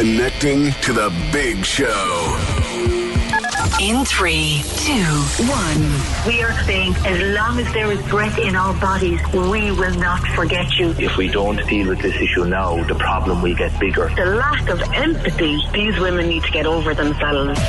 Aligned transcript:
Connecting 0.00 0.72
to 0.80 0.94
the 0.94 1.12
big 1.30 1.62
show. 1.62 1.84
In 3.82 4.02
three, 4.06 4.62
two, 4.76 5.04
one. 5.44 6.26
We 6.26 6.42
are 6.42 6.54
saying 6.64 6.94
as 7.04 7.36
long 7.36 7.60
as 7.60 7.70
there 7.74 7.92
is 7.92 8.00
breath 8.08 8.38
in 8.38 8.56
our 8.56 8.72
bodies, 8.80 9.20
we 9.34 9.70
will 9.72 9.94
not 9.96 10.26
forget 10.28 10.78
you. 10.78 10.94
If 10.98 11.18
we 11.18 11.28
don't 11.28 11.62
deal 11.68 11.88
with 11.88 12.00
this 12.00 12.16
issue 12.16 12.46
now, 12.46 12.82
the 12.84 12.94
problem 12.94 13.42
will 13.42 13.54
get 13.54 13.78
bigger. 13.78 14.08
The 14.16 14.24
lack 14.24 14.70
of 14.70 14.80
empathy, 14.94 15.58
these 15.74 15.98
women 15.98 16.28
need 16.28 16.44
to 16.44 16.50
get 16.50 16.64
over 16.64 16.94
themselves. 16.94 17.60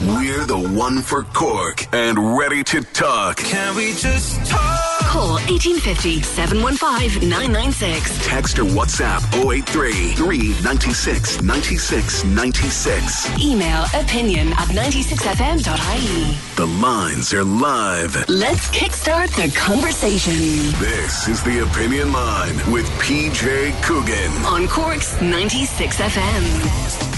We're 0.00 0.44
the 0.46 0.58
one 0.58 1.02
for 1.02 1.22
Cork 1.22 1.86
and 1.94 2.36
ready 2.38 2.64
to 2.64 2.80
talk. 2.82 3.36
Can 3.36 3.76
we 3.76 3.92
just 3.92 4.44
talk? 4.46 4.80
Call 5.02 5.34
1850 5.46 6.22
715 6.22 7.28
996. 7.28 8.26
Text 8.26 8.58
or 8.58 8.64
WhatsApp 8.64 9.22
083 9.34 10.14
396 10.14 11.42
96 11.42 12.24
96. 12.24 13.38
Email 13.40 13.84
opinion 13.94 14.48
at 14.54 14.68
96fm.ie. 14.72 16.38
The 16.56 16.66
lines 16.82 17.32
are 17.34 17.44
live. 17.44 18.16
Let's 18.28 18.68
kickstart 18.70 19.30
the 19.36 19.54
conversation 19.56 20.32
This 20.80 21.28
is 21.28 21.42
the 21.44 21.60
Opinion 21.62 22.12
Line 22.12 22.56
with 22.72 22.86
PJ 23.00 23.80
Coogan. 23.82 24.32
on 24.46 24.66
Cork's 24.66 25.14
96FM. 25.18 27.13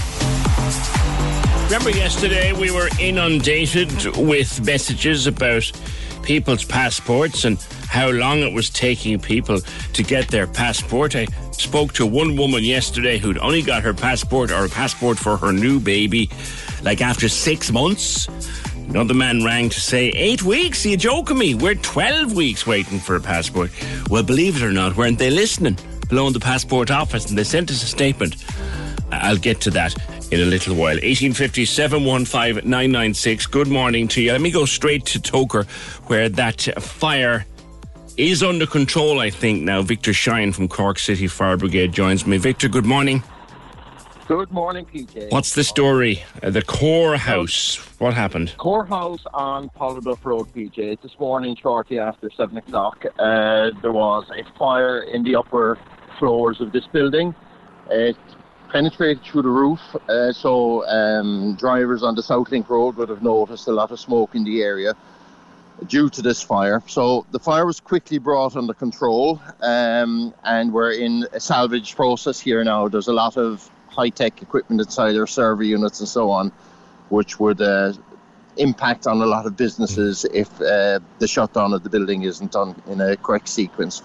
Remember 1.67 1.89
yesterday 1.89 2.53
we 2.53 2.71
were 2.71 2.87
inundated 2.97 3.91
with 4.15 4.65
messages 4.65 5.27
about 5.27 5.69
people's 6.23 6.63
passports 6.63 7.43
and 7.43 7.57
how 7.89 8.09
long 8.09 8.39
it 8.39 8.53
was 8.53 8.69
taking 8.69 9.19
people 9.19 9.59
to 9.91 10.01
get 10.01 10.29
their 10.29 10.47
passport. 10.47 11.13
I 11.13 11.25
spoke 11.51 11.91
to 11.95 12.05
one 12.05 12.37
woman 12.37 12.63
yesterday 12.63 13.17
who'd 13.17 13.37
only 13.39 13.61
got 13.61 13.83
her 13.83 13.93
passport 13.93 14.49
or 14.49 14.63
a 14.63 14.69
passport 14.69 15.19
for 15.19 15.35
her 15.35 15.51
new 15.51 15.81
baby 15.81 16.29
like 16.83 17.01
after 17.01 17.27
six 17.27 17.69
months. 17.69 18.29
Another 18.87 19.13
man 19.13 19.43
rang 19.43 19.67
to 19.67 19.81
say, 19.81 20.07
Eight 20.11 20.43
weeks? 20.43 20.85
Are 20.85 20.89
you 20.89 20.97
joking 20.97 21.37
me? 21.37 21.53
We're 21.53 21.75
12 21.75 22.33
weeks 22.33 22.65
waiting 22.65 22.97
for 22.97 23.17
a 23.17 23.21
passport. 23.21 23.71
Well, 24.09 24.23
believe 24.23 24.55
it 24.55 24.63
or 24.63 24.71
not, 24.71 24.95
weren't 24.95 25.19
they 25.19 25.31
listening 25.31 25.77
below 26.07 26.27
in 26.27 26.33
the 26.33 26.39
passport 26.39 26.91
office 26.91 27.27
and 27.27 27.37
they 27.37 27.43
sent 27.43 27.69
us 27.71 27.83
a 27.83 27.87
statement. 27.87 28.37
I'll 29.11 29.35
get 29.35 29.59
to 29.61 29.69
that 29.71 29.93
in 30.31 30.41
a 30.41 30.45
little 30.45 30.75
while. 30.75 30.95
1850 30.95 31.65
715 31.65 32.69
996. 32.69 33.45
Good 33.47 33.67
morning 33.67 34.07
to 34.09 34.21
you. 34.21 34.31
Let 34.31 34.41
me 34.41 34.51
go 34.51 34.65
straight 34.65 35.05
to 35.07 35.19
Togher, 35.19 35.65
where 36.09 36.29
that 36.29 36.61
fire 36.81 37.45
is 38.17 38.43
under 38.43 38.65
control, 38.65 39.19
I 39.19 39.29
think, 39.29 39.63
now. 39.63 39.81
Victor 39.81 40.13
Shine 40.13 40.51
from 40.51 40.67
Cork 40.67 40.99
City 40.99 41.27
Fire 41.27 41.57
Brigade 41.57 41.91
joins 41.93 42.25
me. 42.25 42.37
Victor, 42.37 42.67
good 42.67 42.85
morning. 42.85 43.23
Good 44.27 44.51
morning, 44.51 44.85
PJ. 44.85 45.31
What's 45.31 45.55
the 45.55 45.63
story? 45.63 46.21
Uh, 46.43 46.49
the 46.49 46.61
core 46.61 47.15
house. 47.15 47.77
What 47.99 48.13
happened? 48.13 48.53
Core 48.57 48.85
House 48.85 49.23
on 49.33 49.69
Pouladuff 49.69 50.25
Road, 50.25 50.53
PJ. 50.53 51.01
This 51.01 51.17
morning, 51.17 51.55
shortly 51.55 51.97
after 51.97 52.29
7 52.35 52.57
o'clock, 52.57 53.05
uh, 53.19 53.71
there 53.81 53.93
was 53.93 54.29
a 54.37 54.43
fire 54.59 54.99
in 54.99 55.23
the 55.23 55.35
upper 55.35 55.79
floors 56.19 56.59
of 56.59 56.73
this 56.73 56.85
building. 56.87 57.33
It 57.89 58.17
penetrated 58.69 59.23
through 59.23 59.43
the 59.43 59.49
roof, 59.49 59.79
uh, 60.09 60.31
so 60.31 60.85
um, 60.87 61.55
drivers 61.55 62.03
on 62.03 62.15
the 62.15 62.23
South 62.23 62.49
Link 62.51 62.69
Road 62.69 62.95
would 62.97 63.09
have 63.09 63.23
noticed 63.23 63.67
a 63.67 63.71
lot 63.71 63.91
of 63.91 63.99
smoke 63.99 64.35
in 64.35 64.43
the 64.43 64.61
area 64.61 64.93
due 65.87 66.09
to 66.09 66.21
this 66.21 66.41
fire. 66.41 66.81
So 66.87 67.25
the 67.31 67.39
fire 67.39 67.65
was 67.65 67.79
quickly 67.79 68.17
brought 68.17 68.55
under 68.55 68.73
control, 68.73 69.41
um, 69.61 70.33
and 70.43 70.73
we're 70.73 70.93
in 70.93 71.25
a 71.33 71.39
salvage 71.39 71.95
process 71.95 72.39
here 72.39 72.63
now. 72.63 72.87
There's 72.87 73.07
a 73.07 73.13
lot 73.13 73.37
of 73.37 73.69
high 73.87 74.09
tech 74.09 74.41
equipment 74.41 74.81
inside 74.81 75.15
our 75.15 75.27
server 75.27 75.63
units 75.63 75.99
and 75.99 76.09
so 76.09 76.29
on, 76.29 76.51
which 77.09 77.39
would 77.39 77.61
uh, 77.61 77.93
impact 78.57 79.07
on 79.07 79.21
a 79.21 79.25
lot 79.25 79.45
of 79.45 79.55
businesses 79.55 80.25
if 80.33 80.49
uh, 80.61 80.99
the 81.19 81.27
shutdown 81.27 81.73
of 81.73 81.83
the 81.83 81.89
building 81.89 82.23
isn't 82.23 82.51
done 82.51 82.75
in 82.87 83.01
a 83.01 83.15
correct 83.17 83.47
sequence. 83.47 84.01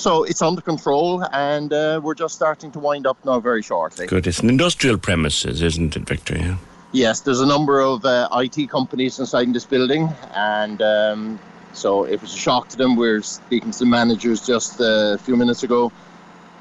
So 0.00 0.24
it's 0.24 0.40
under 0.40 0.62
control, 0.62 1.22
and 1.30 1.70
uh, 1.74 2.00
we're 2.02 2.14
just 2.14 2.34
starting 2.34 2.72
to 2.72 2.78
wind 2.78 3.06
up 3.06 3.22
now 3.26 3.38
very 3.38 3.60
shortly. 3.60 4.06
Good. 4.06 4.26
It's 4.26 4.38
an 4.38 4.48
industrial 4.48 4.96
premises, 4.96 5.60
isn't 5.60 5.94
it, 5.94 6.08
Victor? 6.08 6.38
Yeah. 6.38 6.56
Yes, 6.92 7.20
there's 7.20 7.42
a 7.42 7.46
number 7.46 7.80
of 7.80 8.02
uh, 8.06 8.30
IT 8.32 8.70
companies 8.70 9.18
inside 9.18 9.52
this 9.52 9.66
building, 9.66 10.08
and 10.34 10.80
um, 10.80 11.38
so 11.74 12.04
it 12.04 12.22
was 12.22 12.32
a 12.32 12.38
shock 12.38 12.70
to 12.70 12.78
them. 12.78 12.96
We 12.96 13.08
are 13.08 13.20
speaking 13.20 13.72
to 13.72 13.78
the 13.80 13.84
managers 13.84 14.46
just 14.46 14.80
uh, 14.80 15.16
a 15.16 15.18
few 15.18 15.36
minutes 15.36 15.64
ago, 15.64 15.92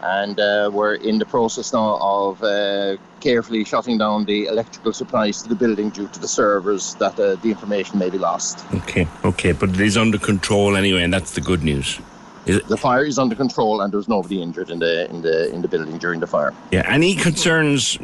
and 0.02 0.38
uh, 0.38 0.70
we're 0.74 0.96
in 0.96 1.18
the 1.18 1.26
process 1.26 1.72
now 1.72 1.98
of 2.02 2.44
uh, 2.44 2.98
carefully 3.22 3.64
shutting 3.64 3.98
down 3.98 4.26
the 4.26 4.48
electrical 4.48 4.92
supplies 4.92 5.42
to 5.44 5.48
the 5.48 5.56
building 5.56 5.92
due 5.92 6.10
to 6.10 6.20
the 6.20 6.28
servers 6.28 6.96
that 6.96 7.18
uh, 7.18 7.36
the 7.36 7.52
information 7.52 8.00
may 8.00 8.10
be 8.10 8.18
lost. 8.18 8.66
Okay, 8.74 9.08
okay, 9.24 9.54
but 9.54 9.70
it 9.70 9.80
is 9.80 9.96
under 9.96 10.18
control 10.18 10.76
anyway, 10.76 11.04
and 11.04 11.14
that's 11.14 11.32
the 11.32 11.42
good 11.42 11.64
news. 11.64 12.02
Is 12.46 12.58
it? 12.58 12.68
The 12.68 12.78
fire 12.78 13.04
is 13.06 13.20
under 13.20 13.36
control, 13.36 13.82
and 13.82 13.94
there's 13.94 14.08
nobody 14.08 14.42
injured 14.42 14.70
in 14.70 14.80
the 14.80 15.10
in 15.10 15.22
the 15.22 15.54
in 15.54 15.62
the 15.62 15.68
building 15.68 15.98
during 15.98 16.20
the 16.20 16.28
fire. 16.28 16.54
Yeah. 16.72 16.84
Any 16.88 17.16
concerns 17.16 17.98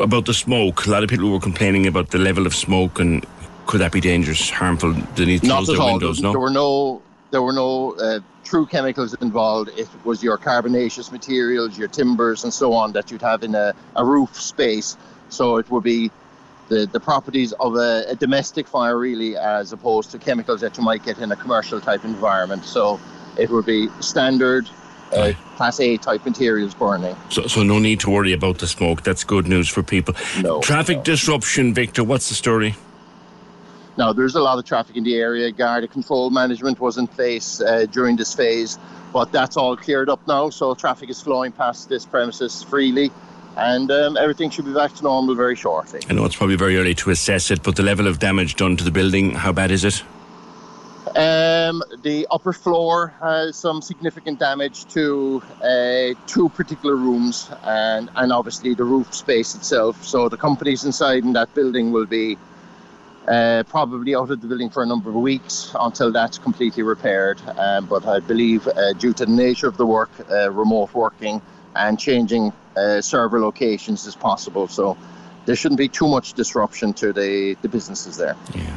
about 0.00 0.26
the 0.26 0.34
smoke? 0.34 0.86
A 0.86 0.90
lot 0.90 1.02
of 1.02 1.08
people 1.10 1.30
were 1.30 1.40
complaining 1.40 1.86
about 1.86 2.10
the 2.10 2.18
level 2.18 2.46
of 2.46 2.54
smoke, 2.54 2.98
and 2.98 3.24
could 3.66 3.80
that 3.80 3.92
be 3.92 4.00
dangerous, 4.00 4.50
harmful? 4.50 4.92
They 5.14 5.24
need 5.26 5.42
to 5.42 5.46
Not 5.48 5.56
close 5.64 5.68
at 5.70 5.72
their 5.74 5.82
all. 5.82 5.90
windows. 5.92 6.18
there, 6.18 6.24
No. 6.24 6.32
there 6.32 6.40
were 6.40 6.50
no 6.50 7.02
there 7.30 7.42
were 7.42 7.52
no 7.52 7.92
uh, 7.92 8.20
true 8.44 8.66
chemicals 8.66 9.14
involved. 9.22 9.70
It 9.76 9.88
was 10.04 10.22
your 10.22 10.36
carbonaceous 10.36 11.10
materials, 11.10 11.78
your 11.78 11.88
timbers, 11.88 12.44
and 12.44 12.52
so 12.52 12.72
on 12.74 12.92
that 12.92 13.10
you'd 13.10 13.22
have 13.22 13.42
in 13.42 13.54
a, 13.54 13.72
a 13.96 14.04
roof 14.04 14.38
space. 14.38 14.96
So 15.30 15.56
it 15.56 15.70
would 15.70 15.82
be 15.82 16.10
the, 16.68 16.86
the 16.92 17.00
properties 17.00 17.52
of 17.52 17.76
a, 17.76 18.04
a 18.08 18.16
domestic 18.16 18.66
fire, 18.68 18.98
really, 18.98 19.34
as 19.38 19.72
opposed 19.72 20.10
to 20.10 20.18
chemicals 20.18 20.60
that 20.60 20.76
you 20.76 20.84
might 20.84 21.02
get 21.04 21.16
in 21.18 21.32
a 21.32 21.36
commercial 21.36 21.80
type 21.80 22.04
environment. 22.04 22.66
So 22.66 23.00
it 23.38 23.50
would 23.50 23.66
be 23.66 23.88
standard 24.00 24.68
uh, 25.12 25.32
class 25.56 25.80
A 25.80 25.96
type 25.98 26.24
materials 26.24 26.74
burning. 26.74 27.16
So, 27.28 27.46
so 27.46 27.62
no 27.62 27.78
need 27.78 28.00
to 28.00 28.10
worry 28.10 28.32
about 28.32 28.58
the 28.58 28.66
smoke. 28.66 29.02
That's 29.02 29.24
good 29.24 29.46
news 29.46 29.68
for 29.68 29.82
people. 29.82 30.14
No, 30.40 30.60
Traffic 30.60 30.98
no. 30.98 31.02
disruption, 31.04 31.74
Victor. 31.74 32.04
What's 32.04 32.28
the 32.28 32.34
story? 32.34 32.74
Now, 33.98 34.12
there's 34.12 34.34
a 34.34 34.40
lot 34.40 34.58
of 34.58 34.64
traffic 34.64 34.96
in 34.96 35.04
the 35.04 35.16
area. 35.16 35.50
Guard 35.52 35.90
control 35.90 36.30
management 36.30 36.80
was 36.80 36.96
in 36.96 37.06
place 37.06 37.60
uh, 37.60 37.84
during 37.90 38.16
this 38.16 38.34
phase, 38.34 38.78
but 39.12 39.30
that's 39.32 39.56
all 39.56 39.76
cleared 39.76 40.08
up 40.08 40.26
now. 40.26 40.48
So 40.48 40.74
traffic 40.74 41.10
is 41.10 41.20
flowing 41.20 41.52
past 41.52 41.90
this 41.90 42.06
premises 42.06 42.62
freely, 42.62 43.10
and 43.58 43.90
um, 43.90 44.16
everything 44.16 44.48
should 44.48 44.64
be 44.64 44.72
back 44.72 44.94
to 44.94 45.02
normal 45.02 45.34
very 45.34 45.56
shortly. 45.56 46.00
I 46.08 46.14
know 46.14 46.24
it's 46.24 46.36
probably 46.36 46.56
very 46.56 46.78
early 46.78 46.94
to 46.94 47.10
assess 47.10 47.50
it, 47.50 47.62
but 47.62 47.76
the 47.76 47.82
level 47.82 48.06
of 48.06 48.18
damage 48.18 48.56
done 48.56 48.78
to 48.78 48.84
the 48.84 48.90
building, 48.90 49.32
how 49.32 49.52
bad 49.52 49.70
is 49.70 49.84
it? 49.84 50.02
Um, 51.14 51.82
the 52.02 52.26
upper 52.30 52.54
floor 52.54 53.14
has 53.20 53.56
some 53.56 53.82
significant 53.82 54.38
damage 54.38 54.86
to 54.94 55.42
uh, 55.62 56.14
two 56.26 56.48
particular 56.48 56.96
rooms, 56.96 57.50
and 57.64 58.08
and 58.16 58.32
obviously 58.32 58.74
the 58.74 58.84
roof 58.84 59.12
space 59.14 59.54
itself. 59.54 60.02
So 60.04 60.28
the 60.30 60.38
companies 60.38 60.84
inside 60.84 61.24
in 61.24 61.34
that 61.34 61.52
building 61.54 61.92
will 61.92 62.06
be 62.06 62.38
uh, 63.28 63.62
probably 63.68 64.14
out 64.14 64.30
of 64.30 64.40
the 64.40 64.46
building 64.46 64.70
for 64.70 64.82
a 64.82 64.86
number 64.86 65.10
of 65.10 65.16
weeks 65.16 65.74
until 65.78 66.12
that's 66.12 66.38
completely 66.38 66.82
repaired. 66.82 67.40
Um, 67.58 67.86
but 67.86 68.06
I 68.06 68.20
believe, 68.20 68.66
uh, 68.66 68.94
due 68.94 69.12
to 69.12 69.26
the 69.26 69.32
nature 69.32 69.68
of 69.68 69.76
the 69.76 69.86
work, 69.86 70.10
uh, 70.30 70.50
remote 70.50 70.94
working 70.94 71.42
and 71.76 71.98
changing 71.98 72.52
uh, 72.76 73.00
server 73.00 73.38
locations 73.40 74.06
is 74.06 74.16
possible. 74.16 74.66
So 74.66 74.96
there 75.44 75.56
shouldn't 75.56 75.78
be 75.78 75.88
too 75.88 76.08
much 76.08 76.32
disruption 76.34 76.94
to 76.94 77.12
the, 77.12 77.56
the 77.62 77.68
businesses 77.68 78.16
there. 78.16 78.36
Yeah. 78.54 78.76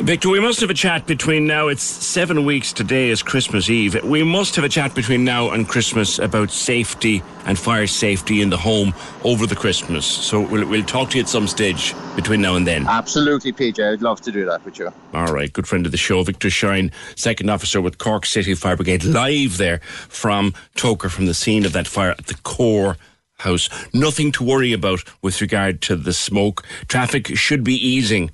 Victor, 0.00 0.30
we 0.30 0.40
must 0.40 0.60
have 0.60 0.70
a 0.70 0.74
chat 0.74 1.06
between 1.06 1.46
now. 1.46 1.68
It's 1.68 1.82
seven 1.82 2.46
weeks 2.46 2.72
today 2.72 3.10
is 3.10 3.22
Christmas 3.22 3.68
Eve. 3.68 4.02
We 4.02 4.22
must 4.22 4.56
have 4.56 4.64
a 4.64 4.68
chat 4.70 4.94
between 4.94 5.24
now 5.24 5.50
and 5.50 5.68
Christmas 5.68 6.18
about 6.18 6.50
safety 6.50 7.22
and 7.44 7.58
fire 7.58 7.86
safety 7.86 8.40
in 8.40 8.48
the 8.48 8.56
home 8.56 8.94
over 9.24 9.46
the 9.46 9.54
Christmas. 9.54 10.06
So 10.06 10.40
we'll, 10.40 10.66
we'll 10.66 10.84
talk 10.84 11.10
to 11.10 11.18
you 11.18 11.24
at 11.24 11.28
some 11.28 11.46
stage 11.46 11.94
between 12.16 12.40
now 12.40 12.56
and 12.56 12.66
then. 12.66 12.86
Absolutely, 12.86 13.52
PJ. 13.52 13.92
I'd 13.92 14.00
love 14.00 14.22
to 14.22 14.32
do 14.32 14.46
that 14.46 14.64
with 14.64 14.78
you. 14.78 14.90
All 15.12 15.34
right, 15.34 15.52
good 15.52 15.68
friend 15.68 15.84
of 15.84 15.92
the 15.92 15.98
show, 15.98 16.22
Victor 16.22 16.48
Shine, 16.48 16.90
second 17.14 17.50
officer 17.50 17.82
with 17.82 17.98
Cork 17.98 18.24
City 18.24 18.54
Fire 18.54 18.76
Brigade, 18.76 19.04
live 19.04 19.58
there 19.58 19.80
from 20.08 20.54
Togher, 20.76 21.10
from 21.10 21.26
the 21.26 21.34
scene 21.34 21.66
of 21.66 21.74
that 21.74 21.86
fire 21.86 22.12
at 22.12 22.26
the 22.26 22.36
core 22.36 22.96
house. 23.36 23.68
Nothing 23.92 24.32
to 24.32 24.44
worry 24.44 24.72
about 24.72 25.04
with 25.20 25.42
regard 25.42 25.82
to 25.82 25.96
the 25.96 26.14
smoke. 26.14 26.64
Traffic 26.88 27.36
should 27.36 27.62
be 27.62 27.74
easing 27.74 28.30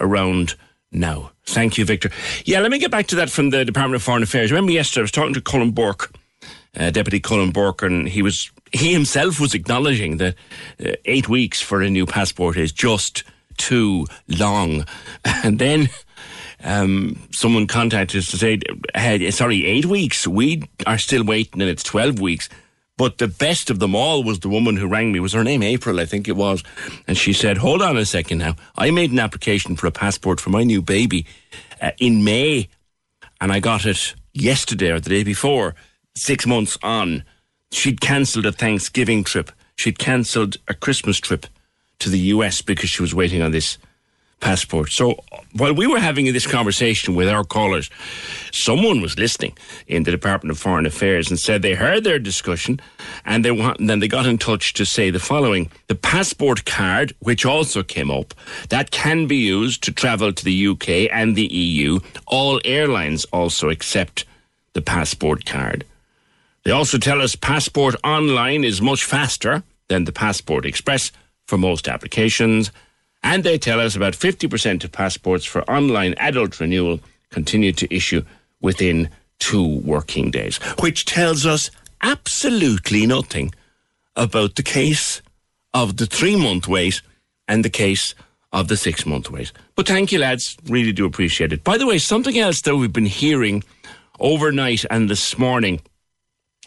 around 0.00 0.54
now. 0.92 1.32
Thank 1.46 1.78
you, 1.78 1.84
Victor. 1.84 2.10
Yeah, 2.44 2.60
let 2.60 2.70
me 2.70 2.78
get 2.78 2.90
back 2.90 3.06
to 3.08 3.16
that 3.16 3.30
from 3.30 3.50
the 3.50 3.64
Department 3.64 3.96
of 3.96 4.02
Foreign 4.02 4.22
Affairs. 4.22 4.50
Remember 4.50 4.72
yesterday 4.72 5.00
I 5.00 5.02
was 5.02 5.10
talking 5.10 5.34
to 5.34 5.40
Colin 5.40 5.72
Burke, 5.72 6.12
uh, 6.76 6.90
Deputy 6.90 7.20
Colin 7.20 7.50
Burke, 7.50 7.82
and 7.82 8.08
he 8.08 8.22
was 8.22 8.50
he 8.72 8.92
himself 8.92 9.40
was 9.40 9.54
acknowledging 9.54 10.18
that 10.18 10.34
uh, 10.84 10.92
eight 11.06 11.28
weeks 11.28 11.60
for 11.60 11.80
a 11.80 11.88
new 11.90 12.06
passport 12.06 12.56
is 12.56 12.72
just 12.72 13.24
too 13.56 14.06
long. 14.28 14.84
And 15.44 15.58
then 15.58 15.88
um, 16.64 17.28
someone 17.30 17.66
contacted 17.66 18.18
us 18.18 18.30
to 18.30 18.36
say, 18.36 18.58
hey, 18.94 19.30
sorry, 19.30 19.64
eight 19.66 19.86
weeks. 19.86 20.26
We 20.26 20.62
are 20.86 20.98
still 20.98 21.24
waiting, 21.24 21.60
and 21.60 21.70
it's 21.70 21.82
twelve 21.82 22.20
weeks. 22.20 22.48
But 22.98 23.18
the 23.18 23.28
best 23.28 23.70
of 23.70 23.78
them 23.78 23.94
all 23.94 24.24
was 24.24 24.40
the 24.40 24.48
woman 24.48 24.76
who 24.76 24.88
rang 24.88 25.12
me. 25.12 25.20
Was 25.20 25.32
her 25.32 25.44
name 25.44 25.62
April? 25.62 26.00
I 26.00 26.04
think 26.04 26.26
it 26.26 26.36
was. 26.36 26.62
And 27.06 27.16
she 27.16 27.32
said, 27.32 27.56
"Hold 27.56 27.80
on 27.80 27.96
a 27.96 28.04
second 28.04 28.38
now. 28.38 28.56
I 28.76 28.90
made 28.90 29.12
an 29.12 29.20
application 29.20 29.76
for 29.76 29.86
a 29.86 29.92
passport 29.92 30.40
for 30.40 30.50
my 30.50 30.64
new 30.64 30.82
baby 30.82 31.24
uh, 31.80 31.92
in 31.98 32.24
May, 32.24 32.68
and 33.40 33.52
I 33.52 33.60
got 33.60 33.86
it 33.86 34.14
yesterday 34.34 34.90
or 34.90 35.00
the 35.00 35.10
day 35.10 35.22
before. 35.22 35.76
Six 36.16 36.44
months 36.44 36.76
on, 36.82 37.22
she'd 37.70 38.00
cancelled 38.00 38.46
a 38.46 38.52
Thanksgiving 38.52 39.22
trip. 39.22 39.52
She'd 39.76 40.00
cancelled 40.00 40.56
a 40.66 40.74
Christmas 40.74 41.18
trip 41.20 41.46
to 42.00 42.10
the 42.10 42.18
US 42.34 42.62
because 42.62 42.90
she 42.90 43.02
was 43.02 43.14
waiting 43.14 43.42
on 43.42 43.52
this." 43.52 43.78
Passport. 44.40 44.90
So 44.90 45.22
while 45.54 45.74
we 45.74 45.86
were 45.86 45.98
having 45.98 46.26
this 46.32 46.46
conversation 46.46 47.14
with 47.14 47.28
our 47.28 47.44
callers, 47.44 47.90
someone 48.52 49.00
was 49.00 49.18
listening 49.18 49.56
in 49.86 50.04
the 50.04 50.10
Department 50.10 50.50
of 50.50 50.58
Foreign 50.58 50.86
Affairs 50.86 51.30
and 51.30 51.38
said 51.38 51.62
they 51.62 51.74
heard 51.74 52.04
their 52.04 52.18
discussion 52.18 52.80
and 53.24 53.44
they 53.44 53.50
want, 53.50 53.80
and 53.80 53.90
then 53.90 53.98
they 53.98 54.08
got 54.08 54.26
in 54.26 54.38
touch 54.38 54.72
to 54.74 54.84
say 54.84 55.10
the 55.10 55.18
following. 55.18 55.70
The 55.88 55.94
passport 55.94 56.64
card, 56.64 57.14
which 57.20 57.44
also 57.44 57.82
came 57.82 58.10
up, 58.10 58.34
that 58.68 58.90
can 58.90 59.26
be 59.26 59.36
used 59.36 59.82
to 59.84 59.92
travel 59.92 60.32
to 60.32 60.44
the 60.44 60.68
UK 60.68 61.10
and 61.12 61.34
the 61.34 61.46
EU. 61.46 62.00
All 62.26 62.60
airlines 62.64 63.24
also 63.26 63.70
accept 63.70 64.24
the 64.72 64.82
passport 64.82 65.44
card. 65.44 65.84
They 66.64 66.70
also 66.70 66.98
tell 66.98 67.22
us 67.22 67.34
passport 67.34 67.96
online 68.04 68.62
is 68.62 68.82
much 68.82 69.04
faster 69.04 69.62
than 69.88 70.04
the 70.04 70.12
passport 70.12 70.66
express 70.66 71.10
for 71.46 71.56
most 71.56 71.88
applications 71.88 72.70
and 73.22 73.44
they 73.44 73.58
tell 73.58 73.80
us 73.80 73.96
about 73.96 74.14
50% 74.14 74.84
of 74.84 74.92
passports 74.92 75.44
for 75.44 75.68
online 75.70 76.14
adult 76.18 76.58
renewal 76.60 77.00
continue 77.30 77.72
to 77.72 77.94
issue 77.94 78.22
within 78.60 79.08
two 79.38 79.78
working 79.80 80.30
days, 80.30 80.58
which 80.80 81.04
tells 81.04 81.46
us 81.46 81.70
absolutely 82.02 83.06
nothing 83.06 83.52
about 84.16 84.56
the 84.56 84.62
case 84.62 85.22
of 85.74 85.96
the 85.96 86.06
three 86.06 86.36
month 86.36 86.66
wait 86.66 87.02
and 87.46 87.64
the 87.64 87.70
case 87.70 88.14
of 88.52 88.68
the 88.68 88.76
six 88.76 89.06
month 89.06 89.30
wait. 89.30 89.52
But 89.74 89.86
thank 89.86 90.10
you, 90.12 90.18
lads. 90.18 90.56
Really 90.66 90.92
do 90.92 91.06
appreciate 91.06 91.52
it. 91.52 91.64
By 91.64 91.78
the 91.78 91.86
way, 91.86 91.98
something 91.98 92.38
else 92.38 92.62
that 92.62 92.76
we've 92.76 92.92
been 92.92 93.06
hearing 93.06 93.62
overnight 94.18 94.84
and 94.90 95.08
this 95.08 95.38
morning, 95.38 95.80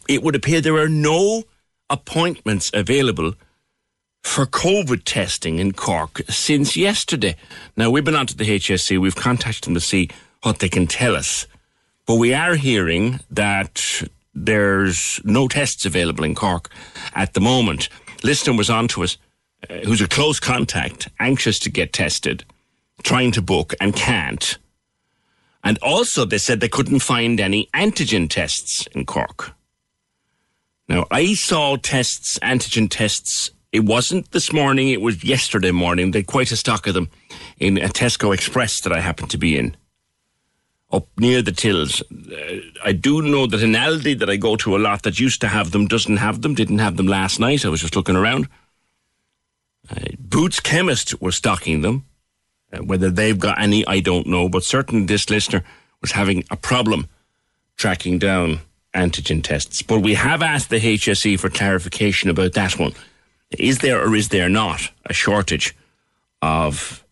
it 0.08 0.24
would 0.24 0.36
appear 0.36 0.62
there 0.62 0.78
are 0.78 0.90
no 0.90 1.44
appointments 1.90 2.72
available 2.74 3.34
for 4.22 4.46
COVID 4.46 5.04
testing 5.04 5.60
in 5.60 5.74
Cork 5.74 6.22
since 6.30 6.78
yesterday. 6.78 7.36
Now, 7.76 7.90
we've 7.90 8.04
been 8.04 8.16
on 8.16 8.28
to 8.28 8.38
the 8.38 8.46
HSE, 8.46 9.00
we've 9.00 9.16
contacted 9.16 9.64
them 9.64 9.74
to 9.74 9.80
see 9.80 10.10
what 10.44 10.60
they 10.60 10.70
can 10.70 10.88
tell 10.88 11.16
us. 11.16 11.48
But 12.06 12.16
we 12.16 12.34
are 12.34 12.56
hearing 12.56 13.20
that 13.30 14.04
there's 14.34 15.20
no 15.24 15.48
tests 15.48 15.86
available 15.86 16.24
in 16.24 16.36
Cork 16.36 16.70
at 17.14 17.34
the 17.34 17.42
moment. 17.42 17.90
Listener 18.24 18.56
was 18.56 18.70
on 18.70 18.88
to 18.90 19.04
us, 19.04 19.18
uh, 19.70 19.76
who's 19.80 20.02
a 20.02 20.08
close 20.08 20.40
contact, 20.40 21.10
anxious 21.20 21.60
to 21.60 21.70
get 21.70 21.94
tested, 21.94 22.44
trying 23.04 23.32
to 23.32 23.42
book 23.42 23.74
and 23.82 23.96
can't. 23.96 24.58
And 25.64 25.78
also, 25.80 26.26
they 26.26 26.38
said 26.38 26.60
they 26.60 26.68
couldn't 26.68 27.00
find 27.00 27.40
any 27.40 27.70
antigen 27.74 28.30
tests 28.30 28.88
in 28.94 29.06
Cork. 29.06 29.54
Now, 30.88 31.06
I 31.12 31.34
saw 31.36 31.78
tests, 31.78 32.40
antigen 32.40 32.90
tests 32.90 33.52
it 33.72 33.86
wasn't 33.86 34.32
this 34.32 34.52
morning, 34.52 34.90
it 34.90 35.02
was 35.02 35.24
yesterday 35.24 35.72
morning. 35.72 36.12
They 36.12 36.20
had 36.20 36.28
quite 36.28 36.52
a 36.52 36.58
stock 36.58 36.88
of 36.88 36.94
them 36.94 37.10
in 37.58 37.78
a 37.78 37.88
Tesco 37.88 38.34
Express 38.34 38.82
that 38.82 38.92
I 38.92 39.00
happened 39.00 39.30
to 39.32 39.38
be 39.38 39.58
in, 39.58 39.78
up 40.92 41.08
near 41.18 41.42
the 41.42 41.54
tills. 41.54 42.02
Uh, 42.12 42.60
I 42.84 42.92
do 42.92 43.22
know 43.22 43.48
that 43.48 43.64
an 43.64 43.74
Aldi 43.74 44.20
that 44.20 44.30
I 44.30 44.36
go 44.36 44.56
to 44.58 44.76
a 44.76 44.80
lot 44.80 45.04
that 45.04 45.20
used 45.20 45.42
to 45.42 45.48
have 45.48 45.72
them 45.72 45.88
doesn't 45.88 46.18
have 46.18 46.42
them, 46.42 46.54
didn't 46.54 46.80
have 46.80 46.98
them 46.98 47.08
last 47.08 47.40
night. 47.40 47.66
I 47.66 47.70
was 47.70 47.82
just 47.82 47.96
looking 47.96 48.18
around. 48.18 48.50
Uh, 49.90 50.02
Boots 50.20 50.60
Chemist 50.60 51.22
were 51.22 51.32
stocking 51.32 51.82
them. 51.82 52.06
Uh, 52.74 52.80
whether 52.80 53.10
they've 53.10 53.40
got 53.40 53.60
any, 53.60 53.86
I 53.88 54.00
don't 54.00 54.28
know, 54.28 54.50
but 54.50 54.64
certainly 54.64 55.06
this 55.06 55.30
listener 55.30 55.64
was 56.02 56.12
having 56.12 56.44
a 56.50 56.56
problem 56.56 57.08
tracking 57.78 58.20
down 58.20 58.60
antigen 58.94 59.44
tests. 59.44 59.82
But 59.82 60.00
we 60.00 60.16
have 60.16 60.42
asked 60.42 60.70
the 60.70 60.80
HSE 60.80 61.40
for 61.40 61.50
clarification 61.50 62.30
about 62.30 62.54
that 62.54 62.78
one. 62.78 62.94
Is 63.58 63.80
there 63.80 64.02
or 64.02 64.16
is 64.16 64.30
there 64.30 64.50
not 64.50 64.90
a 65.06 65.14
shortage 65.14 65.76
of 66.42 67.04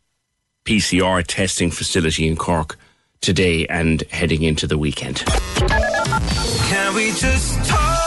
PCR 0.66 1.24
testing 1.28 1.70
facility 1.70 2.28
in 2.28 2.36
Cork 2.38 2.78
today 3.22 3.66
and 3.68 4.02
heading 4.04 4.44
into 4.44 4.66
the 4.66 4.78
weekend? 4.78 5.24
Can 5.26 6.96
we 6.96 7.12
just 7.12 7.70
talk? 7.70 7.98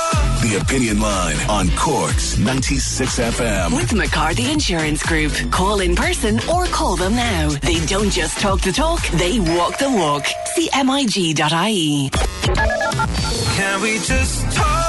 The 0.43 0.59
Opinion 0.61 1.01
Line 1.01 1.37
on 1.49 1.69
Cork's 1.77 2.37
96 2.37 3.19
FM. 3.21 3.77
With 3.77 3.93
McCarthy 3.93 4.51
Insurance 4.51 5.01
Group. 5.01 5.33
Call 5.53 5.81
in 5.81 5.95
person 5.95 6.41
or 6.51 6.67
call 6.67 6.97
them 6.97 7.15
now. 7.15 7.51
They 7.51 7.79
don't 7.87 8.11
just 8.11 8.41
talk 8.41 8.61
the 8.61 8.73
talk, 8.73 9.07
they 9.11 9.39
walk 9.39 9.79
the 9.79 9.89
walk. 9.89 10.27
See 10.47 10.69
MIG.ie. 10.75 12.11
Can 13.55 13.81
we 13.83 13.99
just 13.99 14.51
talk? 14.51 14.82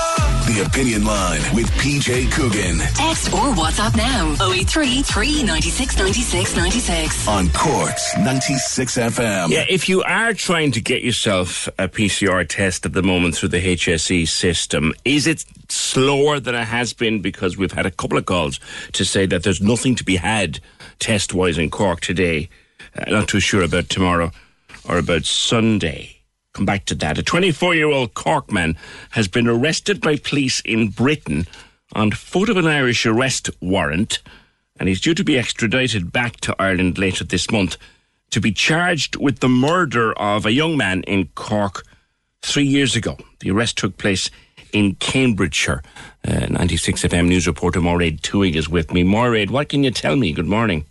The 0.53 0.65
Opinion 0.65 1.03
Line 1.03 1.41
with 1.55 1.65
PJ 1.71 2.31
Coogan. 2.31 2.77
Text 2.93 3.33
or 3.33 3.49
WhatsApp 3.55 3.97
now 3.97 4.33
083 4.51 5.01
396 5.01 5.97
96 5.97 6.55
96. 6.55 7.27
On 7.27 7.49
Cork's 7.49 8.15
96 8.17 8.97
FM. 8.97 9.49
Yeah, 9.49 9.65
if 9.67 9.89
you 9.89 10.03
are 10.03 10.31
trying 10.35 10.71
to 10.73 10.79
get 10.79 11.01
yourself 11.01 11.67
a 11.79 11.87
PCR 11.87 12.47
test 12.47 12.85
at 12.85 12.93
the 12.93 13.01
moment 13.01 13.35
through 13.35 13.49
the 13.49 13.75
HSE 13.75 14.27
system, 14.27 14.93
is 15.03 15.25
it 15.25 15.43
slower 15.69 16.39
than 16.39 16.53
it 16.53 16.65
has 16.65 16.93
been? 16.93 17.19
Because 17.19 17.57
we've 17.57 17.71
had 17.71 17.87
a 17.87 17.91
couple 17.91 18.19
of 18.19 18.27
calls 18.27 18.59
to 18.91 19.03
say 19.03 19.25
that 19.25 19.41
there's 19.41 19.59
nothing 19.59 19.95
to 19.95 20.03
be 20.03 20.17
had 20.17 20.59
test 20.99 21.33
wise 21.33 21.57
in 21.57 21.71
Cork 21.71 21.99
today. 21.99 22.47
Uh, 22.95 23.09
not 23.09 23.27
too 23.27 23.39
sure 23.39 23.63
about 23.63 23.89
tomorrow 23.89 24.31
or 24.87 24.99
about 24.99 25.25
Sunday 25.25 26.12
come 26.53 26.65
back 26.65 26.85
to 26.85 26.95
that. 26.95 27.17
A 27.17 27.23
24 27.23 27.75
year 27.75 27.89
old 27.89 28.13
Cork 28.13 28.51
man 28.51 28.77
has 29.11 29.27
been 29.27 29.47
arrested 29.47 29.99
by 29.99 30.15
police 30.15 30.61
in 30.61 30.89
Britain 30.89 31.47
on 31.93 32.11
foot 32.11 32.49
of 32.49 32.57
an 32.57 32.67
Irish 32.67 33.05
arrest 33.05 33.49
warrant, 33.59 34.19
and 34.79 34.87
he's 34.87 35.01
due 35.01 35.13
to 35.15 35.23
be 35.23 35.37
extradited 35.37 36.11
back 36.11 36.37
to 36.41 36.55
Ireland 36.59 36.97
later 36.97 37.23
this 37.23 37.51
month 37.51 37.77
to 38.31 38.39
be 38.39 38.51
charged 38.51 39.15
with 39.15 39.39
the 39.39 39.49
murder 39.49 40.13
of 40.13 40.45
a 40.45 40.51
young 40.51 40.77
man 40.77 41.03
in 41.03 41.27
Cork 41.35 41.85
three 42.41 42.65
years 42.65 42.95
ago. 42.95 43.17
The 43.39 43.51
arrest 43.51 43.77
took 43.77 43.97
place 43.97 44.29
in 44.71 44.95
Cambridgeshire. 44.95 45.83
Uh, 46.27 46.47
96 46.49 47.03
FM 47.03 47.27
news 47.27 47.45
reporter 47.45 47.79
Mairead 47.79 48.21
Twohig 48.21 48.55
is 48.55 48.67
with 48.67 48.91
me. 48.91 49.03
Mairead, 49.03 49.51
what 49.51 49.69
can 49.69 49.83
you 49.83 49.91
tell 49.91 50.15
me? 50.15 50.33
Good 50.33 50.47
morning. 50.47 50.85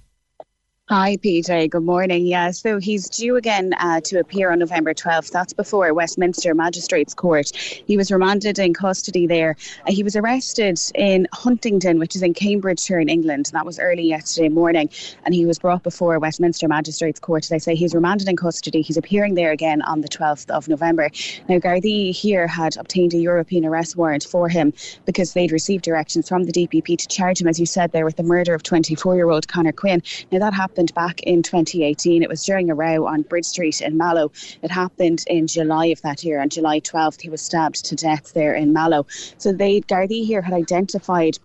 Hi, 0.93 1.17
PJ. 1.17 1.71
Good 1.71 1.85
morning. 1.85 2.27
Yeah, 2.27 2.51
so 2.51 2.79
he's 2.79 3.09
due 3.09 3.37
again 3.37 3.73
uh, 3.81 4.03
to 4.03 4.19
appear 4.19 4.53
on 4.53 4.59
November 4.59 4.93
12th. 4.93 5.31
That's 5.31 5.55
before 5.55 5.95
Westminster 5.95 6.55
Magistrates 6.55 7.15
Court. 7.15 7.51
He 7.57 7.97
was 7.97 8.13
remanded 8.13 8.59
in 8.59 8.75
custody 8.75 9.27
there. 9.27 9.57
Uh, 9.89 9.93
he 9.93 10.03
was 10.03 10.17
arrested 10.17 10.79
in 10.95 11.29
Huntingdon, 11.33 11.99
which 11.99 12.15
is 12.15 12.23
in 12.23 12.35
Cambridgeshire 12.35 12.99
in 12.99 13.09
England. 13.09 13.49
That 13.55 13.65
was 13.65 13.79
early 13.79 14.03
yesterday 14.03 14.51
morning. 14.51 14.91
And 15.25 15.35
he 15.35 15.47
was 15.47 15.59
brought 15.59 15.83
before 15.83 16.19
Westminster 16.19 16.69
Magistrates 16.69 17.19
Court. 17.19 17.51
I 17.51 17.57
say, 17.57 17.75
he's 17.75 17.95
remanded 17.95 18.29
in 18.29 18.37
custody. 18.37 18.83
He's 18.83 18.99
appearing 18.99 19.35
there 19.35 19.51
again 19.51 19.81
on 19.81 20.03
the 20.03 20.09
12th 20.11 20.51
of 20.51 20.69
November. 20.69 21.09
Now, 21.49 21.57
Gardaí 21.57 22.15
here 22.15 22.47
had 22.47 22.77
obtained 22.77 23.15
a 23.15 23.19
European 23.19 23.65
arrest 23.65 23.97
warrant 23.97 24.25
for 24.25 24.51
him 24.51 24.75
because 25.07 25.33
they'd 25.33 25.53
received 25.53 25.85
directions 25.85 26.29
from 26.29 26.45
the 26.45 26.53
DPP 26.53 26.99
to 26.99 27.09
charge 27.09 27.41
him, 27.41 27.49
as 27.49 27.59
you 27.59 27.65
said 27.65 27.93
there, 27.93 28.05
with 28.05 28.17
the 28.17 28.23
murder 28.23 28.53
of 28.53 28.63
24 28.63 29.17
year 29.17 29.31
old 29.31 29.49
Conor 29.49 29.73
Quinn. 29.73 30.03
Now, 30.31 30.39
that 30.41 30.53
happened 30.53 30.82
happened 30.83 30.95
back 30.95 31.23
in 31.23 31.43
2018. 31.43 32.23
It 32.23 32.29
was 32.29 32.45
during 32.45 32.69
a 32.71 32.75
row 32.75 33.07
on 33.07 33.23
Bridge 33.23 33.45
Street 33.45 33.81
in 33.81 33.97
Mallow. 33.97 34.33
It 34.63 34.71
happened 34.71 35.25
in 35.29 35.47
July 35.47 35.87
of 35.87 36.03
that 36.03 36.25
year. 36.25 36.41
On 36.41 36.49
July 36.49 36.81
12th, 36.81 37.21
he 37.21 37.29
was 37.29 37.41
stabbed 37.41 37.85
to 37.85 37.95
death 37.95 38.33
there 38.35 38.55
in 38.55 38.73
Mallow. 38.73 39.07
So 39.39 39.53
they 39.53 39.81
Gardaí 39.83 40.25
here 40.27 40.43
had 40.43 40.55
identified 40.55 41.39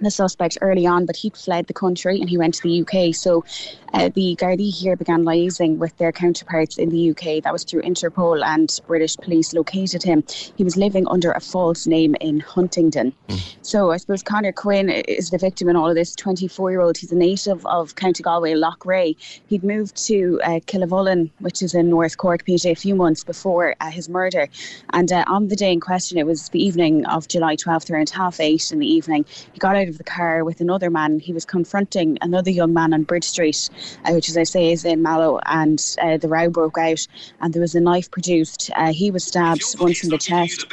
the 0.00 0.12
suspect 0.12 0.58
early 0.60 0.86
on, 0.86 1.06
but 1.06 1.16
he'd 1.16 1.36
fled 1.36 1.66
the 1.66 1.72
country 1.72 2.20
and 2.20 2.30
he 2.30 2.38
went 2.38 2.54
to 2.54 2.62
the 2.62 2.82
UK. 2.82 3.12
So 3.16 3.44
uh, 3.92 4.10
the 4.14 4.36
Gardaí 4.36 4.72
here 4.72 4.96
began 4.96 5.24
liaising 5.24 5.78
with 5.78 5.96
their 5.98 6.12
counterparts 6.12 6.78
in 6.78 6.90
the 6.90 7.10
UK. 7.10 7.42
That 7.42 7.52
was 7.52 7.64
through 7.64 7.82
Interpol 7.82 8.44
and 8.44 8.78
British 8.86 9.16
police 9.16 9.52
located 9.52 10.02
him. 10.02 10.24
He 10.56 10.64
was 10.64 10.76
living 10.76 11.06
under 11.08 11.32
a 11.32 11.40
false 11.40 11.86
name 11.86 12.14
in 12.20 12.40
Huntingdon. 12.40 13.12
Mm. 13.28 13.54
So 13.62 13.90
I 13.90 13.96
suppose 13.96 14.22
Conor 14.22 14.52
Quinn 14.52 14.88
is 14.88 15.30
the 15.30 15.38
victim 15.38 15.68
in 15.68 15.76
all 15.76 15.88
of 15.88 15.94
this. 15.94 16.14
24 16.14 16.70
year 16.70 16.80
old. 16.80 16.96
He's 16.96 17.12
a 17.12 17.16
native 17.16 17.64
of 17.66 17.94
County 17.94 18.22
Galway, 18.22 18.54
Loughrea. 18.54 19.16
He'd 19.48 19.64
moved 19.64 19.96
to 20.06 20.40
uh, 20.42 20.60
Killavullen, 20.66 21.30
which 21.40 21.62
is 21.62 21.74
in 21.74 21.90
North 21.90 22.16
Cork, 22.16 22.44
PJ, 22.44 22.70
a 22.70 22.74
few 22.74 22.94
months 22.94 23.24
before 23.24 23.74
uh, 23.80 23.90
his 23.90 24.08
murder. 24.08 24.48
And 24.90 25.12
uh, 25.12 25.24
on 25.26 25.48
the 25.48 25.56
day 25.56 25.72
in 25.72 25.80
question, 25.80 26.18
it 26.18 26.26
was 26.26 26.48
the 26.50 26.62
evening 26.62 27.06
of 27.06 27.28
July 27.28 27.56
12th, 27.56 27.90
around 27.90 28.10
half 28.10 28.40
eight 28.40 28.70
in 28.72 28.78
the 28.78 28.86
evening. 28.86 29.24
He 29.52 29.58
got 29.58 29.76
out 29.76 29.88
of 29.88 29.98
the 29.98 30.04
car 30.04 30.44
with 30.44 30.60
another 30.60 30.90
man. 30.90 31.20
He 31.20 31.32
was 31.32 31.44
confronting 31.44 32.18
another 32.20 32.50
young 32.50 32.72
man 32.72 32.92
on 32.92 33.02
Bridge 33.02 33.24
Street 33.24 33.68
uh, 34.04 34.12
which, 34.12 34.28
as 34.28 34.36
I 34.36 34.42
say, 34.42 34.72
is 34.72 34.84
in 34.84 35.02
Mallow, 35.02 35.40
and 35.46 35.82
uh, 36.02 36.16
the 36.16 36.28
row 36.28 36.50
broke 36.50 36.78
out, 36.78 37.06
and 37.40 37.52
there 37.52 37.62
was 37.62 37.74
a 37.74 37.80
knife 37.80 38.10
produced. 38.10 38.70
Uh, 38.76 38.92
he 38.92 39.10
was 39.10 39.24
stabbed 39.24 39.62
once 39.80 40.02
in 40.02 40.10
the 40.10 40.18
chest. 40.18 40.66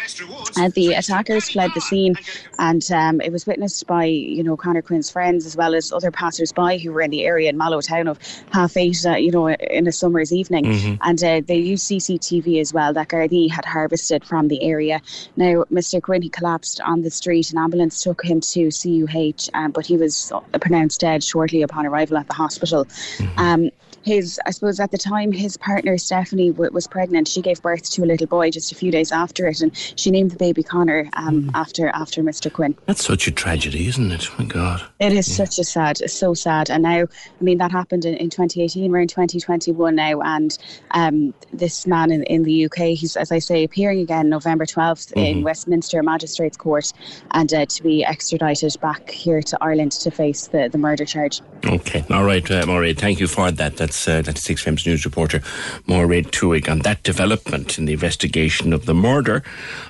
and 0.58 0.74
the 0.74 0.94
attackers 0.94 1.50
fled 1.50 1.72
the 1.74 1.82
scene, 1.82 2.16
and 2.60 2.90
um, 2.92 3.22
it 3.22 3.32
was 3.32 3.46
witnessed 3.46 3.88
by 3.88 4.06
you 4.06 4.44
know 4.44 4.58
Conor 4.58 4.82
Quinn's 4.82 5.10
friends 5.10 5.46
as 5.46 5.56
well 5.56 5.76
as 5.76 5.92
other 5.92 6.12
passers-by 6.12 6.78
who 6.78 6.92
were 6.92 7.02
in 7.02 7.12
the 7.12 7.26
area 7.26 7.50
in 7.50 7.58
Mallow 7.58 7.82
town 7.82 8.08
of 8.08 8.20
half 8.52 8.78
eight, 8.78 9.06
uh, 9.06 9.16
you 9.16 9.32
know, 9.32 9.48
in 9.48 9.88
a 9.88 9.92
summer's 9.92 10.34
evening, 10.34 10.66
mm-hmm. 10.66 10.96
and 11.02 11.24
uh, 11.24 11.42
they 11.46 11.58
used 11.58 11.90
CCTV 11.90 12.60
as 12.62 12.74
well 12.74 12.94
that 12.94 13.10
Gardaí 13.10 13.50
had 13.50 13.66
harvested 13.66 14.26
from 14.26 14.48
the 14.48 14.64
area. 14.64 15.02
Now, 15.36 15.66
Mr. 15.72 16.02
Quinn 16.02 16.22
he 16.22 16.30
collapsed 16.30 16.82
on 16.82 17.02
the 17.02 17.12
street. 17.12 17.52
An 17.52 17.58
ambulance 17.58 18.02
took 18.02 18.24
him 18.24 18.42
to 18.42 18.70
CUH, 18.70 19.50
um, 19.54 19.72
but 19.72 19.86
he 19.86 19.98
was 19.98 20.32
pronounced 20.62 21.00
dead 21.02 21.24
shortly 21.24 21.62
upon 21.62 21.86
arrival 21.86 22.18
at 22.18 22.28
the 22.28 22.34
hospital. 22.34 22.88
Mm-hmm. 23.18 23.40
Um, 23.40 23.70
his, 24.06 24.40
I 24.46 24.52
suppose 24.52 24.80
at 24.80 24.92
the 24.92 24.98
time, 24.98 25.32
his 25.32 25.58
partner 25.58 25.98
Stephanie 25.98 26.52
w- 26.52 26.72
was 26.72 26.88
pregnant. 26.88 27.28
She 27.28 27.42
gave 27.42 27.62
birth 27.62 27.90
to 27.92 28.04
a 28.04 28.06
little 28.06 28.28
boy 28.28 28.52
just 28.52 28.72
a 28.72 28.76
few 28.76 28.92
days 28.92 29.12
after 29.12 29.48
it, 29.48 29.62
and 29.62 29.76
she 29.76 30.12
named 30.12 30.32
the 30.32 30.38
baby 30.38 30.62
Connor 30.62 31.10
um, 31.14 31.46
mm. 31.46 31.52
after 31.56 31.88
after 31.90 32.22
Mr. 32.22 32.54
Quinn. 32.54 32.76
That's 32.86 33.04
such 33.04 33.28
a 33.28 33.32
tragedy, 33.32 33.88
isn't 33.88 34.12
it? 34.12 34.30
My 34.38 34.46
God. 34.46 34.84
It 35.00 35.12
is 35.12 35.28
yeah. 35.28 35.46
such 35.46 35.58
a 35.58 35.64
sad, 35.64 36.10
so 36.10 36.36
sad. 36.36 36.70
And 36.70 36.84
now, 36.84 37.02
I 37.02 37.44
mean, 37.44 37.58
that 37.58 37.72
happened 37.72 38.06
in, 38.06 38.14
in 38.16 38.30
2018. 38.30 38.92
We're 38.92 39.00
in 39.00 39.08
2021 39.08 39.96
now, 39.96 40.22
and 40.22 40.56
um, 40.92 41.34
this 41.52 41.88
man 41.88 42.12
in, 42.12 42.24
in 42.24 42.44
the 42.44 42.66
UK, 42.66 42.78
he's, 42.96 43.16
as 43.16 43.32
I 43.32 43.40
say, 43.40 43.64
appearing 43.64 44.02
again 44.02 44.30
November 44.30 44.68
12th 44.68 45.14
mm-hmm. 45.14 45.20
in 45.20 45.44
Westminster 45.44 46.04
Magistrates 46.04 46.58
Court, 46.58 46.94
and 47.32 47.52
uh, 47.52 47.66
to 47.66 47.84
be 47.84 48.06
extradited 48.06 48.80
back 48.82 49.10
here 49.10 49.42
to 49.42 49.58
Ireland 49.62 49.94
to 49.94 50.12
face 50.12 50.46
the, 50.48 50.70
the 50.70 50.78
murder 50.78 51.06
charge. 51.06 51.42
Okay, 51.66 52.06
all 52.12 52.24
right, 52.24 52.50
uh, 52.52 52.68
Maureen, 52.68 52.85
thank 52.94 53.20
you 53.20 53.28
for 53.28 53.52
that. 53.52 53.78
That's 53.78 53.86
that's 53.86 54.08
uh, 54.08 54.22
96 54.26 54.64
FM's 54.64 54.86
news 54.86 55.06
reporter 55.06 55.42
Maureen 55.86 56.26
Twohig 56.26 56.70
on 56.70 56.80
that 56.80 57.04
development 57.04 57.78
in 57.78 57.86
the 57.86 57.94
investigation 57.94 58.74
of 58.74 58.86
the 58.86 58.94
murder 58.94 59.44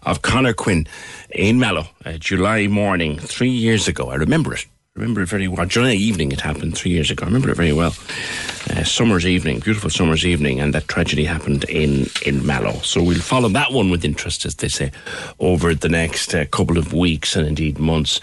of 0.04 0.22
Conor 0.22 0.54
Quinn 0.54 0.86
in 1.30 1.60
Mallow, 1.60 1.88
uh, 2.06 2.14
July 2.14 2.68
morning, 2.68 3.18
three 3.18 3.50
years 3.50 3.88
ago. 3.88 4.10
I 4.10 4.16
remember 4.16 4.54
it. 4.54 4.66
I 4.96 5.00
remember 5.00 5.22
it 5.22 5.30
very 5.30 5.48
well. 5.48 5.66
July 5.66 5.94
evening 5.94 6.32
it 6.32 6.42
happened 6.42 6.78
three 6.78 6.92
years 6.92 7.10
ago. 7.10 7.24
I 7.24 7.28
remember 7.28 7.50
it 7.50 7.58
very 7.58 7.74
well. 7.74 7.96
Uh, 8.70 8.84
summer's 8.84 9.26
evening, 9.26 9.60
beautiful 9.60 9.90
summer's 9.90 10.26
evening, 10.26 10.60
and 10.60 10.74
that 10.74 10.88
tragedy 10.88 11.26
happened 11.26 11.64
in, 11.66 12.08
in 12.26 12.46
Mallow. 12.46 12.80
So 12.82 13.02
we'll 13.02 13.20
follow 13.20 13.50
that 13.50 13.72
one 13.72 13.90
with 13.90 14.06
interest, 14.06 14.46
as 14.46 14.56
they 14.56 14.70
say, 14.70 14.92
over 15.40 15.74
the 15.74 15.90
next 15.90 16.34
uh, 16.34 16.46
couple 16.46 16.78
of 16.78 16.94
weeks 16.94 17.36
and 17.36 17.48
indeed 17.48 17.80
months. 17.80 18.22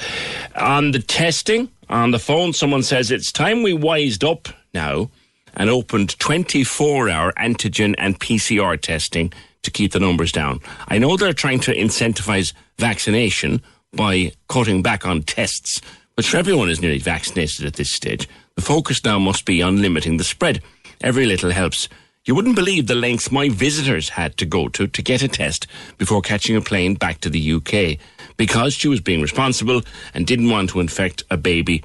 On 0.56 0.92
the 0.92 1.00
testing, 1.00 1.70
on 1.88 2.10
the 2.10 2.18
phone, 2.18 2.52
someone 2.52 2.82
says 2.82 3.10
it's 3.10 3.32
time 3.32 3.62
we 3.62 3.72
wised 3.72 4.22
up 4.22 4.48
now 4.74 5.10
and 5.54 5.68
opened 5.68 6.18
24 6.18 7.08
hour 7.10 7.32
antigen 7.32 7.94
and 7.98 8.18
PCR 8.18 8.80
testing 8.80 9.32
to 9.62 9.70
keep 9.70 9.92
the 9.92 10.00
numbers 10.00 10.32
down. 10.32 10.60
I 10.88 10.98
know 10.98 11.16
they're 11.16 11.32
trying 11.32 11.60
to 11.60 11.74
incentivize 11.74 12.52
vaccination 12.78 13.62
by 13.92 14.32
cutting 14.48 14.82
back 14.82 15.06
on 15.06 15.22
tests, 15.22 15.80
but 16.16 16.24
sure, 16.24 16.40
everyone 16.40 16.70
is 16.70 16.80
nearly 16.80 16.98
vaccinated 16.98 17.66
at 17.66 17.74
this 17.74 17.90
stage. 17.90 18.28
The 18.56 18.62
focus 18.62 19.04
now 19.04 19.18
must 19.18 19.44
be 19.44 19.62
on 19.62 19.80
limiting 19.80 20.16
the 20.16 20.24
spread. 20.24 20.62
Every 21.00 21.26
little 21.26 21.50
helps. 21.50 21.88
You 22.24 22.34
wouldn't 22.34 22.56
believe 22.56 22.86
the 22.86 22.94
lengths 22.94 23.32
my 23.32 23.48
visitors 23.48 24.10
had 24.10 24.36
to 24.36 24.46
go 24.46 24.68
to 24.68 24.86
to 24.86 25.02
get 25.02 25.22
a 25.22 25.28
test 25.28 25.66
before 25.98 26.22
catching 26.22 26.54
a 26.54 26.60
plane 26.60 26.94
back 26.94 27.20
to 27.20 27.30
the 27.30 27.52
UK 27.54 27.98
because 28.36 28.74
she 28.74 28.88
was 28.88 29.00
being 29.00 29.20
responsible 29.20 29.82
and 30.14 30.26
didn't 30.26 30.50
want 30.50 30.70
to 30.70 30.80
infect 30.80 31.24
a 31.30 31.36
baby 31.36 31.82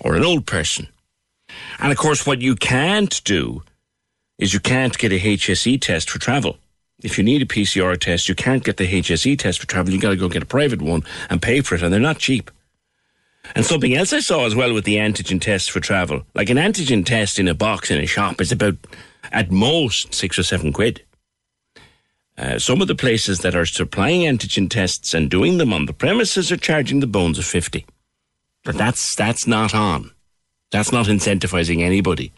or 0.00 0.14
an 0.14 0.24
old 0.24 0.46
person. 0.46 0.86
And 1.78 1.92
of 1.92 1.98
course, 1.98 2.26
what 2.26 2.40
you 2.40 2.54
can't 2.56 3.22
do 3.24 3.62
is 4.38 4.54
you 4.54 4.60
can't 4.60 4.96
get 4.96 5.12
a 5.12 5.18
HSE 5.18 5.80
test 5.80 6.10
for 6.10 6.18
travel. 6.18 6.58
If 7.02 7.16
you 7.16 7.24
need 7.24 7.42
a 7.42 7.46
PCR 7.46 7.98
test, 7.98 8.28
you 8.28 8.34
can't 8.34 8.64
get 8.64 8.76
the 8.76 8.86
HSE 8.86 9.38
test 9.38 9.60
for 9.60 9.66
travel. 9.66 9.92
You've 9.92 10.02
got 10.02 10.10
to 10.10 10.16
go 10.16 10.28
get 10.28 10.42
a 10.42 10.46
private 10.46 10.82
one 10.82 11.02
and 11.28 11.40
pay 11.40 11.60
for 11.60 11.74
it, 11.74 11.82
and 11.82 11.92
they're 11.92 12.00
not 12.00 12.18
cheap. 12.18 12.50
And 13.54 13.64
something 13.64 13.94
else 13.94 14.12
I 14.12 14.20
saw 14.20 14.44
as 14.46 14.54
well 14.54 14.72
with 14.74 14.84
the 14.84 14.96
antigen 14.96 15.40
tests 15.40 15.68
for 15.68 15.80
travel, 15.80 16.22
like 16.34 16.50
an 16.50 16.58
antigen 16.58 17.04
test 17.04 17.38
in 17.38 17.48
a 17.48 17.54
box 17.54 17.90
in 17.90 17.98
a 17.98 18.06
shop 18.06 18.40
is 18.40 18.52
about 18.52 18.76
at 19.32 19.50
most 19.50 20.14
six 20.14 20.38
or 20.38 20.42
seven 20.42 20.72
quid. 20.72 21.02
Uh, 22.36 22.58
some 22.58 22.80
of 22.80 22.88
the 22.88 22.94
places 22.94 23.40
that 23.40 23.54
are 23.54 23.66
supplying 23.66 24.22
antigen 24.22 24.70
tests 24.70 25.12
and 25.12 25.30
doing 25.30 25.58
them 25.58 25.72
on 25.72 25.86
the 25.86 25.92
premises 25.92 26.50
are 26.50 26.56
charging 26.56 27.00
the 27.00 27.06
bones 27.06 27.38
of 27.38 27.44
50. 27.44 27.84
But 28.64 28.78
that's, 28.78 29.14
that's 29.14 29.46
not 29.46 29.74
on. 29.74 30.10
That's 30.70 30.92
not 30.92 31.06
incentivizing 31.06 31.82
anybody 31.82 32.32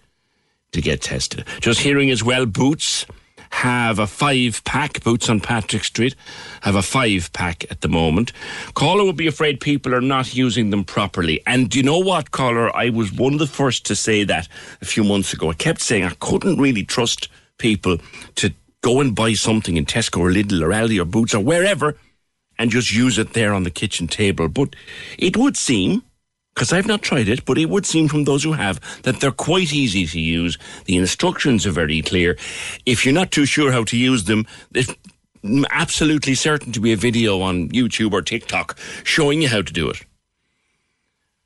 to 0.73 0.81
get 0.81 1.03
tested. 1.03 1.47
Just 1.61 1.81
hearing 1.81 2.11
as 2.11 2.25
well, 2.25 2.47
Boots 2.47 3.07
have 3.51 3.99
a 3.99 4.07
five 4.07 4.63
pack. 4.65 5.05
Boots 5.05 5.29
on 5.29 5.41
Patrick 5.41 5.85
Street 5.85 6.15
have 6.63 6.75
a 6.75 6.83
five 6.83 7.31
pack 7.35 7.71
at 7.71 7.83
the 7.83 7.89
moment. 7.89 8.33
Caller 8.75 9.05
would 9.05 9.17
be 9.17 9.27
afraid 9.27 9.61
people 9.61 9.95
are 9.95 10.01
not 10.01 10.35
using 10.35 10.71
them 10.71 10.85
properly. 10.85 11.43
And 11.47 11.69
do 11.69 11.79
you 11.79 11.85
know 11.85 11.99
what, 11.99 12.31
caller? 12.31 12.75
I 12.75 12.89
was 12.89 13.13
one 13.13 13.35
of 13.35 13.39
the 13.39 13.47
first 13.47 13.85
to 13.87 13.97
say 13.97 14.25
that 14.25 14.49
a 14.81 14.87
few 14.87 15.05
months 15.05 15.33
ago. 15.35 15.51
I 15.51 15.55
kept 15.55 15.83
saying 15.83 16.05
I 16.05 16.15
couldn't 16.19 16.59
really 16.59 16.85
trust 16.85 17.29
people 17.59 17.99
to 18.37 18.53
go 18.81 19.01
and 19.01 19.15
buy 19.15 19.35
something 19.35 19.77
in 19.77 19.85
Tesco 19.85 20.21
or 20.21 20.31
Lidl 20.31 20.63
or 20.63 20.71
Aldi 20.71 21.01
or 21.01 21.05
Boots 21.05 21.35
or 21.35 21.45
wherever 21.45 21.97
and 22.59 22.71
just 22.71 22.93
use 22.93 23.19
it 23.19 23.35
there 23.35 23.53
on 23.53 23.65
the 23.65 23.71
kitchen 23.71 24.09
table. 24.09 24.49
But 24.49 24.75
it 25.19 25.37
would 25.37 25.57
seem 25.57 26.03
because 26.55 26.73
I've 26.73 26.87
not 26.87 27.03
tried 27.03 27.29
it, 27.29 27.45
but 27.45 27.59
it 27.59 27.71
would 27.71 27.87
seem 27.87 28.09
from 28.09 28.25
those 28.25 28.45
who 28.45 28.53
have 28.53 28.81
that 29.03 29.21
they're 29.21 29.31
quite 29.31 29.73
easy 29.73 30.07
to 30.07 30.21
use. 30.21 30.59
The 30.85 30.97
instructions 30.97 31.67
are 31.67 31.73
very 31.73 32.03
clear. 32.03 32.37
If 32.85 33.05
you're 33.05 33.15
not 33.15 33.31
too 33.31 33.47
sure 33.47 33.73
how 33.73 33.85
to 33.85 33.97
use 33.97 34.25
them, 34.25 34.47
it's 34.75 34.95
absolutely 35.71 36.35
certain 36.35 36.73
to 36.73 36.81
be 36.81 36.93
a 36.93 36.97
video 36.97 37.41
on 37.41 37.69
YouTube 37.71 38.13
or 38.13 38.23
TikTok 38.23 38.79
showing 39.05 39.43
you 39.43 39.49
how 39.49 39.63
to 39.63 39.73
do 39.73 39.89
it. 39.91 40.05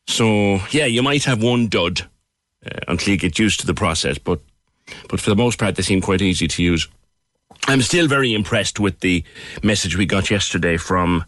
So, 0.08 0.60
yeah, 0.70 0.86
you 0.86 1.02
might 1.02 1.24
have 1.24 1.42
one 1.42 1.68
dud 1.68 2.02
uh, 2.64 2.78
until 2.88 3.12
you 3.12 3.18
get 3.18 3.38
used 3.38 3.60
to 3.60 3.66
the 3.66 3.74
process, 3.74 4.18
but 4.18 4.40
but 5.08 5.20
for 5.20 5.30
the 5.30 5.36
most 5.36 5.58
part, 5.58 5.74
they 5.74 5.82
seem 5.82 6.00
quite 6.00 6.22
easy 6.22 6.46
to 6.46 6.62
use. 6.62 6.86
I'm 7.66 7.82
still 7.82 8.06
very 8.06 8.32
impressed 8.32 8.78
with 8.78 9.00
the 9.00 9.24
message 9.62 9.96
we 9.96 10.06
got 10.06 10.30
yesterday 10.30 10.76
from 10.76 11.24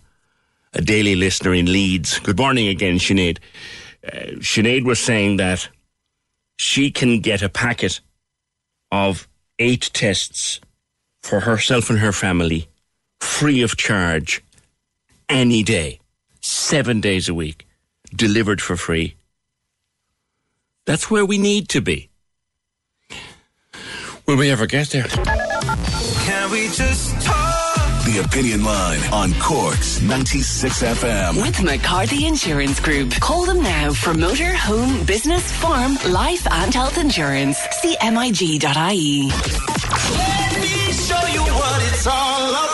a 0.75 0.81
daily 0.81 1.17
listener 1.17 1.55
in 1.55 1.67
Leeds. 1.67 2.19
Good 2.19 2.39
morning 2.39 2.69
again, 2.69 2.99
Sinead. 2.99 3.39
Uh, 4.05 4.37
Sinead 4.41 4.85
was 4.85 4.99
saying 4.99 5.37
that 5.39 5.69
she 6.59 6.91
can 6.91 7.21
get 7.21 7.43
a 7.43 7.49
packet 7.49 8.01
of 8.91 9.29
eight 9.59 9.91
tests 9.93 10.61
for 11.23 11.41
herself 11.41 11.91
and 11.91 11.99
her 11.99 12.13
family 12.13 12.69
free 13.21 13.63
of 13.63 13.77
charge 13.77 14.43
any 15.29 15.63
day, 15.63 16.01
seven 16.41 17.01
days 17.01 17.29
a 17.29 17.35
week, 17.35 17.67
delivered 18.15 18.61
for 18.61 18.77
free. 18.77 19.15
That's 20.87 21.11
where 21.11 21.27
we 21.27 21.37
need 21.39 21.69
to 21.71 21.81
be. 21.81 22.09
Will 24.27 24.37
we 24.37 24.51
ever 24.51 24.67
get 24.67 24.89
there? 24.89 25.05
Can 25.05 26.51
we 26.51 26.69
just 26.69 27.21
talk? 27.23 27.48
The 28.19 28.25
Opinion 28.25 28.65
Line 28.65 29.01
on 29.13 29.33
Corks 29.35 30.03
96 30.03 30.83
FM. 30.83 31.41
With 31.41 31.63
McCarthy 31.63 32.27
Insurance 32.27 32.81
Group. 32.81 33.13
Call 33.21 33.47
them 33.47 33.63
now 33.63 33.93
for 33.93 34.13
motor, 34.13 34.53
home, 34.55 35.05
business, 35.05 35.53
farm, 35.53 35.97
life 36.09 36.45
and 36.51 36.75
health 36.75 36.99
insurance. 36.99 37.59
See 37.81 37.97
mig.ie. 38.03 39.29
Let 39.31 40.61
me 40.61 40.93
show 40.93 41.27
you 41.29 41.43
what 41.43 41.93
it's 41.93 42.09
all 42.09 42.51
about. 42.51 42.68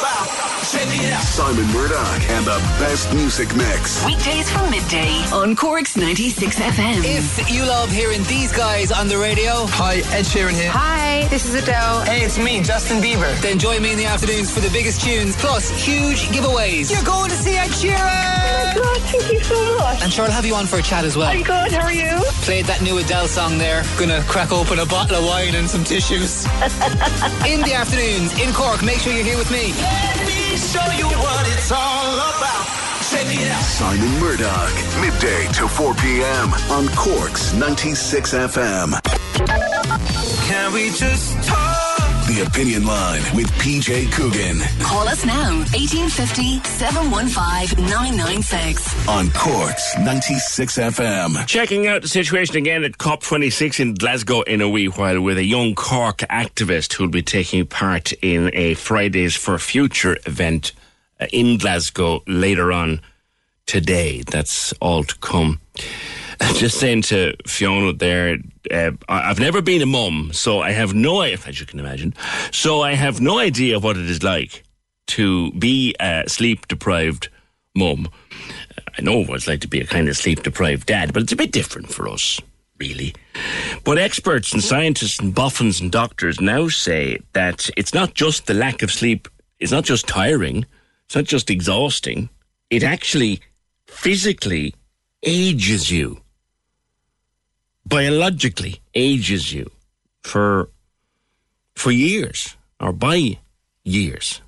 Simon 0.95 1.67
Murdoch 1.73 2.31
and 2.31 2.47
the 2.47 2.59
best 2.79 3.13
music 3.13 3.55
mix. 3.57 4.05
Weekdays 4.05 4.49
from 4.51 4.71
midday 4.71 5.11
on 5.33 5.57
Corks 5.57 5.97
96 5.97 6.59
FM. 6.59 7.03
If 7.05 7.51
you 7.51 7.63
love 7.63 7.91
hearing 7.91 8.23
these 8.25 8.53
guys 8.53 8.93
on 8.93 9.09
the 9.09 9.19
radio, 9.19 9.67
hi, 9.67 9.97
Ed 10.15 10.25
Sheeran 10.25 10.53
here. 10.53 10.71
Hi, 10.71 11.27
this 11.31 11.47
is 11.47 11.55
Adele. 11.55 12.03
Hey, 12.03 12.23
it's 12.25 12.39
me, 12.39 12.63
Justin 12.63 13.03
Bieber. 13.03 13.35
Then 13.41 13.59
join 13.59 13.83
me 13.83 13.91
in 13.91 13.99
the 13.99 14.05
afternoons 14.05 14.53
for 14.53 14.61
the 14.61 14.71
biggest 14.71 15.01
tunes, 15.01 15.35
plus 15.37 15.71
huge 15.71 16.29
giveaways. 16.29 16.93
You're 16.93 17.03
going 17.03 17.31
to 17.31 17.37
see 17.37 17.57
Ed 17.57 17.71
Sheeran! 17.71 17.99
Oh 17.99 18.75
my 18.77 18.83
God, 18.83 19.03
thank 19.03 19.33
you 19.33 19.41
so 19.41 19.79
much. 19.79 20.03
I'm 20.03 20.11
sure 20.11 20.27
I'll 20.27 20.31
have 20.31 20.47
you 20.47 20.55
on 20.55 20.67
for 20.67 20.79
a 20.79 20.83
chat 20.83 21.05
as 21.05 21.17
well. 21.17 21.29
I'm 21.29 21.43
good, 21.43 21.73
how 21.73 21.83
are 21.83 21.93
you? 21.93 22.23
Played 22.43 22.67
that 22.67 22.83
new 22.83 22.99
Adele 22.99 23.27
song 23.27 23.59
there. 23.59 23.83
Gonna 23.99 24.23
crack 24.29 24.53
open 24.53 24.79
a 24.79 24.87
bottle 24.87 25.17
of 25.17 25.25
wine 25.25 25.57
and 25.57 25.69
some 25.69 25.83
tissues. 25.83 26.45
in 27.51 27.63
the 27.63 27.73
afternoons, 27.75 28.39
in 28.41 28.53
Cork, 28.55 28.85
make 28.85 28.99
sure 28.99 29.13
you're 29.13 29.25
here 29.25 29.39
with 29.39 29.51
me. 29.51 29.73
Let 30.55 30.61
me 30.61 30.69
show 30.69 31.09
you 31.09 31.09
what 31.19 31.47
it's 31.49 31.73
all 31.73 32.15
about. 32.15 32.67
Check 33.11 33.27
it 33.27 33.51
out. 33.51 33.61
Simon 33.65 34.21
Murdoch, 34.21 34.73
midday 35.01 35.49
to 35.55 35.67
4 35.67 35.95
p.m. 35.95 36.53
on 36.71 36.87
Corks 36.95 37.53
96 37.55 38.35
FM. 38.35 38.93
Can 40.47 40.73
we 40.73 40.91
just 40.91 41.43
talk? 41.43 41.94
The 42.35 42.43
Opinion 42.47 42.85
Line 42.85 43.23
with 43.37 43.47
PJ 43.63 44.11
Coogan 44.11 44.59
Call 44.81 45.07
us 45.07 45.25
now 45.25 45.59
1850 45.73 46.59
715 46.65 47.85
996. 47.85 49.09
on 49.09 49.31
Corks 49.31 49.97
96 49.99 50.79
FM. 50.79 51.47
Checking 51.47 51.87
out 51.87 52.03
the 52.03 52.09
situation 52.09 52.57
again 52.57 52.83
at 52.83 52.99
COP26 52.99 53.79
in 53.79 53.95
Glasgow 53.95 54.43
in 54.43 54.61
a 54.61 54.69
wee 54.69 54.87
while 54.87 55.21
with 55.21 55.39
a 55.39 55.45
young 55.45 55.77
Cork 55.77 56.19
activist 56.29 56.95
who'll 56.95 57.07
be 57.07 57.23
taking 57.23 57.67
part 57.67 58.13
in 58.15 58.51
a 58.53 58.75
Fridays 58.75 59.37
for 59.37 59.57
Future 59.61 60.17
event 60.27 60.73
uh, 61.21 61.27
in 61.33 61.57
Glasgow 61.57 62.25
later 62.27 62.73
on 62.73 63.01
today. 63.67 64.23
That's 64.23 64.73
all 64.81 65.05
to 65.05 65.17
come. 65.19 65.61
Just 66.55 66.79
saying 66.79 67.03
to 67.03 67.35
Fiona 67.47 67.93
there, 67.93 68.39
uh, 68.71 68.93
I've 69.09 69.41
never 69.41 69.63
been 69.63 69.83
a 69.83 69.87
mum, 69.87 70.31
so 70.33 70.61
I 70.61 70.71
have 70.71 70.95
no, 70.95 71.21
as 71.21 71.61
you 71.61 71.67
can 71.67 71.81
imagine, 71.81 72.15
so 72.51 72.83
I 72.83 72.95
have 72.95 73.21
no 73.21 73.39
idea 73.39 73.79
what 73.79 73.97
it 73.97 74.09
is 74.09 74.23
like 74.23 74.65
to 75.09 75.53
be 75.53 75.95
a 76.01 76.25
sleep 76.27 76.67
deprived 76.69 77.29
mum. 77.75 78.09
I 78.97 79.03
know 79.03 79.19
what 79.25 79.37
it's 79.37 79.49
like 79.49 79.61
to 79.61 79.69
be 79.69 79.81
a 79.81 79.87
kind 79.87 80.09
of 80.09 80.17
sleep 80.17 80.43
deprived 80.43 80.87
dad, 80.87 81.13
but 81.13 81.23
it's 81.23 81.33
a 81.33 81.37
bit 81.37 81.53
different 81.53 81.89
for 81.89 82.09
us, 82.09 82.41
really. 82.79 83.15
But 83.85 83.99
experts 83.99 84.53
and 84.53 84.63
scientists 84.63 85.19
and 85.19 85.35
boffins 85.35 85.81
and 85.81 85.91
doctors 85.91 86.41
now 86.41 86.69
say 86.69 87.19
that 87.33 87.69
it's 87.77 87.93
not 87.93 88.15
just 88.15 88.47
the 88.47 88.55
lack 88.55 88.83
of 88.83 88.91
sleep, 88.91 89.29
it's 89.59 89.73
not 89.73 89.85
just 89.85 90.07
tiring, 90.07 90.65
it's 91.07 91.17
not 91.17 91.25
just 91.25 91.51
exhausting, 91.51 92.29
it 92.71 92.83
actually 92.83 93.41
physically 93.87 94.75
ages 95.23 95.91
you. 95.91 96.21
Biologically 97.87 98.81
ages 98.95 99.53
you 99.53 99.71
for 100.23 100.69
for 101.75 101.93
years 101.93 102.57
or 102.81 102.93
by 102.93 103.39
years. 103.85 104.41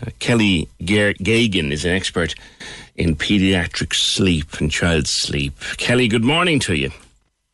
Uh, 0.00 0.10
Kelly 0.18 0.68
Ga- 0.84 1.14
Gagan 1.14 1.72
is 1.72 1.84
an 1.84 1.92
expert 1.92 2.34
in 2.96 3.16
pediatric 3.16 3.94
sleep 3.94 4.60
and 4.60 4.70
child 4.70 5.06
sleep. 5.08 5.54
Kelly, 5.76 6.08
good 6.08 6.24
morning 6.24 6.58
to 6.60 6.74
you. 6.74 6.90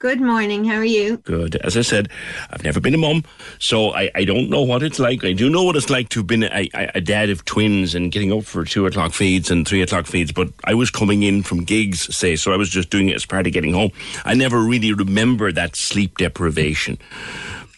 Good 0.00 0.19
morning. 0.23 0.64
How 0.64 0.76
are 0.76 0.85
you? 0.85 1.19
Good. 1.19 1.57
As 1.57 1.76
I 1.76 1.83
said, 1.83 2.09
I've 2.49 2.64
never 2.64 2.80
been 2.80 2.95
a 2.95 2.97
mum, 2.97 3.23
so 3.59 3.90
I, 3.90 4.11
I 4.14 4.25
don't 4.25 4.49
know 4.49 4.62
what 4.62 4.83
it's 4.83 4.99
like. 4.99 5.23
I 5.26 5.35
do 5.35 5.50
know 5.50 5.62
what 5.62 5.76
it's 5.76 5.90
like 5.90 6.09
to 6.09 6.21
have 6.21 6.26
been 6.26 6.45
a, 6.45 6.71
a, 6.73 7.02
dad 7.02 7.28
of 7.28 7.45
twins 7.45 7.95
and 7.95 8.11
getting 8.11 8.33
up 8.33 8.45
for 8.45 8.64
two 8.64 8.87
o'clock 8.87 9.12
feeds 9.12 9.50
and 9.50 9.69
three 9.69 9.83
o'clock 9.83 10.07
feeds, 10.07 10.33
but 10.33 10.49
I 10.64 10.73
was 10.73 10.88
coming 10.88 11.23
in 11.23 11.42
from 11.42 11.64
gigs, 11.64 12.16
say, 12.16 12.35
so 12.37 12.50
I 12.50 12.56
was 12.56 12.71
just 12.71 12.89
doing 12.89 13.10
it 13.10 13.15
as 13.15 13.26
part 13.26 13.47
of 13.47 13.52
getting 13.52 13.75
home. 13.75 13.91
I 14.25 14.32
never 14.32 14.60
really 14.60 14.95
remember 14.95 15.52
that 15.52 15.76
sleep 15.76 16.17
deprivation, 16.17 16.97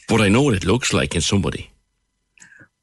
but 0.06 0.20
I 0.20 0.28
know 0.28 0.42
what 0.42 0.54
it 0.54 0.64
looks 0.64 0.92
like 0.92 1.16
in 1.16 1.22
somebody. 1.22 1.71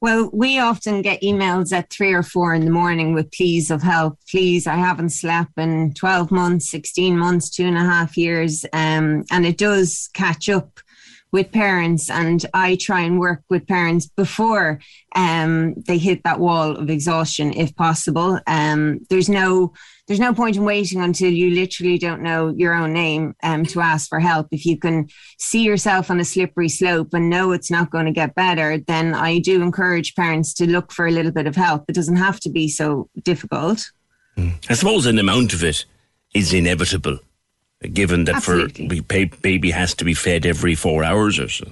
Well, 0.01 0.29
we 0.31 0.59
often 0.59 1.01
get 1.01 1.21
emails 1.21 1.73
at 1.73 1.89
three 1.89 2.13
or 2.13 2.23
four 2.23 2.53
in 2.53 2.63
the 2.63 2.71
morning 2.71 3.13
with 3.13 3.31
pleas 3.31 3.69
of 3.69 3.83
help. 3.83 4.17
Please, 4.31 4.65
I 4.65 4.75
haven't 4.75 5.09
slept 5.09 5.57
in 5.57 5.93
12 5.93 6.31
months, 6.31 6.69
16 6.69 7.17
months, 7.17 7.49
two 7.49 7.65
and 7.65 7.77
a 7.77 7.81
half 7.81 8.17
years. 8.17 8.65
Um, 8.71 9.25
and 9.29 9.45
it 9.45 9.57
does 9.57 10.09
catch 10.13 10.47
up 10.47 10.79
with 11.32 11.52
parents. 11.52 12.10
And 12.10 12.44
I 12.54 12.78
try 12.80 13.02
and 13.02 13.20
work 13.20 13.44
with 13.50 13.68
parents 13.68 14.08
before 14.08 14.80
um, 15.15 15.76
they 15.88 15.98
hit 15.98 16.24
that 16.24 16.39
wall 16.39 16.76
of 16.76 16.89
exhaustion, 16.89 17.54
if 17.54 17.76
possible. 17.76 18.39
Um, 18.48 19.00
there's 19.10 19.30
no 19.30 19.74
there's 20.08 20.20
no 20.20 20.34
point 20.34 20.56
in 20.56 20.65
waiting 20.65 21.02
until 21.02 21.32
you 21.32 21.52
literally 21.52 22.00
don't 22.00 22.24
know 22.24 22.50
your 22.58 22.74
own 22.74 22.94
name 22.94 23.36
um, 23.44 23.63
to 23.68 23.80
ask 23.80 24.10
for 24.10 24.20
help. 24.20 24.48
If 24.50 24.65
you 24.65 24.76
can 24.76 25.08
see 25.38 25.62
yourself 25.62 26.10
on 26.10 26.20
a 26.20 26.26
slippery 26.26 26.68
slope 26.68 27.13
and 27.13 27.30
know 27.30 27.52
it's 27.52 27.70
not 27.70 27.92
going 27.92 28.08
to 28.08 28.12
get 28.12 28.34
better, 28.34 28.80
then 28.80 29.13
I 29.13 29.38
do 29.38 29.62
encourage 29.62 30.15
parents 30.15 30.52
to 30.56 30.68
look 30.68 30.92
for 30.92 31.06
a 31.06 31.12
little 31.12 31.32
bit 31.32 31.46
of 31.46 31.56
help. 31.56 31.86
It 31.88 31.94
doesn't 31.94 32.15
have 32.15 32.39
to 32.39 32.50
be 32.50 32.70
so 32.70 33.08
difficult. 33.22 33.92
I 34.70 34.74
suppose 34.74 35.06
an 35.06 35.20
amount 35.20 35.54
of 35.54 35.63
it 35.63 35.86
is 36.34 36.54
inevitable, 36.54 37.20
given 37.88 38.26
that 38.26 38.36
Absolutely. 38.36 38.88
for 38.88 38.96
we 38.96 39.26
baby 39.26 39.72
has 39.72 39.94
to 39.96 40.06
be 40.06 40.13
fed 40.13 40.46
every 40.46 40.76
four 40.76 41.04
hours 41.04 41.39
or 41.39 41.50
so. 41.50 41.72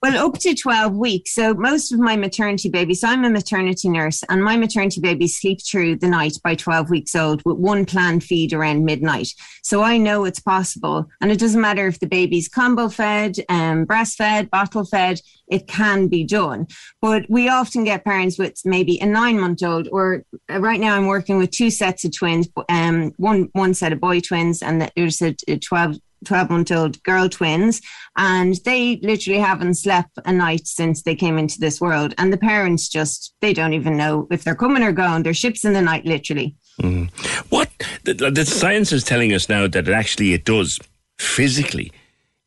Well, 0.00 0.28
up 0.28 0.38
to 0.38 0.54
12 0.54 0.94
weeks. 0.94 1.34
So 1.34 1.54
most 1.54 1.90
of 1.90 1.98
my 1.98 2.14
maternity 2.14 2.68
babies, 2.68 3.02
I'm 3.02 3.24
a 3.24 3.30
maternity 3.30 3.88
nurse 3.88 4.22
and 4.28 4.44
my 4.44 4.56
maternity 4.56 5.00
babies 5.00 5.36
sleep 5.36 5.58
through 5.60 5.96
the 5.96 6.06
night 6.06 6.34
by 6.44 6.54
12 6.54 6.88
weeks 6.88 7.16
old 7.16 7.42
with 7.44 7.56
one 7.56 7.84
planned 7.84 8.22
feed 8.22 8.52
around 8.52 8.84
midnight. 8.84 9.30
So 9.64 9.82
I 9.82 9.96
know 9.96 10.24
it's 10.24 10.38
possible. 10.38 11.08
And 11.20 11.32
it 11.32 11.40
doesn't 11.40 11.60
matter 11.60 11.88
if 11.88 11.98
the 11.98 12.06
baby's 12.06 12.46
combo 12.46 12.88
fed, 12.88 13.38
um, 13.48 13.86
breastfed, 13.86 14.50
bottle 14.50 14.84
fed, 14.84 15.20
it 15.48 15.66
can 15.66 16.06
be 16.06 16.22
done. 16.22 16.68
But 17.02 17.24
we 17.28 17.48
often 17.48 17.82
get 17.82 18.04
parents 18.04 18.38
with 18.38 18.60
maybe 18.64 19.00
a 19.00 19.06
nine 19.06 19.40
month 19.40 19.64
old 19.64 19.88
or 19.90 20.22
uh, 20.48 20.60
right 20.60 20.78
now 20.78 20.94
I'm 20.94 21.06
working 21.06 21.38
with 21.38 21.50
two 21.50 21.72
sets 21.72 22.04
of 22.04 22.16
twins, 22.16 22.48
um, 22.68 23.14
one, 23.16 23.48
one 23.50 23.74
set 23.74 23.92
of 23.92 23.98
boy 23.98 24.20
twins 24.20 24.62
and 24.62 24.92
there's 24.94 25.20
a, 25.22 25.34
a 25.48 25.58
12, 25.58 25.96
12 26.24 26.50
month 26.50 26.72
old 26.72 27.02
girl 27.02 27.28
twins 27.28 27.80
and 28.16 28.56
they 28.64 28.98
literally 29.02 29.38
haven't 29.40 29.74
slept 29.74 30.18
a 30.24 30.32
night 30.32 30.66
since 30.66 31.02
they 31.02 31.14
came 31.14 31.38
into 31.38 31.58
this 31.60 31.80
world 31.80 32.14
and 32.18 32.32
the 32.32 32.38
parents 32.38 32.88
just 32.88 33.34
they 33.40 33.52
don't 33.52 33.74
even 33.74 33.96
know 33.96 34.26
if 34.30 34.44
they're 34.44 34.54
coming 34.54 34.82
or 34.82 34.92
going 34.92 35.22
they're 35.22 35.34
ships 35.34 35.64
in 35.64 35.72
the 35.72 35.82
night 35.82 36.04
literally 36.04 36.56
Mm. 36.80 37.10
What 37.50 37.70
the, 38.04 38.14
the 38.14 38.44
science 38.44 38.92
is 38.92 39.02
telling 39.02 39.32
us 39.32 39.48
now 39.48 39.66
that 39.66 39.88
it 39.88 39.92
actually 39.92 40.32
it 40.32 40.44
does 40.44 40.78
physically 41.18 41.92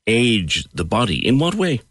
age 0.08 0.66
the 0.74 0.86
body. 0.86 1.26
In 1.26 1.40
what 1.40 1.56
way? 1.56 1.82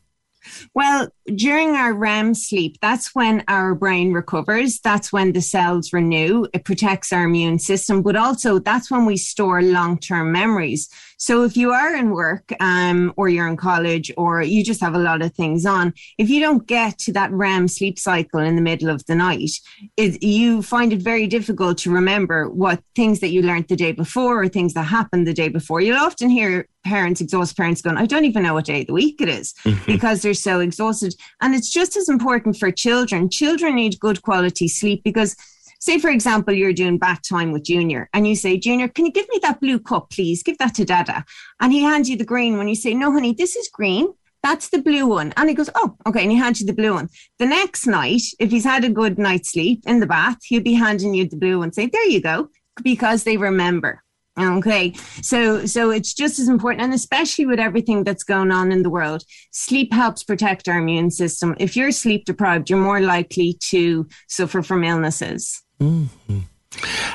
Well, 0.75 1.09
during 1.35 1.77
our 1.77 1.92
REM 1.92 2.35
sleep, 2.35 2.79
that's 2.81 3.14
when 3.14 3.44
our 3.49 3.75
brain 3.75 4.12
recovers. 4.12 4.81
That's 4.81 5.12
when 5.12 5.33
the 5.33 5.40
cells 5.40 5.92
renew. 5.92 6.46
It 6.53 6.64
protects 6.64 7.12
our 7.12 7.25
immune 7.25 7.59
system, 7.59 8.03
but 8.03 8.16
also 8.16 8.59
that's 8.59 8.90
when 8.90 9.07
we 9.07 9.16
store 9.16 9.62
long 9.62 9.99
term 9.99 10.33
memories. 10.33 10.88
So 11.20 11.44
if 11.44 11.55
you 11.55 11.70
are 11.70 11.94
in 11.94 12.12
work 12.12 12.51
um, 12.61 13.12
or 13.16 13.29
you're 13.29 13.46
in 13.46 13.59
college 13.59 14.11
or 14.16 14.40
you 14.40 14.64
just 14.64 14.81
have 14.81 14.94
a 14.94 14.99
lot 14.99 15.20
of 15.20 15.35
things 15.35 15.66
on, 15.66 15.92
if 16.16 16.31
you 16.31 16.40
don't 16.40 16.66
get 16.66 16.99
to 17.01 17.12
that 17.12 17.31
REM 17.31 17.68
sleep 17.68 17.99
cycle 17.99 18.40
in 18.40 18.57
the 18.57 18.62
middle 18.62 18.88
of 18.88 19.05
the 19.05 19.14
night, 19.14 19.51
it, 19.99 20.23
you 20.23 20.62
find 20.62 20.94
it 20.94 21.03
very 21.03 21.27
difficult 21.27 21.77
to 21.79 21.90
remember 21.92 22.49
what 22.49 22.83
things 22.96 23.20
that 23.20 23.29
you 23.29 23.42
learned 23.42 23.68
the 23.68 23.77
day 23.77 23.92
before 23.92 24.42
or 24.42 24.49
things 24.49 24.73
that 24.73 24.85
happened 24.85 25.27
the 25.27 25.35
day 25.35 25.51
before. 25.51 25.83
You'll 25.83 25.99
often 25.99 26.31
hear 26.31 26.66
parents, 26.85 27.21
exhausted 27.21 27.57
parents 27.57 27.83
going, 27.83 27.97
I 27.97 28.07
don't 28.07 28.25
even 28.25 28.43
know 28.43 28.55
what 28.55 28.66
day 28.66 28.83
of 28.83 28.87
the 28.87 28.93
week 28.93 29.21
it 29.21 29.29
is 29.29 29.55
mm-hmm. 29.64 29.85
because 29.87 30.23
they're 30.23 30.35
so 30.35 30.61
exhausted. 30.61 31.14
And 31.40 31.55
it's 31.55 31.71
just 31.71 31.97
as 31.97 32.09
important 32.09 32.57
for 32.57 32.71
children. 32.71 33.31
Children 33.31 33.77
need 33.77 34.01
good 34.01 34.23
quality 34.23 34.69
sleep 34.69 35.03
because 35.05 35.37
say 35.81 35.99
for 35.99 36.11
example 36.11 36.53
you're 36.53 36.73
doing 36.73 36.99
bath 36.99 37.21
time 37.27 37.53
with 37.53 37.64
junior 37.64 38.09
and 38.12 38.29
you 38.29 38.37
say 38.37 38.59
junior 38.59 38.87
can 38.87 39.07
you 39.07 39.12
give 39.12 39.27
me 39.31 39.38
that 39.43 39.61
blue 39.61 39.79
cup 39.79 40.11
please? 40.11 40.43
Give 40.43 40.59
that 40.59 40.75
to 40.75 40.85
dada. 40.85 41.25
And 41.61 41.73
he 41.73 41.83
hands 41.83 42.09
you 42.09 42.16
the 42.16 42.25
green 42.25 42.57
one. 42.57 42.69
You 42.69 42.75
say 42.75 42.95
no 42.95 43.12
honey 43.12 43.33
this 43.33 43.57
is 43.57 43.69
green. 43.69 44.12
That's 44.43 44.71
the 44.71 44.81
blue 44.81 45.07
one. 45.07 45.33
And 45.37 45.49
he 45.49 45.55
goes 45.55 45.71
oh 45.75 45.97
okay. 46.07 46.23
And 46.23 46.31
he 46.31 46.38
hands 46.38 46.61
you 46.61 46.66
the 46.66 46.73
blue 46.73 46.95
one. 46.95 47.09
The 47.38 47.47
next 47.47 47.87
night 47.87 48.23
if 48.38 48.51
he's 48.51 48.64
had 48.64 48.85
a 48.85 48.90
good 48.90 49.19
night's 49.19 49.53
sleep 49.53 49.83
in 49.87 50.01
the 50.01 50.07
bath 50.07 50.38
he'll 50.45 50.62
be 50.62 50.75
handing 50.75 51.14
you 51.14 51.29
the 51.29 51.37
blue 51.37 51.59
one. 51.59 51.73
Say 51.73 51.87
there 51.87 52.07
you 52.07 52.21
go 52.21 52.51
because 52.83 53.25
they 53.25 53.37
remember 53.37 54.03
Okay. 54.40 54.92
So 55.22 55.66
so 55.66 55.90
it's 55.90 56.14
just 56.14 56.38
as 56.38 56.48
important 56.48 56.83
and 56.83 56.94
especially 56.94 57.46
with 57.46 57.61
everything 57.61 58.05
that's 58.05 58.24
going 58.24 58.50
on 58.50 58.72
in 58.72 58.83
the 58.83 58.90
world, 58.90 59.24
sleep 59.50 59.92
helps 59.92 60.22
protect 60.22 60.68
our 60.68 60.79
immune 60.79 61.11
system. 61.11 61.55
If 61.59 61.76
you're 61.76 61.92
sleep 61.92 62.24
deprived, 62.24 62.70
you're 62.70 62.79
more 62.79 63.00
likely 63.00 63.57
to 63.70 64.09
suffer 64.29 64.62
from 64.62 64.85
illnesses. 64.85 65.62
Mm-hmm. 65.81 66.40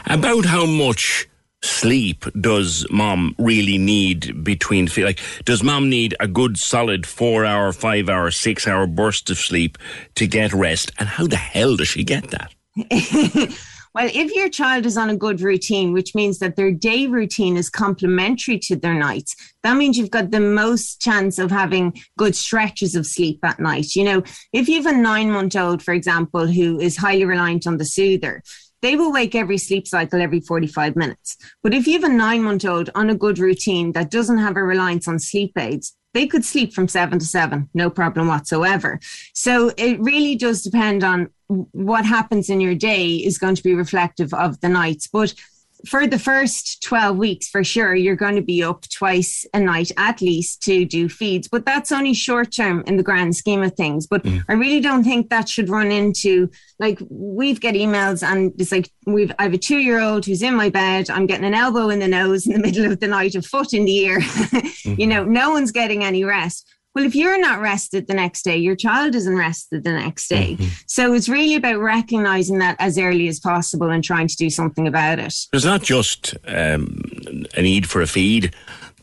About 0.08 0.46
how 0.46 0.66
much 0.66 1.28
sleep 1.62 2.26
does 2.40 2.86
mom 2.92 3.36
really 3.40 3.78
need 3.78 4.44
between 4.44 4.88
like 4.98 5.20
does 5.46 5.64
mom 5.64 5.90
need 5.90 6.16
a 6.20 6.28
good 6.28 6.58
solid 6.58 7.06
4 7.08 7.46
hour, 7.46 7.72
5 7.74 8.10
hour, 8.10 8.32
6 8.32 8.68
hour 8.68 8.86
burst 8.86 9.30
of 9.30 9.38
sleep 9.38 9.78
to 10.16 10.28
get 10.28 10.54
rest 10.54 10.92
and 11.00 11.10
how 11.10 11.26
the 11.26 11.36
hell 11.38 11.76
does 11.76 11.88
she 11.88 12.04
get 12.04 12.30
that? 12.32 12.52
Well, 13.96 14.10
if 14.14 14.36
your 14.36 14.50
child 14.50 14.86
is 14.86 14.98
on 14.98 15.10
a 15.10 15.16
good 15.16 15.40
routine, 15.40 15.94
which 15.94 16.16
means 16.16 16.40
that 16.40 16.58
their 16.58 16.70
day 16.70 17.08
routine 17.08 17.56
is 17.56 17.70
complementary 17.70 18.60
to 18.60 18.76
their 18.76 18.94
nights, 18.94 19.38
that 19.64 19.78
means 19.78 19.98
you've 19.98 20.12
got 20.12 20.32
the 20.32 20.42
most 20.42 21.00
chance 21.00 21.40
of 21.40 21.50
having 21.50 21.98
good 22.18 22.36
stretches 22.36 22.96
of 22.96 23.08
sleep 23.08 23.40
at 23.44 23.58
night. 23.58 23.96
You 23.96 24.04
know, 24.04 24.24
if 24.52 24.68
you 24.68 24.84
have 24.84 24.94
a 24.94 24.98
nine 24.98 25.32
month 25.32 25.56
old, 25.56 25.82
for 25.82 25.94
example, 25.94 26.46
who 26.46 26.78
is 26.78 26.98
highly 26.98 27.24
reliant 27.24 27.68
on 27.68 27.78
the 27.78 27.86
soother, 27.86 28.44
they 28.86 28.96
will 28.96 29.12
wake 29.12 29.34
every 29.34 29.58
sleep 29.58 29.88
cycle 29.88 30.22
every 30.22 30.40
45 30.40 30.96
minutes. 30.96 31.38
But 31.64 31.74
if 31.74 31.88
you 31.88 31.94
have 31.94 32.04
a 32.04 32.14
nine 32.14 32.44
month 32.44 32.66
old 32.66 32.92
on 32.94 33.10
a 33.10 33.16
good 33.16 33.40
routine 33.40 33.94
that 33.94 34.12
doesn't 34.12 34.38
have 34.38 34.58
a 34.58 34.64
reliance 34.64 35.08
on 35.08 35.18
sleep 35.18 35.58
aids, 35.58 35.98
they 36.14 36.28
could 36.28 36.46
sleep 36.46 36.72
from 36.72 36.88
seven 36.88 37.18
to 37.18 37.26
seven, 37.26 37.68
no 37.74 37.90
problem 37.90 38.28
whatsoever. 38.28 39.00
So 39.34 39.72
it 39.76 40.00
really 40.00 40.36
does 40.36 40.62
depend 40.62 41.04
on 41.04 41.32
what 41.48 42.06
happens 42.06 42.48
in 42.48 42.62
your 42.62 42.76
day 42.76 43.16
is 43.16 43.40
going 43.40 43.56
to 43.56 43.64
be 43.64 43.74
reflective 43.74 44.32
of 44.36 44.62
the 44.62 44.70
nights. 44.70 45.08
But 45.08 45.34
for 45.88 46.08
the 46.08 46.20
first 46.20 46.84
12 46.84 47.18
weeks, 47.18 47.48
for 47.48 47.64
sure, 47.64 47.96
you're 47.96 48.16
going 48.16 48.36
to 48.36 48.42
be 48.42 48.64
up 48.64 48.88
twice 48.90 49.46
a 49.54 49.60
night 49.60 49.92
at 49.98 50.22
least 50.22 50.62
to 50.64 50.86
do 50.86 51.08
feeds, 51.10 51.48
but 51.48 51.66
that's 51.66 51.92
only 51.92 52.14
short 52.14 52.52
term 52.52 52.84
in 52.88 52.98
the 52.98 53.04
grand 53.04 53.36
scheme 53.36 53.62
of 53.64 53.74
things. 53.74 54.08
But 54.08 54.24
mm. 54.24 54.44
I 54.50 54.54
really 54.54 54.82
don't 54.82 55.04
think 55.04 55.30
that 55.30 55.50
should 55.50 55.70
run 55.70 55.92
into 55.92 56.50
like 56.80 57.00
we've 57.10 57.60
get 57.60 57.76
emails 57.76 58.22
and 58.22 58.54
it's 58.60 58.72
like 58.72 58.92
we've 59.06 59.32
I 59.40 59.44
have 59.44 59.54
a 59.54 59.58
two 59.58 59.78
year 59.78 60.00
old 60.00 60.26
who's 60.26 60.42
in 60.42 60.56
my 60.56 60.70
bed. 60.70 61.10
I'm 61.10 61.26
getting 61.26 61.46
an 61.46 61.54
elbow 61.54 61.90
in 61.90 62.00
the 62.00 62.08
nose 62.08 62.48
in 62.48 62.54
the 62.54 62.60
middle 62.60 62.92
of 62.92 63.00
the 63.00 63.08
night, 63.08 63.36
a 63.36 63.42
foot 63.42 63.74
in 63.74 63.86
the 63.86 63.98
ear. 63.98 64.20
mm-hmm. 64.20 65.00
You 65.00 65.08
know, 65.08 65.24
no 65.24 65.52
one's 65.52 65.72
getting 65.72 66.04
any 66.04 66.24
rest. 66.24 66.75
Well, 66.96 67.04
if 67.04 67.14
you're 67.14 67.40
not 67.40 67.60
rested 67.60 68.08
the 68.08 68.14
next 68.14 68.44
day, 68.44 68.56
your 68.56 68.76
child 68.78 69.16
isn't 69.16 69.36
rested 69.36 69.84
the 69.84 69.92
next 69.92 70.30
day. 70.30 70.54
Mm-hmm. 70.54 70.70
So 70.88 71.14
it's 71.14 71.28
really 71.28 71.56
about 71.56 71.80
recognizing 71.80 72.60
that 72.60 72.78
as 72.80 72.98
early 72.98 73.28
as 73.28 73.38
possible 73.38 73.90
and 73.90 74.02
trying 74.02 74.30
to 74.30 74.36
do 74.38 74.50
something 74.50 74.88
about 74.88 75.20
it. 75.20 75.36
There's 75.52 75.66
not 75.66 75.84
just 75.84 76.36
um, 76.48 77.02
a 77.54 77.62
need 77.62 77.90
for 77.90 78.02
a 78.02 78.08
feed 78.08 78.56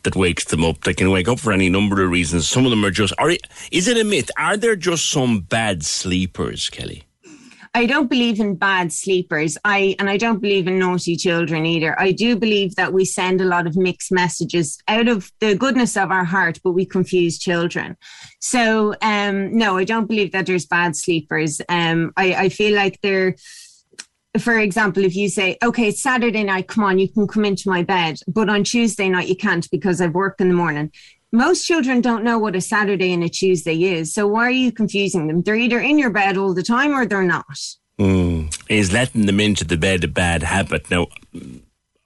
that 0.05 0.17
wakes 0.17 0.47
them 0.47 0.65
up. 0.65 0.81
They 0.85 0.95
can 0.95 1.11
wake 1.11 1.29
up 1.29 1.39
for 1.39 1.53
any 1.53 1.69
number 1.69 2.03
of 2.03 2.11
reasons. 2.11 2.49
Some 2.49 2.65
of 2.65 2.71
them 2.71 2.83
are 2.83 2.91
just, 2.91 3.13
are, 3.19 3.33
is 3.71 3.89
it 3.89 3.99
a 3.99 4.05
myth? 4.05 4.31
Are 4.39 4.57
there 4.57 4.75
just 4.75 5.11
some 5.11 5.41
bad 5.41 5.85
sleepers, 5.85 6.71
Kelly? 6.71 7.05
I 7.75 7.87
don't 7.87 8.11
believe 8.11 8.39
in 8.39 8.57
bad 8.57 8.93
sleepers. 8.93 9.57
I 9.65 9.97
and 9.99 10.11
I 10.11 10.19
don't 10.19 10.41
believe 10.41 10.67
in 10.67 10.79
naughty 10.79 11.17
children 11.17 11.65
either. 11.65 11.99
I 11.99 12.13
do 12.13 12.37
believe 12.37 12.75
that 12.77 12.93
we 12.93 13.07
send 13.07 13.41
a 13.41 13.47
lot 13.47 13.67
of 13.67 13.77
mixed 13.77 14.13
messages 14.13 14.79
out 14.89 15.09
of 15.09 15.33
the 15.41 15.55
goodness 15.55 15.97
of 15.97 16.11
our 16.11 16.25
heart, 16.25 16.61
but 16.63 16.73
we 16.73 16.85
confuse 16.85 17.39
children. 17.39 17.97
So 18.41 18.95
um, 19.01 19.57
no, 19.57 19.79
I 19.79 19.85
don't 19.85 20.07
believe 20.07 20.33
that 20.33 20.45
there's 20.45 20.67
bad 20.67 20.97
sleepers. 20.97 21.63
Um, 21.71 22.13
I, 22.17 22.35
I 22.35 22.49
feel 22.51 22.77
like 22.77 23.01
they're 23.01 23.37
for 24.39 24.59
example, 24.59 25.05
if 25.05 25.15
you 25.15 25.29
say, 25.29 25.59
okay, 25.63 25.89
it's 25.89 26.03
Saturday 26.03 26.43
night, 26.43 26.67
come 26.67 26.85
on, 26.85 26.99
you 26.99 27.07
can 27.07 27.27
come 27.27 27.45
into 27.45 27.69
my 27.69 27.83
bed, 27.83 28.19
but 28.27 28.49
on 28.49 28.65
Tuesday 28.65 29.11
night 29.11 29.29
you 29.29 29.37
can't 29.37 29.69
because 29.71 30.01
I've 30.01 30.15
worked 30.15 30.41
in 30.41 30.49
the 30.49 30.55
morning 30.55 30.91
most 31.33 31.67
children 31.67 32.03
don't 32.03 32.23
know 32.23 32.39
what 32.39 32.55
a 32.55 32.61
Saturday 32.61 33.13
and 33.13 33.25
a 33.25 33.29
Tuesday 33.29 33.83
is. 33.83 34.13
So 34.13 34.27
why 34.27 34.45
are 34.45 34.51
you 34.51 34.71
confusing 34.71 35.27
them? 35.27 35.43
They're 35.43 35.57
either 35.57 35.81
in 35.81 35.99
your 35.99 36.11
bed 36.11 36.37
all 36.37 36.53
the 36.53 36.63
time 36.63 36.93
or 36.93 37.07
they're 37.07 37.23
not. 37.23 37.59
Mm. 37.99 38.55
Is 38.69 38.93
letting 38.93 39.27
them 39.27 39.41
into 39.41 39.65
the 39.65 39.79
bed 39.79 40.05
a 40.05 40.09
bad 40.09 40.43
habit? 40.43 40.91
Now, 40.91 41.09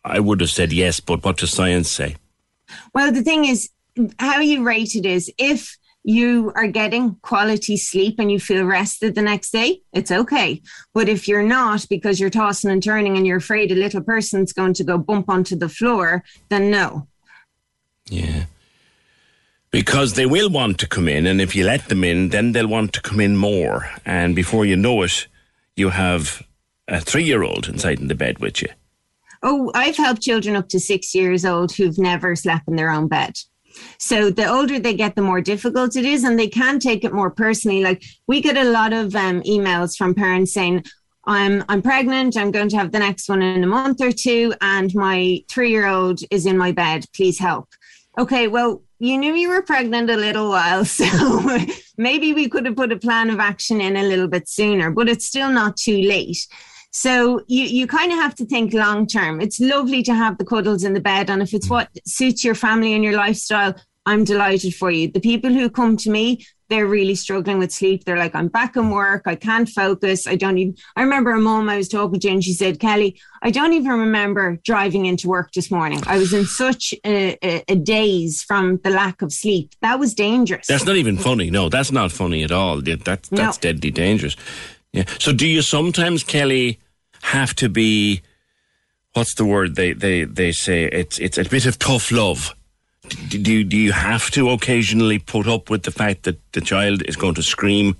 I 0.04 0.20
would 0.20 0.40
have 0.40 0.50
said 0.50 0.72
yes, 0.72 1.00
but 1.00 1.24
what 1.24 1.38
does 1.38 1.50
science 1.50 1.90
say? 1.90 2.16
Well, 2.94 3.12
the 3.12 3.22
thing 3.22 3.44
is, 3.44 3.70
how 4.18 4.40
you 4.40 4.62
rate 4.62 4.94
it 4.94 5.06
is 5.06 5.32
if 5.38 5.76
you 6.04 6.52
are 6.54 6.68
getting 6.68 7.16
quality 7.22 7.76
sleep 7.76 8.16
and 8.18 8.30
you 8.30 8.38
feel 8.38 8.64
rested 8.64 9.16
the 9.16 9.22
next 9.22 9.50
day, 9.50 9.80
it's 9.92 10.12
okay. 10.12 10.62
But 10.94 11.08
if 11.08 11.26
you're 11.26 11.42
not 11.42 11.86
because 11.90 12.20
you're 12.20 12.30
tossing 12.30 12.70
and 12.70 12.82
turning 12.82 13.16
and 13.16 13.26
you're 13.26 13.38
afraid 13.38 13.72
a 13.72 13.74
little 13.74 14.02
person's 14.02 14.52
going 14.52 14.74
to 14.74 14.84
go 14.84 14.98
bump 14.98 15.28
onto 15.28 15.56
the 15.56 15.68
floor, 15.68 16.22
then 16.48 16.70
no. 16.70 17.08
Yeah 18.08 18.44
because 19.76 20.14
they 20.14 20.24
will 20.24 20.48
want 20.48 20.78
to 20.78 20.86
come 20.86 21.06
in, 21.06 21.26
and 21.26 21.38
if 21.38 21.54
you 21.54 21.62
let 21.62 21.90
them 21.90 22.02
in, 22.02 22.30
then 22.30 22.52
they'll 22.52 22.66
want 22.66 22.94
to 22.94 23.02
come 23.02 23.20
in 23.20 23.36
more. 23.36 23.90
And 24.06 24.34
before 24.34 24.64
you 24.64 24.74
know 24.74 25.02
it, 25.02 25.26
you 25.76 25.90
have 25.90 26.42
a 26.88 26.98
three 26.98 27.24
year 27.24 27.42
old 27.42 27.68
inside 27.68 28.00
in 28.00 28.08
the 28.08 28.14
bed 28.14 28.38
with 28.38 28.62
you. 28.62 28.68
Oh, 29.42 29.70
I've 29.74 29.98
helped 29.98 30.22
children 30.22 30.56
up 30.56 30.70
to 30.70 30.80
six 30.80 31.14
years 31.14 31.44
old 31.44 31.72
who've 31.72 31.98
never 31.98 32.34
slept 32.34 32.68
in 32.68 32.76
their 32.76 32.88
own 32.88 33.06
bed. 33.06 33.34
So 33.98 34.30
the 34.30 34.46
older 34.46 34.78
they 34.78 34.94
get, 34.94 35.14
the 35.14 35.20
more 35.20 35.42
difficult 35.42 35.94
it 35.94 36.06
is, 36.06 36.24
and 36.24 36.38
they 36.38 36.48
can 36.48 36.78
take 36.78 37.04
it 37.04 37.12
more 37.12 37.30
personally. 37.30 37.82
Like 37.82 38.02
we 38.26 38.40
get 38.40 38.56
a 38.56 38.70
lot 38.70 38.94
of 38.94 39.14
um, 39.14 39.42
emails 39.42 39.94
from 39.94 40.14
parents 40.14 40.54
saying, 40.54 40.86
I'm 41.26 41.62
I'm 41.68 41.82
pregnant. 41.82 42.38
I'm 42.38 42.50
going 42.50 42.70
to 42.70 42.78
have 42.78 42.92
the 42.92 43.00
next 43.00 43.28
one 43.28 43.42
in 43.42 43.62
a 43.62 43.66
month 43.66 44.00
or 44.00 44.10
two, 44.10 44.54
and 44.62 44.94
my 44.94 45.44
three 45.50 45.70
year 45.70 45.86
old 45.86 46.20
is 46.30 46.46
in 46.46 46.56
my 46.56 46.72
bed. 46.72 47.04
Please 47.14 47.38
help. 47.38 47.68
Okay, 48.18 48.48
well, 48.48 48.82
you 48.98 49.18
knew 49.18 49.34
you 49.34 49.48
were 49.48 49.62
pregnant 49.62 50.10
a 50.10 50.16
little 50.16 50.48
while, 50.48 50.84
so 50.98 51.06
maybe 51.96 52.32
we 52.32 52.48
could 52.48 52.66
have 52.66 52.76
put 52.76 52.92
a 52.92 52.98
plan 52.98 53.30
of 53.30 53.40
action 53.40 53.80
in 53.80 53.96
a 53.96 54.02
little 54.02 54.28
bit 54.28 54.48
sooner, 54.48 54.90
but 54.90 55.08
it's 55.08 55.26
still 55.26 55.50
not 55.50 55.76
too 55.76 56.00
late. 56.02 56.46
So 56.96 57.42
you, 57.46 57.64
you 57.64 57.86
kind 57.86 58.10
of 58.10 58.18
have 58.18 58.34
to 58.36 58.46
think 58.46 58.72
long 58.72 59.06
term. 59.06 59.42
It's 59.42 59.60
lovely 59.60 60.02
to 60.04 60.14
have 60.14 60.38
the 60.38 60.46
cuddles 60.46 60.82
in 60.82 60.94
the 60.94 61.00
bed. 61.00 61.28
And 61.28 61.42
if 61.42 61.52
it's 61.52 61.66
mm. 61.66 61.72
what 61.72 61.90
suits 62.06 62.42
your 62.42 62.54
family 62.54 62.94
and 62.94 63.04
your 63.04 63.12
lifestyle, 63.12 63.74
I'm 64.06 64.22
delighted 64.22 64.74
for 64.74 64.90
you. 64.90 65.08
The 65.08 65.20
people 65.20 65.52
who 65.52 65.68
come 65.68 65.96
to 65.98 66.10
me, 66.10 66.46
they're 66.68 66.86
really 66.86 67.16
struggling 67.16 67.58
with 67.58 67.72
sleep. 67.72 68.04
They're 68.04 68.16
like, 68.16 68.34
I'm 68.34 68.48
back 68.48 68.76
in 68.76 68.90
work. 68.90 69.22
I 69.26 69.34
can't 69.34 69.68
focus. 69.68 70.26
I 70.26 70.36
don't 70.36 70.58
even. 70.58 70.76
I 70.94 71.02
remember 71.02 71.32
a 71.32 71.40
mom 71.40 71.68
I 71.68 71.76
was 71.76 71.88
talking 71.88 72.20
to, 72.20 72.28
and 72.28 72.42
she 72.42 72.52
said, 72.52 72.80
Kelly, 72.80 73.20
I 73.42 73.50
don't 73.50 73.72
even 73.72 73.90
remember 73.90 74.58
driving 74.64 75.06
into 75.06 75.28
work 75.28 75.52
this 75.52 75.70
morning. 75.70 76.00
I 76.06 76.18
was 76.18 76.32
in 76.32 76.44
such 76.46 76.94
a, 77.04 77.36
a, 77.42 77.64
a 77.68 77.74
daze 77.74 78.42
from 78.42 78.78
the 78.78 78.90
lack 78.90 79.22
of 79.22 79.32
sleep. 79.32 79.74
That 79.82 79.98
was 79.98 80.14
dangerous. 80.14 80.68
That's 80.68 80.86
not 80.86 80.96
even 80.96 81.18
funny. 81.18 81.50
No, 81.50 81.68
that's 81.68 81.92
not 81.92 82.12
funny 82.12 82.42
at 82.44 82.52
all. 82.52 82.80
That, 82.80 83.04
that's 83.04 83.32
no. 83.32 83.52
deadly 83.60 83.90
dangerous. 83.90 84.36
Yeah. 84.92 85.04
So, 85.18 85.32
do 85.32 85.46
you 85.46 85.62
sometimes, 85.62 86.22
Kelly, 86.22 86.80
have 87.22 87.54
to 87.56 87.68
be? 87.68 88.22
What's 89.14 89.34
the 89.34 89.44
word 89.44 89.76
they 89.76 89.92
they 89.92 90.24
they 90.24 90.52
say? 90.52 90.84
It's 90.84 91.18
it's 91.18 91.38
a 91.38 91.44
bit 91.44 91.66
of 91.66 91.78
tough 91.78 92.12
love 92.12 92.54
do 93.28 93.52
you, 93.52 93.64
do 93.64 93.76
you 93.76 93.92
have 93.92 94.30
to 94.32 94.50
occasionally 94.50 95.18
put 95.18 95.46
up 95.46 95.70
with 95.70 95.82
the 95.82 95.90
fact 95.90 96.24
that 96.24 96.40
the 96.52 96.60
child 96.60 97.02
is 97.02 97.16
going 97.16 97.34
to 97.34 97.42
scream? 97.42 97.96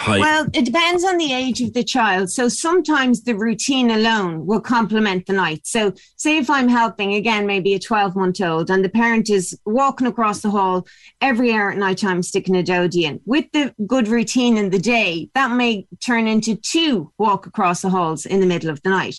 Hi. 0.00 0.20
Well, 0.20 0.46
it 0.54 0.64
depends 0.64 1.02
on 1.02 1.18
the 1.18 1.32
age 1.32 1.60
of 1.60 1.74
the 1.74 1.82
child. 1.82 2.30
So 2.30 2.48
sometimes 2.48 3.24
the 3.24 3.34
routine 3.34 3.90
alone 3.90 4.46
will 4.46 4.60
complement 4.60 5.26
the 5.26 5.32
night. 5.32 5.66
So, 5.66 5.92
say 6.16 6.38
if 6.38 6.48
I'm 6.48 6.68
helping 6.68 7.14
again, 7.14 7.46
maybe 7.46 7.74
a 7.74 7.80
12 7.80 8.14
month 8.14 8.40
old, 8.40 8.70
and 8.70 8.84
the 8.84 8.88
parent 8.88 9.28
is 9.28 9.58
walking 9.66 10.06
across 10.06 10.40
the 10.40 10.50
hall 10.50 10.86
every 11.20 11.52
hour 11.52 11.72
at 11.72 11.78
night 11.78 11.98
time 11.98 12.22
sticking 12.22 12.54
a 12.54 12.62
dodie 12.62 13.06
in. 13.06 13.20
With 13.26 13.46
the 13.52 13.74
good 13.88 14.06
routine 14.06 14.56
in 14.56 14.70
the 14.70 14.78
day, 14.78 15.30
that 15.34 15.50
may 15.50 15.88
turn 15.98 16.28
into 16.28 16.54
two 16.54 17.12
walk 17.18 17.46
across 17.46 17.82
the 17.82 17.90
halls 17.90 18.24
in 18.24 18.38
the 18.38 18.46
middle 18.46 18.70
of 18.70 18.80
the 18.82 18.90
night. 18.90 19.18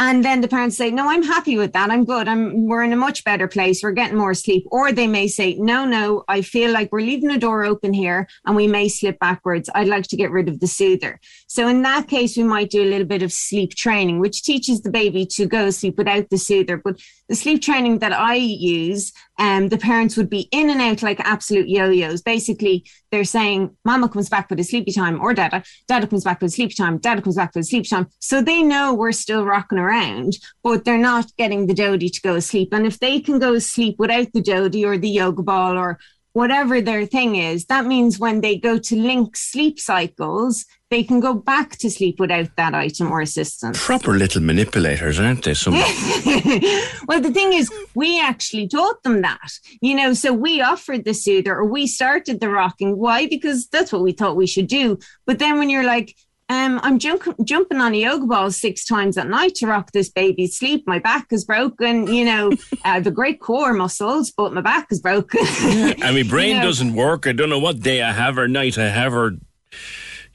And 0.00 0.24
then 0.24 0.40
the 0.40 0.48
parents 0.48 0.76
say, 0.76 0.92
no, 0.92 1.08
I'm 1.08 1.24
happy 1.24 1.58
with 1.58 1.72
that. 1.72 1.90
I'm 1.90 2.04
good. 2.04 2.28
I'm, 2.28 2.66
we're 2.66 2.84
in 2.84 2.92
a 2.92 2.96
much 2.96 3.24
better 3.24 3.48
place. 3.48 3.82
We're 3.82 3.90
getting 3.90 4.16
more 4.16 4.32
sleep. 4.32 4.64
Or 4.70 4.92
they 4.92 5.08
may 5.08 5.26
say, 5.26 5.54
no, 5.54 5.84
no, 5.84 6.22
I 6.28 6.42
feel 6.42 6.70
like 6.70 6.92
we're 6.92 7.00
leaving 7.00 7.30
a 7.30 7.38
door 7.38 7.64
open 7.64 7.92
here 7.92 8.28
and 8.46 8.54
we 8.54 8.68
may 8.68 8.88
slip 8.88 9.18
backwards. 9.18 9.68
I'd 9.74 9.88
like 9.88 10.06
to 10.08 10.16
get 10.16 10.30
rid 10.30 10.48
of 10.48 10.60
the 10.60 10.68
soother. 10.68 11.18
So 11.48 11.66
in 11.66 11.82
that 11.82 12.06
case, 12.06 12.36
we 12.36 12.44
might 12.44 12.70
do 12.70 12.82
a 12.82 12.88
little 12.88 13.08
bit 13.08 13.24
of 13.24 13.32
sleep 13.32 13.74
training, 13.74 14.20
which 14.20 14.44
teaches 14.44 14.82
the 14.82 14.90
baby 14.90 15.26
to 15.34 15.46
go 15.46 15.70
sleep 15.70 15.98
without 15.98 16.30
the 16.30 16.38
soother. 16.38 16.76
But 16.76 17.00
the 17.28 17.34
sleep 17.34 17.60
training 17.60 17.98
that 17.98 18.12
I 18.12 18.36
use, 18.36 19.12
um, 19.38 19.68
the 19.68 19.78
parents 19.78 20.16
would 20.16 20.28
be 20.28 20.48
in 20.52 20.70
and 20.70 20.80
out 20.80 21.02
like 21.02 21.20
absolute 21.20 21.68
yo-yos. 21.68 22.22
Basically, 22.22 22.84
they're 23.10 23.24
saying, 23.24 23.76
Mama 23.84 24.08
comes 24.08 24.28
back 24.28 24.50
with 24.50 24.60
a 24.60 24.64
sleepy 24.64 24.92
time, 24.92 25.20
or 25.20 25.32
Dada, 25.32 25.62
Dada 25.86 26.06
comes 26.06 26.24
back 26.24 26.40
with 26.40 26.52
a 26.52 26.54
sleepy 26.54 26.74
time, 26.74 26.98
Dada 26.98 27.22
comes 27.22 27.36
back 27.36 27.54
with 27.54 27.64
a 27.64 27.68
sleepy 27.68 27.88
time. 27.88 28.08
So 28.18 28.42
they 28.42 28.62
know 28.62 28.94
we're 28.94 29.12
still 29.12 29.44
rocking 29.44 29.78
around, 29.78 30.34
but 30.62 30.84
they're 30.84 30.98
not 30.98 31.34
getting 31.36 31.66
the 31.66 31.74
dodie 31.74 32.10
to 32.10 32.20
go 32.20 32.34
to 32.34 32.40
sleep. 32.40 32.70
And 32.72 32.86
if 32.86 32.98
they 32.98 33.20
can 33.20 33.38
go 33.38 33.54
to 33.54 33.60
sleep 33.60 33.96
without 33.98 34.32
the 34.32 34.42
dodie 34.42 34.84
or 34.84 34.98
the 34.98 35.08
yoga 35.08 35.42
ball 35.42 35.78
or 35.78 35.98
whatever 36.38 36.80
their 36.80 37.04
thing 37.04 37.34
is, 37.34 37.64
that 37.64 37.84
means 37.84 38.20
when 38.20 38.40
they 38.40 38.56
go 38.56 38.78
to 38.78 38.94
link 38.94 39.36
sleep 39.36 39.80
cycles, 39.80 40.64
they 40.88 41.02
can 41.02 41.18
go 41.18 41.34
back 41.34 41.76
to 41.76 41.90
sleep 41.90 42.20
without 42.20 42.48
that 42.56 42.74
item 42.74 43.10
or 43.10 43.20
assistance. 43.20 43.84
Proper 43.84 44.12
little 44.12 44.40
manipulators, 44.40 45.18
aren't 45.18 45.42
they? 45.44 45.54
Some. 45.54 45.74
well, 47.08 47.20
the 47.20 47.32
thing 47.34 47.54
is, 47.54 47.68
we 47.96 48.20
actually 48.20 48.68
taught 48.68 49.02
them 49.02 49.20
that, 49.22 49.50
you 49.82 49.96
know, 49.96 50.14
so 50.14 50.32
we 50.32 50.62
offered 50.62 51.04
the 51.04 51.12
soother 51.12 51.56
or 51.56 51.64
we 51.64 51.88
started 51.88 52.38
the 52.38 52.48
rocking. 52.48 52.96
Why? 52.96 53.26
Because 53.26 53.66
that's 53.66 53.92
what 53.92 54.02
we 54.02 54.12
thought 54.12 54.36
we 54.36 54.46
should 54.46 54.68
do. 54.68 54.96
But 55.26 55.40
then 55.40 55.58
when 55.58 55.68
you're 55.68 55.90
like, 55.96 56.14
um, 56.50 56.80
I'm 56.82 56.98
junk- 56.98 57.28
jumping 57.44 57.78
on 57.80 57.94
a 57.94 57.98
yoga 57.98 58.26
ball 58.26 58.50
six 58.50 58.84
times 58.84 59.18
at 59.18 59.28
night 59.28 59.54
to 59.56 59.66
rock 59.66 59.92
this 59.92 60.08
baby's 60.08 60.56
sleep. 60.58 60.84
My 60.86 60.98
back 60.98 61.26
is 61.30 61.44
broken. 61.44 62.06
You 62.06 62.24
know, 62.24 62.52
I 62.84 62.94
have 62.94 63.06
a 63.06 63.10
great 63.10 63.40
core 63.40 63.74
muscles, 63.74 64.30
but 64.30 64.54
my 64.54 64.62
back 64.62 64.86
is 64.90 65.00
broken. 65.00 65.40
yeah, 65.42 65.94
and 66.02 66.16
my 66.16 66.22
brain 66.22 66.48
You 66.50 66.54
know? 66.56 66.62
doesn't 66.62 66.94
work. 66.94 67.26
I 67.26 67.32
don't 67.32 67.50
know 67.50 67.58
what 67.58 67.80
day 67.80 68.02
I 68.02 68.12
have 68.12 68.38
or 68.38 68.48
night 68.48 68.78
I 68.78 68.88
have 68.88 69.14
or. 69.14 69.32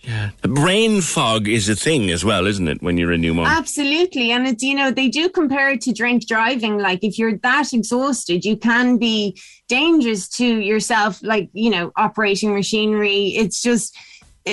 Yeah. 0.02 0.32
Brain 0.42 1.00
fog 1.00 1.48
is 1.48 1.70
a 1.70 1.76
thing 1.78 2.12
as 2.12 2.26
well, 2.26 2.46
isn't 2.46 2.68
it, 2.68 2.82
when 2.82 2.98
you're 2.98 3.14
a 3.14 3.18
new 3.18 3.34
mom? 3.34 3.46
Absolutely. 3.46 4.32
And 4.32 4.46
it's, 4.46 4.62
you 4.62 4.76
know, 4.76 4.92
they 4.92 5.08
do 5.08 5.30
compare 5.30 5.70
it 5.72 5.82
to 5.82 5.94
drink 5.94 6.28
driving. 6.28 6.78
Like 6.78 7.06
if 7.06 7.18
you're 7.18 7.38
that 7.38 7.72
exhausted, 7.72 8.44
you 8.44 8.58
can 8.58 8.98
be 8.98 9.40
dangerous 9.70 10.28
to 10.30 10.46
yourself, 10.46 11.24
like, 11.24 11.50
you 11.54 11.70
know, 11.70 11.94
operating 11.96 12.54
machinery. 12.54 13.28
It's 13.28 13.62
just, 13.62 13.98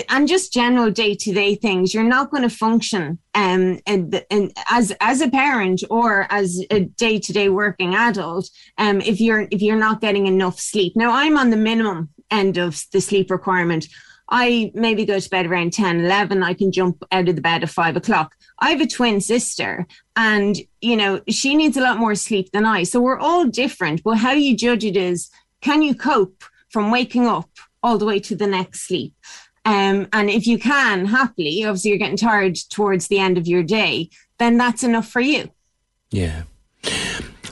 and 0.08 0.28
just 0.28 0.52
general 0.52 0.90
day 0.90 1.14
to 1.14 1.32
day 1.32 1.54
things, 1.54 1.92
you're 1.92 2.04
not 2.04 2.30
going 2.30 2.42
to 2.42 2.50
function 2.50 3.18
um, 3.34 3.80
and, 3.86 4.24
and 4.30 4.52
as 4.70 4.92
as 5.00 5.20
a 5.20 5.28
parent 5.28 5.82
or 5.90 6.26
as 6.30 6.64
a 6.70 6.80
day 6.80 7.18
to 7.18 7.32
day 7.32 7.48
working 7.48 7.94
adult 7.94 8.48
um, 8.78 9.00
if 9.00 9.20
you're 9.20 9.48
if 9.50 9.60
you're 9.62 9.76
not 9.76 10.00
getting 10.00 10.26
enough 10.26 10.60
sleep. 10.60 10.94
Now 10.96 11.12
I'm 11.12 11.36
on 11.36 11.50
the 11.50 11.56
minimum 11.56 12.10
end 12.30 12.56
of 12.56 12.82
the 12.92 13.00
sleep 13.00 13.30
requirement. 13.30 13.86
I 14.30 14.70
maybe 14.74 15.04
go 15.04 15.18
to 15.18 15.30
bed 15.30 15.46
around 15.46 15.72
10, 15.72 16.04
11. 16.04 16.42
I 16.42 16.54
can 16.54 16.70
jump 16.70 17.02
out 17.10 17.28
of 17.28 17.34
the 17.34 17.42
bed 17.42 17.64
at 17.64 17.70
five 17.70 17.96
o'clock. 17.96 18.36
I 18.60 18.70
have 18.70 18.80
a 18.80 18.86
twin 18.86 19.20
sister 19.20 19.86
and, 20.14 20.56
you 20.80 20.96
know, 20.96 21.20
she 21.28 21.56
needs 21.56 21.76
a 21.76 21.80
lot 21.80 21.98
more 21.98 22.14
sleep 22.14 22.52
than 22.52 22.64
I. 22.64 22.84
So 22.84 23.00
we're 23.00 23.18
all 23.18 23.46
different. 23.46 24.04
But 24.04 24.18
how 24.18 24.32
you 24.32 24.56
judge 24.56 24.84
it 24.84 24.96
is 24.96 25.30
can 25.60 25.82
you 25.82 25.94
cope 25.94 26.44
from 26.68 26.92
waking 26.92 27.26
up 27.26 27.50
all 27.82 27.98
the 27.98 28.04
way 28.04 28.20
to 28.20 28.36
the 28.36 28.46
next 28.46 28.86
sleep? 28.86 29.14
Um, 29.64 30.08
and 30.12 30.30
if 30.30 30.46
you 30.46 30.58
can 30.58 31.06
happily, 31.06 31.64
obviously 31.64 31.90
you're 31.90 31.98
getting 31.98 32.16
tired 32.16 32.56
towards 32.70 33.08
the 33.08 33.18
end 33.18 33.38
of 33.38 33.46
your 33.46 33.62
day, 33.62 34.10
then 34.38 34.56
that's 34.56 34.82
enough 34.82 35.08
for 35.08 35.20
you. 35.20 35.50
Yeah. 36.10 36.42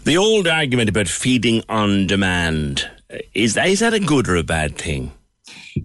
The 0.05 0.17
old 0.17 0.47
argument 0.47 0.89
about 0.89 1.09
feeding 1.09 1.63
on 1.69 2.07
demand 2.07 2.91
is 3.35 3.55
that, 3.55 3.69
is 3.69 3.81
that 3.81 3.95
a 3.95 4.01
good 4.01 4.29
or 4.29 4.37
a 4.37 4.43
bad 4.43 4.77
thing? 4.77 5.13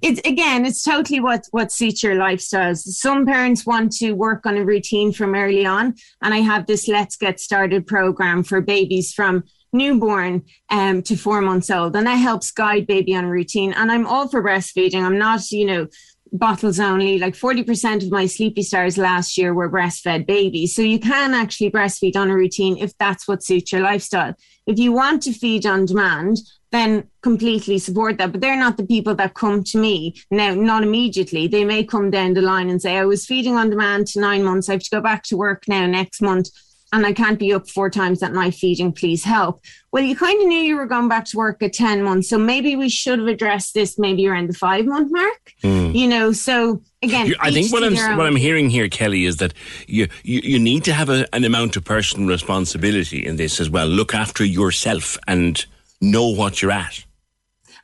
it's 0.01 0.19
again 0.27 0.65
it's 0.65 0.83
totally 0.83 1.19
what 1.19 1.45
what 1.51 1.71
suits 1.71 2.03
your 2.03 2.15
lifestyles 2.15 2.79
some 2.79 3.25
parents 3.25 3.65
want 3.65 3.91
to 3.91 4.13
work 4.13 4.45
on 4.45 4.57
a 4.57 4.65
routine 4.65 5.11
from 5.11 5.35
early 5.35 5.65
on 5.65 5.93
and 6.21 6.33
i 6.33 6.37
have 6.37 6.65
this 6.65 6.87
let's 6.87 7.15
get 7.15 7.39
started 7.39 7.85
program 7.85 8.43
for 8.43 8.61
babies 8.61 9.13
from 9.13 9.43
newborn 9.71 10.43
um, 10.69 11.01
to 11.01 11.15
four 11.15 11.41
months 11.41 11.69
old 11.69 11.95
and 11.95 12.07
that 12.07 12.15
helps 12.15 12.51
guide 12.51 12.87
baby 12.87 13.15
on 13.15 13.25
a 13.25 13.29
routine 13.29 13.73
and 13.73 13.91
i'm 13.91 14.05
all 14.05 14.27
for 14.27 14.43
breastfeeding 14.43 15.03
i'm 15.03 15.17
not 15.17 15.51
you 15.51 15.65
know 15.65 15.87
bottles 16.33 16.79
only 16.79 17.19
like 17.19 17.35
40% 17.35 18.03
of 18.03 18.11
my 18.11 18.25
sleepy 18.25 18.63
stars 18.63 18.97
last 18.97 19.37
year 19.37 19.53
were 19.53 19.69
breastfed 19.69 20.25
babies 20.25 20.75
so 20.75 20.81
you 20.81 20.99
can 20.99 21.33
actually 21.33 21.69
breastfeed 21.69 22.15
on 22.15 22.31
a 22.31 22.35
routine 22.35 22.77
if 22.77 22.97
that's 22.97 23.27
what 23.27 23.43
suits 23.43 23.71
your 23.71 23.81
lifestyle 23.81 24.33
if 24.65 24.79
you 24.79 24.91
want 24.91 25.21
to 25.23 25.31
feed 25.31 25.65
on 25.65 25.85
demand 25.85 26.37
then 26.73 27.07
completely 27.21 27.77
support 27.77 28.17
that. 28.17 28.31
But 28.31 28.41
they're 28.41 28.57
not 28.57 28.77
the 28.77 28.85
people 28.85 29.13
that 29.15 29.35
come 29.35 29.63
to 29.65 29.77
me 29.77 30.15
now, 30.31 30.55
not 30.55 30.81
immediately. 30.81 31.47
They 31.47 31.63
may 31.63 31.83
come 31.83 32.09
down 32.09 32.33
the 32.33 32.41
line 32.41 32.67
and 32.67 32.81
say, 32.81 32.97
I 32.97 33.05
was 33.05 33.27
feeding 33.27 33.55
on 33.55 33.69
demand 33.69 34.07
to 34.07 34.19
nine 34.19 34.43
months. 34.43 34.67
I 34.67 34.73
have 34.73 34.81
to 34.81 34.89
go 34.89 34.99
back 34.99 35.21
to 35.25 35.37
work 35.37 35.65
now 35.67 35.85
next 35.85 36.19
month 36.19 36.49
and 36.93 37.05
I 37.05 37.11
can't 37.11 37.37
be 37.39 37.51
up 37.53 37.67
four 37.69 37.89
times 37.89 38.23
at 38.23 38.31
night 38.31 38.53
feeding. 38.53 38.93
Please 38.93 39.23
help. 39.23 39.61
Well, 39.91 40.03
you 40.03 40.15
kind 40.15 40.39
of 40.41 40.47
knew 40.47 40.59
you 40.59 40.75
were 40.77 40.85
going 40.85 41.09
back 41.09 41.25
to 41.25 41.37
work 41.37 41.61
at 41.61 41.73
10 41.73 42.03
months. 42.03 42.29
So 42.29 42.37
maybe 42.37 42.75
we 42.75 42.87
should 42.87 43.19
have 43.19 43.27
addressed 43.27 43.73
this 43.73 43.99
maybe 43.99 44.27
around 44.27 44.47
the 44.49 44.53
five 44.53 44.85
month 44.85 45.11
mark, 45.11 45.53
Mm. 45.63 45.93
you 45.95 46.07
know? 46.07 46.31
So 46.31 46.81
again, 47.01 47.33
I 47.41 47.51
think 47.51 47.73
what 47.73 47.83
I'm 47.83 47.97
own. 47.97 48.17
what 48.17 48.27
I'm 48.27 48.35
hearing 48.37 48.69
here, 48.69 48.87
Kelly, 48.87 49.25
is 49.25 49.37
that 49.37 49.53
you 49.87 50.07
you, 50.23 50.39
you 50.43 50.59
need 50.59 50.83
to 50.85 50.93
have 50.93 51.09
a, 51.09 51.27
an 51.35 51.43
amount 51.43 51.75
of 51.75 51.83
personal 51.83 52.29
responsibility 52.29 53.25
in 53.25 53.35
this 53.35 53.59
as 53.59 53.69
well. 53.69 53.87
Look 53.87 54.13
after 54.13 54.45
yourself 54.45 55.17
and 55.27 55.65
know 55.99 56.27
what 56.29 56.61
you're 56.61 56.71
at. 56.71 57.03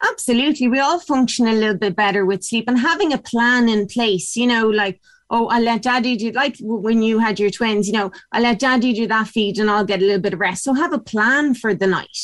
Absolutely. 0.09 0.67
We 0.67 0.79
all 0.79 0.99
function 0.99 1.47
a 1.47 1.53
little 1.53 1.77
bit 1.77 1.95
better 1.95 2.25
with 2.25 2.43
sleep 2.43 2.65
and 2.67 2.77
having 2.79 3.11
a 3.11 3.17
plan 3.17 3.67
in 3.67 3.87
place, 3.87 4.35
you 4.37 4.47
know, 4.47 4.69
like, 4.69 5.01
oh, 5.29 5.47
I'll 5.47 5.61
let 5.61 5.83
daddy 5.83 6.15
do, 6.15 6.31
like 6.31 6.55
when 6.61 7.01
you 7.01 7.19
had 7.19 7.39
your 7.39 7.49
twins, 7.49 7.87
you 7.87 7.93
know, 7.93 8.11
I'll 8.31 8.41
let 8.41 8.59
daddy 8.59 8.93
do 8.93 9.07
that 9.07 9.27
feed 9.27 9.59
and 9.59 9.69
I'll 9.69 9.85
get 9.85 10.01
a 10.01 10.05
little 10.05 10.21
bit 10.21 10.33
of 10.33 10.39
rest. 10.39 10.63
So 10.63 10.73
have 10.73 10.93
a 10.93 10.99
plan 10.99 11.53
for 11.53 11.73
the 11.73 11.87
night, 11.87 12.17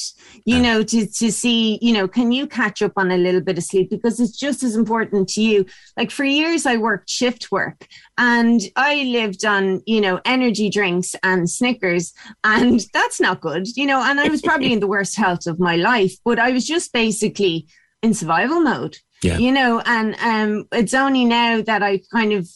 you 0.45 0.59
know, 0.59 0.83
to, 0.83 1.05
to 1.05 1.31
see, 1.31 1.77
you 1.81 1.93
know, 1.93 2.07
can 2.07 2.31
you 2.31 2.47
catch 2.47 2.81
up 2.81 2.93
on 2.95 3.11
a 3.11 3.17
little 3.17 3.41
bit 3.41 3.57
of 3.57 3.63
sleep? 3.63 3.89
Because 3.89 4.19
it's 4.19 4.37
just 4.37 4.63
as 4.63 4.75
important 4.75 5.29
to 5.29 5.41
you. 5.41 5.65
Like 5.97 6.11
for 6.11 6.23
years, 6.23 6.65
I 6.65 6.77
worked 6.77 7.09
shift 7.09 7.51
work 7.51 7.87
and 8.17 8.61
I 8.75 9.03
lived 9.03 9.45
on, 9.45 9.81
you 9.85 10.01
know, 10.01 10.19
energy 10.25 10.69
drinks 10.69 11.15
and 11.21 11.49
Snickers, 11.49 12.13
and 12.43 12.85
that's 12.93 13.19
not 13.19 13.41
good, 13.41 13.67
you 13.77 13.85
know, 13.85 14.01
and 14.01 14.19
I 14.19 14.29
was 14.29 14.41
probably 14.41 14.73
in 14.73 14.79
the 14.79 14.87
worst 14.87 15.15
health 15.15 15.45
of 15.47 15.59
my 15.59 15.75
life, 15.75 16.13
but 16.23 16.39
I 16.39 16.51
was 16.51 16.65
just 16.65 16.91
basically 16.91 17.67
in 18.01 18.13
survival 18.13 18.61
mode. 18.61 18.97
Yeah. 19.21 19.37
You 19.37 19.51
know, 19.51 19.81
and 19.85 20.15
um 20.21 20.67
it's 20.71 20.93
only 20.93 21.25
now 21.25 21.61
that 21.61 21.81
I 21.81 22.01
kind 22.11 22.33
of 22.33 22.47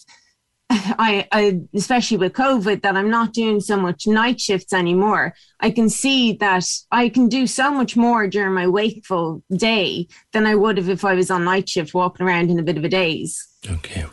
I, 1.00 1.28
I 1.32 1.62
especially 1.74 2.18
with 2.18 2.34
COVID 2.34 2.84
that 2.84 2.96
I'm 2.96 3.10
not 3.10 3.34
doing 3.34 3.60
so 3.60 3.76
much 3.76 4.06
night 4.06 4.40
shifts 4.40 4.72
anymore. 4.72 5.34
I 5.60 5.72
can 5.72 5.90
see 5.90 6.34
that 6.34 6.66
I 6.92 7.10
can 7.10 7.28
do 7.28 7.48
so 7.48 7.72
much 7.72 7.98
more 7.98 8.28
during 8.28 8.54
my 8.54 8.68
wakeful 8.68 9.44
day 9.56 10.08
than 10.32 10.46
I 10.46 10.54
would 10.54 10.78
have 10.78 10.90
if 10.90 11.04
I 11.04 11.16
was 11.16 11.32
on 11.32 11.44
night 11.44 11.68
shift 11.70 11.96
walking 11.96 12.26
around 12.26 12.52
in 12.52 12.60
a 12.60 12.64
bit 12.64 12.78
of 12.78 12.84
a 12.84 12.90
daze. 12.90 13.48
Okay. 13.68 14.06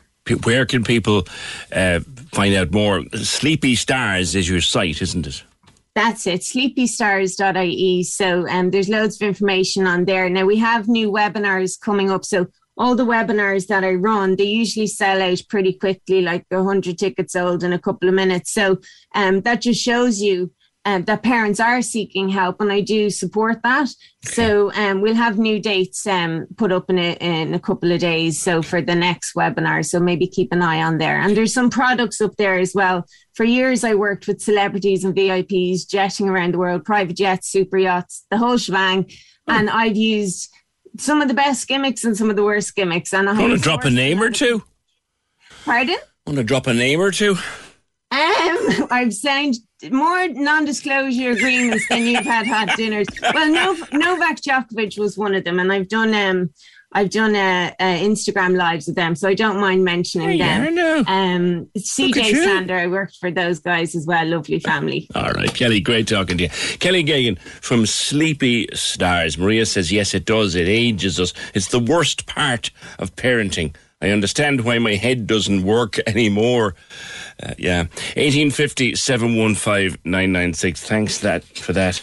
Where 0.44 0.64
can 0.64 0.82
people 0.82 1.28
uh, 1.72 2.00
find 2.32 2.54
out 2.54 2.72
more? 2.72 3.04
Sleepy 3.14 3.74
Stars 3.74 4.34
is 4.34 4.48
your 4.48 4.60
site, 4.60 5.02
isn't 5.02 5.26
it? 5.26 5.44
That's 5.94 6.26
it, 6.26 6.40
sleepystars.ie. 6.40 8.02
So 8.02 8.46
um, 8.48 8.70
there's 8.70 8.88
loads 8.88 9.16
of 9.16 9.26
information 9.26 9.86
on 9.86 10.04
there. 10.04 10.28
Now 10.28 10.44
we 10.44 10.56
have 10.58 10.88
new 10.88 11.10
webinars 11.10 11.80
coming 11.80 12.10
up. 12.10 12.24
So 12.24 12.48
all 12.76 12.94
the 12.94 13.06
webinars 13.06 13.66
that 13.68 13.84
I 13.84 13.94
run, 13.94 14.36
they 14.36 14.44
usually 14.44 14.86
sell 14.86 15.22
out 15.22 15.40
pretty 15.48 15.72
quickly, 15.72 16.20
like 16.22 16.44
100 16.50 16.98
tickets 16.98 17.32
sold 17.32 17.64
in 17.64 17.72
a 17.72 17.78
couple 17.78 18.08
of 18.08 18.14
minutes. 18.14 18.52
So 18.52 18.78
um, 19.14 19.40
that 19.42 19.62
just 19.62 19.82
shows 19.82 20.20
you 20.20 20.52
um, 20.86 21.02
that 21.06 21.24
parents 21.24 21.58
are 21.58 21.82
seeking 21.82 22.28
help, 22.28 22.60
and 22.60 22.70
I 22.70 22.80
do 22.80 23.10
support 23.10 23.60
that. 23.64 23.88
So 24.22 24.72
um, 24.74 25.00
we'll 25.00 25.16
have 25.16 25.36
new 25.36 25.58
dates 25.58 26.06
um, 26.06 26.46
put 26.56 26.70
up 26.70 26.88
in 26.88 26.96
a, 26.96 27.14
in 27.14 27.54
a 27.54 27.58
couple 27.58 27.90
of 27.90 27.98
days. 27.98 28.40
So 28.40 28.62
for 28.62 28.80
the 28.80 28.94
next 28.94 29.34
webinar, 29.34 29.84
so 29.84 29.98
maybe 29.98 30.28
keep 30.28 30.52
an 30.52 30.62
eye 30.62 30.82
on 30.82 30.98
there. 30.98 31.20
And 31.20 31.36
there's 31.36 31.52
some 31.52 31.70
products 31.70 32.20
up 32.20 32.36
there 32.36 32.56
as 32.60 32.72
well. 32.72 33.04
For 33.34 33.42
years, 33.42 33.82
I 33.82 33.94
worked 33.94 34.28
with 34.28 34.40
celebrities 34.40 35.02
and 35.02 35.14
VIPs 35.14 35.88
jetting 35.88 36.28
around 36.28 36.54
the 36.54 36.58
world, 36.58 36.84
private 36.84 37.16
jets, 37.16 37.50
super 37.50 37.78
yachts, 37.78 38.24
the 38.30 38.38
whole 38.38 38.56
shebang. 38.56 39.10
And 39.48 39.68
I've 39.68 39.96
used 39.96 40.52
some 40.98 41.22
of 41.22 41.28
the 41.28 41.34
best 41.34 41.66
gimmicks 41.68 42.04
and 42.04 42.16
some 42.16 42.30
of 42.30 42.36
the 42.36 42.44
worst 42.44 42.74
gimmicks. 42.74 43.12
And 43.12 43.28
I 43.28 43.38
Want 43.38 43.52
to 43.54 43.58
drop 43.58 43.84
a 43.84 43.90
name 43.90 44.22
or 44.22 44.30
two? 44.30 44.62
Pardon? 45.64 45.96
Want 46.26 46.38
to 46.38 46.44
drop 46.44 46.66
a 46.66 46.74
name 46.74 47.00
or 47.00 47.10
two? 47.10 47.36
Um, 48.12 48.86
I've 48.90 49.12
signed 49.12 49.56
more 49.90 50.28
non-disclosure 50.28 51.30
agreements 51.32 51.86
than 51.88 52.04
you've 52.06 52.24
had 52.24 52.46
had 52.46 52.70
dinners. 52.76 53.06
Well, 53.34 53.50
Nov- 53.52 53.92
Novak 53.92 54.40
Djokovic 54.40 54.98
was 54.98 55.18
one 55.18 55.34
of 55.34 55.44
them, 55.44 55.58
and 55.58 55.72
I've 55.72 55.88
done 55.88 56.14
um, 56.14 56.50
I've 56.92 57.10
done 57.10 57.34
a, 57.34 57.74
uh, 57.78 57.84
Instagram 57.84 58.56
lives 58.56 58.86
with 58.86 58.96
them, 58.96 59.16
so 59.16 59.28
I 59.28 59.34
don't 59.34 59.60
mind 59.60 59.84
mentioning 59.84 60.38
Yeah, 60.38 60.60
them. 60.60 60.66
I 60.66 60.70
know. 60.70 61.04
Um, 61.06 61.68
CJ. 61.76 62.32
Sander, 62.32 62.76
I 62.76 62.86
worked 62.86 63.16
for 63.16 63.30
those 63.30 63.58
guys 63.58 63.94
as 63.94 64.06
well. 64.06 64.24
Lovely 64.26 64.60
family. 64.60 65.08
All 65.14 65.30
right, 65.32 65.52
Kelly, 65.52 65.80
great 65.80 66.06
talking 66.08 66.38
to 66.38 66.44
you. 66.44 66.50
Kelly 66.78 67.04
Gagan 67.04 67.38
from 67.38 67.86
Sleepy 67.86 68.68
Stars. 68.72 69.36
Maria 69.36 69.66
says, 69.66 69.92
yes, 69.92 70.14
it 70.14 70.24
does. 70.24 70.54
It 70.54 70.68
ages 70.68 71.20
us. 71.20 71.34
It's 71.54 71.68
the 71.68 71.80
worst 71.80 72.26
part 72.26 72.70
of 72.98 73.14
parenting. 73.16 73.74
I 74.00 74.10
understand 74.10 74.60
why 74.62 74.78
my 74.78 74.94
head 74.94 75.26
doesn't 75.26 75.64
work 75.64 75.98
anymore. 76.06 76.76
Uh, 77.42 77.54
yeah. 77.58 77.80
1850 78.14 78.94
715 78.94 79.98
996. 80.04 80.80
Thanks 80.82 81.18
that 81.18 81.44
for 81.44 81.72
that, 81.72 82.00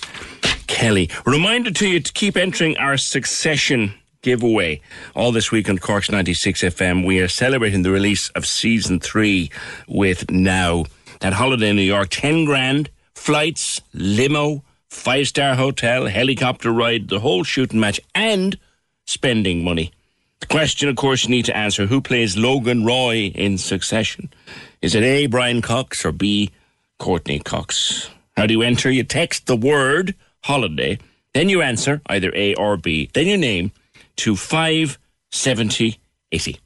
Kelly. 0.67 1.09
Reminder 1.25 1.71
to 1.71 1.87
you 1.87 1.99
to 1.99 2.11
keep 2.13 2.35
entering 2.35 2.77
our 2.77 2.97
succession 2.97 3.93
giveaway. 4.23 4.81
All 5.13 5.31
this 5.31 5.51
week 5.51 5.69
on 5.69 5.77
Cork's 5.77 6.09
96 6.09 6.61
FM, 6.61 7.05
we 7.05 7.19
are 7.19 7.27
celebrating 7.27 7.83
the 7.83 7.91
release 7.91 8.29
of 8.29 8.47
season 8.47 8.99
three 8.99 9.51
with 9.87 10.31
Now. 10.31 10.85
That 11.19 11.33
holiday 11.33 11.69
in 11.69 11.75
New 11.75 11.83
York, 11.83 12.09
10 12.09 12.45
grand, 12.45 12.89
flights, 13.13 13.81
limo, 13.93 14.63
five 14.89 15.27
star 15.27 15.55
hotel, 15.55 16.07
helicopter 16.07 16.71
ride, 16.71 17.09
the 17.09 17.19
whole 17.19 17.43
shooting 17.43 17.79
match, 17.79 17.99
and 18.15 18.57
spending 19.05 19.63
money. 19.63 19.91
The 20.39 20.47
question, 20.47 20.89
of 20.89 20.95
course, 20.95 21.23
you 21.23 21.29
need 21.29 21.45
to 21.45 21.55
answer 21.55 21.85
who 21.85 22.01
plays 22.01 22.35
Logan 22.35 22.83
Roy 22.83 23.31
in 23.35 23.57
succession? 23.57 24.33
Is 24.81 24.95
it 24.95 25.03
A, 25.03 25.27
Brian 25.27 25.61
Cox, 25.61 26.03
or 26.03 26.11
B, 26.11 26.51
Courteney 26.97 27.39
Cox? 27.39 28.09
How 28.35 28.45
do 28.45 28.53
you 28.53 28.61
enter? 28.61 28.91
You 28.91 29.03
text 29.03 29.45
the 29.45 29.55
word 29.55 30.15
holiday, 30.43 30.97
then 31.33 31.47
you 31.47 31.61
answer 31.61 32.01
either 32.07 32.31
A 32.35 32.55
or 32.55 32.75
B, 32.75 33.09
then 33.13 33.27
your 33.27 33.37
name 33.37 33.71
to 34.17 34.35
570 34.35 35.99
80. 36.31 36.59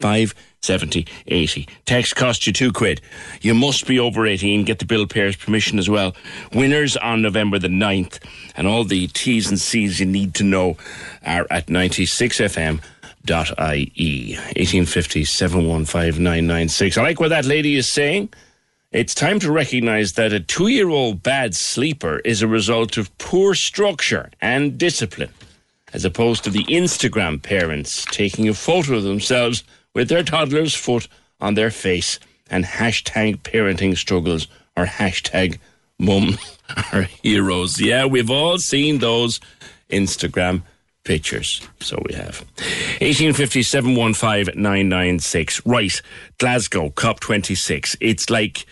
570 0.00 1.06
80. 1.26 1.68
Text 1.84 2.14
costs 2.16 2.46
you 2.46 2.52
two 2.52 2.72
quid. 2.72 3.00
You 3.40 3.54
must 3.54 3.86
be 3.86 3.98
over 3.98 4.26
18. 4.26 4.64
Get 4.64 4.78
the 4.78 4.84
bill 4.84 5.06
payer's 5.06 5.36
permission 5.36 5.78
as 5.78 5.90
well. 5.90 6.14
Winners 6.52 6.96
on 6.96 7.22
November 7.22 7.58
the 7.58 7.68
9th. 7.68 8.18
And 8.56 8.66
all 8.66 8.84
the 8.84 9.08
T's 9.08 9.48
and 9.48 9.60
C's 9.60 10.00
you 10.00 10.06
need 10.06 10.34
to 10.34 10.44
know 10.44 10.76
are 11.24 11.46
at 11.50 11.66
96fm.ie. 11.66 12.78
1850 13.28 15.24
715 15.24 16.22
996. 16.22 16.96
I 16.96 17.02
like 17.02 17.20
what 17.20 17.28
that 17.28 17.44
lady 17.44 17.76
is 17.76 17.90
saying. 17.90 18.30
It's 18.90 19.14
time 19.14 19.38
to 19.40 19.52
recognize 19.52 20.14
that 20.14 20.32
a 20.32 20.40
two 20.40 20.68
year 20.68 20.88
old 20.88 21.22
bad 21.22 21.54
sleeper 21.54 22.20
is 22.20 22.40
a 22.40 22.48
result 22.48 22.96
of 22.96 23.16
poor 23.18 23.54
structure 23.54 24.30
and 24.40 24.78
discipline, 24.78 25.28
as 25.92 26.04
opposed 26.04 26.44
to 26.44 26.50
the 26.50 26.64
Instagram 26.64 27.42
parents 27.42 28.04
taking 28.06 28.48
a 28.48 28.54
photo 28.54 28.96
of 28.96 29.02
themselves 29.02 29.64
with 29.94 30.08
their 30.08 30.22
toddler's 30.22 30.74
foot 30.74 31.08
on 31.40 31.54
their 31.54 31.70
face 31.70 32.18
and 32.50 32.64
hashtag 32.64 33.38
parenting 33.38 33.96
struggles 33.96 34.48
or 34.76 34.84
hashtag 34.84 35.58
mum 35.98 36.38
are 36.92 37.02
heroes. 37.02 37.80
Yeah, 37.80 38.06
we've 38.06 38.30
all 38.30 38.58
seen 38.58 38.98
those 38.98 39.40
Instagram 39.90 40.62
pictures. 41.08 41.62
So 41.80 42.00
we 42.06 42.14
have. 42.14 42.44
1850 43.00 43.62
Right. 45.64 46.02
Glasgow, 46.36 46.90
COP26. 46.90 47.96
It's 48.00 48.28
like 48.28 48.66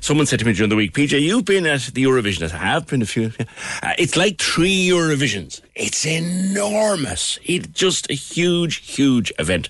someone 0.00 0.24
said 0.24 0.38
to 0.38 0.46
me 0.46 0.54
during 0.54 0.70
the 0.70 0.76
week, 0.76 0.94
PJ, 0.94 1.20
you've 1.20 1.44
been 1.44 1.66
at 1.66 1.82
the 1.92 2.04
Eurovision. 2.04 2.50
I 2.50 2.56
have 2.56 2.86
been 2.86 3.02
a 3.02 3.06
few. 3.06 3.30
Uh, 3.82 3.94
it's 3.98 4.16
like 4.16 4.38
three 4.40 4.88
Eurovisions. 4.88 5.60
It's 5.74 6.06
enormous. 6.06 7.38
It's 7.44 7.66
just 7.66 8.08
a 8.10 8.14
huge, 8.14 8.76
huge 8.76 9.32
event. 9.40 9.68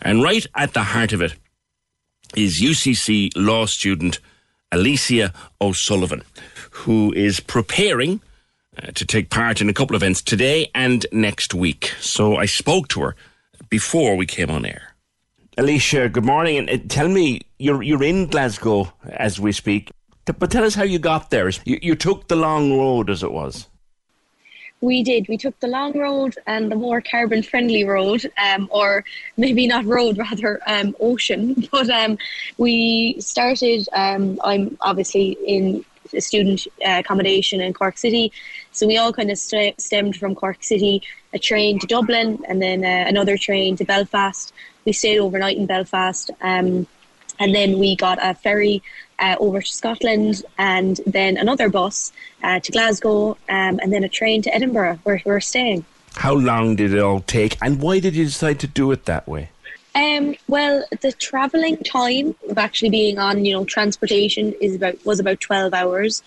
And 0.00 0.22
right 0.22 0.46
at 0.54 0.74
the 0.74 0.84
heart 0.84 1.12
of 1.12 1.20
it 1.20 1.34
is 2.36 2.62
UCC 2.62 3.30
law 3.34 3.66
student 3.66 4.20
Alicia 4.70 5.32
O'Sullivan, 5.60 6.22
who 6.70 7.12
is 7.14 7.40
preparing 7.40 8.20
uh, 8.80 8.90
to 8.92 9.04
take 9.04 9.30
part 9.30 9.60
in 9.60 9.68
a 9.68 9.72
couple 9.72 9.94
of 9.94 10.02
events 10.02 10.22
today 10.22 10.70
and 10.74 11.06
next 11.12 11.54
week. 11.54 11.92
So 12.00 12.36
I 12.36 12.46
spoke 12.46 12.88
to 12.88 13.02
her 13.02 13.16
before 13.68 14.16
we 14.16 14.26
came 14.26 14.50
on 14.50 14.64
air. 14.64 14.94
Alicia, 15.58 16.08
good 16.08 16.24
morning, 16.24 16.56
and 16.56 16.70
uh, 16.70 16.78
tell 16.88 17.08
me 17.08 17.42
you're 17.58 17.82
you're 17.82 18.02
in 18.02 18.26
Glasgow 18.28 18.90
as 19.10 19.38
we 19.38 19.52
speak, 19.52 19.90
but 20.24 20.50
tell 20.50 20.64
us 20.64 20.74
how 20.74 20.84
you 20.84 20.98
got 20.98 21.28
there. 21.28 21.50
You, 21.66 21.78
you 21.82 21.94
took 21.94 22.28
the 22.28 22.36
long 22.36 22.78
road, 22.78 23.10
as 23.10 23.22
it 23.22 23.32
was. 23.32 23.68
We 24.80 25.02
did. 25.02 25.28
We 25.28 25.36
took 25.36 25.58
the 25.60 25.68
long 25.68 25.96
road 25.96 26.36
and 26.46 26.72
the 26.72 26.76
more 26.76 27.02
carbon 27.02 27.42
friendly 27.42 27.84
road, 27.84 28.32
um, 28.42 28.68
or 28.72 29.04
maybe 29.36 29.66
not 29.66 29.84
road, 29.84 30.16
rather 30.30 30.60
um, 30.66 30.96
ocean. 30.98 31.68
But 31.70 31.90
um, 31.90 32.16
we 32.56 33.16
started. 33.20 33.86
Um, 33.92 34.40
I'm 34.42 34.78
obviously 34.80 35.36
in 35.46 35.84
student 36.18 36.66
uh, 36.84 37.00
accommodation 37.00 37.60
in 37.60 37.72
Cork 37.72 37.98
City. 37.98 38.32
So 38.72 38.86
we 38.86 38.96
all 38.96 39.12
kind 39.12 39.30
of 39.30 39.38
st- 39.38 39.80
stemmed 39.80 40.16
from 40.16 40.34
Cork 40.34 40.62
City, 40.62 41.02
a 41.32 41.38
train 41.38 41.78
to 41.78 41.86
Dublin, 41.86 42.42
and 42.48 42.60
then 42.60 42.84
uh, 42.84 43.04
another 43.06 43.36
train 43.36 43.76
to 43.76 43.84
Belfast. 43.84 44.52
We 44.84 44.92
stayed 44.92 45.18
overnight 45.18 45.58
in 45.58 45.66
Belfast, 45.66 46.30
um, 46.40 46.86
and 47.38 47.54
then 47.54 47.78
we 47.78 47.96
got 47.96 48.18
a 48.20 48.34
ferry 48.34 48.82
uh, 49.18 49.36
over 49.38 49.60
to 49.60 49.72
Scotland, 49.72 50.42
and 50.58 51.00
then 51.06 51.36
another 51.36 51.68
bus 51.68 52.12
uh, 52.42 52.60
to 52.60 52.72
Glasgow, 52.72 53.32
um, 53.48 53.78
and 53.80 53.92
then 53.92 54.04
a 54.04 54.08
train 54.08 54.42
to 54.42 54.54
Edinburgh, 54.54 54.98
where 55.04 55.22
we're 55.24 55.40
staying. 55.40 55.84
How 56.14 56.34
long 56.34 56.76
did 56.76 56.92
it 56.92 57.00
all 57.00 57.20
take, 57.20 57.56
and 57.62 57.80
why 57.80 58.00
did 58.00 58.16
you 58.16 58.24
decide 58.24 58.58
to 58.60 58.66
do 58.66 58.90
it 58.90 59.04
that 59.04 59.28
way? 59.28 59.50
Um, 59.94 60.34
well, 60.48 60.84
the 61.02 61.12
travelling 61.12 61.76
time 61.78 62.34
of 62.48 62.56
actually 62.56 62.88
being 62.88 63.18
on, 63.18 63.44
you 63.44 63.52
know, 63.52 63.64
transportation 63.66 64.54
is 64.60 64.74
about 64.76 65.04
was 65.04 65.20
about 65.20 65.40
twelve 65.40 65.74
hours. 65.74 66.22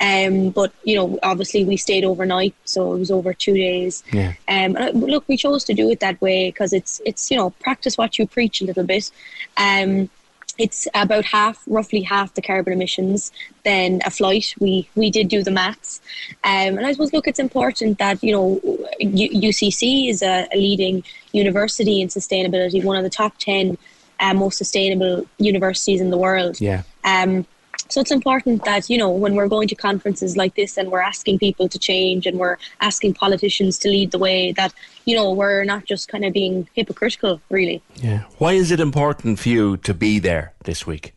Um, 0.00 0.50
but 0.50 0.72
you 0.84 0.96
know, 0.96 1.18
obviously 1.22 1.64
we 1.64 1.76
stayed 1.76 2.04
overnight, 2.04 2.54
so 2.64 2.94
it 2.94 2.98
was 2.98 3.10
over 3.10 3.32
two 3.32 3.54
days. 3.54 4.04
Yeah. 4.12 4.34
Um, 4.48 4.76
and 4.76 5.00
look, 5.00 5.24
we 5.26 5.36
chose 5.36 5.64
to 5.64 5.74
do 5.74 5.90
it 5.90 6.00
that 6.00 6.20
way 6.20 6.48
because 6.48 6.72
it's 6.72 7.00
it's 7.06 7.30
you 7.30 7.36
know 7.36 7.50
practice 7.50 7.96
what 7.96 8.18
you 8.18 8.26
preach 8.26 8.60
a 8.60 8.64
little 8.64 8.84
bit. 8.84 9.10
Um, 9.56 10.10
it's 10.58 10.88
about 10.94 11.26
half, 11.26 11.62
roughly 11.66 12.00
half 12.00 12.32
the 12.32 12.40
carbon 12.40 12.72
emissions 12.72 13.30
than 13.64 14.00
a 14.04 14.10
flight. 14.10 14.54
We 14.58 14.88
we 14.94 15.10
did 15.10 15.28
do 15.28 15.42
the 15.42 15.50
maths, 15.50 16.00
um, 16.44 16.78
and 16.78 16.86
I 16.86 16.92
suppose 16.92 17.12
look, 17.12 17.26
it's 17.26 17.38
important 17.38 17.98
that 17.98 18.22
you 18.22 18.32
know 18.32 18.60
UCC 19.00 20.10
is 20.10 20.22
a, 20.22 20.46
a 20.52 20.56
leading 20.56 21.04
university 21.32 22.00
in 22.00 22.08
sustainability, 22.08 22.84
one 22.84 22.96
of 22.96 23.04
the 23.04 23.10
top 23.10 23.38
ten 23.38 23.78
uh, 24.20 24.34
most 24.34 24.58
sustainable 24.58 25.26
universities 25.38 26.00
in 26.00 26.10
the 26.10 26.18
world. 26.18 26.60
Yeah. 26.60 26.82
Um, 27.04 27.46
so 27.88 28.00
it's 28.00 28.10
important 28.10 28.64
that, 28.64 28.88
you 28.90 28.98
know, 28.98 29.10
when 29.10 29.34
we're 29.34 29.48
going 29.48 29.68
to 29.68 29.74
conferences 29.74 30.36
like 30.36 30.54
this 30.54 30.76
and 30.76 30.90
we're 30.90 31.00
asking 31.00 31.38
people 31.38 31.68
to 31.68 31.78
change 31.78 32.26
and 32.26 32.38
we're 32.38 32.56
asking 32.80 33.14
politicians 33.14 33.78
to 33.80 33.88
lead 33.88 34.10
the 34.10 34.18
way, 34.18 34.52
that, 34.52 34.72
you 35.04 35.14
know, 35.16 35.32
we're 35.32 35.64
not 35.64 35.84
just 35.84 36.08
kind 36.08 36.24
of 36.24 36.32
being 36.32 36.68
hypocritical, 36.74 37.40
really. 37.50 37.82
Yeah. 37.96 38.24
Why 38.38 38.52
is 38.54 38.70
it 38.70 38.80
important 38.80 39.38
for 39.38 39.48
you 39.48 39.76
to 39.78 39.94
be 39.94 40.18
there 40.18 40.52
this 40.64 40.86
week? 40.86 41.14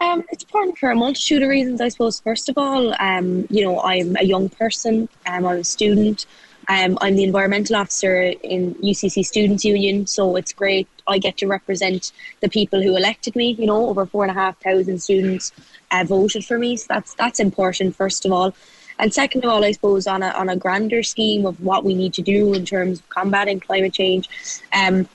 Um, 0.00 0.24
it's 0.30 0.42
important 0.42 0.78
for 0.78 0.90
a 0.90 0.96
multitude 0.96 1.42
of 1.42 1.48
reasons, 1.48 1.80
I 1.80 1.88
suppose. 1.88 2.18
First 2.18 2.48
of 2.48 2.58
all, 2.58 2.92
um, 3.00 3.46
you 3.50 3.64
know, 3.64 3.80
I'm 3.80 4.16
a 4.16 4.24
young 4.24 4.48
person, 4.48 5.08
um, 5.26 5.46
I'm 5.46 5.58
a 5.58 5.64
student. 5.64 6.26
Um, 6.68 6.96
I'm 7.00 7.16
the 7.16 7.24
environmental 7.24 7.76
officer 7.76 8.22
in 8.22 8.74
UCC 8.76 9.24
Students 9.24 9.64
Union, 9.64 10.06
so 10.06 10.36
it's 10.36 10.52
great. 10.52 10.88
I 11.06 11.18
get 11.18 11.36
to 11.38 11.46
represent 11.46 12.12
the 12.40 12.48
people 12.48 12.82
who 12.82 12.96
elected 12.96 13.34
me. 13.34 13.52
You 13.58 13.66
know, 13.66 13.88
over 13.88 14.06
four 14.06 14.24
and 14.24 14.30
a 14.30 14.34
half 14.34 14.58
thousand 14.60 15.02
students 15.02 15.52
uh, 15.90 16.04
voted 16.06 16.44
for 16.44 16.58
me, 16.58 16.76
so 16.76 16.86
that's 16.88 17.14
that's 17.14 17.40
important. 17.40 17.96
First 17.96 18.24
of 18.24 18.32
all, 18.32 18.54
and 18.98 19.12
second 19.12 19.44
of 19.44 19.50
all, 19.50 19.64
I 19.64 19.72
suppose 19.72 20.06
on 20.06 20.22
a 20.22 20.28
on 20.30 20.48
a 20.48 20.56
grander 20.56 21.02
scheme 21.02 21.46
of 21.46 21.60
what 21.60 21.84
we 21.84 21.94
need 21.94 22.14
to 22.14 22.22
do 22.22 22.54
in 22.54 22.64
terms 22.64 23.00
of 23.00 23.08
combating 23.08 23.60
climate 23.60 23.92
change. 23.92 24.28
Um, 24.72 25.08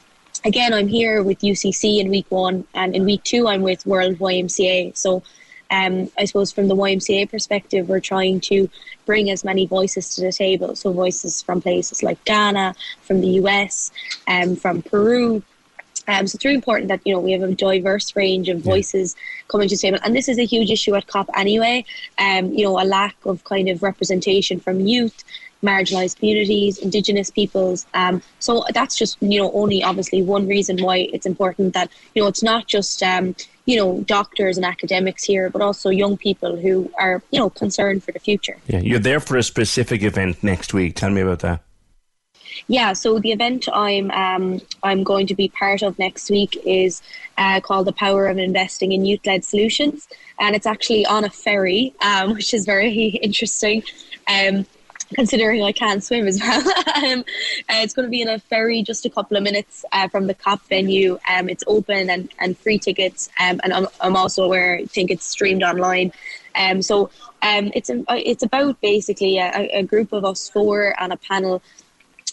again, 0.43 0.73
I'm 0.73 0.87
here 0.87 1.23
with 1.23 1.39
UCC 1.39 1.99
in 1.99 2.09
week 2.09 2.27
one, 2.29 2.65
and 2.73 2.95
in 2.95 3.05
week 3.05 3.23
two, 3.23 3.47
I'm 3.47 3.61
with 3.61 3.85
World 3.85 4.17
YMCA. 4.17 4.97
So 4.97 5.23
um, 5.71 6.09
I 6.17 6.25
suppose 6.25 6.51
from 6.51 6.67
the 6.67 6.75
YMCA 6.75 7.29
perspective, 7.29 7.89
we're 7.89 7.99
trying 7.99 8.39
to 8.41 8.69
bring 9.05 9.29
as 9.29 9.43
many 9.43 9.65
voices 9.65 10.15
to 10.15 10.21
the 10.21 10.31
table. 10.31 10.75
So 10.75 10.91
voices 10.91 11.41
from 11.41 11.61
places 11.61 12.03
like 12.03 12.23
Ghana, 12.25 12.75
from 13.01 13.21
the 13.21 13.29
US, 13.41 13.91
um, 14.27 14.55
from 14.55 14.81
Peru. 14.81 15.43
Um, 16.09 16.25
so 16.25 16.37
it's 16.37 16.45
really 16.45 16.55
important 16.55 16.87
that 16.87 17.01
you 17.05 17.13
know 17.13 17.19
we 17.19 17.33
have 17.33 17.43
a 17.43 17.51
diverse 17.53 18.15
range 18.15 18.47
of 18.47 18.61
voices 18.61 19.15
yeah. 19.17 19.43
coming 19.49 19.67
to 19.67 19.75
the 19.75 19.81
table, 19.81 19.99
and 20.03 20.15
this 20.15 20.29
is 20.29 20.39
a 20.39 20.45
huge 20.45 20.71
issue 20.71 20.95
at 20.95 21.05
COP 21.07 21.29
anyway. 21.35 21.83
Um, 22.17 22.53
you 22.53 22.63
know, 22.63 22.79
a 22.79 22.85
lack 22.85 23.17
of 23.25 23.43
kind 23.43 23.67
of 23.67 23.83
representation 23.83 24.59
from 24.59 24.79
youth, 24.79 25.23
marginalized 25.63 26.17
communities, 26.17 26.77
indigenous 26.77 27.29
peoples. 27.31 27.85
Um, 27.93 28.21
so 28.39 28.63
that's 28.73 28.95
just 28.97 29.17
you 29.21 29.39
know 29.39 29.51
only 29.53 29.83
obviously 29.83 30.21
one 30.21 30.47
reason 30.47 30.81
why 30.81 31.09
it's 31.13 31.25
important 31.25 31.73
that 31.73 31.91
you 32.15 32.21
know 32.21 32.27
it's 32.27 32.43
not 32.43 32.67
just 32.67 33.01
um, 33.03 33.35
you 33.65 33.77
know 33.77 34.01
doctors 34.01 34.57
and 34.57 34.65
academics 34.65 35.23
here, 35.23 35.49
but 35.49 35.61
also 35.61 35.89
young 35.89 36.17
people 36.17 36.55
who 36.55 36.91
are 36.99 37.21
you 37.31 37.39
know 37.39 37.49
concerned 37.49 38.03
for 38.03 38.11
the 38.11 38.19
future. 38.19 38.57
Yeah, 38.67 38.79
you're 38.79 38.99
there 38.99 39.19
for 39.19 39.37
a 39.37 39.43
specific 39.43 40.03
event 40.03 40.43
next 40.43 40.73
week. 40.73 40.95
Tell 40.95 41.09
me 41.09 41.21
about 41.21 41.39
that. 41.39 41.61
Yeah, 42.67 42.93
so 42.93 43.19
the 43.19 43.31
event 43.31 43.67
I'm 43.71 44.09
um, 44.11 44.61
I'm 44.83 45.03
going 45.03 45.27
to 45.27 45.35
be 45.35 45.49
part 45.49 45.81
of 45.83 45.99
next 45.99 46.29
week 46.29 46.59
is 46.65 47.01
uh, 47.37 47.59
called 47.61 47.87
"The 47.87 47.93
Power 47.93 48.27
of 48.27 48.37
Investing 48.37 48.91
in 48.91 49.05
Youth-Led 49.05 49.45
Solutions," 49.45 50.07
and 50.39 50.55
it's 50.55 50.65
actually 50.65 51.05
on 51.05 51.23
a 51.23 51.29
ferry, 51.29 51.93
um, 52.01 52.33
which 52.33 52.53
is 52.53 52.65
very 52.65 52.91
interesting. 53.21 53.83
Um, 54.27 54.65
considering 55.13 55.63
I 55.63 55.71
can't 55.71 56.03
swim 56.03 56.27
as 56.27 56.39
well. 56.39 56.59
um, 56.95 57.19
uh, 57.69 57.81
it's 57.81 57.93
going 57.93 58.05
to 58.05 58.09
be 58.09 58.21
in 58.21 58.29
a 58.29 58.39
ferry 58.39 58.81
just 58.83 59.05
a 59.05 59.09
couple 59.09 59.37
of 59.37 59.43
minutes 59.43 59.85
uh, 59.91 60.07
from 60.07 60.27
the 60.27 60.33
COP 60.33 60.61
venue. 60.67 61.19
Um, 61.29 61.49
it's 61.49 61.63
open 61.67 62.09
and, 62.09 62.29
and 62.39 62.57
free 62.57 62.79
tickets, 62.79 63.29
um, 63.39 63.59
and 63.63 63.73
I'm, 63.73 63.87
I'm 64.01 64.15
also 64.15 64.43
aware 64.43 64.75
I 64.75 64.85
think 64.85 65.11
it's 65.11 65.25
streamed 65.25 65.63
online. 65.63 66.11
Um, 66.55 66.81
so 66.81 67.11
um, 67.41 67.71
it's 67.75 67.89
a, 67.89 68.03
it's 68.09 68.43
about 68.43 68.81
basically 68.81 69.37
a, 69.37 69.69
a 69.73 69.83
group 69.83 70.11
of 70.11 70.25
us 70.25 70.49
four 70.49 70.99
on 70.99 71.11
a 71.11 71.17
panel 71.17 71.61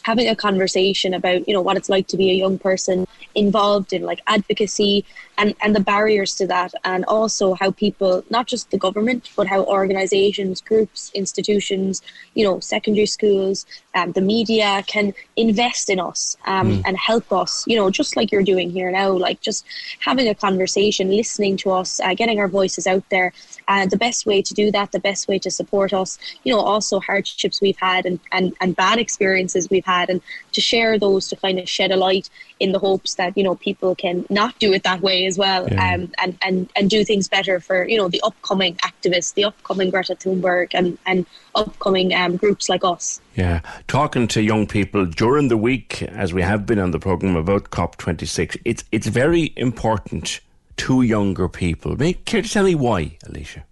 having 0.04 0.28
a 0.28 0.36
conversation 0.36 1.14
about 1.14 1.46
you 1.48 1.54
know 1.54 1.62
what 1.62 1.76
it's 1.76 1.88
like 1.88 2.06
to 2.06 2.16
be 2.16 2.30
a 2.30 2.34
young 2.34 2.58
person 2.58 3.06
involved 3.34 3.92
in 3.92 4.02
like 4.02 4.20
advocacy 4.26 5.04
and 5.38 5.54
and 5.62 5.74
the 5.74 5.80
barriers 5.80 6.34
to 6.34 6.46
that 6.46 6.72
and 6.84 7.04
also 7.06 7.54
how 7.54 7.70
people 7.70 8.22
not 8.30 8.46
just 8.46 8.70
the 8.70 8.78
government 8.78 9.30
but 9.34 9.46
how 9.46 9.64
organizations 9.64 10.60
groups 10.60 11.10
institutions 11.14 12.02
you 12.34 12.44
know 12.44 12.60
secondary 12.60 13.06
schools 13.06 13.66
um, 13.94 14.12
the 14.12 14.20
media 14.20 14.84
can 14.86 15.12
invest 15.36 15.88
in 15.88 15.98
us 15.98 16.36
um, 16.46 16.70
mm. 16.70 16.82
and 16.84 16.96
help 16.98 17.32
us 17.32 17.64
you 17.66 17.76
know 17.76 17.90
just 17.90 18.16
like 18.16 18.30
you're 18.30 18.50
doing 18.52 18.70
here 18.70 18.90
now 18.90 19.10
like 19.10 19.40
just 19.40 19.64
having 20.00 20.28
a 20.28 20.34
conversation 20.34 21.10
listening 21.10 21.56
to 21.56 21.70
us 21.70 21.98
uh, 22.00 22.14
getting 22.14 22.38
our 22.38 22.48
voices 22.48 22.86
out 22.86 23.04
there 23.08 23.32
uh, 23.68 23.86
the 23.86 23.96
best 23.96 24.26
way 24.26 24.42
to 24.42 24.52
do 24.52 24.70
that 24.70 24.92
the 24.92 25.00
best 25.00 25.28
way 25.28 25.38
to 25.38 25.50
support 25.50 25.94
us 25.94 26.18
you 26.44 26.52
know 26.52 26.60
also 26.60 27.00
hardships 27.00 27.60
we've 27.62 27.78
had 27.78 28.04
and, 28.04 28.20
and, 28.32 28.52
and 28.60 28.76
bad 28.76 28.98
experiences 28.98 29.70
we've 29.70 29.84
had 29.84 29.93
and 30.08 30.20
to 30.52 30.60
share 30.60 30.98
those 30.98 31.28
to 31.28 31.36
kind 31.36 31.58
of 31.58 31.68
shed 31.68 31.90
a 31.90 31.96
light 31.96 32.28
in 32.60 32.72
the 32.72 32.78
hopes 32.78 33.14
that 33.14 33.36
you 33.36 33.44
know 33.44 33.54
people 33.56 33.94
can 33.94 34.24
not 34.30 34.58
do 34.58 34.72
it 34.72 34.82
that 34.82 35.00
way 35.00 35.26
as 35.26 35.36
well 35.36 35.68
yeah. 35.68 35.94
um, 35.94 36.12
and, 36.18 36.38
and 36.42 36.70
and 36.76 36.90
do 36.90 37.04
things 37.04 37.28
better 37.28 37.60
for 37.60 37.86
you 37.88 37.96
know 37.96 38.08
the 38.08 38.20
upcoming 38.22 38.74
activists 38.76 39.34
the 39.34 39.44
upcoming 39.44 39.90
Greta 39.90 40.14
Thunberg 40.14 40.70
and, 40.74 40.98
and 41.06 41.26
upcoming 41.54 42.14
um, 42.14 42.36
groups 42.36 42.68
like 42.68 42.84
us. 42.84 43.20
Yeah. 43.34 43.60
Talking 43.88 44.28
to 44.28 44.42
young 44.42 44.66
people 44.66 45.06
during 45.06 45.48
the 45.48 45.56
week 45.56 46.02
as 46.02 46.32
we 46.32 46.42
have 46.42 46.66
been 46.66 46.78
on 46.78 46.90
the 46.90 46.98
program 46.98 47.36
about 47.36 47.70
COP26 47.70 48.60
it's 48.64 48.84
it's 48.92 49.06
very 49.06 49.52
important 49.56 50.40
to 50.76 51.02
younger 51.02 51.48
people. 51.48 51.96
Make 51.96 52.24
care 52.24 52.42
to 52.42 52.48
tell 52.48 52.64
me 52.64 52.74
why 52.74 53.16
Alicia 53.26 53.64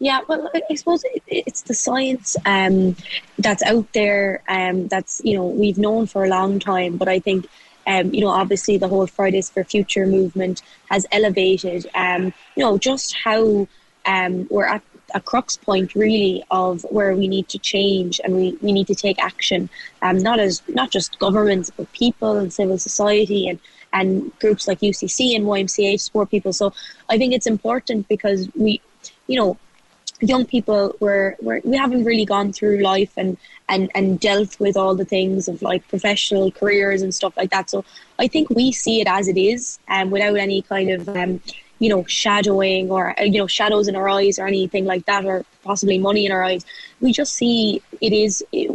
yeah, 0.00 0.20
well, 0.28 0.50
I 0.54 0.74
suppose 0.74 1.04
it's 1.26 1.62
the 1.62 1.74
science 1.74 2.36
um, 2.46 2.94
that's 3.38 3.62
out 3.64 3.92
there. 3.92 4.42
Um, 4.48 4.86
that's 4.88 5.20
you 5.24 5.36
know 5.36 5.46
we've 5.46 5.78
known 5.78 6.06
for 6.06 6.24
a 6.24 6.28
long 6.28 6.60
time, 6.60 6.96
but 6.96 7.08
I 7.08 7.18
think 7.18 7.48
um, 7.86 8.14
you 8.14 8.20
know 8.20 8.28
obviously 8.28 8.78
the 8.78 8.88
whole 8.88 9.06
Fridays 9.06 9.50
for 9.50 9.64
Future 9.64 10.06
movement 10.06 10.62
has 10.88 11.04
elevated 11.10 11.86
um, 11.94 12.32
you 12.54 12.64
know 12.64 12.78
just 12.78 13.16
how 13.16 13.66
um, 14.06 14.46
we're 14.50 14.66
at 14.66 14.82
a 15.14 15.20
crux 15.20 15.56
point 15.56 15.94
really 15.94 16.44
of 16.50 16.82
where 16.90 17.14
we 17.16 17.26
need 17.28 17.48
to 17.48 17.58
change 17.58 18.20
and 18.22 18.36
we, 18.36 18.58
we 18.60 18.72
need 18.72 18.86
to 18.86 18.94
take 18.94 19.18
action. 19.18 19.68
Um, 20.02 20.18
not 20.18 20.38
as 20.38 20.62
not 20.68 20.90
just 20.90 21.18
governments, 21.18 21.72
but 21.76 21.90
people 21.92 22.36
and 22.36 22.52
civil 22.52 22.78
society 22.78 23.48
and 23.48 23.58
and 23.92 24.38
groups 24.38 24.68
like 24.68 24.80
UCC 24.80 25.34
and 25.34 25.44
YMCA 25.44 25.98
support 25.98 26.30
people. 26.30 26.52
So 26.52 26.72
I 27.08 27.18
think 27.18 27.32
it's 27.32 27.46
important 27.46 28.06
because 28.06 28.48
we, 28.54 28.80
you 29.26 29.38
know, 29.40 29.56
young 30.20 30.44
people 30.44 30.94
were, 31.00 31.36
were 31.40 31.60
we 31.64 31.76
haven't 31.76 32.04
really 32.04 32.24
gone 32.24 32.52
through 32.52 32.78
life 32.78 33.12
and 33.16 33.36
and 33.68 33.90
and 33.94 34.18
dealt 34.20 34.58
with 34.58 34.76
all 34.76 34.94
the 34.94 35.04
things 35.04 35.48
of 35.48 35.62
like 35.62 35.86
professional 35.88 36.50
careers 36.50 37.02
and 37.02 37.14
stuff 37.14 37.36
like 37.36 37.50
that. 37.50 37.70
So 37.70 37.84
i 38.18 38.26
think 38.26 38.50
we 38.50 38.72
see 38.72 39.00
it 39.00 39.06
as 39.06 39.28
it 39.28 39.36
is 39.36 39.78
and 39.88 40.08
um, 40.08 40.10
without 40.10 40.36
any 40.36 40.62
kind 40.62 40.90
of 40.90 41.08
um, 41.08 41.40
you 41.78 41.88
know 41.88 42.04
shadowing 42.04 42.90
or 42.90 43.18
uh, 43.18 43.22
you 43.22 43.38
know 43.38 43.46
shadows 43.46 43.88
in 43.88 43.96
our 43.96 44.08
eyes 44.08 44.38
or 44.38 44.46
anything 44.46 44.84
like 44.84 45.06
that 45.06 45.24
or 45.24 45.44
possibly 45.62 45.98
money 45.98 46.26
in 46.26 46.32
our 46.32 46.42
eyes. 46.42 46.64
We 47.00 47.12
just 47.12 47.34
see 47.34 47.82
it 48.00 48.12
is 48.12 48.44
it, 48.52 48.68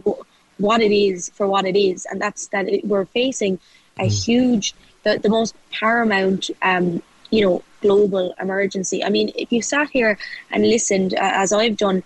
what 0.58 0.82
it 0.82 0.92
is 0.92 1.30
for 1.34 1.48
what 1.48 1.66
it 1.66 1.78
is. 1.78 2.06
And 2.10 2.22
that's 2.22 2.48
that 2.48 2.68
it, 2.70 2.86
we're 2.86 3.06
facing 3.06 3.60
a 3.98 4.08
mm. 4.08 4.26
huge 4.26 4.74
the, 5.04 5.20
the 5.20 5.30
most 5.30 5.56
paramount 5.72 6.50
um, 6.62 7.02
you 7.34 7.42
know, 7.44 7.64
global 7.82 8.36
emergency. 8.40 9.04
I 9.04 9.10
mean, 9.10 9.32
if 9.36 9.52
you 9.52 9.62
sat 9.64 9.90
here 9.90 10.18
and 10.52 10.62
listened, 10.64 11.16
uh, 11.16 11.32
as 11.44 11.52
I've 11.52 11.78
done, 11.78 12.04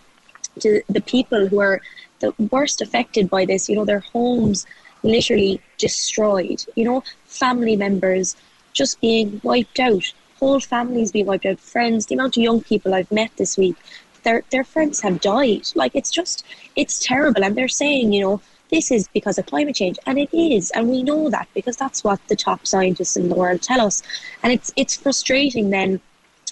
to 0.62 0.82
the 0.88 1.02
people 1.02 1.48
who 1.48 1.60
are 1.60 1.82
the 2.22 2.34
worst 2.50 2.82
affected 2.82 3.30
by 3.30 3.44
this, 3.44 3.68
you 3.68 3.76
know, 3.76 3.84
their 3.84 4.00
homes 4.00 4.66
literally 5.04 5.62
destroyed, 5.78 6.64
you 6.76 6.86
know, 6.86 7.04
family 7.26 7.76
members 7.76 8.38
just 8.72 9.02
being 9.02 9.42
wiped 9.44 9.80
out, 9.80 10.06
whole 10.40 10.62
families 10.62 11.12
being 11.12 11.26
wiped 11.26 11.46
out, 11.46 11.60
friends, 11.60 12.06
the 12.06 12.16
amount 12.16 12.38
of 12.38 12.44
young 12.44 12.62
people 12.62 12.94
I've 12.94 13.12
met 13.12 13.32
this 13.36 13.58
week, 13.58 13.76
their 14.24 14.44
their 14.50 14.64
friends 14.64 15.02
have 15.02 15.20
died. 15.20 15.68
Like 15.76 15.94
it's 15.94 16.10
just 16.10 16.46
it's 16.78 17.00
terrible. 17.00 17.44
And 17.44 17.56
they're 17.56 17.68
saying, 17.84 18.14
you 18.14 18.22
know, 18.22 18.42
this 18.70 18.92
is 18.92 19.08
because 19.10 19.38
of 19.38 19.46
climate 19.46 19.76
change 19.76 19.98
and 20.06 20.20
it 20.20 20.30
is 20.34 20.72
and 20.72 20.90
we 20.90 21.04
know 21.04 21.30
that 21.30 21.48
because 21.54 21.78
that's 21.78 22.04
what 22.04 22.20
the 22.28 22.36
top 22.36 22.66
scientists 22.66 23.16
in 23.18 23.30
the 23.30 23.36
world 23.36 23.62
tell 23.62 23.82
us. 23.82 24.02
And 24.44 24.52
it's 24.54 24.72
it's 24.76 24.96
frustrating 24.96 25.70
then 25.70 26.00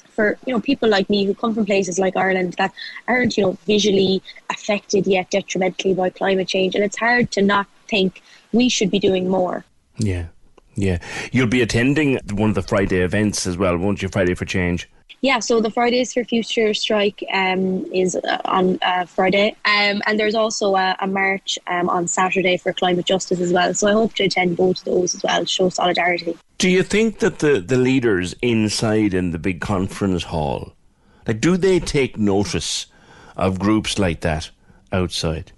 for 0.09 0.37
you 0.45 0.53
know 0.53 0.61
people 0.61 0.89
like 0.89 1.09
me 1.09 1.25
who 1.25 1.33
come 1.33 1.53
from 1.53 1.65
places 1.65 1.99
like 1.99 2.15
Ireland 2.15 2.55
that 2.57 2.73
aren't 3.07 3.37
you 3.37 3.43
know 3.43 3.57
visually 3.65 4.21
affected 4.49 5.07
yet 5.07 5.29
detrimentally 5.31 5.93
by 5.93 6.09
climate 6.09 6.47
change. 6.47 6.75
And 6.75 6.83
it's 6.83 6.97
hard 6.97 7.31
to 7.31 7.41
not 7.41 7.67
think 7.87 8.21
we 8.53 8.69
should 8.69 8.91
be 8.91 8.99
doing 8.99 9.29
more. 9.29 9.65
Yeah 9.97 10.27
yeah 10.75 10.97
you'll 11.31 11.47
be 11.47 11.61
attending 11.61 12.19
one 12.31 12.49
of 12.49 12.55
the 12.55 12.61
Friday 12.61 13.01
events 13.01 13.47
as 13.47 13.57
well 13.57 13.77
won't 13.77 14.01
you 14.01 14.09
Friday 14.09 14.33
for 14.33 14.45
change 14.45 14.87
yeah, 15.25 15.39
so 15.39 15.59
the 15.59 15.71
Fridays 15.71 16.13
for 16.13 16.23
Future 16.23 16.73
strike 16.75 17.23
um, 17.33 17.83
is 17.91 18.15
uh, 18.15 18.41
on 18.45 18.77
uh, 18.83 19.05
Friday, 19.05 19.55
um, 19.65 20.03
and 20.05 20.19
there's 20.19 20.35
also 20.35 20.75
a, 20.75 20.95
a 20.99 21.07
march 21.07 21.57
um, 21.65 21.89
on 21.89 22.07
Saturday 22.07 22.57
for 22.57 22.73
climate 22.73 23.05
justice 23.05 23.39
as 23.39 23.51
well. 23.51 23.73
So 23.73 23.87
I 23.87 23.93
hope 23.93 24.13
to 24.15 24.25
attend 24.25 24.55
both 24.55 24.79
of 24.79 24.85
those 24.85 25.15
as 25.15 25.23
well, 25.23 25.43
show 25.45 25.69
solidarity. 25.69 26.37
Do 26.59 26.69
you 26.69 26.83
think 26.83 27.19
that 27.19 27.39
the, 27.39 27.59
the 27.59 27.77
leaders 27.77 28.35
inside 28.43 29.15
in 29.15 29.31
the 29.31 29.39
big 29.39 29.61
conference 29.61 30.25
hall, 30.25 30.73
like, 31.27 31.41
do 31.41 31.57
they 31.57 31.79
take 31.79 32.19
notice 32.19 32.85
of 33.35 33.57
groups 33.57 33.97
like 33.97 34.21
that 34.21 34.51
outside? 34.91 35.51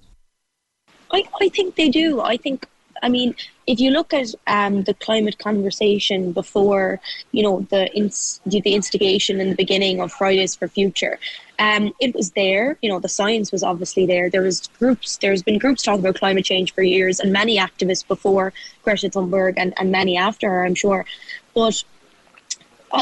I, 1.11 1.23
I 1.41 1.49
think 1.49 1.75
they 1.75 1.89
do. 1.89 2.21
I 2.21 2.37
think 2.37 2.67
I 3.03 3.09
mean, 3.09 3.35
if 3.67 3.79
you 3.79 3.91
look 3.91 4.13
at 4.13 4.33
um, 4.47 4.83
the 4.83 4.93
climate 4.93 5.37
conversation 5.39 6.31
before, 6.31 6.99
you 7.31 7.43
know, 7.43 7.67
the 7.69 7.93
ins- 7.95 8.39
the 8.45 8.59
instigation 8.59 9.39
in 9.41 9.49
the 9.49 9.55
beginning 9.55 9.99
of 9.99 10.11
Fridays 10.11 10.55
for 10.55 10.67
Future, 10.67 11.19
um, 11.59 11.93
it 11.99 12.15
was 12.15 12.31
there. 12.31 12.77
You 12.81 12.89
know, 12.89 12.99
the 12.99 13.09
science 13.09 13.51
was 13.51 13.63
obviously 13.63 14.05
there. 14.05 14.29
There 14.29 14.43
was 14.43 14.67
groups. 14.79 15.17
There's 15.17 15.43
been 15.43 15.59
groups 15.59 15.83
talking 15.83 15.99
about 16.01 16.15
climate 16.15 16.45
change 16.45 16.73
for 16.73 16.81
years, 16.81 17.19
and 17.19 17.31
many 17.31 17.57
activists 17.57 18.07
before 18.07 18.53
Greta 18.83 19.09
Thunberg, 19.09 19.55
and, 19.57 19.73
and 19.77 19.91
many 19.91 20.17
after 20.17 20.49
her, 20.49 20.65
I'm 20.65 20.75
sure. 20.75 21.05
But 21.53 21.83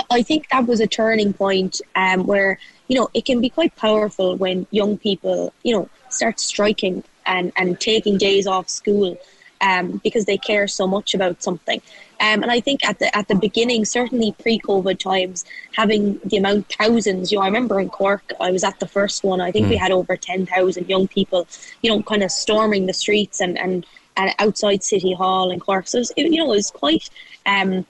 I, 0.10 0.24
think 0.24 0.50
that 0.50 0.66
was 0.66 0.80
a 0.80 0.88
turning 0.88 1.34
point 1.34 1.82
um, 1.96 2.26
where 2.26 2.58
you 2.88 2.98
know 2.98 3.10
it 3.14 3.26
can 3.26 3.40
be 3.40 3.50
quite 3.50 3.76
powerful 3.76 4.36
when 4.36 4.66
young 4.72 4.98
people, 4.98 5.54
you 5.64 5.76
know, 5.76 5.90
start 6.10 6.40
striking 6.40 7.04
and 7.26 7.52
and 7.56 7.80
taking 7.80 8.18
days 8.18 8.48
off 8.48 8.70
school 8.70 9.18
um, 9.62 10.02
because 10.04 10.26
they 10.26 10.38
care 10.38 10.68
so 10.68 10.88
much 10.88 11.14
about 11.14 11.42
something. 11.42 11.82
Um, 12.22 12.44
and 12.44 12.52
I 12.52 12.60
think 12.60 12.86
at 12.86 13.00
the 13.00 13.16
at 13.16 13.28
the 13.28 13.36
beginning, 13.36 13.86
certainly 13.86 14.32
pre-COVID 14.34 15.00
times, 15.00 15.46
having 15.76 16.20
the 16.24 16.38
amount 16.38 16.74
thousands, 16.74 17.32
you 17.32 17.38
know, 17.38 17.44
I 17.44 17.48
remember 17.48 17.80
in 17.80 17.90
Cork, 17.90 18.32
I 18.40 18.52
was 18.52 18.64
at 18.64 18.80
the 18.80 18.88
first 18.88 19.24
one. 19.24 19.42
I 19.42 19.52
think 19.52 19.68
mm. 19.68 19.72
we 19.72 19.76
had 19.76 19.92
over 19.92 20.16
ten 20.16 20.46
thousand 20.46 20.90
young 20.90 21.08
people, 21.08 21.48
you 21.82 21.90
know, 21.90 22.02
kind 22.04 22.24
of 22.24 22.32
storming 22.32 22.86
the 22.86 22.94
streets 22.94 23.42
and 23.42 23.58
and, 23.58 23.86
and 24.16 24.34
outside 24.40 24.84
City 24.84 25.14
Hall 25.14 25.52
in 25.52 25.60
Cork. 25.60 25.88
So 25.88 25.98
it 25.98 26.02
was, 26.02 26.14
you 26.16 26.38
know, 26.38 26.46
it 26.46 26.56
was 26.56 26.72
quite. 26.72 27.10
Um, 27.46 27.86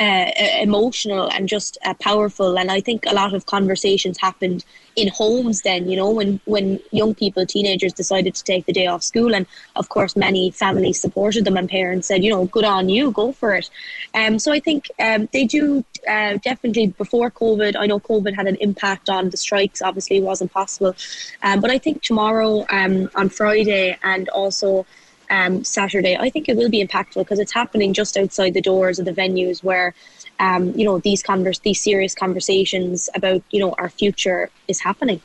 uh, 0.00 0.30
emotional 0.60 1.30
and 1.30 1.48
just 1.48 1.78
uh, 1.84 1.94
powerful. 1.94 2.58
And 2.58 2.70
I 2.70 2.80
think 2.80 3.04
a 3.06 3.14
lot 3.14 3.34
of 3.34 3.46
conversations 3.46 4.18
happened 4.18 4.64
in 4.96 5.08
homes 5.08 5.62
then, 5.62 5.88
you 5.88 5.96
know, 5.96 6.10
when, 6.10 6.40
when 6.44 6.80
young 6.90 7.14
people, 7.14 7.46
teenagers 7.46 7.92
decided 7.92 8.34
to 8.34 8.44
take 8.44 8.66
the 8.66 8.72
day 8.72 8.86
off 8.86 9.02
school. 9.02 9.34
And 9.34 9.46
of 9.76 9.88
course, 9.88 10.16
many 10.16 10.50
families 10.50 11.00
supported 11.00 11.44
them 11.44 11.56
and 11.56 11.68
parents 11.68 12.08
said, 12.08 12.22
you 12.24 12.30
know, 12.30 12.46
good 12.46 12.64
on 12.64 12.88
you, 12.88 13.10
go 13.10 13.32
for 13.32 13.54
it. 13.54 13.70
Um, 14.14 14.38
so 14.38 14.52
I 14.52 14.60
think 14.60 14.90
um, 14.98 15.28
they 15.32 15.44
do 15.44 15.84
uh, 16.08 16.38
definitely 16.42 16.88
before 16.88 17.30
COVID. 17.30 17.76
I 17.76 17.86
know 17.86 18.00
COVID 18.00 18.34
had 18.34 18.46
an 18.46 18.56
impact 18.56 19.08
on 19.08 19.30
the 19.30 19.36
strikes, 19.36 19.82
obviously, 19.82 20.18
it 20.18 20.22
wasn't 20.22 20.52
possible. 20.52 20.94
Um, 21.42 21.60
but 21.60 21.70
I 21.70 21.78
think 21.78 22.02
tomorrow, 22.02 22.64
um, 22.68 23.10
on 23.14 23.28
Friday, 23.28 23.96
and 24.02 24.28
also 24.28 24.86
um, 25.34 25.64
Saturday, 25.64 26.16
I 26.16 26.30
think 26.30 26.48
it 26.48 26.56
will 26.56 26.70
be 26.70 26.84
impactful 26.86 27.22
because 27.24 27.40
it's 27.40 27.52
happening 27.52 27.92
just 27.92 28.16
outside 28.16 28.54
the 28.54 28.60
doors 28.60 28.98
of 28.98 29.04
the 29.04 29.12
venues 29.12 29.64
where, 29.64 29.94
um, 30.38 30.72
you 30.78 30.84
know, 30.84 30.98
these 30.98 31.22
converse, 31.22 31.58
these 31.58 31.82
serious 31.82 32.14
conversations 32.14 33.10
about 33.14 33.42
you 33.50 33.58
know 33.58 33.74
our 33.78 33.88
future 33.88 34.48
is 34.68 34.80
happening. 34.80 35.20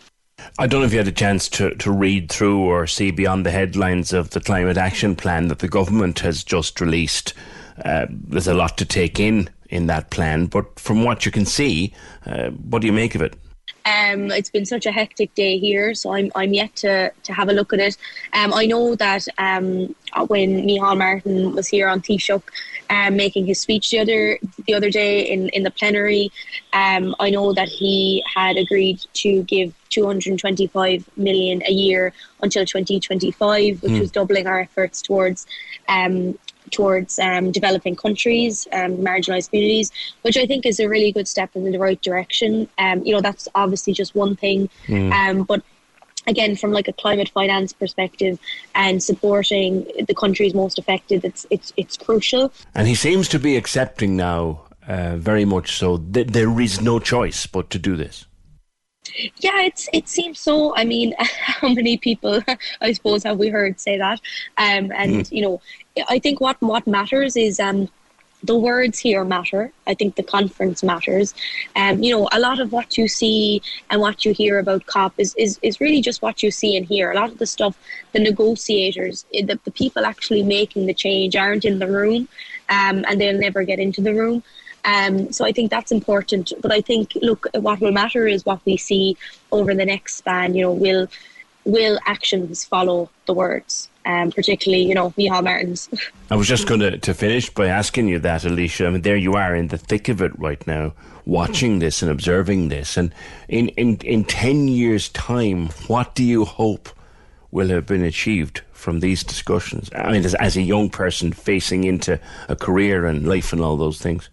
I 0.58 0.68
don't 0.68 0.80
know 0.82 0.88
if 0.88 0.94
you 0.94 1.00
had 1.00 1.08
a 1.08 1.12
chance 1.12 1.50
to, 1.50 1.76
to 1.76 1.92
read 1.92 2.32
through 2.32 2.60
or 2.60 2.88
see 2.88 3.12
beyond 3.12 3.46
the 3.46 3.52
headlines 3.52 4.14
of 4.14 4.30
the 4.30 4.40
climate 4.40 4.78
action 4.78 5.16
plan 5.16 5.50
that 5.50 5.60
the 5.60 5.68
government 5.68 6.20
has 6.20 6.44
just 6.46 6.80
released. 6.80 7.34
Uh, 7.84 8.06
there's 8.10 8.48
a 8.48 8.54
lot 8.54 8.78
to 8.78 8.86
take 8.86 9.20
in 9.20 9.50
in 9.70 9.88
that 9.88 10.10
plan, 10.10 10.46
but 10.46 10.80
from 10.80 11.04
what 11.04 11.26
you 11.26 11.32
can 11.32 11.46
see, 11.46 11.94
uh, 12.26 12.50
what 12.50 12.82
do 12.82 12.88
you 12.88 12.94
make 12.94 13.16
of 13.16 13.22
it? 13.22 13.36
Um, 13.86 14.32
it's 14.32 14.50
been 14.50 14.66
such 14.66 14.86
a 14.86 14.92
hectic 14.92 15.34
day 15.36 15.58
here, 15.58 15.94
so 15.94 16.14
I'm 16.14 16.32
I'm 16.36 16.54
yet 16.54 16.76
to 16.78 17.12
to 17.24 17.34
have 17.34 17.50
a 17.50 17.54
look 17.54 17.74
at 17.74 17.80
it. 17.80 17.98
Um, 18.34 18.54
I 18.54 18.66
know 18.66 18.96
that 18.96 19.28
um, 19.38 19.96
when 20.28 20.64
Micheál 20.64 20.98
Martin 20.98 21.56
was 21.56 21.68
here 21.68 21.88
on 21.88 22.02
Taoiseach, 22.02 22.44
um, 22.90 23.16
making 23.16 23.46
his 23.46 23.60
speech 23.60 23.90
the 23.92 24.00
other 24.00 24.40
the 24.68 24.74
other 24.74 24.90
day 24.90 25.22
in 25.30 25.50
in 25.50 25.64
the 25.64 25.72
plenary, 25.72 26.32
um, 26.74 27.16
I 27.20 27.30
know 27.30 27.54
that 27.54 27.70
he 27.70 28.24
had 28.34 28.58
agreed 28.58 29.00
to 29.14 29.44
give 29.44 29.74
225 29.90 31.10
million 31.18 31.64
a 31.68 31.72
year 31.72 32.14
until 32.42 32.66
2025, 32.66 33.82
which 33.82 33.92
mm. 33.92 34.00
was 34.00 34.12
doubling 34.12 34.48
our 34.48 34.62
efforts 34.62 35.02
towards 35.02 35.48
um, 35.88 36.38
towards 36.72 37.20
um, 37.20 37.52
developing 37.52 37.96
countries, 37.96 38.68
um, 38.74 38.98
marginalized 38.98 39.50
communities, 39.50 39.92
which 40.22 40.38
I 40.38 40.46
think 40.46 40.66
is 40.66 40.80
a 40.80 40.88
really 40.88 41.12
good 41.12 41.28
step 41.28 41.50
in 41.56 41.72
the 41.72 41.80
right 41.80 42.02
direction. 42.02 42.68
Um, 42.78 43.04
you 43.04 43.14
know, 43.14 43.22
that's 43.22 43.48
obviously 43.56 43.94
just 43.94 44.16
one 44.16 44.36
thing, 44.36 44.70
mm. 44.88 45.48
but 45.48 45.62
again, 46.28 46.56
from 46.56 46.72
like 46.72 46.88
a 46.88 46.94
climate 46.94 47.30
finance 47.30 47.74
perspective 47.74 48.40
and 48.76 49.02
supporting 49.02 49.86
the 50.08 50.14
countries 50.14 50.54
most 50.54 50.80
affected, 50.80 51.26
it's 51.26 51.46
it's 51.50 51.74
it's 51.76 51.98
crucial. 51.98 52.52
And 52.76 52.88
he 52.88 52.96
seems 52.96 53.28
to 53.30 53.40
be 53.40 53.58
accepting 53.58 54.16
now, 54.16 54.62
uh, 54.88 55.18
very 55.18 55.46
much 55.46 55.78
so, 55.78 55.98
that 55.98 56.34
there 56.34 56.60
is 56.60 56.82
no 56.82 57.00
choice 57.00 57.48
but 57.48 57.70
to 57.72 57.80
do 57.80 57.96
this. 57.96 58.26
Yeah, 59.40 59.62
it's 59.62 59.90
it 59.94 60.08
seems 60.08 60.40
so. 60.40 60.76
I 60.76 60.86
mean, 60.86 61.14
how 61.20 61.70
many 61.70 61.98
people, 61.98 62.42
I 62.82 62.94
suppose, 62.94 63.24
have 63.24 63.38
we 63.38 63.50
heard 63.50 63.80
say 63.80 63.98
that? 63.98 64.20
Um, 64.58 64.92
and 64.96 65.26
mm. 65.26 65.32
you 65.32 65.42
know, 65.42 65.62
I 66.10 66.20
think 66.20 66.42
what 66.42 66.62
what 66.62 66.88
matters 66.88 67.36
is 67.36 67.60
um, 67.60 67.90
the 68.44 68.56
words 68.56 69.00
here 69.00 69.24
matter. 69.26 69.72
I 69.88 69.94
think 69.94 70.16
the 70.16 70.24
conference 70.24 70.84
matters. 70.84 71.34
Um, 71.76 72.02
you 72.02 72.16
know, 72.16 72.30
a 72.32 72.40
lot 72.40 72.60
of 72.60 72.72
what 72.72 72.98
you 72.98 73.08
see 73.08 73.62
and 73.90 74.00
what 74.00 74.24
you 74.24 74.34
hear 74.34 74.60
about 74.60 74.86
COP 74.86 75.14
is, 75.18 75.36
is, 75.38 75.60
is 75.62 75.82
really 75.82 76.02
just 76.02 76.22
what 76.22 76.42
you 76.42 76.52
see 76.52 76.78
and 76.78 76.86
hear. 76.86 77.12
A 77.12 77.16
lot 77.16 77.32
of 77.32 77.38
the 77.38 77.46
stuff, 77.46 77.78
the 78.14 78.20
negotiators, 78.20 79.26
eh, 79.34 79.46
the, 79.46 79.60
the 79.66 79.72
people 79.72 80.06
actually 80.06 80.44
making 80.44 80.86
the 80.86 80.94
change 80.94 81.36
aren't 81.36 81.66
in 81.66 81.80
the 81.80 81.88
room 81.88 82.28
um, 82.70 83.04
and 83.08 83.20
they'll 83.20 83.38
never 83.38 83.64
get 83.64 83.80
into 83.80 84.02
the 84.02 84.14
room. 84.14 84.44
Um, 84.86 85.32
so 85.32 85.46
I 85.46 85.52
think 85.52 85.72
that's 85.72 85.92
important. 85.92 86.54
But 86.62 86.72
I 86.72 86.82
think, 86.82 87.16
look, 87.22 87.48
what 87.54 87.80
will 87.80 87.92
matter 87.92 88.28
is 88.28 88.46
what 88.46 88.60
we 88.66 88.78
see 88.78 89.18
over 89.52 89.74
the 89.74 89.86
next 89.86 90.16
span. 90.16 90.56
You 90.56 90.64
know, 90.64 90.72
will 90.72 91.08
will 91.66 92.00
actions 92.06 92.66
follow 92.66 93.10
the 93.26 93.34
words? 93.34 93.90
Um, 94.06 94.32
particularly, 94.32 94.84
you 94.86 94.96
know, 94.96 95.12
Micheál 95.12 95.44
Martins. 95.44 95.88
I 96.32 96.36
was 96.36 96.48
just 96.48 96.68
going 96.68 96.80
to, 96.80 96.98
to 96.98 97.14
finish 97.14 97.50
by 97.50 97.68
asking 97.68 98.08
you 98.08 98.18
that, 98.20 98.44
Alicia. 98.44 98.88
I 98.88 98.90
mean, 98.90 99.02
there 99.02 99.18
you 99.18 99.34
are 99.34 99.54
in 99.54 99.68
the 99.68 99.78
thick 99.78 100.10
of 100.10 100.22
it 100.22 100.38
right 100.40 100.66
now, 100.66 100.94
watching 101.26 101.78
this 101.78 102.02
and 102.02 102.10
observing 102.10 102.70
this. 102.70 102.98
And 102.98 103.14
in, 103.50 103.68
in, 103.70 103.98
in 103.98 104.24
10 104.24 104.68
years' 104.68 105.10
time, 105.10 105.68
what 105.88 106.16
do 106.16 106.24
you 106.24 106.46
hope 106.46 106.90
will 107.52 107.70
have 107.70 107.86
been 107.86 108.04
achieved 108.04 108.62
from 108.72 109.00
these 109.00 109.24
discussions? 109.24 109.92
I 109.94 110.12
mean, 110.12 110.26
as, 110.26 110.34
as 110.36 110.58
a 110.58 110.62
young 110.62 110.90
person 110.90 111.32
facing 111.32 111.84
into 111.84 112.20
a 112.48 112.56
career 112.56 113.06
and 113.06 113.28
life 113.28 113.54
and 113.54 113.62
all 113.62 113.78
those 113.78 114.02
things. 114.02 114.30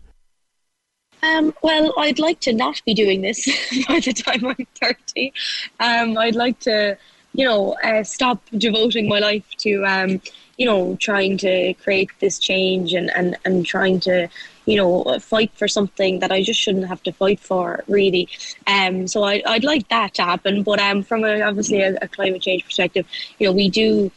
Um, 1.27 1.55
well, 1.63 1.93
I'd 1.99 2.19
like 2.19 2.41
to 2.41 2.53
not 2.53 2.81
be 2.85 2.95
doing 2.95 3.21
this 3.23 3.47
by 3.89 4.01
the 4.01 4.13
time 4.13 4.47
I'm 4.47 4.67
30. 4.81 5.33
Um, 5.81 6.19
I'd 6.19 6.37
like 6.37 6.61
to, 6.61 6.97
you 7.33 7.45
know, 7.45 7.75
uh, 7.83 8.05
stop 8.05 8.43
devoting 8.57 9.09
my 9.09 9.19
life 9.19 9.45
to, 9.59 9.85
um, 9.85 10.21
you 10.57 10.67
know, 10.67 10.97
trying 11.01 11.37
to 11.39 11.75
create 11.75 12.11
this 12.21 12.39
change 12.39 12.95
and, 12.95 13.11
and, 13.17 13.37
and 13.45 13.67
trying 13.67 14.01
to, 14.01 14.29
you 14.67 14.77
know, 14.77 15.19
fight 15.19 15.51
for 15.55 15.69
something 15.69 16.21
that 16.21 16.31
I 16.33 16.43
just 16.43 16.61
shouldn't 16.61 16.87
have 16.87 17.03
to 17.05 17.13
fight 17.13 17.41
for, 17.41 17.83
really. 17.89 18.29
Um, 18.67 19.07
so 19.09 19.25
I, 19.25 19.43
I'd 19.47 19.65
like 19.65 19.89
that 19.89 20.15
to 20.15 20.23
happen. 20.23 20.63
But 20.63 20.79
um, 20.81 21.03
from 21.03 21.25
a, 21.25 21.43
obviously 21.43 21.83
a, 21.83 21.97
a 22.03 22.09
climate 22.09 22.43
change 22.43 22.65
perspective, 22.65 23.07
you 23.39 23.47
know, 23.47 23.53
we 23.53 23.69
do 23.69 24.11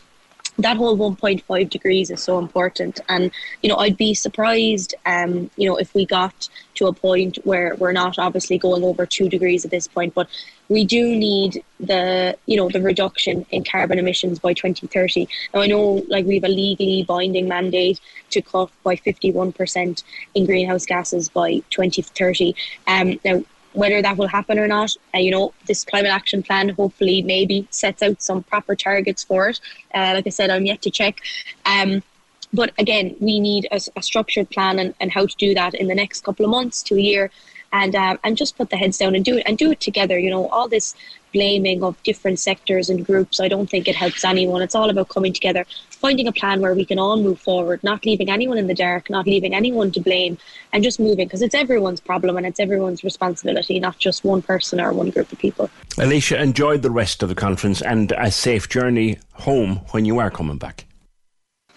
that 0.59 0.77
whole 0.77 0.97
1.5 0.97 1.69
degrees 1.69 2.11
is 2.11 2.21
so 2.21 2.37
important. 2.37 2.99
And 3.09 3.31
you 3.61 3.69
know 3.69 3.77
i'd 3.77 3.97
be 3.97 4.13
surprised 4.13 4.95
um 5.05 5.49
you 5.55 5.69
know 5.69 5.77
if 5.77 5.93
we 5.93 6.05
got 6.05 6.49
to 6.75 6.87
a 6.87 6.93
point 6.93 7.37
where 7.43 7.75
we're 7.75 7.91
not 7.91 8.17
obviously 8.17 8.57
going 8.57 8.83
over 8.83 9.05
2 9.05 9.29
degrees 9.29 9.65
at 9.65 9.71
this 9.71 9.87
point 9.87 10.13
but 10.13 10.27
we 10.69 10.85
do 10.85 11.15
need 11.15 11.63
the 11.79 12.37
you 12.45 12.57
know 12.57 12.69
the 12.69 12.81
reduction 12.81 13.45
in 13.51 13.63
carbon 13.63 13.99
emissions 13.99 14.39
by 14.39 14.53
2030 14.53 15.27
now 15.53 15.61
i 15.61 15.67
know 15.67 16.03
like 16.07 16.25
we 16.25 16.35
have 16.35 16.43
a 16.43 16.47
legally 16.47 17.03
binding 17.03 17.47
mandate 17.47 17.99
to 18.29 18.41
cut 18.41 18.69
by 18.83 18.95
51% 18.95 20.03
in 20.35 20.45
greenhouse 20.45 20.85
gases 20.85 21.29
by 21.29 21.61
2030 21.69 22.55
um 22.87 23.19
now 23.25 23.43
whether 23.73 24.01
that 24.01 24.17
will 24.17 24.27
happen 24.27 24.57
or 24.57 24.67
not, 24.67 24.95
uh, 25.13 25.19
you 25.19 25.31
know, 25.31 25.53
this 25.65 25.83
climate 25.83 26.11
action 26.11 26.41
plan 26.41 26.69
hopefully 26.69 27.21
maybe 27.21 27.67
sets 27.69 28.01
out 28.01 28.21
some 28.21 28.43
proper 28.43 28.75
targets 28.75 29.23
for 29.23 29.49
it. 29.49 29.59
Uh, 29.93 30.11
like 30.15 30.27
I 30.27 30.29
said, 30.29 30.49
I'm 30.49 30.65
yet 30.65 30.81
to 30.83 30.91
check. 30.91 31.19
Um, 31.65 32.03
but 32.51 32.73
again, 32.79 33.15
we 33.19 33.39
need 33.39 33.67
a, 33.71 33.79
a 33.95 34.01
structured 34.01 34.49
plan 34.49 34.79
and, 34.79 34.95
and 34.99 35.11
how 35.11 35.25
to 35.25 35.35
do 35.37 35.53
that 35.53 35.75
in 35.75 35.87
the 35.87 35.95
next 35.95 36.23
couple 36.23 36.45
of 36.45 36.51
months 36.51 36.81
to 36.83 36.95
a 36.95 36.99
year 36.99 37.31
and 37.71 37.95
uh, 37.95 38.17
and 38.23 38.37
just 38.37 38.57
put 38.57 38.69
the 38.69 38.77
heads 38.77 38.97
down 38.97 39.15
and 39.15 39.23
do 39.23 39.37
it 39.37 39.43
and 39.45 39.57
do 39.57 39.71
it 39.71 39.79
together. 39.79 40.17
You 40.17 40.29
know, 40.29 40.47
all 40.49 40.67
this 40.67 40.95
blaming 41.31 41.83
of 41.83 42.01
different 42.03 42.39
sectors 42.39 42.89
and 42.89 43.05
groups, 43.05 43.39
I 43.39 43.47
don't 43.47 43.69
think 43.69 43.87
it 43.87 43.95
helps 43.95 44.25
anyone. 44.25 44.61
It's 44.61 44.75
all 44.75 44.89
about 44.89 45.09
coming 45.09 45.31
together, 45.31 45.65
finding 45.89 46.27
a 46.27 46.31
plan 46.31 46.61
where 46.61 46.73
we 46.73 46.85
can 46.85 46.97
all 46.97 47.17
move 47.17 47.39
forward, 47.39 47.83
not 47.83 48.05
leaving 48.05 48.29
anyone 48.29 48.57
in 48.57 48.67
the 48.67 48.73
dark, 48.73 49.09
not 49.09 49.27
leaving 49.27 49.53
anyone 49.53 49.91
to 49.91 49.99
blame, 49.99 50.37
and 50.73 50.83
just 50.83 50.99
moving 50.99 51.27
because 51.27 51.41
it's 51.41 51.55
everyone's 51.55 51.99
problem 51.99 52.37
and 52.37 52.45
it's 52.45 52.59
everyone's 52.59 53.03
responsibility, 53.03 53.79
not 53.79 53.97
just 53.99 54.23
one 54.23 54.41
person 54.41 54.79
or 54.79 54.93
one 54.93 55.09
group 55.11 55.31
of 55.31 55.37
people. 55.37 55.69
Alicia, 55.97 56.41
enjoyed 56.41 56.81
the 56.81 56.91
rest 56.91 57.21
of 57.21 57.29
the 57.29 57.35
conference 57.35 57.81
and 57.81 58.11
a 58.13 58.31
safe 58.31 58.69
journey 58.69 59.19
home 59.33 59.81
when 59.91 60.05
you 60.05 60.19
are 60.19 60.31
coming 60.31 60.57
back. 60.57 60.85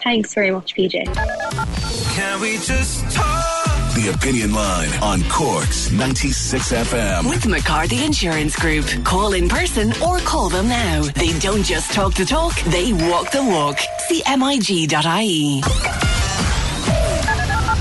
Thanks 0.03 0.33
very 0.33 0.51
much, 0.51 0.75
PJ. 0.75 1.05
Can 2.15 2.41
we 2.41 2.57
just 2.57 3.09
talk? 3.15 3.52
The 4.03 4.09
Opinion 4.09 4.51
Line 4.53 4.89
on 5.01 5.23
Cork's 5.29 5.89
96 5.93 6.73
FM. 6.73 7.29
With 7.29 7.47
McCarthy 7.47 8.03
Insurance 8.03 8.53
Group. 8.53 8.85
Call 9.05 9.31
in 9.31 9.47
person 9.47 9.93
or 10.01 10.19
call 10.19 10.49
them 10.49 10.67
now. 10.67 11.03
They 11.03 11.31
don't 11.39 11.63
just 11.63 11.93
talk 11.93 12.13
the 12.13 12.25
talk, 12.25 12.53
they 12.63 12.91
walk 12.91 13.31
the 13.31 13.41
walk. 13.41 13.77
CMIG.ie. 14.09 15.61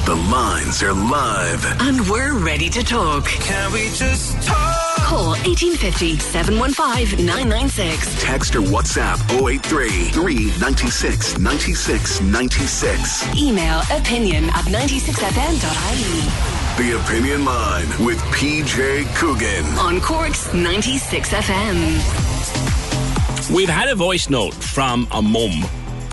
The 0.07 0.15
lines 0.31 0.81
are 0.85 0.93
live. 0.93 1.81
And 1.81 2.09
we're 2.09 2.39
ready 2.39 2.69
to 2.69 2.85
talk. 2.85 3.25
Can 3.27 3.73
we 3.73 3.89
just 3.89 4.41
talk? 4.43 4.72
Call 5.13 5.37
1850 5.45 6.17
715 6.21 7.27
996. 7.27 8.23
Text 8.23 8.57
or 8.57 8.63
WhatsApp 8.63 9.21
083 9.47 10.09
396 10.09 11.39
96 11.39 12.23
96. 12.23 13.37
Email 13.37 13.83
opinion 13.91 14.45
at 14.47 14.65
96fm.ie. 14.73 16.83
The 16.83 16.99
Opinion 16.99 17.45
Line 17.45 17.89
with 18.03 18.17
PJ 18.33 19.05
Coogan. 19.15 19.67
On 19.79 20.01
Cork's 20.01 20.51
96 20.55 21.29
FM. 21.29 23.55
We've 23.55 23.69
had 23.69 23.91
a 23.91 23.95
voice 23.95 24.31
note 24.31 24.55
from 24.55 25.07
a 25.13 25.21
mum. 25.21 25.63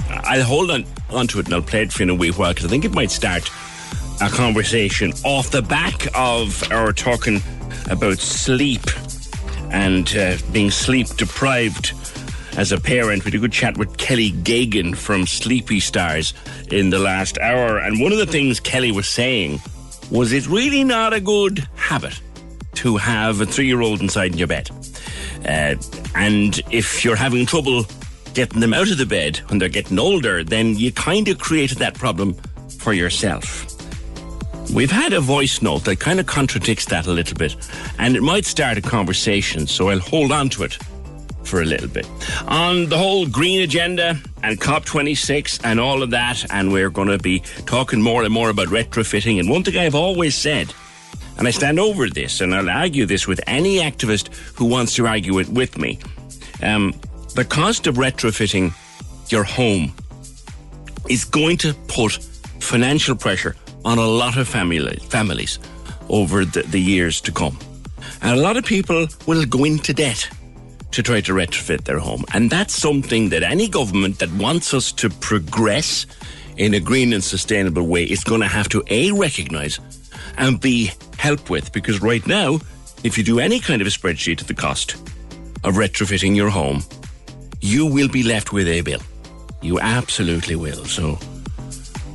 I'll 0.10 0.44
hold 0.44 0.72
on 0.72 0.84
onto 1.10 1.40
it 1.40 1.46
and 1.46 1.56
I'll 1.56 1.62
play 1.62 1.84
it 1.84 1.94
for 1.94 2.04
you 2.04 2.04
in 2.04 2.10
a 2.10 2.16
wee 2.16 2.32
while 2.32 2.52
because 2.52 2.66
I 2.66 2.68
think 2.68 2.84
it 2.84 2.92
might 2.92 3.12
start 3.12 3.50
a 4.22 4.30
conversation 4.30 5.14
off 5.24 5.50
the 5.50 5.62
back 5.62 6.08
of 6.14 6.70
our 6.72 6.92
talking 6.92 7.42
about 7.90 8.18
sleep 8.18 8.82
and 9.72 10.16
uh, 10.18 10.38
being 10.52 10.72
sleep 10.72 11.08
deprived 11.16 11.94
as 12.58 12.72
a 12.72 12.80
parent. 12.80 13.24
We 13.24 13.32
had 13.32 13.36
a 13.36 13.40
good 13.40 13.54
chat 13.54 13.78
with 13.78 13.98
Kelly 13.98 14.32
Gagan 14.32 14.96
from 14.96 15.26
Sleepy 15.26 15.80
Stars 15.80 16.34
in 16.72 16.90
the 16.90 17.00
last 17.00 17.38
hour. 17.38 17.78
And 17.78 18.02
one 18.02 18.12
of 18.12 18.18
the 18.18 18.26
things 18.26 18.60
Kelly 18.60 18.92
was 18.92 19.08
saying 19.08 19.60
was 20.12 20.34
it's 20.34 20.48
really 20.48 20.84
not 20.84 21.14
a 21.14 21.22
good 21.22 21.68
habit 21.76 22.20
to 22.76 22.98
have 22.98 23.42
a 23.42 23.46
three 23.46 23.68
year 23.68 23.82
old 23.82 24.02
inside 24.02 24.32
in 24.34 24.38
your 24.38 24.48
bed. 24.48 24.70
Uh, 25.46 25.76
and 26.16 26.60
if 26.72 27.06
you're 27.06 27.16
having 27.16 27.46
trouble 27.46 27.86
getting 28.34 28.60
them 28.60 28.74
out 28.74 28.92
of 28.92 28.98
the 28.98 29.06
bed 29.06 29.38
when 29.48 29.60
they're 29.60 29.70
getting 29.70 29.98
older, 29.98 30.44
then 30.44 30.76
you 30.76 30.92
kind 30.92 31.28
of 31.30 31.40
created 31.40 31.78
that 31.78 31.96
problem 31.96 32.34
for 32.80 32.94
yourself. 32.94 33.79
We've 34.74 34.92
had 34.92 35.14
a 35.14 35.20
voice 35.20 35.64
note 35.64 35.86
that 35.86 36.00
kind 36.00 36.20
of 36.20 36.28
contradicts 36.28 36.86
that 36.86 37.08
a 37.08 37.12
little 37.12 37.36
bit, 37.36 37.56
and 37.98 38.16
it 38.16 38.22
might 38.22 38.46
start 38.46 38.78
a 38.78 38.82
conversation, 38.82 39.66
so 39.66 39.90
I'll 39.90 40.00
hold 40.00 40.32
on 40.32 40.48
to 40.50 40.64
it 40.64 40.78
for 41.44 41.62
a 41.64 41.66
little 41.66 41.88
bit. 41.88 42.08
On 42.48 42.88
the 42.88 42.98
whole 42.98 43.26
green 43.26 43.62
agenda 43.62 44.20
and 44.44 44.62
COP26 44.62 45.62
and 45.64 45.80
all 45.80 46.04
of 46.04 46.12
that, 46.12 46.46
and 46.52 46.72
we're 46.72 46.92
going 46.92 47.08
to 47.08 47.18
be 47.18 47.40
talking 47.66 48.00
more 48.00 48.24
and 48.24 48.32
more 48.32 48.52
about 48.52 48.68
retrofitting. 48.68 49.40
And 49.40 49.50
one 49.50 49.64
thing 49.64 49.76
I've 49.76 49.96
always 49.96 50.36
said, 50.36 50.72
and 51.40 51.48
I 51.48 51.52
stand 51.52 51.80
over 51.80 52.08
this, 52.08 52.40
and 52.40 52.54
I'll 52.54 52.70
argue 52.70 53.08
this 53.08 53.26
with 53.28 53.42
any 53.48 53.78
activist 53.78 54.28
who 54.56 54.66
wants 54.66 54.94
to 54.96 55.08
argue 55.08 55.40
it 55.40 55.50
with 55.50 55.80
me. 55.80 55.98
Um, 56.62 56.94
the 57.34 57.44
cost 57.44 57.88
of 57.88 57.96
retrofitting 57.96 58.74
your 59.32 59.44
home 59.44 59.94
is 61.10 61.26
going 61.26 61.58
to 61.58 61.74
put 61.88 62.14
financial 62.60 63.16
pressure 63.16 63.56
on 63.86 63.98
a 63.98 64.06
lot 64.06 64.38
of 64.38 64.48
family, 64.48 64.98
families 65.10 65.60
over 66.10 66.46
the, 66.46 66.64
the 66.64 66.80
years 66.80 67.22
to 67.22 67.32
come. 67.32 67.58
And 68.22 68.38
a 68.38 68.42
lot 68.42 68.58
of 68.58 68.66
people 68.66 69.08
will 69.28 69.46
go 69.46 69.64
into 69.64 69.94
debt 69.94 70.30
to 70.92 71.04
try 71.04 71.22
to 71.22 71.34
retrofit 71.34 71.84
their 71.84 72.00
home. 72.00 72.26
And 72.34 72.50
that's 72.50 72.74
something 72.74 73.30
that 73.30 73.44
any 73.44 73.68
government 73.68 74.20
that 74.20 74.32
wants 74.34 74.74
us 74.74 74.92
to 74.94 75.10
progress 75.10 76.06
in 76.58 76.74
a 76.74 76.80
green 76.80 77.14
and 77.14 77.24
sustainable 77.24 77.88
way 77.88 78.04
is 78.04 78.24
going 78.24 78.42
to 78.42 78.48
have 78.48 78.68
to 78.70 78.84
A, 78.88 79.12
recognise 79.12 79.80
and 80.38 80.60
B, 80.60 80.92
help 81.18 81.50
with. 81.50 81.72
Because 81.72 82.02
right 82.02 82.26
now, 82.26 82.60
if 83.04 83.18
you 83.18 83.24
do 83.24 83.40
any 83.40 83.60
kind 83.60 83.82
of 83.82 83.88
a 83.88 83.92
spreadsheet 83.92 84.42
of 84.42 84.48
the 84.48 84.54
cost 84.54 84.94
of 85.64 85.76
retrofitting 85.76 86.36
your 86.36 86.50
home, 86.50 86.84
you 87.62 87.86
will 87.86 88.10
be 88.10 88.24
left 88.24 88.52
with 88.52 88.68
a 88.68 88.82
bill. 88.82 89.02
You 89.62 89.80
absolutely 89.80 90.56
will. 90.56 90.86
So 90.86 91.20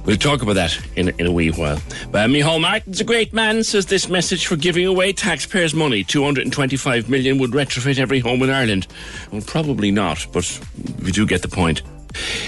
we'll 0.04 0.16
talk 0.16 0.42
about 0.42 0.54
that 0.54 0.78
in, 0.96 1.08
in 1.18 1.26
a 1.26 1.32
wee 1.32 1.50
while. 1.50 1.80
But 2.10 2.30
Micheál 2.30 2.60
Martin's 2.60 3.00
a 3.00 3.04
great 3.04 3.32
man, 3.32 3.64
says 3.64 3.86
this 3.86 4.08
message 4.08 4.46
for 4.46 4.56
giving 4.56 4.86
away 4.86 5.12
taxpayers' 5.12 5.74
money. 5.74 6.04
225 6.04 7.08
million 7.08 7.38
would 7.38 7.50
retrofit 7.50 7.98
every 7.98 8.20
home 8.20 8.42
in 8.42 8.50
Ireland. 8.50 8.86
Well, 9.30 9.42
probably 9.46 9.90
not, 9.90 10.26
but 10.32 10.60
we 11.02 11.12
do 11.12 11.26
get 11.26 11.42
the 11.42 11.48
point. 11.48 11.82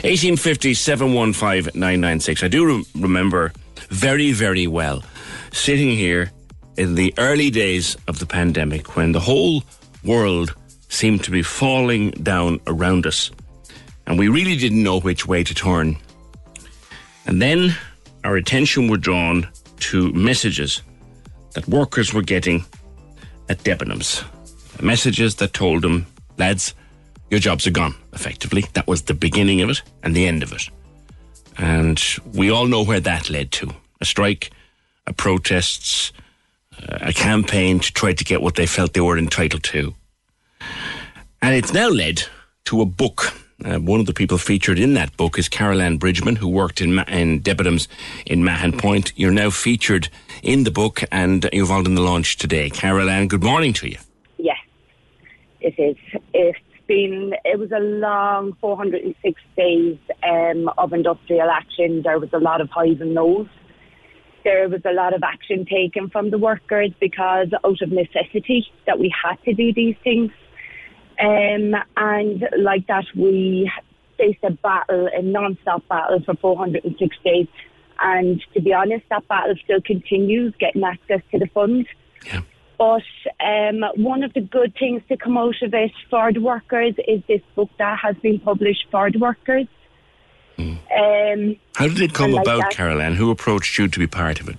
1850 0.05 0.75
715 0.75 1.79
996. 1.79 2.43
I 2.43 2.49
do 2.49 2.67
re- 2.67 2.85
remember 2.95 3.53
very, 3.89 4.33
very 4.33 4.67
well 4.67 5.03
sitting 5.53 5.91
here 5.91 6.31
in 6.77 6.95
the 6.95 7.13
early 7.19 7.51
days 7.51 7.97
of 8.07 8.19
the 8.19 8.27
pandemic 8.27 8.97
when 8.97 9.13
the 9.13 9.21
whole 9.21 9.65
world 10.05 10.55
seemed 10.89 11.25
to 11.25 11.31
be 11.31 11.43
falling 11.43 12.11
down 12.13 12.61
around 12.67 13.07
us 13.07 13.31
and 14.07 14.19
we 14.19 14.29
really 14.29 14.57
didn't 14.57 14.83
know 14.83 15.01
which 15.01 15.27
way 15.27 15.43
to 15.43 15.55
turn. 15.55 15.99
And 17.27 17.43
then 17.43 17.75
our 18.25 18.37
attention 18.37 18.89
were 18.89 18.97
drawn 18.97 19.49
to 19.81 20.13
messages 20.13 20.83
that 21.55 21.69
workers 21.69 22.15
were 22.15 22.23
getting 22.23 22.65
at 23.49 23.59
Debenhams. 23.59 24.25
Messages 24.83 25.37
that 25.37 25.53
told 25.53 25.83
them, 25.83 26.07
lads, 26.39 26.75
your 27.31 27.41
jobs 27.41 27.67
are 27.67 27.73
gone, 27.73 27.95
effectively. 28.13 28.65
That 28.75 28.87
was 28.87 29.03
the 29.03 29.15
beginning 29.15 29.61
of 29.61 29.71
it 29.71 29.83
and 30.03 30.15
the 30.15 30.27
end 30.27 30.43
of 30.43 30.53
it. 30.53 30.69
And 31.59 32.03
we 32.35 32.51
all 32.51 32.67
know 32.67 32.85
where 32.85 33.01
that 33.01 33.31
led 33.31 33.51
to 33.53 33.71
a 34.01 34.05
strike, 34.05 34.51
a 35.07 35.13
protests, 35.13 36.13
a 36.79 37.13
campaign 37.13 37.81
to 37.81 37.93
try 37.93 38.13
to 38.13 38.25
get 38.25 38.43
what 38.43 38.55
they 38.57 38.67
felt 38.67 38.93
they 38.93 39.01
were 39.01 39.19
entitled 39.19 39.63
to. 39.65 39.95
And 41.41 41.55
it's 41.55 41.73
now 41.73 41.89
led 41.89 42.25
to 42.67 42.83
a 42.83 42.87
book. 42.87 43.33
Uh, 43.65 43.79
one 43.79 44.01
of 44.01 44.07
the 44.07 44.13
people 44.13 44.37
featured 44.37 44.79
in 44.79 44.95
that 44.95 45.17
book 45.17 45.39
is 45.39 45.49
Carol 45.49 45.97
Bridgman, 45.97 46.37
who 46.37 46.49
worked 46.49 46.83
in, 46.83 46.95
Ma- 46.95 47.05
in 47.09 47.41
Debenhams 47.41 47.89
in 48.27 48.45
Mahon 48.45 48.77
Point. 48.77 49.13
You're 49.17 49.31
now 49.31 49.49
featured 49.49 50.09
in 50.43 50.65
the 50.65 50.71
book 50.71 51.03
and 51.11 51.45
you're 51.53 51.63
involved 51.63 51.87
in 51.87 51.95
the 51.95 52.03
launch 52.03 52.37
today. 52.37 52.69
Carol 52.69 53.27
good 53.27 53.43
morning 53.43 53.73
to 53.75 53.89
you. 53.89 53.97
Yes, 54.37 54.59
it 55.63 55.75
is. 55.79 55.97
It's 56.35 56.59
been, 56.87 57.35
it 57.47 57.59
was 57.59 57.73
a 57.73 57.81
long 57.81 58.55
406 58.61 59.41
days 59.57 59.97
um, 60.23 60.71
of 60.77 60.93
industrial 60.93 61.49
action. 61.49 62.03
There 62.03 62.19
was 62.19 62.31
a 62.35 62.39
lot 62.39 62.61
of 62.61 62.69
highs 62.69 63.01
and 63.01 63.15
lows 63.15 63.49
there 64.45 64.69
was 64.69 64.83
a 64.85 64.93
lot 64.93 65.13
of 65.13 65.25
action 65.25 65.67
taken 65.67 66.09
from 66.09 66.31
the 66.31 66.39
workers 66.39 66.93
because 67.01 67.49
out 67.65 67.83
of 67.83 67.91
necessity 67.91 68.65
that 68.87 68.97
we 68.97 69.13
had 69.25 69.35
to 69.43 69.53
do 69.53 69.73
these 69.73 69.97
things. 70.05 70.31
Um, 71.21 71.75
and 71.97 72.49
like 72.59 72.87
that, 72.89 73.05
we 73.15 73.71
faced 74.19 74.43
a 74.43 74.51
battle, 74.51 75.09
a 75.13 75.23
non-stop 75.23 75.87
battle 75.89 76.21
for 76.25 76.35
406 76.35 77.17
days. 77.25 77.47
And 78.01 78.43
to 78.55 78.61
be 78.61 78.73
honest, 78.73 79.05
that 79.11 79.27
battle 79.29 79.55
still 79.65 79.81
continues, 79.81 80.55
getting 80.59 80.85
access 80.85 81.23
to 81.33 81.39
the 81.39 81.47
fund. 81.47 81.87
Yeah. 82.27 82.43
But 82.79 83.03
um, 83.41 83.85
one 83.97 84.23
of 84.23 84.35
the 84.35 84.43
good 84.43 84.75
things 84.79 85.03
to 85.09 85.17
come 85.17 85.39
out 85.39 85.63
of 85.63 85.73
it 85.73 85.93
for 86.11 86.31
the 86.33 86.41
workers 86.41 86.95
is 87.09 87.23
this 87.27 87.41
book 87.55 87.71
that 87.79 87.99
has 87.99 88.17
been 88.17 88.39
published 88.39 88.87
for 88.91 89.11
the 89.11 89.19
workers. 89.19 89.67
Um, 90.59 91.57
How 91.75 91.89
did 91.89 92.01
it 92.01 92.15
come 92.15 92.33
like 92.33 92.45
about, 92.45 92.63
that- 92.63 92.73
Carol 92.73 93.01
Who 93.15 93.31
approached 93.31 93.79
you 93.79 93.89
to 93.89 93.99
be 93.99 94.07
part 94.07 94.41
of 94.41 94.49
it? 94.49 94.57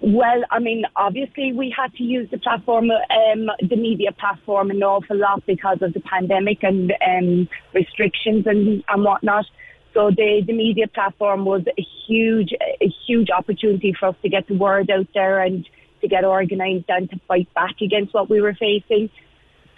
Well, 0.00 0.42
I 0.50 0.58
mean, 0.58 0.84
obviously 0.94 1.52
we 1.52 1.74
had 1.76 1.92
to 1.94 2.02
use 2.02 2.28
the 2.30 2.38
platform, 2.38 2.90
um, 2.90 3.46
the 3.66 3.76
media 3.76 4.12
platform 4.12 4.70
an 4.70 4.82
awful 4.82 5.16
lot 5.16 5.44
because 5.46 5.78
of 5.80 5.94
the 5.94 6.00
pandemic 6.00 6.62
and 6.62 6.92
um, 7.06 7.48
restrictions 7.72 8.46
and, 8.46 8.84
and 8.88 9.04
whatnot. 9.04 9.46
So 9.94 10.10
the, 10.10 10.42
the 10.46 10.52
media 10.52 10.86
platform 10.88 11.46
was 11.46 11.62
a 11.66 11.86
huge, 12.06 12.52
a 12.60 12.92
huge 13.06 13.30
opportunity 13.30 13.94
for 13.98 14.08
us 14.08 14.16
to 14.22 14.28
get 14.28 14.46
the 14.46 14.54
word 14.54 14.90
out 14.90 15.06
there 15.14 15.40
and 15.40 15.66
to 16.02 16.08
get 16.08 16.24
organised 16.24 16.84
and 16.88 17.08
to 17.10 17.18
fight 17.26 17.52
back 17.54 17.80
against 17.80 18.12
what 18.12 18.28
we 18.28 18.42
were 18.42 18.54
facing. 18.54 19.08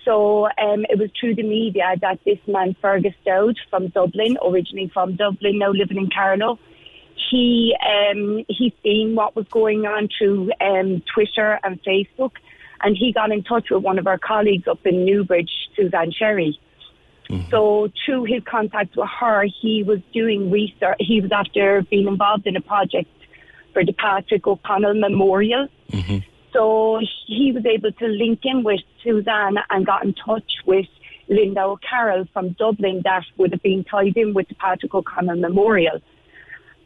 So 0.04 0.46
um, 0.46 0.84
it 0.90 0.98
was 0.98 1.10
through 1.18 1.36
the 1.36 1.42
media 1.44 1.94
that 2.00 2.18
this 2.24 2.38
man, 2.48 2.74
Fergus 2.80 3.14
Dowd 3.24 3.56
from 3.70 3.88
Dublin, 3.88 4.36
originally 4.44 4.90
from 4.92 5.14
Dublin, 5.14 5.58
now 5.58 5.70
living 5.70 5.98
in 5.98 6.10
Carlow, 6.10 6.58
he 7.30 7.74
um, 7.84 8.44
he 8.48 8.74
seen 8.82 9.14
what 9.14 9.36
was 9.36 9.46
going 9.48 9.86
on 9.86 10.08
through 10.16 10.50
um, 10.60 11.02
Twitter 11.12 11.58
and 11.62 11.82
Facebook, 11.82 12.32
and 12.82 12.96
he 12.96 13.12
got 13.12 13.32
in 13.32 13.42
touch 13.42 13.70
with 13.70 13.82
one 13.82 13.98
of 13.98 14.06
our 14.06 14.18
colleagues 14.18 14.68
up 14.68 14.84
in 14.86 15.04
Newbridge, 15.04 15.50
Suzanne 15.76 16.12
Sherry. 16.12 16.58
So 17.50 17.90
through 18.04 18.24
his 18.24 18.42
contact 18.44 18.96
with 18.96 19.08
her, 19.20 19.44
he 19.60 19.82
was 19.82 20.00
doing 20.14 20.50
research. 20.50 20.96
He 20.98 21.20
was 21.20 21.30
after 21.30 21.82
being 21.90 22.08
involved 22.08 22.46
in 22.46 22.56
a 22.56 22.60
project 22.62 23.10
for 23.74 23.84
the 23.84 23.92
Patrick 23.92 24.46
O'Connell 24.46 24.94
Memorial. 24.94 25.68
So 26.54 27.00
he 27.26 27.52
was 27.52 27.66
able 27.66 27.92
to 27.92 28.06
link 28.06 28.40
in 28.44 28.64
with 28.64 28.80
Suzanne 29.04 29.58
and 29.68 29.84
got 29.84 30.04
in 30.04 30.14
touch 30.14 30.50
with 30.66 30.86
Linda 31.28 31.64
O'Carroll 31.64 32.26
from 32.32 32.52
Dublin 32.52 33.02
that 33.04 33.24
would 33.36 33.52
have 33.52 33.62
been 33.62 33.84
tied 33.84 34.16
in 34.16 34.32
with 34.32 34.48
the 34.48 34.54
Patrick 34.54 34.94
O'Connell 34.94 35.36
Memorial. 35.36 36.00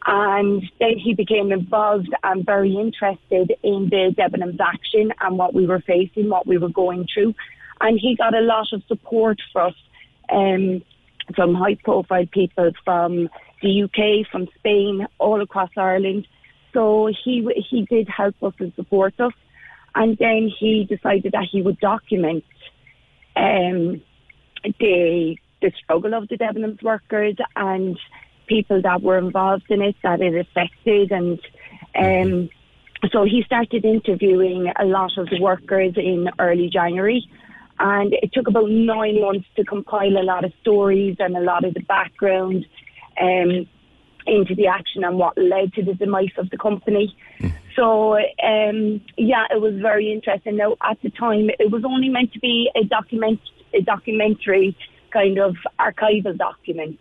And 0.05 0.63
then 0.79 0.97
he 0.97 1.13
became 1.13 1.51
involved 1.51 2.13
and 2.23 2.45
very 2.45 2.75
interested 2.75 3.53
in 3.63 3.89
the 3.89 4.13
Debenhams 4.17 4.59
action 4.59 5.13
and 5.21 5.37
what 5.37 5.53
we 5.53 5.65
were 5.65 5.79
facing, 5.79 6.29
what 6.29 6.45
we 6.45 6.57
were 6.57 6.69
going 6.69 7.07
through. 7.13 7.33
And 7.79 7.99
he 7.99 8.15
got 8.15 8.35
a 8.35 8.41
lot 8.41 8.67
of 8.73 8.83
support 8.87 9.39
for 9.53 9.67
us 9.67 9.75
um, 10.29 10.83
from 11.35 11.55
high 11.55 11.75
profile 11.75 12.25
people 12.25 12.71
from 12.83 13.29
the 13.61 13.83
UK, 13.83 14.29
from 14.29 14.47
Spain, 14.59 15.07
all 15.19 15.41
across 15.41 15.69
Ireland. 15.77 16.27
So 16.73 17.09
he 17.23 17.47
he 17.69 17.85
did 17.85 18.09
help 18.09 18.35
us 18.43 18.53
and 18.59 18.73
support 18.75 19.19
us. 19.19 19.33
And 19.95 20.17
then 20.17 20.51
he 20.59 20.85
decided 20.85 21.31
that 21.33 21.47
he 21.49 21.61
would 21.61 21.79
document 21.79 22.43
um, 23.35 24.01
the 24.79 25.37
the 25.61 25.71
struggle 25.81 26.13
of 26.13 26.27
the 26.27 26.37
Debenhams 26.37 26.83
workers 26.83 27.35
and 27.55 27.97
people 28.55 28.79
that 28.81 29.01
were 29.01 29.17
involved 29.17 29.69
in 29.69 29.81
it 29.81 29.95
that 30.03 30.19
it 30.21 30.35
affected 30.45 31.11
and 31.11 31.39
um, 32.03 32.49
so 33.11 33.23
he 33.23 33.43
started 33.45 33.83
interviewing 33.83 34.71
a 34.79 34.85
lot 34.85 35.11
of 35.17 35.25
the 35.29 35.39
workers 35.41 35.93
in 35.97 36.29
early 36.39 36.69
January 36.69 37.21
and 37.79 38.13
it 38.13 38.31
took 38.33 38.47
about 38.47 38.69
nine 38.69 39.19
months 39.19 39.47
to 39.55 39.63
compile 39.63 40.17
a 40.17 40.25
lot 40.33 40.45
of 40.45 40.51
stories 40.61 41.15
and 41.19 41.35
a 41.35 41.41
lot 41.41 41.65
of 41.65 41.73
the 41.73 41.81
background 41.81 42.65
um, 43.19 43.67
into 44.25 44.55
the 44.55 44.67
action 44.67 45.03
and 45.03 45.17
what 45.17 45.37
led 45.37 45.73
to 45.73 45.83
the 45.83 45.93
demise 45.93 46.37
of 46.37 46.49
the 46.49 46.57
company. 46.57 47.15
So 47.75 48.15
um, 48.15 49.01
yeah, 49.17 49.45
it 49.49 49.59
was 49.59 49.73
very 49.81 50.13
interesting. 50.13 50.57
Now 50.57 50.75
at 50.81 51.01
the 51.01 51.09
time, 51.09 51.49
it 51.59 51.71
was 51.71 51.83
only 51.83 52.09
meant 52.09 52.31
to 52.33 52.39
be 52.39 52.69
a 52.75 52.83
document, 52.83 53.39
a 53.73 53.81
documentary 53.81 54.77
kind 55.11 55.39
of 55.39 55.55
archival 55.79 56.37
document, 56.37 56.99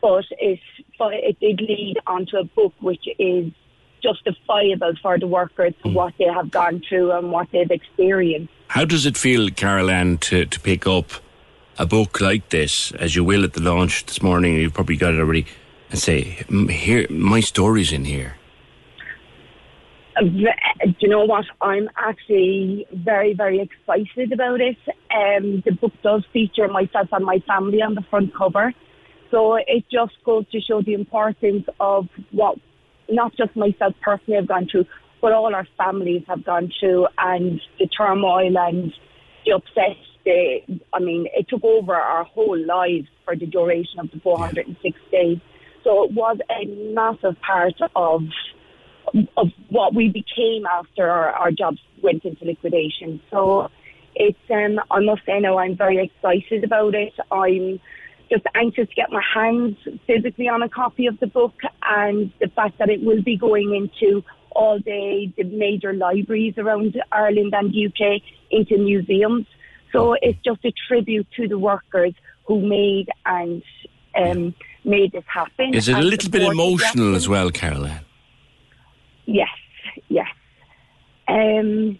but 0.00 0.24
it 0.38 0.60
it 0.98 1.40
did 1.40 1.60
lead 1.60 1.96
onto 2.06 2.36
a 2.36 2.44
book 2.44 2.74
which 2.80 3.04
is 3.18 3.52
justifiable 4.02 4.94
for 5.02 5.18
the 5.18 5.26
workers 5.26 5.74
for 5.82 5.90
what 5.92 6.14
they 6.18 6.24
have 6.24 6.50
gone 6.50 6.82
through 6.88 7.12
and 7.12 7.30
what 7.30 7.48
they've 7.52 7.70
experienced. 7.70 8.52
How 8.68 8.84
does 8.84 9.06
it 9.06 9.16
feel, 9.16 9.50
Carol 9.50 9.90
Ann, 9.90 10.18
to, 10.18 10.46
to 10.46 10.60
pick 10.60 10.86
up 10.86 11.10
a 11.78 11.86
book 11.86 12.20
like 12.20 12.48
this, 12.50 12.92
as 12.92 13.16
you 13.16 13.24
will 13.24 13.44
at 13.44 13.52
the 13.52 13.62
launch 13.62 14.06
this 14.06 14.22
morning? 14.22 14.54
You've 14.54 14.74
probably 14.74 14.96
got 14.96 15.14
it 15.14 15.20
already, 15.20 15.46
and 15.90 15.98
say, 15.98 16.44
"Here, 16.68 17.06
my 17.10 17.40
story's 17.40 17.92
in 17.92 18.04
here." 18.04 18.36
Uh, 20.16 20.22
Do 20.24 20.94
you 21.00 21.08
know 21.08 21.24
what? 21.24 21.46
I'm 21.60 21.88
actually 21.96 22.86
very, 22.92 23.32
very 23.32 23.60
excited 23.60 24.32
about 24.32 24.60
it. 24.60 24.76
Um, 25.14 25.62
the 25.64 25.72
book 25.72 25.92
does 26.02 26.24
feature 26.32 26.68
myself 26.68 27.08
and 27.12 27.24
my 27.24 27.38
family 27.46 27.80
on 27.82 27.94
the 27.94 28.02
front 28.02 28.34
cover. 28.34 28.74
So 29.30 29.56
it 29.56 29.84
just 29.90 30.12
goes 30.24 30.48
to 30.50 30.60
show 30.60 30.82
the 30.82 30.94
importance 30.94 31.64
of 31.78 32.08
what 32.32 32.58
not 33.08 33.36
just 33.36 33.54
myself 33.56 33.94
personally 34.02 34.36
have 34.36 34.48
gone 34.48 34.68
through, 34.70 34.86
but 35.20 35.32
all 35.32 35.54
our 35.54 35.66
families 35.76 36.22
have 36.28 36.44
gone 36.44 36.72
through 36.78 37.06
and 37.18 37.60
the 37.78 37.86
turmoil 37.86 38.56
and 38.56 38.92
the 39.44 39.52
upset. 39.52 39.96
The, 40.24 40.60
I 40.92 40.98
mean, 40.98 41.26
it 41.34 41.48
took 41.48 41.64
over 41.64 41.94
our 41.94 42.24
whole 42.24 42.58
lives 42.58 43.08
for 43.24 43.34
the 43.36 43.46
duration 43.46 44.00
of 44.00 44.10
the 44.10 44.20
406 44.20 44.98
days. 45.10 45.38
So 45.82 46.04
it 46.04 46.12
was 46.12 46.38
a 46.50 46.66
massive 46.92 47.40
part 47.40 47.74
of 47.96 48.22
of 49.36 49.48
what 49.70 49.92
we 49.92 50.08
became 50.08 50.66
after 50.66 51.08
our, 51.10 51.30
our 51.30 51.50
jobs 51.50 51.78
went 52.00 52.24
into 52.24 52.44
liquidation. 52.44 53.20
So 53.30 53.68
it's 54.14 54.38
um, 54.50 54.80
I 54.90 55.00
must 55.00 55.24
say 55.26 55.40
now 55.40 55.58
I'm 55.58 55.76
very 55.76 55.98
excited 56.04 56.64
about 56.64 56.94
it. 56.94 57.12
I'm 57.32 57.80
just 58.30 58.44
anxious 58.54 58.88
to 58.88 58.94
get 58.94 59.10
my 59.10 59.22
hands 59.34 59.76
physically 60.06 60.48
on 60.48 60.62
a 60.62 60.68
copy 60.68 61.06
of 61.06 61.18
the 61.20 61.26
book 61.26 61.54
and 61.82 62.32
the 62.40 62.48
fact 62.48 62.78
that 62.78 62.88
it 62.88 63.02
will 63.02 63.22
be 63.22 63.36
going 63.36 63.74
into 63.74 64.24
all 64.52 64.78
day 64.78 65.32
the 65.36 65.44
major 65.44 65.92
libraries 65.92 66.54
around 66.58 67.00
Ireland 67.12 67.54
and 67.54 67.74
UK 67.74 68.22
into 68.50 68.78
museums. 68.78 69.46
So 69.92 70.14
it's 70.20 70.38
just 70.44 70.64
a 70.64 70.72
tribute 70.88 71.26
to 71.36 71.48
the 71.48 71.58
workers 71.58 72.14
who 72.44 72.60
made 72.60 73.08
and 73.26 73.62
um, 74.16 74.54
made 74.84 75.12
this 75.12 75.24
happen. 75.26 75.74
Is 75.74 75.88
it 75.88 75.96
a 75.96 76.02
little 76.02 76.30
bit 76.30 76.42
emotional 76.42 77.14
as 77.14 77.28
well, 77.28 77.50
Caroline? 77.50 78.04
Yes, 79.26 79.48
yes. 80.08 80.26
Um, 81.28 81.98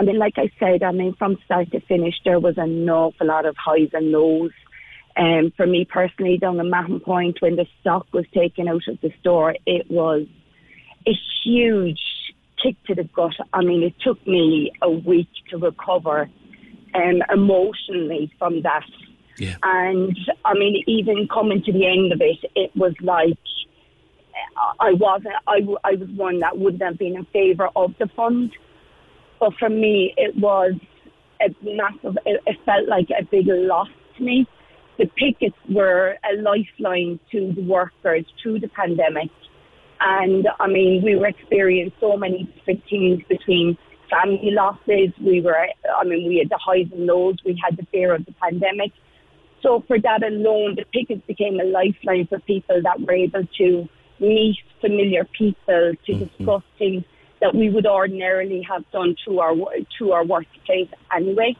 I 0.00 0.04
mean, 0.04 0.18
like 0.18 0.34
I 0.36 0.50
said, 0.58 0.82
I 0.82 0.92
mean, 0.92 1.14
from 1.14 1.38
start 1.44 1.70
to 1.72 1.80
finish, 1.80 2.14
there 2.24 2.40
was 2.40 2.54
an 2.56 2.88
awful 2.88 3.26
lot 3.26 3.46
of 3.46 3.56
highs 3.56 3.90
and 3.92 4.10
lows. 4.10 4.50
Um, 5.18 5.52
for 5.56 5.66
me 5.66 5.84
personally, 5.84 6.38
down 6.38 6.58
the 6.58 6.64
Mahon 6.64 7.00
Point, 7.00 7.38
when 7.40 7.56
the 7.56 7.66
stock 7.80 8.06
was 8.12 8.24
taken 8.32 8.68
out 8.68 8.86
of 8.86 9.00
the 9.00 9.12
store, 9.20 9.56
it 9.66 9.90
was 9.90 10.26
a 11.06 11.12
huge 11.42 12.00
kick 12.62 12.76
to 12.86 12.94
the 12.94 13.04
gut. 13.04 13.34
I 13.52 13.62
mean, 13.62 13.82
it 13.82 13.94
took 14.00 14.24
me 14.26 14.70
a 14.80 14.90
week 14.90 15.28
to 15.50 15.58
recover 15.58 16.30
um, 16.94 17.22
emotionally 17.32 18.32
from 18.38 18.62
that. 18.62 18.86
Yeah. 19.38 19.56
And 19.62 20.16
I 20.44 20.54
mean, 20.54 20.82
even 20.86 21.28
coming 21.32 21.62
to 21.64 21.72
the 21.72 21.86
end 21.86 22.12
of 22.12 22.20
it, 22.20 22.38
it 22.54 22.74
was 22.76 22.94
like 23.00 23.38
I 24.80 24.92
wasn't. 24.92 25.34
I, 25.46 25.60
I 25.84 25.94
was 25.94 26.08
one 26.10 26.40
that 26.40 26.58
wouldn't 26.58 26.82
have 26.82 26.98
been 26.98 27.16
in 27.16 27.24
favour 27.26 27.68
of 27.76 27.94
the 27.98 28.08
fund, 28.16 28.52
but 29.40 29.54
for 29.58 29.68
me, 29.68 30.14
it 30.16 30.36
was 30.36 30.74
a 31.40 31.54
massive. 31.62 32.18
It, 32.26 32.40
it 32.46 32.56
felt 32.64 32.88
like 32.88 33.08
a 33.10 33.24
big 33.24 33.46
loss 33.48 33.88
to 34.16 34.22
me. 34.22 34.46
The 34.98 35.06
pickets 35.06 35.56
were 35.70 36.16
a 36.28 36.36
lifeline 36.42 37.20
to 37.32 37.52
the 37.52 37.62
workers 37.62 38.24
through 38.42 38.60
the 38.60 38.68
pandemic, 38.68 39.30
and 40.00 40.46
I 40.60 40.66
mean, 40.66 41.02
we 41.02 41.16
were 41.16 41.28
experiencing 41.28 41.92
so 42.00 42.16
many 42.16 42.44
different 42.44 42.82
things 42.88 43.22
between 43.28 43.78
family 44.10 44.50
losses. 44.50 45.10
We 45.20 45.40
were, 45.40 45.56
I 45.56 46.04
mean, 46.04 46.28
we 46.28 46.38
had 46.38 46.48
the 46.50 46.58
highs 46.58 46.86
and 46.92 47.06
lows. 47.06 47.36
We 47.44 47.60
had 47.62 47.76
the 47.76 47.86
fear 47.92 48.14
of 48.14 48.24
the 48.24 48.32
pandemic. 48.32 48.92
So 49.62 49.84
for 49.86 49.98
that 50.00 50.22
alone, 50.22 50.76
the 50.76 50.84
pickets 50.92 51.22
became 51.26 51.58
a 51.60 51.64
lifeline 51.64 52.26
for 52.26 52.38
people 52.40 52.80
that 52.82 53.00
were 53.00 53.12
able 53.12 53.44
to 53.58 53.88
meet 54.20 54.56
familiar 54.80 55.24
people 55.24 55.92
to 56.06 56.12
Mm-hmm. 56.12 56.24
discuss 56.24 56.62
things 56.78 57.04
that 57.40 57.54
we 57.54 57.70
would 57.70 57.86
ordinarily 57.86 58.62
have 58.62 58.88
done 58.90 59.14
through 59.22 59.40
our 59.40 59.54
through 59.96 60.12
our 60.12 60.24
workplace 60.24 60.88
anyway. 61.14 61.56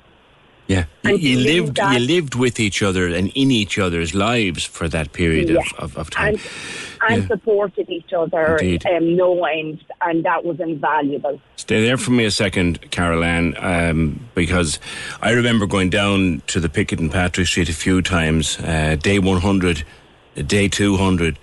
Yeah, 0.68 0.84
And 1.02 1.18
you 1.22 1.38
lived 1.38 1.76
that- 1.76 1.94
you 1.94 2.06
lived 2.06 2.34
with 2.34 2.60
each 2.60 2.82
other 2.82 3.06
and 3.08 3.32
in 3.34 3.50
each 3.50 3.78
other's 3.78 4.14
lives 4.14 4.64
for 4.64 4.86
that 4.90 5.12
period 5.14 5.48
Yeah. 5.48 5.60
of, 5.60 5.72
of, 5.78 5.96
of 5.96 6.10
time. 6.10 6.34
And, 6.34 6.40
and 7.08 7.22
Yeah. 7.22 7.28
supported 7.28 7.88
each 7.88 8.12
other 8.12 8.58
um, 8.94 9.16
no 9.16 9.44
end, 9.46 9.78
and 10.02 10.24
that 10.26 10.44
was 10.44 10.60
invaluable. 10.60 11.40
Stay 11.56 11.80
there 11.82 11.96
for 11.96 12.10
me 12.10 12.26
a 12.26 12.30
second, 12.30 12.90
Carol 12.90 13.24
Ann, 13.24 13.54
um, 13.58 14.20
because 14.34 14.78
I 15.22 15.30
remember 15.30 15.66
going 15.66 15.88
down 15.88 16.42
to 16.48 16.60
the 16.60 16.68
picket 16.68 17.00
in 17.00 17.08
Patrick 17.08 17.46
Street 17.46 17.70
a 17.70 17.72
few 17.72 18.02
times, 18.02 18.58
uh, 18.60 18.96
day 19.00 19.18
100, 19.18 19.84
uh, 20.36 20.42
day 20.42 20.68
200, 20.68 21.38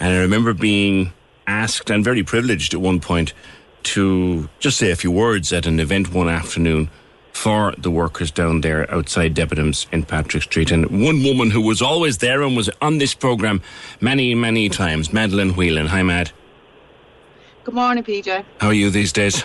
and 0.00 0.12
I 0.12 0.18
remember 0.18 0.52
being 0.52 1.14
asked 1.46 1.88
and 1.88 2.04
very 2.04 2.22
privileged 2.22 2.74
at 2.74 2.80
one 2.82 3.00
point 3.00 3.32
to 3.84 4.50
just 4.60 4.76
say 4.76 4.90
a 4.90 4.96
few 4.96 5.10
words 5.12 5.50
at 5.50 5.64
an 5.64 5.80
event 5.80 6.12
one 6.12 6.28
afternoon 6.28 6.90
for 7.36 7.74
the 7.76 7.90
workers 7.90 8.30
down 8.30 8.62
there 8.62 8.90
outside 8.92 9.34
Debenhams 9.34 9.86
in 9.92 10.02
Patrick 10.04 10.42
Street. 10.42 10.70
And 10.70 10.86
one 11.04 11.22
woman 11.22 11.50
who 11.50 11.60
was 11.60 11.82
always 11.82 12.18
there 12.18 12.42
and 12.42 12.56
was 12.56 12.70
on 12.80 12.96
this 12.98 13.14
programme 13.14 13.60
many, 14.00 14.34
many 14.34 14.68
times, 14.70 15.12
Madeline 15.12 15.50
Whelan. 15.54 15.86
Hi, 15.88 16.02
Mad. 16.02 16.32
Good 17.64 17.74
morning, 17.74 18.02
PJ. 18.02 18.44
How 18.58 18.68
are 18.68 18.72
you 18.72 18.88
these 18.90 19.12
days? 19.12 19.44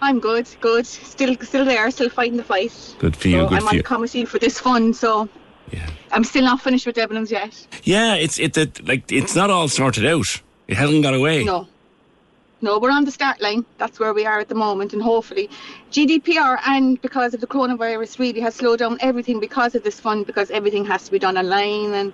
I'm 0.00 0.18
good, 0.18 0.48
good. 0.60 0.86
Still, 0.86 1.36
still 1.42 1.64
there, 1.64 1.90
still 1.90 2.08
fighting 2.08 2.38
the 2.38 2.42
fight. 2.44 2.72
Good 2.98 3.16
for 3.16 3.28
you, 3.28 3.40
So 3.40 3.48
good 3.48 3.54
I'm 3.56 3.62
for 3.62 3.68
on 3.68 3.74
you. 3.74 3.82
the 3.82 3.86
committee 3.86 4.24
for 4.24 4.38
this 4.38 4.58
fund, 4.58 4.96
so 4.96 5.28
yeah. 5.70 5.88
I'm 6.10 6.24
still 6.24 6.44
not 6.44 6.60
finished 6.60 6.86
with 6.86 6.96
Debenhams 6.96 7.30
yet. 7.30 7.66
Yeah, 7.84 8.14
it's 8.14 8.38
it 8.38 8.54
that 8.54 8.84
like 8.88 9.12
it's 9.12 9.36
not 9.36 9.50
all 9.50 9.68
sorted 9.68 10.06
out. 10.06 10.40
It 10.68 10.76
hasn't 10.76 11.02
gone 11.02 11.14
away. 11.14 11.44
No, 11.44 11.68
no, 12.62 12.78
we're 12.78 12.90
on 12.90 13.04
the 13.04 13.10
start 13.12 13.40
line. 13.40 13.64
That's 13.78 14.00
where 14.00 14.12
we 14.14 14.24
are 14.26 14.40
at 14.40 14.48
the 14.48 14.54
moment, 14.54 14.92
and 14.92 15.02
hopefully, 15.02 15.48
GDPR 15.92 16.58
and 16.66 17.00
because 17.02 17.34
of 17.34 17.40
the 17.40 17.46
coronavirus 17.46 18.18
really 18.18 18.40
has 18.40 18.54
slowed 18.54 18.78
down 18.78 18.96
everything 19.00 19.40
because 19.40 19.74
of 19.74 19.84
this 19.84 20.00
fund 20.00 20.26
because 20.26 20.50
everything 20.50 20.86
has 20.86 21.04
to 21.04 21.12
be 21.12 21.18
done 21.18 21.36
online 21.36 21.92
and. 21.92 22.12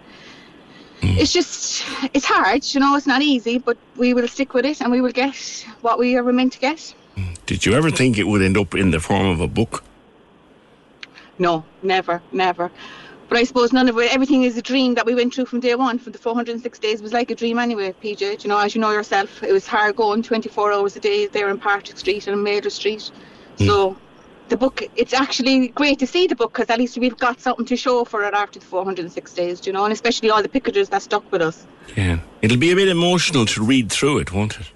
Mm. 1.00 1.16
It's 1.16 1.32
just, 1.32 1.84
it's 2.12 2.24
hard, 2.24 2.64
you 2.74 2.80
know, 2.80 2.96
it's 2.96 3.06
not 3.06 3.22
easy, 3.22 3.58
but 3.58 3.76
we 3.96 4.14
will 4.14 4.26
stick 4.26 4.52
with 4.52 4.64
it 4.64 4.80
and 4.80 4.90
we 4.90 5.00
will 5.00 5.12
get 5.12 5.64
what 5.80 5.96
we 5.96 6.16
are 6.16 6.24
meant 6.32 6.54
to 6.54 6.58
get. 6.58 6.92
Mm. 7.16 7.36
Did 7.46 7.64
you 7.64 7.74
ever 7.74 7.88
think 7.88 8.18
it 8.18 8.26
would 8.26 8.42
end 8.42 8.58
up 8.58 8.74
in 8.74 8.90
the 8.90 8.98
form 8.98 9.28
of 9.28 9.40
a 9.40 9.46
book? 9.46 9.84
No, 11.38 11.64
never, 11.84 12.20
never. 12.32 12.72
But 13.28 13.38
I 13.38 13.44
suppose 13.44 13.72
none 13.72 13.88
of 13.88 13.96
it, 13.98 14.12
everything 14.12 14.42
is 14.42 14.56
a 14.56 14.62
dream 14.62 14.94
that 14.94 15.06
we 15.06 15.14
went 15.14 15.34
through 15.34 15.46
from 15.46 15.60
day 15.60 15.76
one. 15.76 15.98
For 15.98 16.10
the 16.10 16.18
406 16.18 16.78
days 16.78 17.00
was 17.00 17.12
like 17.12 17.30
a 17.30 17.34
dream 17.34 17.58
anyway, 17.58 17.94
PJ. 18.02 18.42
You 18.42 18.48
know, 18.48 18.58
as 18.58 18.74
you 18.74 18.80
know 18.80 18.90
yourself, 18.90 19.42
it 19.44 19.52
was 19.52 19.66
hard 19.66 19.96
going 19.96 20.22
24 20.22 20.72
hours 20.72 20.96
a 20.96 21.00
day 21.00 21.26
there 21.26 21.50
in 21.50 21.58
Patrick 21.58 21.98
Street 21.98 22.26
and 22.26 22.34
in 22.34 22.42
Maylor 22.42 22.70
Street. 23.58 23.68
So 23.68 23.96
the 24.48 24.56
book, 24.56 24.82
it's 24.96 25.12
actually 25.12 25.68
great 25.68 25.98
to 25.98 26.06
see 26.06 26.26
the 26.26 26.36
book 26.36 26.52
because 26.52 26.70
at 26.70 26.78
least 26.78 26.96
we've 26.98 27.16
got 27.18 27.40
something 27.40 27.66
to 27.66 27.76
show 27.76 28.04
for 28.04 28.24
it 28.24 28.34
after 28.34 28.58
the 28.58 28.64
406 28.64 29.34
days, 29.34 29.66
you 29.66 29.72
know, 29.72 29.84
and 29.84 29.92
especially 29.92 30.30
all 30.30 30.42
the 30.42 30.48
picketers 30.48 30.88
that 30.90 31.02
stuck 31.02 31.30
with 31.30 31.42
us. 31.42 31.66
Yeah. 31.96 32.18
It'll 32.42 32.56
be 32.56 32.70
a 32.70 32.76
bit 32.76 32.88
emotional 32.88 33.46
to 33.46 33.62
read 33.62 33.90
through 33.90 34.18
it, 34.18 34.32
won't 34.32 34.58
it? 34.60 34.70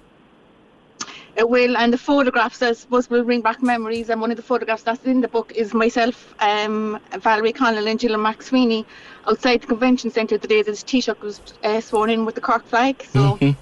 It 1.35 1.49
will, 1.49 1.75
and 1.77 1.91
the 1.91 1.97
photographs, 1.97 2.61
I 2.61 2.73
suppose, 2.73 3.09
will 3.09 3.23
bring 3.23 3.41
back 3.41 3.63
memories. 3.63 4.11
And 4.11 4.21
one 4.21 4.29
of 4.29 4.37
the 4.37 4.43
photographs 4.43 4.83
that's 4.83 5.03
in 5.03 5.21
the 5.21 5.27
book 5.27 5.51
is 5.55 5.73
myself, 5.73 6.35
um, 6.39 6.99
Valerie 7.17 7.53
Connell, 7.53 7.87
and 7.87 7.99
Jill 7.99 8.13
and 8.13 8.21
Max 8.21 8.47
Sweeney 8.47 8.85
outside 9.27 9.61
the 9.61 9.67
convention 9.67 10.11
centre 10.11 10.37
the 10.37 10.47
day 10.47 10.61
that 10.61 10.71
the 10.71 10.77
Taoiseach 10.77 11.19
was 11.21 11.41
uh, 11.63 11.81
sworn 11.81 12.11
in 12.11 12.25
with 12.25 12.35
the 12.35 12.41
Cork 12.41 12.63
flag. 12.67 13.03
So, 13.11 13.37
Mhm. 13.41 13.55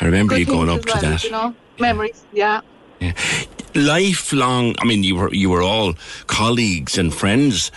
I 0.00 0.04
remember 0.04 0.36
you 0.36 0.46
going 0.46 0.68
up 0.68 0.80
to 0.80 0.92
well, 0.92 1.02
that. 1.02 1.22
You 1.22 1.30
know, 1.30 1.54
memories, 1.78 2.24
yeah. 2.32 2.62
Lifelong. 3.74 4.74
I 4.78 4.84
mean, 4.84 5.04
you 5.04 5.16
were 5.16 5.32
you 5.32 5.50
were 5.50 5.62
all 5.62 5.94
colleagues 6.26 6.98
and 6.98 7.14
friends 7.14 7.70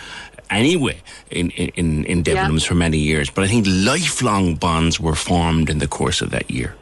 anyway 0.50 1.00
in 1.30 1.50
in 1.50 2.04
in 2.04 2.24
Yeah. 2.26 2.58
For 2.58 2.74
many 2.74 2.98
years. 2.98 3.30
But 3.30 3.44
I 3.44 3.48
think 3.48 3.66
lifelong 3.68 4.56
bonds 4.56 5.00
were 5.00 5.14
formed 5.14 5.70
in 5.70 5.78
the 5.78 5.88
course 5.88 6.20
of 6.20 6.30
that 6.30 6.50
year. 6.50 6.74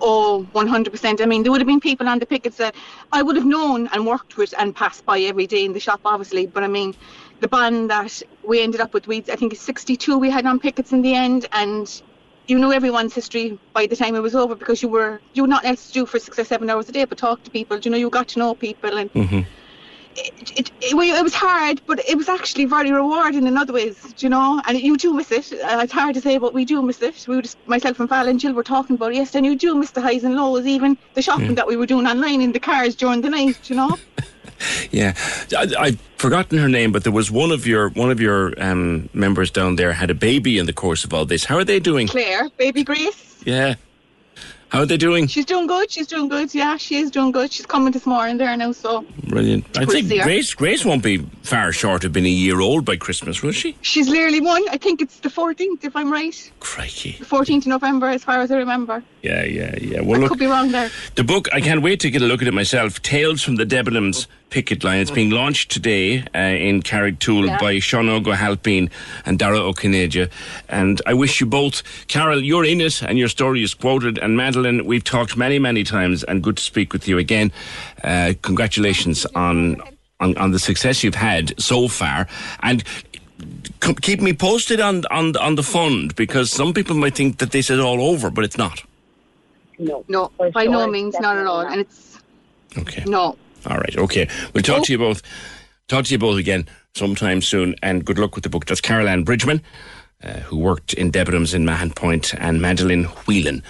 Oh, 0.00 0.46
100%. 0.54 1.20
I 1.20 1.26
mean, 1.26 1.42
there 1.42 1.50
would 1.50 1.60
have 1.60 1.66
been 1.66 1.80
people 1.80 2.08
on 2.08 2.18
the 2.20 2.26
pickets 2.26 2.56
that 2.58 2.74
I 3.12 3.22
would 3.22 3.36
have 3.36 3.44
known 3.44 3.88
and 3.92 4.06
worked 4.06 4.36
with 4.36 4.54
and 4.58 4.74
passed 4.74 5.04
by 5.04 5.18
every 5.20 5.46
day 5.46 5.64
in 5.64 5.72
the 5.72 5.80
shop, 5.80 6.00
obviously. 6.04 6.46
But 6.46 6.62
I 6.62 6.68
mean, 6.68 6.94
the 7.40 7.48
band 7.48 7.90
that 7.90 8.22
we 8.44 8.60
ended 8.60 8.80
up 8.80 8.94
with, 8.94 9.06
we 9.06 9.18
I 9.18 9.36
think 9.36 9.52
it's 9.52 9.62
62 9.62 10.16
we 10.18 10.30
had 10.30 10.46
on 10.46 10.60
pickets 10.60 10.92
in 10.92 11.02
the 11.02 11.14
end, 11.14 11.48
and 11.52 12.02
you 12.48 12.58
knew 12.58 12.72
everyone's 12.72 13.14
history 13.14 13.58
by 13.74 13.86
the 13.86 13.94
time 13.94 14.14
it 14.14 14.20
was 14.20 14.34
over 14.34 14.54
because 14.54 14.82
you 14.82 14.88
were 14.88 15.20
you 15.34 15.42
were 15.42 15.48
not 15.48 15.64
else 15.64 15.86
to 15.88 15.92
do 15.92 16.06
for 16.06 16.18
six 16.18 16.38
or 16.38 16.44
seven 16.44 16.68
hours 16.70 16.88
a 16.88 16.92
day 16.92 17.04
but 17.04 17.18
talk 17.18 17.42
to 17.44 17.50
people. 17.50 17.78
You 17.78 17.90
know, 17.90 17.96
you 17.98 18.10
got 18.10 18.28
to 18.28 18.38
know 18.38 18.54
people, 18.54 18.96
and 18.98 19.10
Mm-hmm. 19.12 19.42
it, 20.16 20.50
it, 20.58 20.70
it, 20.80 20.94
it 20.94 21.22
was 21.22 21.34
hard, 21.34 21.80
but 21.86 22.00
it 22.08 22.16
was 22.16 22.28
actually 22.28 22.64
very 22.64 22.90
rewarding 22.90 23.46
in 23.46 23.56
other 23.56 23.72
ways, 23.72 24.14
you 24.18 24.28
know. 24.28 24.60
And 24.66 24.80
you 24.80 24.96
do 24.96 25.12
miss 25.14 25.30
it. 25.30 25.52
Uh, 25.52 25.80
it's 25.82 25.92
hard 25.92 26.14
to 26.14 26.20
say, 26.20 26.38
but 26.38 26.54
we 26.54 26.64
do 26.64 26.82
miss 26.82 27.00
it. 27.02 27.26
We 27.28 27.36
were 27.36 27.42
just 27.42 27.58
myself 27.68 28.00
and 28.00 28.08
Val 28.08 28.26
and 28.26 28.40
Jill 28.40 28.52
were 28.54 28.64
talking 28.64 28.96
about 28.96 29.12
it 29.12 29.16
yesterday, 29.16 29.38
and 29.38 29.46
you 29.46 29.56
do 29.56 29.74
miss 29.74 29.90
the 29.90 30.00
highs 30.00 30.24
and 30.24 30.34
lows, 30.34 30.66
even 30.66 30.96
the 31.14 31.22
shopping 31.22 31.50
Yeah. 31.50 31.54
that 31.54 31.66
we 31.66 31.76
were 31.76 31.86
doing 31.86 32.06
online 32.06 32.40
in 32.40 32.52
the 32.52 32.60
cars 32.60 32.96
during 32.96 33.20
the 33.20 33.30
night, 33.30 33.56
you 33.70 33.76
know. 33.76 33.96
Yeah, 34.90 35.14
I, 35.56 35.66
I've 35.78 36.07
forgotten 36.18 36.58
her 36.58 36.68
name, 36.68 36.92
but 36.92 37.04
there 37.04 37.12
was 37.12 37.30
one 37.30 37.50
of 37.50 37.66
your 37.66 37.88
one 37.90 38.10
of 38.10 38.20
your 38.20 38.52
um, 38.62 39.08
members 39.14 39.50
down 39.50 39.76
there 39.76 39.92
had 39.92 40.10
a 40.10 40.14
baby 40.14 40.58
in 40.58 40.66
the 40.66 40.72
course 40.72 41.04
of 41.04 41.14
all 41.14 41.24
this. 41.24 41.44
How 41.44 41.56
are 41.56 41.64
they 41.64 41.80
doing? 41.80 42.08
Claire, 42.08 42.48
baby 42.56 42.84
Grace, 42.84 43.36
Yeah, 43.44 43.74
how 44.70 44.80
are 44.80 44.86
they 44.86 44.96
doing? 44.98 45.26
she's 45.28 45.46
doing 45.46 45.66
good. 45.66 45.90
She's 45.90 46.06
doing 46.06 46.28
good. 46.28 46.54
Yeah, 46.54 46.76
she 46.76 46.96
is 46.98 47.10
doing 47.10 47.32
good. 47.32 47.50
She's 47.52 47.64
coming 47.66 47.92
this 47.92 48.04
morning 48.04 48.36
there 48.36 48.54
now, 48.56 48.72
so 48.72 49.04
Brilliant. 49.28 49.64
I 49.78 49.84
We'll 49.84 50.02
think. 50.02 50.22
Grace 50.22 50.52
Grace 50.54 50.84
won't 50.84 51.02
be 51.02 51.18
far 51.42 51.72
short 51.72 52.04
of 52.04 52.12
being 52.12 52.26
a 52.26 52.28
year 52.28 52.60
old 52.60 52.84
by 52.84 52.96
Christmas, 52.96 53.42
will 53.42 53.52
she? 53.52 53.76
she's 53.82 54.08
nearly 54.08 54.40
one. 54.40 54.62
I 54.70 54.76
think 54.76 55.00
it's 55.00 55.20
the 55.20 55.30
14th, 55.30 55.84
if 55.84 55.96
I'm 55.96 56.10
right. 56.12 56.52
Crikey. 56.60 57.12
The 57.18 57.24
14th 57.24 57.58
of 57.62 57.66
November, 57.68 58.08
as 58.08 58.22
far 58.24 58.40
as 58.40 58.50
I 58.50 58.56
remember. 58.56 59.02
Yeah, 59.22 59.44
yeah, 59.44 59.74
yeah. 59.80 59.98
I 60.00 60.02
look, 60.02 60.28
could 60.30 60.38
be 60.38 60.46
wrong 60.46 60.70
there. 60.70 60.90
the 61.14 61.24
book 61.24 61.48
I 61.54 61.60
can't 61.60 61.80
wait 61.82 62.00
to 62.00 62.10
get 62.10 62.20
a 62.22 62.26
look 62.26 62.42
at 62.42 62.48
it 62.48 62.54
myself. 62.54 63.00
Tales 63.02 63.42
from 63.42 63.56
the 63.56 63.64
Debenhams 63.64 64.26
picket 64.50 64.82
line. 64.84 65.00
It's 65.00 65.10
being 65.10 65.30
launched 65.30 65.70
today 65.70 66.24
uh, 66.34 66.38
in 66.38 66.82
Carrigtwohill 66.82 67.46
Yeah. 67.46 67.58
by 67.58 67.78
Sean 67.78 68.08
O'Halpine 68.08 68.90
and 69.26 69.38
Dara 69.38 69.58
O'Kineja. 69.60 70.30
And 70.68 71.00
I 71.06 71.14
wish 71.14 71.40
you 71.40 71.46
both, 71.46 71.82
Carol, 72.08 72.42
you're 72.42 72.64
in 72.64 72.80
it 72.80 73.02
and 73.02 73.18
your 73.18 73.28
story 73.28 73.62
is 73.62 73.74
quoted. 73.74 74.18
And 74.18 74.36
Madeline, 74.36 74.86
we've 74.86 75.04
talked 75.04 75.36
many, 75.36 75.58
many 75.58 75.84
times 75.84 76.24
and 76.24 76.42
good 76.42 76.56
to 76.56 76.62
speak 76.62 76.92
with 76.92 77.06
you 77.08 77.18
again. 77.18 77.52
Uh, 78.02 78.34
congratulations 78.42 79.26
on, 79.34 79.80
on, 80.20 80.36
on 80.38 80.50
the 80.52 80.58
success 80.58 81.04
you've 81.04 81.14
had 81.14 81.58
so 81.60 81.88
far. 81.88 82.26
And 82.62 82.82
c- 83.84 83.94
keep 84.00 84.20
me 84.20 84.32
posted 84.32 84.80
on, 84.80 85.04
on, 85.10 85.36
on 85.36 85.54
the 85.56 85.62
fund 85.62 86.14
because 86.16 86.50
some 86.50 86.72
people 86.72 86.96
might 86.96 87.14
think 87.14 87.38
that 87.38 87.50
this 87.52 87.70
is 87.70 87.78
all 87.80 88.00
over, 88.02 88.30
but 88.30 88.44
it's 88.44 88.58
not. 88.58 88.82
No, 89.78 90.04
no, 90.08 90.32
by 90.52 90.64
no 90.64 90.88
means, 90.88 91.14
not 91.20 91.36
at 91.36 91.46
all. 91.46 91.60
And 91.60 91.82
it's 91.82 92.18
Okay. 92.76 93.02
no. 93.06 93.36
All 93.66 93.76
right. 93.76 93.96
Okay. 93.96 94.28
We'll 94.54 94.62
talk 94.62 94.84
to 94.84 94.92
you 94.92 94.98
both. 94.98 95.22
Talk 95.88 96.04
to 96.06 96.12
you 96.12 96.18
both 96.18 96.38
again 96.38 96.68
sometime 96.94 97.40
soon. 97.40 97.74
And 97.82 98.04
good 98.04 98.18
luck 98.18 98.34
with 98.34 98.44
the 98.44 98.50
book. 98.50 98.66
That's 98.66 98.80
Carol 98.80 99.08
Ann 99.08 99.24
Bridgman, 99.24 99.62
uh, 100.22 100.40
who 100.40 100.58
worked 100.58 100.92
in 100.92 101.10
Debenhams 101.10 101.54
in 101.54 101.64
Mahon 101.64 101.90
Point, 101.90 102.34
and 102.34 102.60
Madeline 102.60 103.04
Whelan, 103.26 103.62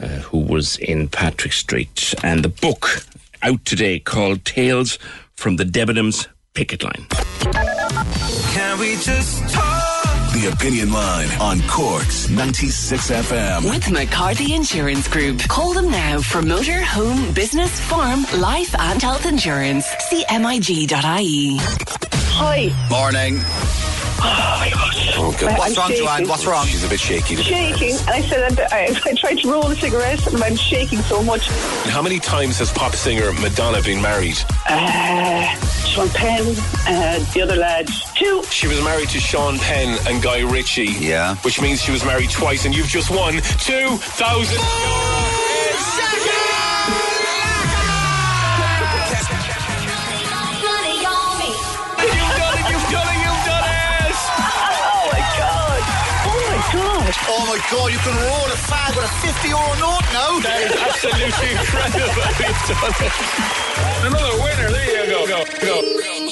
uh, 0.00 0.06
who 0.06 0.38
was 0.38 0.76
in 0.78 1.08
Patrick 1.08 1.52
Street. 1.52 2.14
And 2.22 2.42
the 2.42 2.48
book 2.48 3.04
out 3.42 3.64
today 3.64 3.98
called 3.98 4.44
Tales 4.44 4.98
from 5.34 5.56
the 5.56 5.64
Debenhams 5.64 6.26
Picket 6.54 6.82
Line. 6.82 7.06
Can 8.52 8.78
we 8.78 8.96
just 8.96 9.48
talk? 9.52 9.95
The 10.36 10.52
Opinion 10.52 10.92
Line 10.92 11.30
on 11.40 11.62
Corks 11.62 12.28
96 12.28 13.10
FM. 13.10 13.70
With 13.70 13.90
McCarthy 13.90 14.54
Insurance 14.54 15.08
Group. 15.08 15.38
Call 15.48 15.72
them 15.72 15.90
now 15.90 16.20
for 16.20 16.42
motor, 16.42 16.82
home, 16.82 17.32
business, 17.32 17.80
farm, 17.80 18.26
life 18.36 18.74
and 18.78 19.00
health 19.00 19.24
insurance. 19.24 19.86
CMIG.ie. 20.12 21.56
Hi. 22.38 22.88
Morning. 22.90 23.38
Oh 24.18 24.56
my 24.60 24.70
gosh. 24.72 25.14
Oh, 25.18 25.34
good. 25.38 25.48
I'm 25.48 25.58
What's 25.58 25.76
wrong, 25.78 25.88
shaking. 25.88 26.04
Joanne? 26.04 26.28
What's 26.28 26.44
wrong? 26.46 26.66
She's 26.66 26.84
a 26.84 26.88
bit 26.88 27.00
shaky. 27.00 27.36
Shaking. 27.36 27.96
And 28.00 28.10
I 28.10 28.20
said, 28.20 28.60
I, 28.72 29.00
I 29.06 29.14
tried 29.14 29.38
to 29.38 29.50
roll 29.50 29.66
a 29.70 29.76
cigarette 29.76 30.26
and 30.26 30.42
I'm 30.42 30.56
shaking 30.56 30.98
so 31.00 31.22
much. 31.22 31.48
How 31.88 32.02
many 32.02 32.18
times 32.18 32.58
has 32.58 32.70
pop 32.72 32.94
singer 32.94 33.32
Madonna 33.40 33.80
been 33.80 34.02
married? 34.02 34.36
Uh, 34.68 35.46
Sean 35.84 36.08
Penn, 36.10 36.42
uh, 36.86 37.32
the 37.32 37.40
other 37.42 37.56
lad, 37.56 37.88
two. 38.14 38.42
She 38.50 38.66
was 38.66 38.82
married 38.82 39.08
to 39.10 39.20
Sean 39.20 39.58
Penn 39.58 39.98
and 40.06 40.22
Guy 40.26 40.40
Ritchie. 40.40 40.86
Yeah. 40.98 41.36
Which 41.44 41.60
means 41.60 41.80
she 41.80 41.92
was 41.92 42.04
married 42.04 42.30
twice, 42.30 42.64
and 42.64 42.74
you've 42.76 42.88
just 42.88 43.12
won 43.12 43.34
2,000 43.34 44.58
Oh 44.58 46.15
Oh 57.28 57.44
my 57.46 57.58
god, 57.70 57.90
you 57.92 57.98
can 57.98 58.14
roll 58.22 58.46
a 58.46 58.58
fag 58.70 58.94
with 58.94 59.04
a 59.04 59.14
50 59.26 59.48
euro 59.48 59.74
note 59.82 60.06
now. 60.14 60.38
That 60.46 60.62
is 60.62 60.72
absolutely 60.78 61.58
incredible. 61.58 62.22
You've 62.38 62.62
done 62.70 62.94
it. 63.02 63.14
Another 64.06 64.34
winner. 64.42 64.70
There 64.70 64.86
you 64.86 65.10
go. 65.10 65.26
Go. 65.26 65.42
Go. 65.58 65.82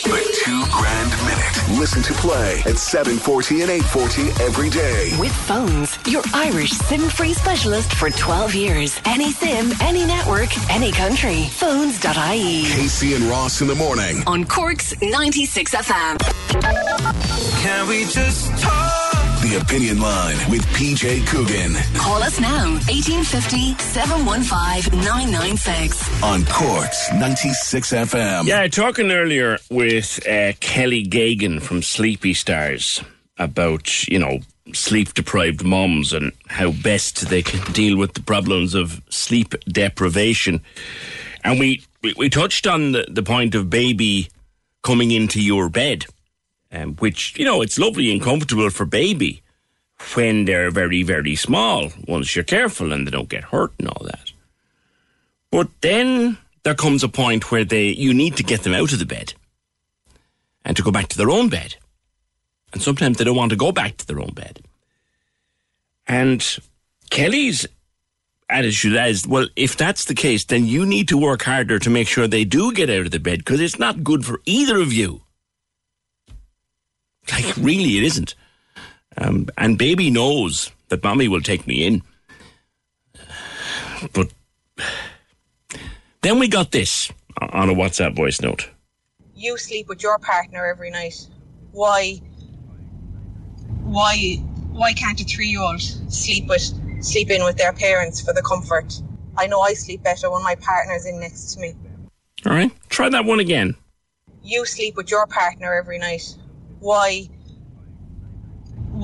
The 0.06 0.22
two 0.44 0.62
grand 0.70 1.10
minute. 1.26 1.80
Listen 1.80 2.02
to 2.04 2.12
play 2.14 2.60
at 2.66 2.78
740 2.78 3.62
and 3.62 3.70
840 3.70 4.44
every 4.44 4.70
day. 4.70 5.10
With 5.18 5.32
phones, 5.32 5.98
your 6.06 6.22
Irish 6.32 6.70
SIM-free 6.70 7.34
specialist 7.34 7.92
for 7.94 8.10
12 8.10 8.54
years. 8.54 9.00
Any 9.04 9.32
SIM, 9.32 9.72
any 9.80 10.06
network, 10.06 10.50
any 10.70 10.92
country. 10.92 11.44
Phones.ie. 11.58 12.64
Casey 12.70 13.14
and 13.14 13.24
Ross 13.24 13.60
in 13.60 13.66
the 13.66 13.74
morning. 13.74 14.22
On 14.28 14.44
Cork's 14.44 14.94
96 15.02 15.74
FM. 15.74 16.18
Can 17.62 17.88
we 17.88 18.04
just 18.04 18.56
talk? 18.62 19.00
The 19.42 19.58
Opinion 19.60 20.00
Line 20.00 20.38
with 20.50 20.64
PJ 20.84 21.26
Coogan 21.28 21.72
Call 21.96 22.22
us 22.22 22.38
now. 22.38 22.72
1850 22.74 23.72
715 23.82 25.00
996. 25.00 26.22
on 26.22 26.44
Corks 26.44 27.10
96 27.10 27.90
FM. 27.90 28.44
Yeah, 28.44 28.68
talking 28.68 29.10
earlier 29.10 29.56
with 29.70 30.20
uh, 30.28 30.52
Kelly 30.60 31.02
Gagan 31.02 31.62
from 31.62 31.80
Sleepy 31.80 32.34
Stars 32.34 33.02
about, 33.38 34.06
you 34.08 34.18
know, 34.18 34.40
sleep 34.74 35.14
deprived 35.14 35.64
moms 35.64 36.12
and 36.12 36.32
how 36.48 36.72
best 36.72 37.30
they 37.30 37.40
can 37.40 37.72
deal 37.72 37.96
with 37.96 38.12
the 38.12 38.22
problems 38.22 38.74
of 38.74 39.00
sleep 39.08 39.54
deprivation. 39.66 40.60
And 41.42 41.58
we, 41.58 41.82
we, 42.02 42.12
we 42.18 42.28
touched 42.28 42.66
on 42.66 42.92
the, 42.92 43.06
the 43.08 43.22
point 43.22 43.54
of 43.54 43.70
baby 43.70 44.28
coming 44.82 45.12
into 45.12 45.40
your 45.40 45.70
bed, 45.70 46.04
um, 46.70 46.96
which, 46.96 47.38
you 47.38 47.46
know, 47.46 47.62
it's 47.62 47.78
lovely 47.78 48.12
and 48.12 48.20
comfortable 48.20 48.68
for 48.68 48.84
baby 48.84 49.40
when 50.14 50.44
they're 50.44 50.70
very, 50.70 51.02
very 51.02 51.36
small, 51.36 51.90
once 52.06 52.34
you're 52.34 52.44
careful 52.44 52.92
and 52.92 53.06
they 53.06 53.10
don't 53.10 53.28
get 53.28 53.44
hurt 53.44 53.72
and 53.78 53.88
all 53.88 54.04
that. 54.04 54.32
But 55.50 55.68
then 55.80 56.38
there 56.64 56.74
comes 56.74 57.04
a 57.04 57.08
point 57.08 57.50
where 57.50 57.64
they 57.64 57.88
you 57.88 58.12
need 58.12 58.36
to 58.36 58.42
get 58.42 58.62
them 58.62 58.74
out 58.74 58.92
of 58.92 58.98
the 58.98 59.06
bed 59.06 59.34
and 60.64 60.76
to 60.76 60.82
go 60.82 60.90
back 60.90 61.08
to 61.08 61.16
their 61.16 61.30
own 61.30 61.48
bed. 61.48 61.76
And 62.72 62.82
sometimes 62.82 63.18
they 63.18 63.24
don't 63.24 63.36
want 63.36 63.50
to 63.50 63.56
go 63.56 63.70
back 63.70 63.96
to 63.98 64.06
their 64.06 64.20
own 64.20 64.32
bed. 64.34 64.60
And 66.06 66.44
Kelly's 67.10 67.66
attitude 68.48 68.94
is, 68.94 69.26
well, 69.26 69.46
if 69.56 69.76
that's 69.76 70.04
the 70.06 70.14
case, 70.14 70.44
then 70.44 70.66
you 70.66 70.84
need 70.84 71.08
to 71.08 71.18
work 71.18 71.42
harder 71.42 71.78
to 71.78 71.90
make 71.90 72.08
sure 72.08 72.26
they 72.26 72.44
do 72.44 72.72
get 72.72 72.90
out 72.90 73.06
of 73.06 73.10
the 73.10 73.20
bed 73.20 73.38
because 73.38 73.60
it's 73.60 73.78
not 73.78 74.04
good 74.04 74.24
for 74.24 74.40
either 74.44 74.78
of 74.80 74.92
you. 74.92 75.22
Like, 77.30 77.56
really, 77.56 77.96
it 77.96 78.04
isn't. 78.04 78.34
Um, 79.18 79.48
and 79.56 79.78
baby 79.78 80.10
knows 80.10 80.70
that 80.88 81.02
mommy 81.02 81.28
will 81.28 81.40
take 81.40 81.66
me 81.66 81.86
in. 81.86 82.02
But 84.12 84.32
then 86.22 86.38
we 86.38 86.48
got 86.48 86.72
this 86.72 87.10
on 87.40 87.70
a 87.70 87.74
WhatsApp 87.74 88.16
voice 88.16 88.40
note. 88.40 88.68
You 89.34 89.56
sleep 89.58 89.88
with 89.88 90.02
your 90.02 90.18
partner 90.18 90.66
every 90.66 90.90
night. 90.90 91.26
Why? 91.72 92.20
Why? 93.82 94.36
Why 94.72 94.92
can't 94.92 95.20
a 95.20 95.24
three-year-old 95.24 95.80
sleep 95.80 96.48
with 96.48 97.04
sleep 97.04 97.30
in 97.30 97.44
with 97.44 97.56
their 97.56 97.72
parents 97.72 98.20
for 98.20 98.32
the 98.32 98.42
comfort? 98.42 99.00
I 99.36 99.46
know 99.46 99.60
I 99.60 99.74
sleep 99.74 100.02
better 100.02 100.30
when 100.30 100.42
my 100.42 100.54
partner's 100.56 101.06
in 101.06 101.20
next 101.20 101.54
to 101.54 101.60
me. 101.60 101.74
All 102.46 102.52
right, 102.52 102.70
try 102.88 103.08
that 103.08 103.24
one 103.24 103.40
again. 103.40 103.74
You 104.42 104.66
sleep 104.66 104.96
with 104.96 105.10
your 105.10 105.26
partner 105.26 105.72
every 105.74 105.98
night. 105.98 106.36
Why? 106.80 107.28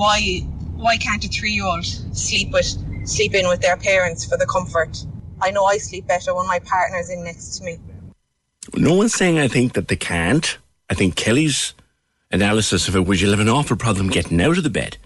Why? 0.01 0.38
Why 0.76 0.96
can't 0.96 1.22
a 1.26 1.28
three-year-old 1.28 1.84
sleep 1.84 2.53
with 2.53 2.64
sleep 3.07 3.34
in 3.34 3.46
with 3.48 3.61
their 3.61 3.76
parents 3.76 4.24
for 4.24 4.38
the 4.38 4.46
comfort? 4.46 5.05
I 5.42 5.51
know 5.51 5.66
I 5.66 5.76
sleep 5.76 6.07
better 6.07 6.34
when 6.34 6.46
my 6.46 6.59
partner's 6.61 7.11
in 7.11 7.22
next 7.22 7.59
to 7.59 7.64
me. 7.64 7.78
No 8.74 8.94
one's 8.94 9.12
saying 9.12 9.38
I 9.38 9.46
think 9.46 9.74
that 9.74 9.88
they 9.88 9.96
can't. 9.96 10.57
I 10.88 10.94
think 10.94 11.16
Kelly's 11.16 11.74
analysis 12.30 12.88
of 12.88 12.96
it 12.96 13.05
was 13.05 13.20
you'll 13.20 13.32
have 13.32 13.40
an 13.40 13.51
awful 13.51 13.76
problem 13.76 14.09
getting 14.09 14.40
out 14.40 14.57
of 14.57 14.64
the 14.64 14.70
bed. 14.70 14.96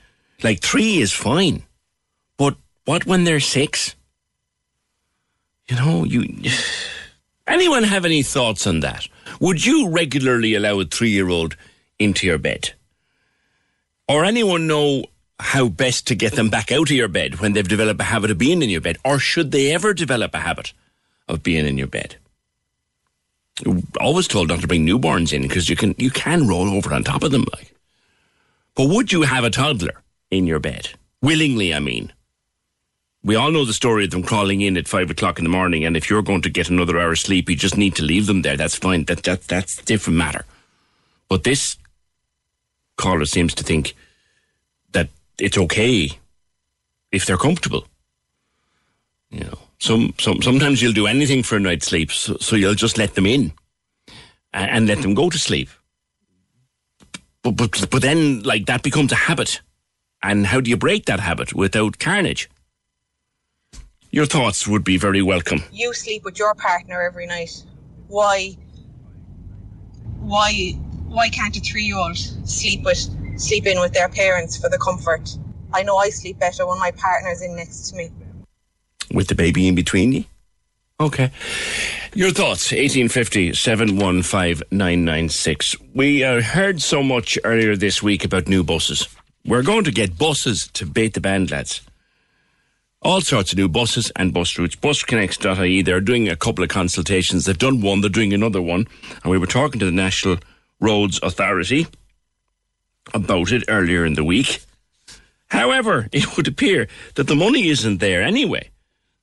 Like 0.44 0.60
three 0.60 0.98
is 0.98 1.12
fine. 1.12 1.64
But 2.36 2.56
what 2.84 3.04
when 3.04 3.24
they're 3.24 3.40
six? 3.40 3.96
You 5.66 5.74
know, 5.74 6.04
you 6.04 6.52
anyone 7.48 7.82
have 7.82 8.04
any 8.04 8.22
thoughts 8.22 8.64
on 8.64 8.78
that? 8.80 9.08
Would 9.40 9.66
you 9.66 9.88
regularly 9.88 10.54
allow 10.54 10.78
a 10.78 10.84
three 10.84 11.10
year 11.10 11.30
old 11.30 11.56
into 11.98 12.28
your 12.28 12.38
bed? 12.38 12.74
Or 14.06 14.24
anyone 14.24 14.66
know 14.66 15.04
how 15.38 15.68
best 15.68 16.06
to 16.08 16.14
get 16.14 16.34
them 16.34 16.50
back 16.50 16.70
out 16.70 16.90
of 16.90 16.96
your 16.96 17.08
bed 17.08 17.40
when 17.40 17.52
they've 17.52 17.66
developed 17.66 18.00
a 18.00 18.04
habit 18.04 18.30
of 18.30 18.38
being 18.38 18.62
in 18.62 18.70
your 18.70 18.80
bed? 18.80 18.98
Or 19.04 19.18
should 19.18 19.50
they 19.50 19.72
ever 19.72 19.94
develop 19.94 20.34
a 20.34 20.40
habit 20.40 20.72
of 21.28 21.42
being 21.42 21.66
in 21.66 21.78
your 21.78 21.86
bed? 21.86 22.16
always 24.00 24.28
told 24.28 24.48
not 24.48 24.60
to 24.60 24.66
bring 24.66 24.86
newborns 24.86 25.32
in 25.32 25.42
because 25.42 25.68
you 25.68 25.76
can 25.76 25.94
you 25.98 26.10
can 26.10 26.48
roll 26.48 26.68
over 26.68 26.92
on 26.92 27.04
top 27.04 27.22
of 27.22 27.30
them 27.30 27.44
like. 27.52 27.74
But 28.74 28.88
would 28.88 29.12
you 29.12 29.22
have 29.22 29.44
a 29.44 29.50
toddler 29.50 30.02
in 30.30 30.46
your 30.46 30.58
bed? 30.58 30.90
Willingly 31.22 31.72
i 31.72 31.78
mean. 31.78 32.12
We 33.22 33.36
all 33.36 33.52
know 33.52 33.64
the 33.64 33.72
story 33.72 34.04
of 34.04 34.10
them 34.10 34.22
crawling 34.22 34.60
in 34.60 34.76
at 34.76 34.88
five 34.88 35.10
o'clock 35.10 35.38
in 35.38 35.44
the 35.44 35.50
morning 35.50 35.84
and 35.84 35.96
if 35.96 36.10
you're 36.10 36.22
going 36.22 36.42
to 36.42 36.50
get 36.50 36.68
another 36.68 36.98
hour 36.98 37.12
of 37.12 37.18
sleep 37.18 37.48
you 37.48 37.56
just 37.56 37.76
need 37.76 37.94
to 37.96 38.02
leave 38.02 38.26
them 38.26 38.42
there. 38.42 38.56
That's 38.56 38.76
fine. 38.76 39.04
That, 39.04 39.22
that 39.22 39.42
that's 39.42 39.78
a 39.78 39.84
different 39.84 40.18
matter. 40.18 40.44
But 41.28 41.44
this 41.44 41.76
caller 42.96 43.24
seems 43.24 43.54
to 43.54 43.64
think 43.64 43.94
that 44.92 45.08
it's 45.38 45.58
okay 45.58 46.10
if 47.12 47.26
they're 47.26 47.36
comfortable 47.36 47.86
you 49.30 49.40
know 49.40 49.58
some, 49.84 50.14
some 50.18 50.40
sometimes 50.40 50.80
you'll 50.80 50.92
do 50.92 51.06
anything 51.06 51.42
for 51.42 51.56
a 51.56 51.60
night's 51.60 51.86
sleep, 51.86 52.10
so, 52.10 52.36
so 52.40 52.56
you'll 52.56 52.74
just 52.74 52.96
let 52.96 53.14
them 53.14 53.26
in 53.26 53.52
and, 54.52 54.70
and 54.70 54.86
let 54.86 55.02
them 55.02 55.14
go 55.14 55.28
to 55.28 55.38
sleep. 55.38 55.68
But, 57.42 57.52
but 57.52 57.90
but 57.90 58.00
then 58.00 58.42
like 58.42 58.66
that 58.66 58.82
becomes 58.82 59.12
a 59.12 59.16
habit, 59.16 59.60
and 60.22 60.46
how 60.46 60.60
do 60.60 60.70
you 60.70 60.78
break 60.78 61.04
that 61.04 61.20
habit 61.20 61.52
without 61.52 61.98
carnage? 61.98 62.48
Your 64.10 64.26
thoughts 64.26 64.66
would 64.66 64.84
be 64.84 64.96
very 64.96 65.20
welcome. 65.20 65.62
You 65.70 65.92
sleep 65.92 66.24
with 66.24 66.38
your 66.38 66.54
partner 66.54 67.02
every 67.02 67.26
night. 67.26 67.64
Why? 68.08 68.56
why 70.20 70.72
why 71.14 71.28
can't 71.28 71.56
a 71.56 71.60
three 71.60 71.84
year 71.84 71.96
old 71.96 72.16
sleep 72.16 72.82
with 72.82 73.08
sleep 73.38 73.66
in 73.66 73.78
with 73.80 73.92
their 73.92 74.08
parents 74.08 74.56
for 74.56 74.68
the 74.68 74.78
comfort? 74.78 75.36
I 75.72 75.82
know 75.82 75.96
I 75.96 76.10
sleep 76.10 76.38
better 76.38 76.66
when 76.66 76.78
my 76.78 76.90
partner's 76.90 77.40
in 77.40 77.56
next 77.56 77.90
to 77.90 77.96
me. 77.96 78.10
With 79.12 79.28
the 79.28 79.34
baby 79.34 79.68
in 79.68 79.74
between 79.74 80.12
you? 80.12 80.24
Okay. 81.00 81.30
Your 82.14 82.30
thoughts, 82.30 82.70
1850 82.70 83.54
715 83.54 84.62
996. 84.70 85.76
We 85.94 86.22
uh, 86.22 86.40
heard 86.42 86.80
so 86.80 87.02
much 87.02 87.38
earlier 87.42 87.76
this 87.76 88.02
week 88.02 88.24
about 88.24 88.48
new 88.48 88.62
buses. 88.62 89.08
We're 89.44 89.62
going 89.62 89.84
to 89.84 89.90
get 89.90 90.16
buses 90.16 90.68
to 90.74 90.86
bait 90.86 91.14
the 91.14 91.20
band, 91.20 91.50
lads. 91.50 91.82
All 93.02 93.20
sorts 93.20 93.52
of 93.52 93.58
new 93.58 93.68
buses 93.68 94.10
and 94.16 94.32
bus 94.32 94.56
routes. 94.56 94.76
Busconnects.ie, 94.76 95.82
they're 95.82 96.00
doing 96.00 96.28
a 96.28 96.36
couple 96.36 96.64
of 96.64 96.70
consultations. 96.70 97.44
They've 97.44 97.58
done 97.58 97.82
one, 97.82 98.00
they're 98.00 98.08
doing 98.08 98.32
another 98.32 98.62
one. 98.62 98.86
And 99.22 99.30
we 99.30 99.36
were 99.36 99.46
talking 99.46 99.80
to 99.80 99.86
the 99.86 99.92
National 99.92 100.38
Roads 100.84 101.18
Authority 101.22 101.86
about 103.14 103.52
it 103.52 103.64
earlier 103.68 104.04
in 104.04 104.14
the 104.14 104.24
week. 104.24 104.60
However, 105.48 106.08
it 106.12 106.36
would 106.36 106.46
appear 106.46 106.88
that 107.14 107.26
the 107.26 107.34
money 107.34 107.68
isn't 107.68 107.98
there 107.98 108.22
anyway. 108.22 108.68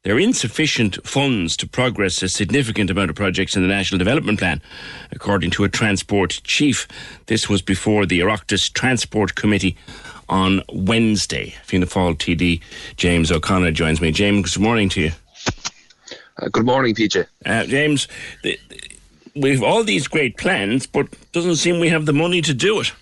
There 0.03 0.15
are 0.15 0.19
insufficient 0.19 1.05
funds 1.05 1.55
to 1.57 1.67
progress 1.67 2.23
a 2.23 2.29
significant 2.29 2.89
amount 2.89 3.11
of 3.11 3.15
projects 3.15 3.55
in 3.55 3.61
the 3.61 3.67
National 3.67 3.99
Development 3.99 4.39
Plan, 4.39 4.59
according 5.11 5.51
to 5.51 5.63
a 5.63 5.69
transport 5.69 6.41
chief. 6.43 6.87
This 7.27 7.47
was 7.47 7.61
before 7.61 8.07
the 8.07 8.21
Oireachtas 8.21 8.73
Transport 8.73 9.35
Committee 9.35 9.77
on 10.27 10.63
Wednesday. 10.73 11.53
Fianna 11.63 11.85
Fáil 11.85 12.15
TD 12.17 12.61
James 12.97 13.31
O'Connor 13.31 13.73
joins 13.73 14.01
me. 14.01 14.11
James, 14.11 14.55
good 14.55 14.63
morning 14.63 14.89
to 14.89 15.01
you. 15.01 15.11
Uh, 16.41 16.49
good 16.51 16.65
morning, 16.65 16.95
PJ. 16.95 17.27
Uh, 17.45 17.65
James, 17.65 18.07
the, 18.41 18.57
we've 19.35 19.63
all 19.63 19.83
these 19.83 20.07
great 20.07 20.37
plans, 20.37 20.87
but 20.87 21.07
doesn't 21.31 21.57
seem 21.57 21.79
we 21.79 21.89
have 21.89 22.05
the 22.05 22.13
money 22.13 22.41
to 22.41 22.53
do 22.53 22.81
it. 22.81 22.93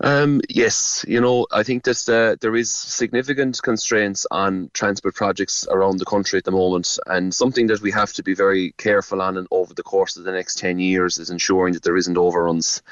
Um, 0.00 0.42
yes, 0.50 1.04
you 1.08 1.20
know, 1.20 1.46
I 1.50 1.62
think 1.62 1.84
that 1.84 2.08
uh, 2.08 2.36
there 2.40 2.54
is 2.54 2.70
significant 2.70 3.62
constraints 3.62 4.26
on 4.30 4.70
transport 4.74 5.14
projects 5.14 5.66
around 5.70 5.98
the 5.98 6.04
country 6.04 6.36
at 6.36 6.44
the 6.44 6.50
moment, 6.50 6.98
and 7.06 7.34
something 7.34 7.68
that 7.68 7.80
we 7.80 7.90
have 7.92 8.12
to 8.14 8.22
be 8.22 8.34
very 8.34 8.72
careful 8.72 9.22
on 9.22 9.38
and 9.38 9.48
over 9.50 9.72
the 9.72 9.82
course 9.82 10.16
of 10.16 10.24
the 10.24 10.32
next 10.32 10.58
10 10.58 10.78
years 10.78 11.18
is 11.18 11.30
ensuring 11.30 11.72
that 11.74 11.82
there 11.82 11.96
isn't 11.96 12.18
overruns. 12.18 12.82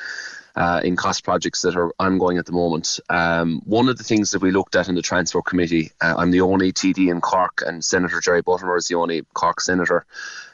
Uh, 0.57 0.81
in 0.85 0.95
cost 0.95 1.25
projects 1.25 1.63
that 1.63 1.75
are 1.75 1.93
ongoing 1.99 2.39
at 2.39 2.47
the 2.47 2.53
moment. 2.53 3.01
Um, 3.11 3.61
one 3.65 3.89
of 3.89 3.99
the 3.99 4.05
things 4.05 4.31
that 4.31 4.41
we 4.41 4.53
looked 4.53 4.77
at 4.77 4.89
in 4.89 4.95
the 4.95 5.03
Transport 5.03 5.47
Committee, 5.47 5.91
uh, 6.01 6.15
I'm 6.17 6.31
the 6.31 6.43
only 6.43 6.73
TD 6.73 7.11
in 7.11 7.21
Cork, 7.21 7.65
and 7.67 7.85
Senator 7.85 8.21
Jerry 8.21 8.41
Buttimer 8.41 8.79
is 8.79 8.87
the 8.87 8.95
only 8.95 9.27
Cork 9.35 9.61
Senator 9.61 10.07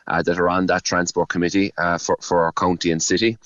that 0.07 0.39
are 0.39 0.49
on 0.49 0.67
that 0.67 0.85
Transport 0.85 1.29
Committee 1.29 1.73
uh, 1.77 1.99
for, 1.99 2.17
for 2.21 2.45
our 2.45 2.53
county 2.53 2.91
and 2.91 3.03
city. 3.03 3.39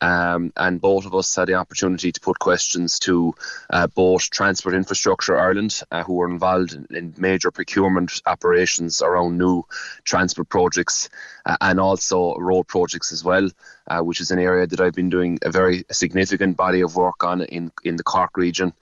Um, 0.00 0.52
and 0.56 0.80
both 0.80 1.06
of 1.06 1.14
us 1.14 1.34
had 1.34 1.48
the 1.48 1.54
opportunity 1.54 2.10
to 2.10 2.20
put 2.20 2.38
questions 2.38 2.98
to 3.00 3.34
uh, 3.70 3.86
both 3.86 4.28
Transport 4.30 4.74
Infrastructure 4.74 5.38
Ireland, 5.38 5.82
uh, 5.90 6.02
who 6.02 6.14
were 6.14 6.28
involved 6.28 6.72
in, 6.74 6.86
in, 6.90 7.14
major 7.16 7.50
procurement 7.50 8.20
operations 8.26 9.02
around 9.02 9.38
new 9.38 9.64
transport 10.02 10.48
projects, 10.48 11.08
uh, 11.46 11.56
and 11.60 11.78
also 11.78 12.36
road 12.38 12.66
projects 12.66 13.12
as 13.12 13.22
well, 13.22 13.48
uh, 13.86 14.00
which 14.00 14.20
is 14.20 14.32
an 14.32 14.40
area 14.40 14.66
that 14.66 14.80
I've 14.80 14.94
been 14.94 15.10
doing 15.10 15.38
a 15.42 15.50
very 15.50 15.84
significant 15.92 16.56
body 16.56 16.80
of 16.80 16.96
work 16.96 17.22
on 17.22 17.42
in, 17.42 17.70
in 17.84 17.96
the 17.96 18.02
Cork 18.02 18.36
region. 18.36 18.72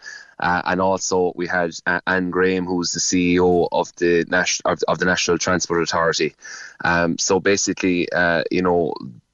Uh, 0.40 0.60
and 0.64 0.80
also 0.80 1.32
we 1.36 1.46
had 1.46 1.70
uh, 1.86 2.00
Anne 2.06 2.30
Graham, 2.30 2.64
who's 2.64 2.92
the 2.92 3.00
CEO 3.00 3.68
of 3.70 3.94
the 3.96 4.24
national 4.28 4.72
of, 4.72 4.80
of, 4.88 4.98
the 4.98 5.04
National 5.04 5.38
Transport 5.38 5.82
Authority. 5.82 6.34
Um, 6.84 7.16
so 7.18 7.38
basically, 7.38 8.10
uh, 8.10 8.42
you 8.50 8.62
know, 8.62 8.92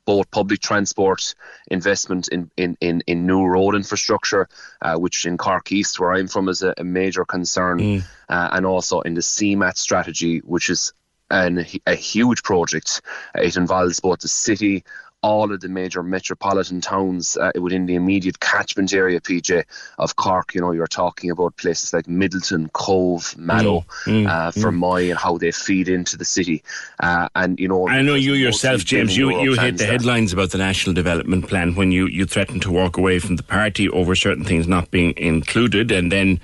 both 0.09 0.31
public 0.31 0.61
transport 0.61 1.35
investment 1.71 2.29
in, 2.29 2.51
in, 2.57 2.79
in, 2.81 3.03
in 3.07 3.27
new 3.27 3.45
road 3.45 3.75
infrastructure, 3.75 4.49
uh, 4.81 4.97
which 4.97 5.27
in 5.27 5.37
Cork 5.37 5.71
East, 5.71 6.01
where 6.01 6.15
I'm 6.15 6.29
from, 6.29 6.49
is 6.49 6.63
a, 6.63 6.73
a 6.79 6.83
major 6.83 7.27
concern, 7.27 7.79
mm. 7.79 8.03
uh, 8.31 8.49
and 8.53 8.65
also 8.65 9.03
in 9.03 9.13
the 9.13 9.21
CMAT 9.21 9.77
strategy, 9.77 10.39
which 10.39 10.71
is 10.71 10.95
an, 11.31 11.67
a 11.87 11.95
huge 11.95 12.43
project. 12.43 13.03
It 13.35 13.59
involves 13.59 14.01
both 14.01 14.21
the 14.21 14.29
city 14.29 14.83
all 15.23 15.53
of 15.53 15.61
the 15.61 15.69
major 15.69 16.03
metropolitan 16.03 16.81
towns 16.81 17.37
uh, 17.37 17.51
within 17.61 17.87
the 17.87 17.95
immediate 17.95 18.39
catchment 18.39 18.93
area, 18.93 19.21
PJ, 19.21 19.65
of 19.99 20.17
Cork. 20.17 20.55
You 20.55 20.61
know, 20.61 20.73
you're 20.73 20.87
talking 20.87 21.31
about 21.31 21.57
places 21.57 21.93
like 21.93 22.07
Midleton, 22.07 22.73
Cobh, 22.73 23.37
Mallow, 23.37 23.85
mm, 24.05 24.25
mm, 24.25 24.29
uh, 24.29 24.51
Fermoy, 24.53 25.07
mm. 25.07 25.11
and 25.11 25.19
how 25.19 25.37
they 25.37 25.51
feed 25.51 25.89
into 25.89 26.17
the 26.17 26.25
city. 26.25 26.63
Uh, 27.01 27.29
and, 27.35 27.59
you 27.59 27.67
know, 27.67 27.89
I 27.89 28.03
know 28.03 28.15
you 28.15 28.35
yourself, 28.35 28.85
James, 28.85 29.17
you, 29.17 29.41
you 29.41 29.55
hit 29.55 29.79
the 29.79 29.87
headlines 29.87 30.33
about 30.33 30.51
the 30.51 30.59
National 30.59 30.95
Development 30.95 31.47
Plan 31.49 31.75
when 31.75 31.91
you, 31.91 32.07
you 32.07 32.25
threatened 32.25 32.63
to 32.63 32.71
walk 32.71 32.97
away 32.97 33.19
from 33.19 33.37
the 33.37 33.43
party 33.43 33.89
over 33.89 34.15
certain 34.15 34.45
things 34.45 34.69
not 34.69 34.91
being 34.91 35.15
included. 35.17 35.91
And 35.91 36.13
then 36.13 36.41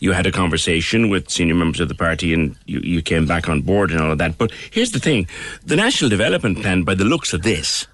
you 0.00 0.12
had 0.12 0.26
a 0.26 0.32
conversation 0.32 1.08
with 1.08 1.30
senior 1.30 1.54
members 1.54 1.80
of 1.80 1.88
the 1.88 1.94
party 1.94 2.34
and 2.34 2.56
you, 2.66 2.80
you 2.80 3.02
came 3.02 3.26
back 3.26 3.48
on 3.48 3.62
board 3.62 3.92
and 3.92 4.00
all 4.00 4.10
of 4.10 4.18
that. 4.18 4.38
But 4.38 4.50
here's 4.72 4.90
the 4.90 5.00
thing 5.00 5.28
the 5.64 5.76
National 5.76 6.10
Development 6.10 6.60
Plan, 6.60 6.82
by 6.82 6.94
the 6.94 7.04
looks 7.04 7.32
of 7.32 7.42
this, 7.42 7.86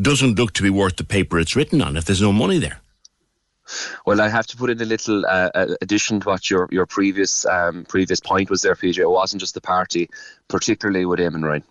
doesn't 0.00 0.38
look 0.38 0.52
to 0.54 0.62
be 0.62 0.70
worth 0.70 0.96
the 0.96 1.04
paper 1.04 1.38
it's 1.38 1.56
written 1.56 1.82
on 1.82 1.96
if 1.96 2.04
there's 2.04 2.22
no 2.22 2.32
money 2.32 2.58
there. 2.58 2.80
Well, 4.04 4.20
I 4.20 4.28
have 4.28 4.46
to 4.48 4.56
put 4.56 4.70
in 4.70 4.80
a 4.80 4.84
little 4.84 5.24
uh, 5.24 5.50
uh, 5.54 5.74
addition 5.80 6.20
to 6.20 6.28
what 6.28 6.50
your 6.50 6.68
your 6.70 6.86
previous 6.86 7.46
um, 7.46 7.84
previous 7.84 8.20
point 8.20 8.50
was 8.50 8.62
there, 8.62 8.74
PJ. 8.74 8.98
It 8.98 9.08
wasn't 9.08 9.40
just 9.40 9.54
the 9.54 9.60
party, 9.60 10.10
particularly 10.48 11.06
with 11.06 11.20
Eamon 11.20 11.44
Ryan. 11.44 11.64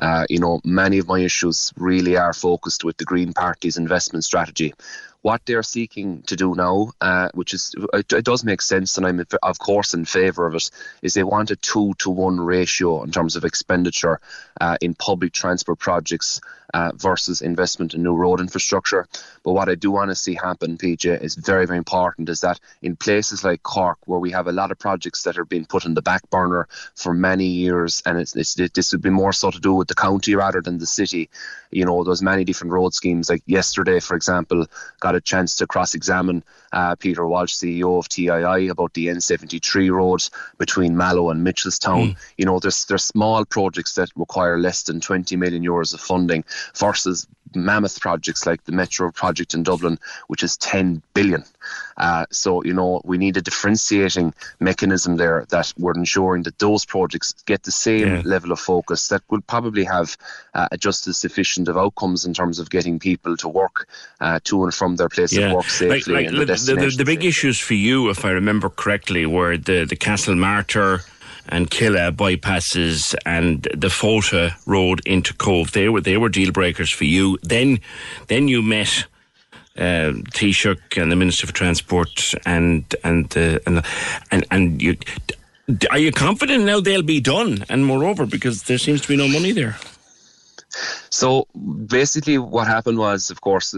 Uh, 0.00 0.26
you 0.28 0.38
know, 0.38 0.60
many 0.64 0.98
of 0.98 1.08
my 1.08 1.20
issues 1.20 1.72
really 1.76 2.16
are 2.16 2.32
focused 2.32 2.84
with 2.84 2.96
the 2.96 3.04
Green 3.04 3.32
Party's 3.32 3.76
investment 3.76 4.24
strategy. 4.24 4.74
What 5.22 5.42
they're 5.46 5.64
seeking 5.64 6.22
to 6.22 6.36
do 6.36 6.54
now, 6.54 6.92
uh, 7.00 7.28
which 7.34 7.52
is 7.52 7.74
it, 7.92 8.12
it, 8.12 8.24
does 8.24 8.44
make 8.44 8.62
sense, 8.62 8.96
and 8.96 9.06
I'm 9.06 9.24
of 9.42 9.58
course 9.58 9.94
in 9.94 10.04
favour 10.04 10.46
of 10.46 10.54
it, 10.54 10.70
is 11.02 11.14
they 11.14 11.24
want 11.24 11.50
a 11.50 11.56
two 11.56 11.94
to 11.98 12.10
one 12.10 12.40
ratio 12.40 13.02
in 13.02 13.10
terms 13.10 13.36
of 13.36 13.44
expenditure 13.44 14.20
uh, 14.60 14.76
in 14.80 14.94
public 14.94 15.32
transport 15.32 15.78
projects 15.78 16.40
uh, 16.74 16.92
versus 16.96 17.40
investment 17.40 17.94
in 17.94 18.02
new 18.02 18.14
road 18.14 18.40
infrastructure. 18.40 19.06
But 19.42 19.52
what 19.52 19.68
I 19.68 19.74
do 19.74 19.90
want 19.90 20.10
to 20.10 20.14
see 20.14 20.34
happen, 20.34 20.76
PJ, 20.76 21.22
is 21.22 21.34
very, 21.34 21.66
very 21.66 21.78
important 21.78 22.28
is 22.28 22.40
that 22.40 22.60
in 22.82 22.96
places 22.96 23.44
like 23.44 23.62
Cork, 23.62 23.98
where 24.06 24.18
we 24.18 24.30
have 24.32 24.46
a 24.46 24.52
lot 24.52 24.70
of 24.70 24.78
projects 24.78 25.22
that 25.22 25.38
are 25.38 25.44
being 25.44 25.64
put 25.64 25.86
on 25.86 25.94
the 25.94 26.02
back 26.02 26.28
burner 26.30 26.68
for 26.94 27.14
many 27.14 27.46
years, 27.46 28.02
and 28.04 28.18
it's, 28.18 28.36
it's, 28.36 28.54
this 28.54 28.92
would 28.92 29.02
be 29.02 29.10
more 29.10 29.32
so 29.32 29.50
to 29.50 29.60
do 29.60 29.74
with 29.74 29.88
the 29.88 29.94
county 29.94 30.34
rather 30.34 30.60
than 30.60 30.78
the 30.78 30.86
city. 30.86 31.30
You 31.70 31.84
know, 31.84 32.04
there's 32.04 32.22
many 32.22 32.44
different 32.44 32.72
road 32.72 32.94
schemes. 32.94 33.28
Like 33.28 33.42
yesterday, 33.46 34.00
for 34.00 34.14
example, 34.14 34.66
got 35.00 35.14
a 35.14 35.20
chance 35.20 35.56
to 35.56 35.66
cross 35.66 35.94
examine 35.94 36.42
uh, 36.72 36.94
Peter 36.96 37.26
Walsh, 37.26 37.54
CEO 37.54 37.98
of 37.98 38.08
TII, 38.08 38.68
about 38.68 38.94
the 38.94 39.06
N73 39.06 39.90
road 39.90 40.22
between 40.58 40.96
Mallow 40.96 41.30
and 41.30 41.46
Mitchelstown. 41.46 42.10
Mm. 42.10 42.16
You 42.36 42.44
know, 42.46 42.58
there's 42.58 42.84
there's 42.86 43.04
small 43.04 43.44
projects 43.44 43.94
that 43.94 44.10
require 44.16 44.58
less 44.58 44.82
than 44.82 45.00
20 45.00 45.36
million 45.36 45.62
euros 45.62 45.94
of 45.94 46.00
funding 46.00 46.44
versus 46.76 47.26
mammoth 47.54 48.00
projects 48.00 48.46
like 48.46 48.64
the 48.64 48.72
Metro 48.72 49.10
project 49.10 49.54
in 49.54 49.62
Dublin, 49.62 49.98
which 50.28 50.42
is 50.42 50.56
10 50.56 51.02
billion. 51.14 51.44
Uh, 51.96 52.26
so, 52.30 52.62
you 52.64 52.72
know, 52.72 53.00
we 53.04 53.18
need 53.18 53.36
a 53.36 53.42
differentiating 53.42 54.32
mechanism 54.60 55.16
there 55.16 55.44
that 55.50 55.72
we're 55.78 55.94
ensuring 55.94 56.42
that 56.44 56.58
those 56.58 56.84
projects 56.84 57.32
get 57.46 57.62
the 57.64 57.72
same 57.72 58.06
yeah. 58.06 58.22
level 58.24 58.52
of 58.52 58.60
focus 58.60 59.08
that 59.08 59.22
will 59.30 59.40
probably 59.42 59.84
have 59.84 60.16
uh, 60.54 60.68
just 60.78 61.06
as 61.06 61.18
sufficient 61.18 61.68
of 61.68 61.76
outcomes 61.76 62.24
in 62.24 62.32
terms 62.32 62.58
of 62.58 62.70
getting 62.70 62.98
people 62.98 63.36
to 63.36 63.48
work 63.48 63.88
uh, 64.20 64.38
to 64.44 64.64
and 64.64 64.74
from 64.74 64.96
their 64.96 65.08
place 65.08 65.32
yeah. 65.32 65.46
of 65.46 65.56
work 65.56 65.64
safely. 65.64 66.14
Like, 66.14 66.32
like 66.32 66.46
the, 66.46 66.74
the, 66.74 66.94
the, 66.96 67.04
big 67.04 67.24
issues 67.24 67.58
for 67.58 67.74
you, 67.74 68.10
if 68.10 68.24
I 68.24 68.30
remember 68.30 68.68
correctly, 68.68 69.26
were 69.26 69.56
the, 69.56 69.84
the 69.84 69.96
Castlemartyr 69.96 71.02
and 71.48 71.70
Killeagh 71.70 72.16
bypasses 72.16 73.14
and 73.24 73.62
the 73.74 73.88
Fota 73.88 74.52
road 74.66 75.00
into 75.06 75.34
Cobh. 75.34 75.72
They 75.72 75.88
were 75.88 76.00
they 76.00 76.16
were 76.16 76.28
deal 76.28 76.52
breakers 76.52 76.90
for 76.90 77.04
you. 77.04 77.38
Then 77.42 77.80
then 78.28 78.48
you 78.48 78.62
met 78.62 79.06
uh, 79.76 80.12
Taoiseach 80.32 81.00
and 81.00 81.10
the 81.10 81.16
Minister 81.16 81.46
for 81.46 81.52
Transport 81.52 82.34
and 82.44 82.84
and 83.04 83.36
uh, 83.36 83.58
and 83.66 83.84
and 84.30 84.44
and 84.50 84.82
you. 84.82 84.96
Are 85.90 85.98
you 85.98 86.12
confident 86.12 86.64
now 86.64 86.80
they'll 86.80 87.02
be 87.02 87.20
done? 87.20 87.64
And 87.68 87.84
moreover, 87.84 88.24
because 88.24 88.62
there 88.62 88.78
seems 88.78 89.02
to 89.02 89.08
be 89.08 89.16
no 89.16 89.28
money 89.28 89.52
there. 89.52 89.76
So 91.10 91.46
basically, 91.86 92.38
what 92.38 92.66
happened 92.66 92.98
was, 92.98 93.30
of 93.30 93.40
course, 93.40 93.74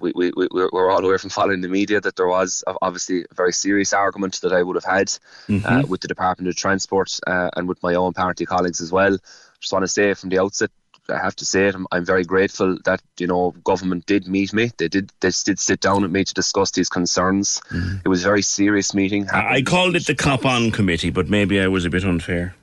we, 0.00 0.12
we, 0.14 0.32
we 0.36 0.48
were 0.50 0.90
all 0.90 1.04
aware 1.04 1.18
from 1.18 1.30
following 1.30 1.60
the 1.60 1.68
media 1.68 2.00
that 2.00 2.16
there 2.16 2.28
was 2.28 2.62
obviously 2.82 3.22
a 3.22 3.34
very 3.34 3.52
serious 3.52 3.92
argument 3.92 4.40
that 4.42 4.52
I 4.52 4.62
would 4.62 4.76
have 4.76 4.84
had 4.84 5.06
mm-hmm. 5.48 5.66
uh, 5.66 5.82
with 5.86 6.00
the 6.00 6.08
Department 6.08 6.48
of 6.48 6.56
Transport 6.56 7.18
uh, 7.26 7.50
and 7.56 7.68
with 7.68 7.82
my 7.82 7.94
own 7.94 8.12
party 8.12 8.44
colleagues 8.44 8.80
as 8.80 8.92
well. 8.92 9.16
Just 9.60 9.72
want 9.72 9.82
to 9.82 9.88
say 9.88 10.14
from 10.14 10.28
the 10.28 10.38
outset, 10.38 10.70
I 11.08 11.18
have 11.18 11.36
to 11.36 11.44
say 11.44 11.68
it. 11.68 11.74
I'm, 11.74 11.86
I'm, 11.90 12.04
very 12.04 12.24
grateful 12.24 12.76
that 12.84 13.00
you 13.18 13.26
know 13.26 13.52
government 13.64 14.04
did 14.04 14.28
meet 14.28 14.52
me. 14.52 14.70
They 14.76 14.88
did. 14.88 15.10
They 15.20 15.30
did 15.44 15.58
sit 15.58 15.80
down 15.80 16.02
with 16.02 16.10
me 16.10 16.24
to 16.24 16.34
discuss 16.34 16.70
these 16.70 16.90
concerns. 16.90 17.62
Mm-hmm. 17.70 17.98
It 18.04 18.08
was 18.08 18.24
a 18.24 18.28
very 18.28 18.42
serious 18.42 18.92
meeting. 18.92 19.28
I 19.30 19.62
called 19.62 19.96
it 19.96 20.06
the 20.06 20.14
COP 20.14 20.44
on 20.44 20.70
committee, 20.70 21.10
but 21.10 21.28
maybe 21.28 21.60
I 21.60 21.68
was 21.68 21.86
a 21.86 21.90
bit 21.90 22.04
unfair. 22.04 22.54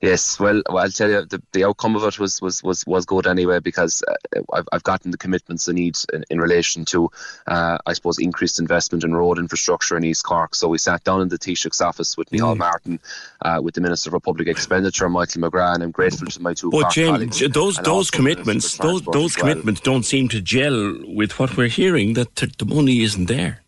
Yes, 0.00 0.38
well, 0.40 0.62
well, 0.68 0.84
I'll 0.84 0.90
tell 0.90 1.10
you, 1.10 1.24
the, 1.24 1.42
the 1.52 1.64
outcome 1.64 1.96
of 1.96 2.04
it 2.04 2.18
was 2.18 2.40
was 2.40 2.62
was, 2.62 2.86
was 2.86 3.04
good 3.04 3.26
anyway 3.26 3.60
because 3.60 4.02
uh, 4.08 4.40
I've, 4.52 4.68
I've 4.72 4.82
gotten 4.82 5.10
the 5.10 5.18
commitments 5.18 5.68
I 5.68 5.72
need 5.72 5.96
in, 6.12 6.24
in 6.30 6.40
relation 6.40 6.84
to, 6.86 7.10
uh, 7.46 7.78
I 7.86 7.92
suppose, 7.92 8.18
increased 8.18 8.58
investment 8.58 9.04
in 9.04 9.14
road 9.14 9.38
infrastructure 9.38 9.96
in 9.96 10.04
East 10.04 10.24
Cork. 10.24 10.54
So 10.54 10.68
we 10.68 10.78
sat 10.78 11.04
down 11.04 11.20
in 11.20 11.28
the 11.28 11.38
Taoiseach's 11.38 11.80
office 11.80 12.16
with 12.16 12.30
Micheál 12.30 12.54
mm. 12.54 12.58
Martin, 12.58 13.00
uh, 13.42 13.60
with 13.62 13.74
the 13.74 13.80
Minister 13.80 14.10
for 14.10 14.20
Public 14.20 14.48
Expenditure, 14.48 15.08
Michael 15.08 15.42
McGrath, 15.42 15.74
and 15.74 15.82
I'm 15.82 15.90
grateful 15.90 16.26
to 16.26 16.42
my 16.42 16.54
two. 16.54 16.70
But 16.70 16.90
James, 16.90 17.40
those 17.40 17.76
those 17.76 18.10
commitments, 18.10 18.76
those 18.78 19.02
those 19.02 19.36
commitments 19.36 19.80
well. 19.84 19.94
don't 19.94 20.04
seem 20.04 20.28
to 20.28 20.40
gel 20.40 20.98
with 21.06 21.38
what 21.38 21.56
we're 21.56 21.68
hearing 21.68 22.14
that 22.14 22.36
the 22.36 22.66
money 22.66 23.02
isn't 23.02 23.26
there. 23.26 23.62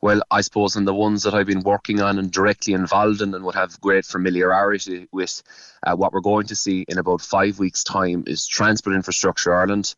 Well, 0.00 0.22
I 0.30 0.40
suppose, 0.42 0.76
and 0.76 0.86
the 0.86 0.94
ones 0.94 1.22
that 1.22 1.34
I've 1.34 1.46
been 1.46 1.62
working 1.62 2.00
on 2.00 2.18
and 2.18 2.30
directly 2.30 2.74
involved 2.74 3.22
in 3.22 3.34
and 3.34 3.44
would 3.44 3.54
have 3.54 3.80
great 3.80 4.04
familiarity 4.04 5.08
with, 5.12 5.42
uh, 5.82 5.94
what 5.96 6.12
we're 6.12 6.20
going 6.20 6.46
to 6.48 6.56
see 6.56 6.84
in 6.88 6.98
about 6.98 7.20
five 7.20 7.58
weeks' 7.58 7.84
time 7.84 8.24
is 8.26 8.46
Transport 8.46 8.94
Infrastructure 8.96 9.54
Ireland 9.54 9.94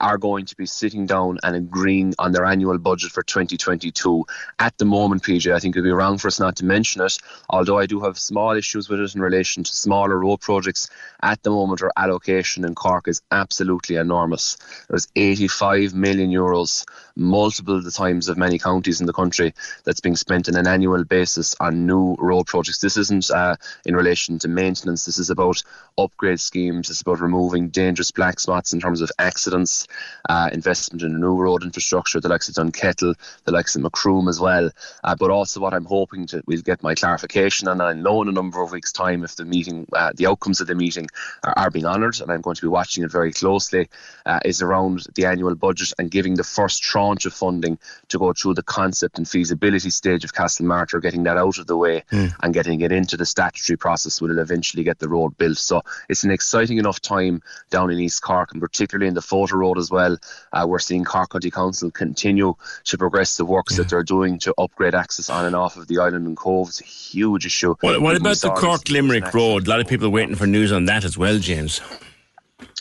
are 0.00 0.18
going 0.18 0.46
to 0.46 0.56
be 0.56 0.66
sitting 0.66 1.06
down 1.06 1.38
and 1.42 1.54
agreeing 1.54 2.14
on 2.18 2.32
their 2.32 2.44
annual 2.44 2.78
budget 2.78 3.12
for 3.12 3.22
2022. 3.22 4.24
At 4.58 4.76
the 4.78 4.84
moment, 4.84 5.22
PJ, 5.22 5.52
I 5.54 5.58
think 5.58 5.76
it 5.76 5.80
would 5.80 5.86
be 5.86 5.92
wrong 5.92 6.18
for 6.18 6.28
us 6.28 6.40
not 6.40 6.56
to 6.56 6.64
mention 6.64 7.02
it, 7.02 7.18
although 7.48 7.78
I 7.78 7.86
do 7.86 8.00
have 8.00 8.18
small 8.18 8.52
issues 8.52 8.88
with 8.88 9.00
it 9.00 9.14
in 9.14 9.20
relation 9.20 9.62
to 9.64 9.76
smaller 9.76 10.18
road 10.18 10.40
projects. 10.40 10.88
At 11.22 11.42
the 11.42 11.50
moment, 11.50 11.82
our 11.82 11.92
allocation 11.96 12.64
in 12.64 12.74
Cork 12.74 13.08
is 13.08 13.22
absolutely 13.30 13.96
enormous. 13.96 14.56
There's 14.88 15.08
85 15.14 15.94
million 15.94 16.30
euros, 16.30 16.86
multiple 17.16 17.82
the 17.82 17.90
times 17.90 18.28
of 18.28 18.38
many 18.38 18.58
counties 18.58 19.00
in 19.00 19.06
the 19.06 19.12
country, 19.12 19.54
that's 19.84 20.00
being 20.00 20.16
spent 20.16 20.48
on 20.48 20.56
an 20.56 20.66
annual 20.66 21.04
basis 21.04 21.54
on 21.60 21.86
new 21.86 22.16
road 22.18 22.46
projects. 22.46 22.78
This 22.78 22.96
isn't 22.96 23.30
uh, 23.30 23.56
in 23.84 23.94
relation 23.94 24.38
to 24.40 24.48
maintenance, 24.48 25.04
this 25.04 25.18
is 25.18 25.30
about 25.30 25.62
upgrade 25.98 26.40
schemes, 26.40 26.88
it's 26.88 27.02
about 27.02 27.20
removing 27.20 27.68
dangerous 27.68 28.10
black 28.10 28.40
spots 28.40 28.72
in 28.72 28.80
terms 28.80 29.00
of 29.00 29.10
accidents 29.18 29.86
uh, 30.28 30.50
investment 30.52 31.02
in 31.02 31.14
a 31.14 31.18
new 31.18 31.34
road 31.34 31.62
infrastructure, 31.62 32.20
the 32.20 32.28
likes 32.28 32.48
of 32.48 32.54
Dunkettle, 32.54 33.14
the 33.44 33.52
likes 33.52 33.76
of 33.76 33.82
Macroom 33.82 34.28
as 34.28 34.40
well. 34.40 34.70
Uh, 35.04 35.14
but 35.14 35.30
also, 35.30 35.60
what 35.60 35.74
I'm 35.74 35.84
hoping 35.84 36.26
to 36.28 36.42
we'll 36.46 36.62
get 36.62 36.82
my 36.82 36.94
clarification, 36.94 37.68
and 37.68 37.82
I 37.82 37.92
know 37.92 38.22
in 38.22 38.28
a 38.28 38.32
number 38.32 38.62
of 38.62 38.72
weeks' 38.72 38.92
time 38.92 39.24
if 39.24 39.36
the 39.36 39.44
meeting, 39.44 39.86
uh, 39.92 40.12
the 40.14 40.26
outcomes 40.26 40.60
of 40.60 40.66
the 40.66 40.74
meeting 40.74 41.08
are, 41.44 41.54
are, 41.56 41.70
being 41.70 41.86
honoured, 41.86 42.20
and 42.20 42.30
I'm 42.30 42.40
going 42.40 42.56
to 42.56 42.62
be 42.62 42.68
watching 42.68 43.04
it 43.04 43.10
very 43.10 43.32
closely, 43.32 43.88
uh, 44.26 44.40
is 44.44 44.62
around 44.62 45.06
the 45.14 45.26
annual 45.26 45.54
budget 45.54 45.92
and 45.98 46.10
giving 46.10 46.34
the 46.34 46.44
first 46.44 46.82
tranche 46.82 47.26
of 47.26 47.32
funding 47.32 47.78
to 48.08 48.18
go 48.18 48.32
through 48.32 48.54
the 48.54 48.62
concept 48.62 49.18
and 49.18 49.28
feasibility 49.28 49.90
stage 49.90 50.24
of 50.24 50.34
Castlemartyr, 50.34 51.00
getting 51.02 51.22
that 51.24 51.36
out 51.36 51.58
of 51.58 51.66
the 51.66 51.76
way 51.76 52.02
mm. 52.10 52.32
and 52.42 52.54
getting 52.54 52.80
it 52.80 52.92
into 52.92 53.16
the 53.16 53.26
statutory 53.26 53.76
process 53.76 54.20
will 54.20 54.38
eventually 54.38 54.82
get 54.82 54.98
the 54.98 55.08
road 55.08 55.36
built. 55.38 55.58
So 55.58 55.82
it's 56.08 56.24
an 56.24 56.30
exciting 56.30 56.78
enough 56.78 57.00
time 57.00 57.42
down 57.70 57.90
in 57.90 57.98
East 57.98 58.22
Cork, 58.22 58.52
and 58.52 58.60
particularly 58.60 59.08
in 59.08 59.14
the 59.14 59.20
Fota 59.20 59.52
Road 59.52 59.78
as 59.80 59.90
well. 59.90 60.16
Uh, 60.52 60.66
we're 60.68 60.78
seeing 60.78 61.04
Cork 61.04 61.30
County 61.30 61.50
Council 61.50 61.90
continue 61.90 62.54
to 62.84 62.98
progress 62.98 63.36
the 63.36 63.44
works 63.44 63.72
yeah. 63.72 63.78
that 63.78 63.88
they're 63.90 64.04
doing 64.04 64.38
to 64.40 64.54
upgrade 64.56 64.94
access 64.94 65.28
on 65.28 65.44
and 65.44 65.56
off 65.56 65.76
of 65.76 65.88
the 65.88 65.98
island 65.98 66.26
and 66.28 66.36
Cobh. 66.36 66.68
It's 66.68 66.80
a 66.80 66.84
huge 66.84 67.46
issue. 67.46 67.74
What, 67.80 68.00
what 68.00 68.16
about 68.16 68.36
the 68.36 68.50
Cork 68.50 68.88
Limerick 68.88 69.34
Road? 69.34 69.66
A 69.66 69.70
lot 69.70 69.80
of 69.80 69.88
people 69.88 70.06
are 70.06 70.10
waiting 70.10 70.36
for 70.36 70.46
news 70.46 70.70
on 70.70 70.84
that 70.84 71.04
as 71.04 71.18
well, 71.18 71.38
James 71.38 71.80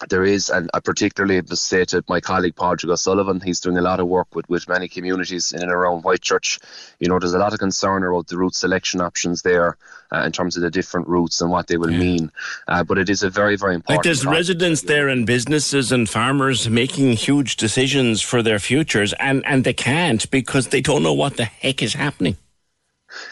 there 0.09 0.23
is, 0.23 0.49
and 0.49 0.69
I 0.73 0.79
particularly 0.79 1.41
must 1.41 1.63
say 1.63 1.85
to 1.85 2.03
my 2.07 2.21
colleague 2.21 2.55
Padraig 2.55 2.91
O'Sullivan, 2.91 3.41
he's 3.41 3.59
doing 3.59 3.77
a 3.77 3.81
lot 3.81 3.99
of 3.99 4.07
work 4.07 4.33
with, 4.33 4.49
with 4.49 4.67
many 4.67 4.87
communities 4.87 5.51
in 5.51 5.61
and 5.61 5.71
around 5.71 6.03
Whitechurch. 6.03 6.59
You 6.99 7.09
know, 7.09 7.19
there's 7.19 7.33
a 7.33 7.39
lot 7.39 7.53
of 7.53 7.59
concern 7.59 8.03
about 8.03 8.27
the 8.27 8.37
route 8.37 8.55
selection 8.55 9.01
options 9.01 9.41
there 9.41 9.77
uh, 10.11 10.23
in 10.25 10.31
terms 10.31 10.55
of 10.55 10.63
the 10.63 10.71
different 10.71 11.07
routes 11.07 11.41
and 11.41 11.51
what 11.51 11.67
they 11.67 11.77
will 11.77 11.91
yeah. 11.91 11.99
mean. 11.99 12.31
Uh, 12.67 12.83
but 12.83 12.97
it 12.97 13.09
is 13.09 13.23
a 13.23 13.29
very, 13.29 13.55
very 13.55 13.75
important. 13.75 13.97
Like 13.97 14.03
there's 14.03 14.25
residents 14.25 14.83
there 14.83 15.07
and 15.07 15.25
businesses 15.25 15.91
and 15.91 16.09
farmers 16.09 16.69
making 16.69 17.13
huge 17.13 17.57
decisions 17.57 18.21
for 18.21 18.41
their 18.41 18.59
futures, 18.59 19.13
and, 19.13 19.45
and 19.45 19.63
they 19.63 19.73
can't 19.73 20.29
because 20.31 20.67
they 20.69 20.81
don't 20.81 21.03
know 21.03 21.13
what 21.13 21.37
the 21.37 21.45
heck 21.45 21.83
is 21.83 21.93
happening. 21.93 22.37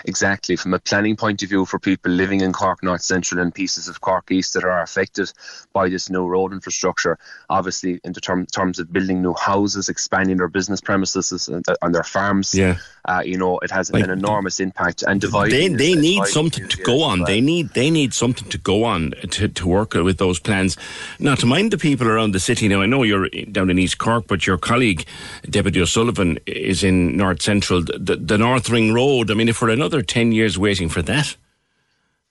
Exactly. 0.06 0.56
From 0.56 0.74
a 0.74 0.80
planning 0.80 1.16
point 1.16 1.44
of 1.44 1.50
view 1.50 1.66
for 1.66 1.80
people 1.80 2.12
living 2.12 2.42
in 2.42 2.54
Cork 2.54 2.84
North 2.84 3.02
Central 3.02 3.42
and 3.42 3.54
pieces 3.54 3.88
of 3.88 4.02
Cork 4.02 4.32
East 4.32 4.54
that 4.54 4.64
are 4.64 4.82
affected 4.82 5.32
by 5.74 5.90
this 5.90 6.10
new 6.10 6.26
road 6.26 6.54
infrastructure, 6.54 7.18
obviously 7.50 8.00
in 8.04 8.14
term, 8.14 8.46
terms 8.48 8.80
of 8.80 8.92
building 8.92 9.22
new 9.22 9.34
houses, 9.34 9.90
expanding 9.90 10.38
their 10.38 10.48
business 10.48 10.82
premises 10.82 11.48
and, 11.48 11.66
on 11.82 11.92
their 11.92 12.04
farms, 12.04 12.54
yeah. 12.54 12.78
Uh, 13.08 13.22
you 13.24 13.38
know, 13.38 13.58
it 13.60 13.72
has 13.72 13.90
like, 13.90 14.04
an 14.04 14.10
enormous 14.10 14.60
impact 14.60 15.02
and 15.02 15.22
dividing. 15.22 15.78
They, 15.78 15.94
they 15.94 15.96
need 15.96 16.26
something 16.26 16.68
to 16.68 16.84
go 16.84 17.04
on. 17.04 17.20
Well. 17.20 17.28
They 17.28 17.40
need 17.40 17.70
they 17.70 17.90
need 17.90 18.14
something 18.14 18.50
to 18.50 18.58
go 18.58 18.84
on 18.84 19.14
to, 19.30 19.48
to 19.48 19.68
work 19.68 19.94
with 19.94 20.18
those 20.18 20.40
plans. 20.40 20.76
Now, 21.18 21.36
to 21.36 21.46
mind 21.46 21.72
the 21.72 21.78
people 21.78 22.10
around 22.10 22.34
the 22.34 22.42
city. 22.42 22.68
Now, 22.68 22.82
I 22.82 22.86
know 22.86 23.04
you're 23.04 23.30
down 23.30 23.70
in 23.70 23.80
East 23.80 23.98
Cork, 23.98 24.28
but 24.28 24.46
your 24.46 24.58
colleague 24.58 25.06
Deputy 25.50 25.82
O'Sullivan 25.82 26.38
is 26.46 26.84
in 26.84 27.16
North 27.16 27.42
Central, 27.42 27.82
the, 27.82 28.18
the 28.18 28.38
North 28.38 28.70
Ring 28.70 28.94
Road. 28.94 29.32
I 29.32 29.36
mean, 29.36 29.48
if 29.48 29.62
we're 29.62 29.67
another 29.70 30.02
10 30.02 30.32
years 30.32 30.58
waiting 30.58 30.90
for 30.90 31.02
that. 31.04 31.36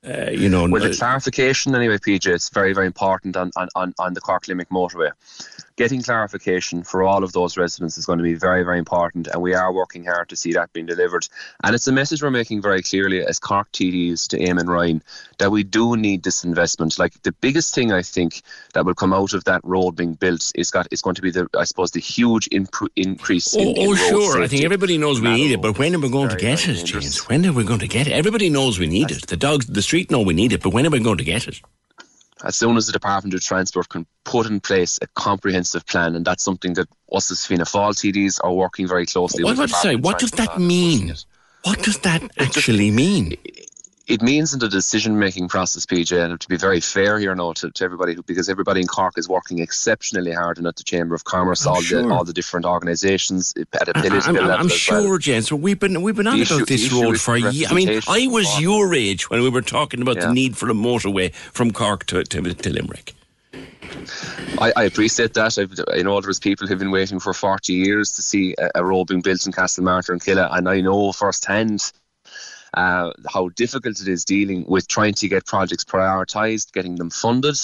Uh, 0.07 0.31
you 0.31 0.49
know, 0.49 0.69
well, 0.69 0.83
the 0.83 0.95
clarification 0.95 1.75
anyway, 1.75 1.97
PJ, 1.97 2.27
it's 2.27 2.49
very, 2.51 2.73
very 2.73 2.87
important 2.87 3.37
on, 3.37 3.51
on, 3.57 3.93
on 3.99 4.15
the 4.15 4.21
Cork 4.21 4.47
Limerick 4.47 4.69
motorway 4.69 5.11
getting 5.77 6.03
clarification 6.03 6.83
for 6.83 7.03
all 7.03 7.23
of 7.23 7.33
those 7.33 7.57
residents 7.57 7.99
is 7.99 8.07
going 8.07 8.19
to 8.19 8.23
be 8.23 8.35
very, 8.35 8.63
very 8.63 8.79
important, 8.79 9.27
and 9.29 9.43
we 9.43 9.55
are 9.55 9.73
working 9.73 10.05
hard 10.05 10.29
to 10.31 10.37
see 10.37 10.53
that 10.53 10.73
being 10.73 10.87
delivered. 10.87 11.29
And 11.63 11.75
it's 11.75 11.87
a 11.87 11.93
message 11.93 12.23
we're 12.23 12.31
making 12.31 12.63
very 12.63 12.83
clearly 12.83 13.25
as 13.25 13.39
Cork 13.39 13.71
TDs 13.73 14.29
to 14.29 14.39
Eamon 14.39 14.67
Ryan 14.67 15.03
that 15.39 15.51
we 15.51 15.63
do 15.63 15.97
need 15.97 16.23
this 16.23 16.45
investment. 16.45 16.99
Like 16.99 17.23
the 17.23 17.33
biggest 17.33 17.75
thing 17.75 17.93
I 17.93 18.03
think 18.03 18.43
that 18.73 18.87
will 18.87 18.95
come 18.95 19.13
out 19.13 19.35
of 19.35 19.45
that 19.45 19.61
road 19.65 19.97
being 19.97 20.15
built 20.15 20.51
is 20.55 20.71
got 20.71 20.89
is 20.91 21.03
going 21.03 21.17
to 21.17 21.23
be 21.23 21.31
the 21.31 21.49
I 21.57 21.65
suppose 21.65 21.91
the 21.91 22.01
huge 22.01 22.49
increase. 22.49 23.55
Oh, 23.57 23.61
in, 23.61 23.69
in 23.69 23.89
oh, 23.89 23.93
oh 23.93 23.95
sure, 23.95 24.43
I 24.43 24.49
think 24.49 24.65
everybody 24.65 24.99
knows 24.99 25.21
we 25.21 25.29
need 25.35 25.53
it, 25.53 25.63
but 25.63 25.79
when 25.79 25.95
are 25.95 25.99
we 25.99 26.09
going 26.09 26.29
very, 26.29 26.41
to 26.41 26.47
get 26.47 26.69
it, 26.69 26.85
James? 26.85 27.29
When 27.29 27.45
are 27.47 27.53
we 27.53 27.65
going 27.65 27.81
to 27.81 27.89
get 27.89 28.07
it? 28.07 28.13
Everybody 28.13 28.49
knows 28.49 28.79
we 28.79 28.87
need 28.87 29.11
it. 29.11 29.27
The 29.27 29.37
dogs, 29.37 29.67
the 29.67 29.83
street 29.83 30.11
know 30.11 30.23
we 30.23 30.35
need 30.35 30.53
it, 30.53 30.63
but 30.63 30.73
when 30.73 30.87
are 30.87 30.91
we 30.91 31.01
going 31.01 31.19
to 31.19 31.25
get 31.25 31.47
it? 31.47 31.61
As 32.45 32.57
soon 32.57 32.77
as 32.77 32.87
the 32.87 32.93
Department 32.93 33.35
of 33.35 33.41
Transport 33.41 33.89
can 33.89 34.07
put 34.25 34.47
in 34.47 34.61
place 34.61 34.99
a 35.01 35.07
comprehensive 35.09 35.87
plan, 35.87 36.15
and 36.15 36.25
that's 36.25 36.43
something 36.43 36.75
that 36.75 36.89
us 37.13 37.31
as 37.31 37.47
Fianna 37.47 37.65
Fáil 37.65 37.93
TDs 37.93 38.41
are 38.43 38.53
working 38.53 38.87
very 38.87 39.07
closely 39.07 39.45
what, 39.45 39.59
with. 39.59 39.71
What, 39.71 40.01
what 40.03 40.19
does 40.19 40.33
that 40.33 40.59
mean? 40.59 41.15
What 41.63 41.83
does 41.83 41.99
that 42.01 42.23
actually 42.39 42.91
mean? 42.91 43.37
It 44.07 44.23
means 44.23 44.55
in 44.55 44.61
the 44.61 44.69
decision 44.69 45.19
making 45.19 45.49
process, 45.49 45.85
PJ, 45.85 46.17
and 46.17 46.41
to 46.41 46.49
be 46.49 46.57
very 46.57 46.81
fair 46.81 47.19
here 47.19 47.35
now 47.35 47.53
to, 47.55 47.71
to 47.71 47.85
everybody, 47.85 48.15
who, 48.15 48.23
because 48.23 48.49
everybody 48.49 48.81
in 48.81 48.87
Cork 48.87 49.19
is 49.19 49.29
working 49.29 49.59
exceptionally 49.59 50.33
hard, 50.33 50.59
and 50.59 50.67
at 50.67 50.77
the 50.77 50.85
Chamber 50.85 51.15
of 51.15 51.25
Commerce, 51.25 51.67
all 51.67 51.81
sure. 51.81 52.03
the 52.03 52.09
all 52.09 52.25
the 52.25 52.33
different 52.33 52.67
organisations 52.67 53.53
at 53.73 53.89
a 53.89 53.93
I'm, 53.97 54.35
level. 54.35 54.51
I'm 54.53 54.69
sure, 54.69 55.09
well. 55.11 55.19
James. 55.19 55.53
We've 55.53 55.79
been 55.79 56.03
we've 56.03 56.15
been 56.15 56.27
on 56.29 56.39
the 56.39 56.45
about 56.45 56.63
issue, 56.63 56.67
this 56.67 56.93
road 56.93 57.21
for 57.21 57.37
years. 57.37 57.71
I 57.71 57.75
mean, 57.75 58.01
I 58.09 58.29
was 58.29 58.61
your 58.61 58.95
age 58.95 59.29
when 59.29 59.43
we 59.43 59.49
were 59.49 59.63
talking 59.63 60.03
about 60.03 60.17
yeah. 60.17 60.27
the 60.27 60.35
need 60.35 60.57
for 60.57 60.71
a 60.71 60.75
motorway 60.75 61.35
from 61.35 61.73
Cork 61.73 62.07
to 62.07 62.23
to, 62.23 62.55
to 62.55 62.71
Limerick. 62.71 63.15
I, 64.59 64.73
I, 64.77 64.85
appreciate 64.85 65.35
that. 65.35 65.59
I've, 65.59 65.73
I 65.93 66.03
know 66.03 66.21
there's 66.21 66.41
people 66.41 66.67
who've 66.67 66.79
been 66.79 66.91
waiting 66.91 67.21
for 67.21 67.33
40 67.33 67.73
years 67.73 68.13
to 68.13 68.23
see 68.23 68.55
a, 68.59 68.71
a 68.77 68.85
road 68.85 69.07
being 69.07 69.21
built 69.21 69.47
in 69.47 69.53
Castlemartyr 69.53 70.11
and 70.11 70.21
Killeagh, 70.21 70.57
and 70.57 70.69
I 70.69 70.81
know 70.81 71.13
firsthand 71.13 71.93
uh, 72.77 73.11
how 73.33 73.49
difficult 73.49 74.01
it 74.01 74.09
is 74.09 74.25
dealing 74.25 74.65
with 74.67 74.87
trying 74.87 75.15
to 75.15 75.29
get 75.29 75.47
projects 75.47 75.83
prioritised, 75.83 76.73
getting 76.73 76.97
them 76.97 77.09
funded. 77.09 77.57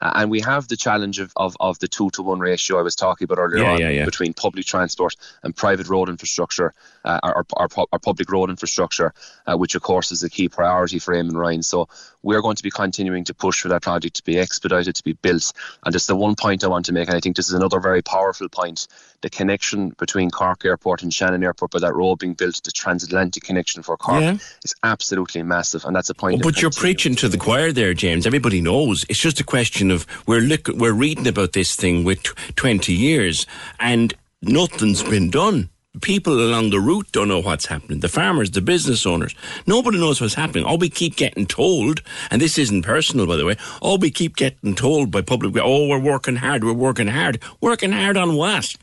Uh, 0.00 0.12
and 0.14 0.30
we 0.30 0.40
have 0.40 0.68
the 0.68 0.76
challenge 0.76 1.18
of, 1.18 1.32
of, 1.36 1.56
of, 1.58 1.78
the 1.80 1.88
two 1.88 2.08
to 2.10 2.22
one 2.22 2.38
ratio 2.38 2.78
I 2.78 2.82
was 2.82 2.94
talking 2.94 3.24
about 3.24 3.38
earlier 3.38 3.64
yeah, 3.64 3.72
on 3.72 3.80
yeah, 3.80 3.88
yeah. 3.88 4.04
between 4.04 4.32
public 4.32 4.64
transport 4.64 5.16
and 5.42 5.54
private 5.54 5.88
road 5.88 6.08
infrastructure, 6.08 6.72
uh, 7.04 7.18
our, 7.22 7.44
our, 7.54 7.68
our, 7.92 7.98
public 7.98 8.30
road 8.30 8.48
infrastructure, 8.48 9.12
uh, 9.46 9.56
which 9.56 9.74
of 9.74 9.82
course 9.82 10.12
is 10.12 10.22
a 10.22 10.30
key 10.30 10.48
priority 10.48 11.00
for 11.00 11.14
Eamon 11.14 11.34
Ryan. 11.34 11.62
So 11.62 11.88
we're 12.22 12.42
going 12.42 12.56
to 12.56 12.62
be 12.62 12.70
continuing 12.70 13.24
to 13.24 13.34
push 13.34 13.60
for 13.60 13.68
that 13.68 13.82
project 13.82 14.16
to 14.16 14.24
be 14.24 14.38
expedited, 14.38 14.94
to 14.94 15.04
be 15.04 15.14
built. 15.14 15.52
And 15.84 15.94
it's 15.94 16.06
the 16.06 16.16
one 16.16 16.34
point 16.34 16.64
I 16.64 16.68
want 16.68 16.86
to 16.86 16.92
make, 16.92 17.08
and 17.08 17.16
I 17.16 17.20
think 17.20 17.36
this 17.36 17.48
is 17.48 17.54
another 17.54 17.80
very 17.80 18.02
powerful 18.02 18.48
point 18.48 18.86
the 19.22 19.30
connection 19.30 19.90
between 19.98 20.30
Cork 20.30 20.64
Airport 20.64 21.02
and 21.02 21.12
Shannon 21.12 21.42
Airport, 21.44 21.72
by 21.72 21.78
that 21.80 21.94
road 21.94 22.20
being 22.20 22.34
built, 22.34 22.62
the 22.64 22.70
transatlantic 22.70 23.42
connection 23.42 23.82
for 23.82 23.96
Cork, 23.96 24.22
yeah. 24.22 24.38
is 24.64 24.74
absolutely 24.82 25.42
massive. 25.42 25.84
And 25.84 25.94
that's 25.94 26.08
a 26.10 26.14
point. 26.14 26.40
Oh, 26.40 26.42
but 26.42 26.62
you're 26.62 26.70
preaching 26.70 27.14
to 27.16 27.28
the 27.28 27.36
choir 27.36 27.72
there, 27.72 27.94
James. 27.94 28.26
Everybody 28.26 28.60
knows. 28.60 29.04
It's 29.08 29.20
just 29.20 29.40
a 29.40 29.44
question 29.44 29.90
of 29.90 30.06
we're 30.26 30.40
look, 30.40 30.68
we're 30.68 30.92
reading 30.92 31.26
about 31.26 31.52
this 31.52 31.76
thing 31.76 32.04
with 32.04 32.22
20 32.56 32.92
years 32.92 33.46
and 33.78 34.14
nothing's 34.42 35.02
been 35.02 35.30
done 35.30 35.68
people 36.00 36.34
along 36.34 36.70
the 36.70 36.80
route 36.80 37.10
don't 37.12 37.28
know 37.28 37.40
what's 37.40 37.66
happening. 37.66 38.00
The 38.00 38.08
farmers, 38.08 38.50
the 38.50 38.60
business 38.60 39.04
owners, 39.04 39.34
nobody 39.66 39.98
knows 39.98 40.20
what's 40.20 40.34
happening. 40.34 40.64
All 40.64 40.78
we 40.78 40.88
keep 40.88 41.16
getting 41.16 41.46
told, 41.46 42.02
and 42.30 42.40
this 42.40 42.58
isn't 42.58 42.82
personal, 42.82 43.26
by 43.26 43.36
the 43.36 43.44
way, 43.44 43.56
all 43.80 43.98
we 43.98 44.10
keep 44.10 44.36
getting 44.36 44.74
told 44.74 45.10
by 45.10 45.22
public, 45.22 45.56
oh, 45.56 45.88
we're 45.88 45.98
working 45.98 46.36
hard, 46.36 46.62
we're 46.62 46.72
working 46.72 47.08
hard. 47.08 47.42
Working 47.60 47.92
hard 47.92 48.16
on 48.16 48.36
what? 48.36 48.74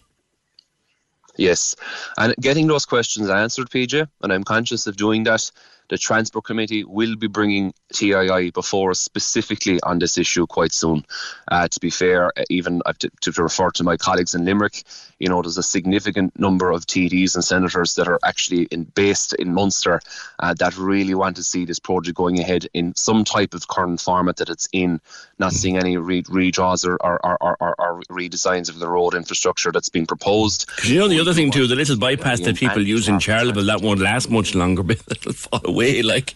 Yes. 1.38 1.76
And 2.18 2.36
getting 2.42 2.68
those 2.68 2.86
questions 2.86 3.30
answered, 3.30 3.70
PJ, 3.70 4.08
and 4.22 4.34
I'm 4.34 4.44
conscious 4.44 4.88
of 4.88 4.98
doing 4.98 5.24
that 5.24 5.50
The 5.90 5.98
Transport 5.98 6.46
Committee 6.46 6.84
will 6.84 7.16
be 7.16 7.28
bringing 7.28 7.74
TII 7.94 8.52
before 8.52 8.92
us 8.92 9.00
specifically 9.00 9.80
on 9.84 10.00
this 10.00 10.18
issue 10.18 10.46
quite 10.46 10.74
soon. 10.74 11.06
Uh, 11.48 11.68
to 11.68 11.80
be 11.80 11.90
fair, 11.90 12.32
even 12.50 12.82
to, 13.00 13.10
to 13.22 13.32
refer 13.42 13.72
to 13.72 13.84
my 13.84 13.98
colleagues 13.98 14.36
in 14.36 14.46
Limerick, 14.46 14.84
you 15.20 15.30
know, 15.30 15.42
there's 15.42 15.58
a 15.58 15.64
significant 15.64 16.38
number 16.40 16.72
of 16.72 16.86
TDs 16.86 17.36
and 17.36 17.44
senators 17.44 17.96
that 17.96 18.08
are 18.08 18.20
actually 18.24 18.64
in, 18.64 18.84
based 18.84 19.34
in 19.34 19.54
Munster 19.54 20.02
uh, 20.40 20.54
that 20.56 20.78
really 20.78 21.14
want 21.14 21.38
to 21.38 21.44
see 21.44 21.66
this 21.66 21.80
project 21.80 22.18
going 22.18 22.40
ahead 22.40 22.68
in 22.74 22.94
some 22.96 23.24
type 23.24 23.54
of 23.54 23.68
current 23.68 24.02
format 24.02 24.38
that 24.38 24.50
it's 24.50 24.68
in, 24.74 25.00
not 25.40 25.54
seeing 25.54 25.78
any 25.78 25.98
re- 25.98 26.24
redraws 26.24 26.86
or, 26.86 26.98
or, 27.04 27.20
or, 27.26 27.58
or, 27.60 27.76
or 27.80 28.02
redesigns 28.10 28.70
of 28.70 28.80
the 28.80 28.88
road 28.88 29.14
infrastructure 29.14 29.72
that's 29.72 29.90
been 29.90 30.06
proposed. 30.06 30.70
You 30.84 31.00
know, 31.00 31.08
the 31.08 31.20
other 31.20 31.34
thing 31.34 31.52
too, 31.52 31.68
the 31.68 31.76
little 31.76 31.98
bypass 31.98 32.42
that 32.42 32.58
people 32.58 32.86
use 32.86 33.08
in 33.08 33.20
Charleville, 33.20 33.66
that 33.66 33.82
won't 33.82 34.00
last 34.00 34.30
much 34.30 34.54
longer, 34.54 34.84
but 34.88 35.02
it'll 35.10 35.34
fall 35.34 35.74
away. 35.78 36.02
Like, 36.02 36.36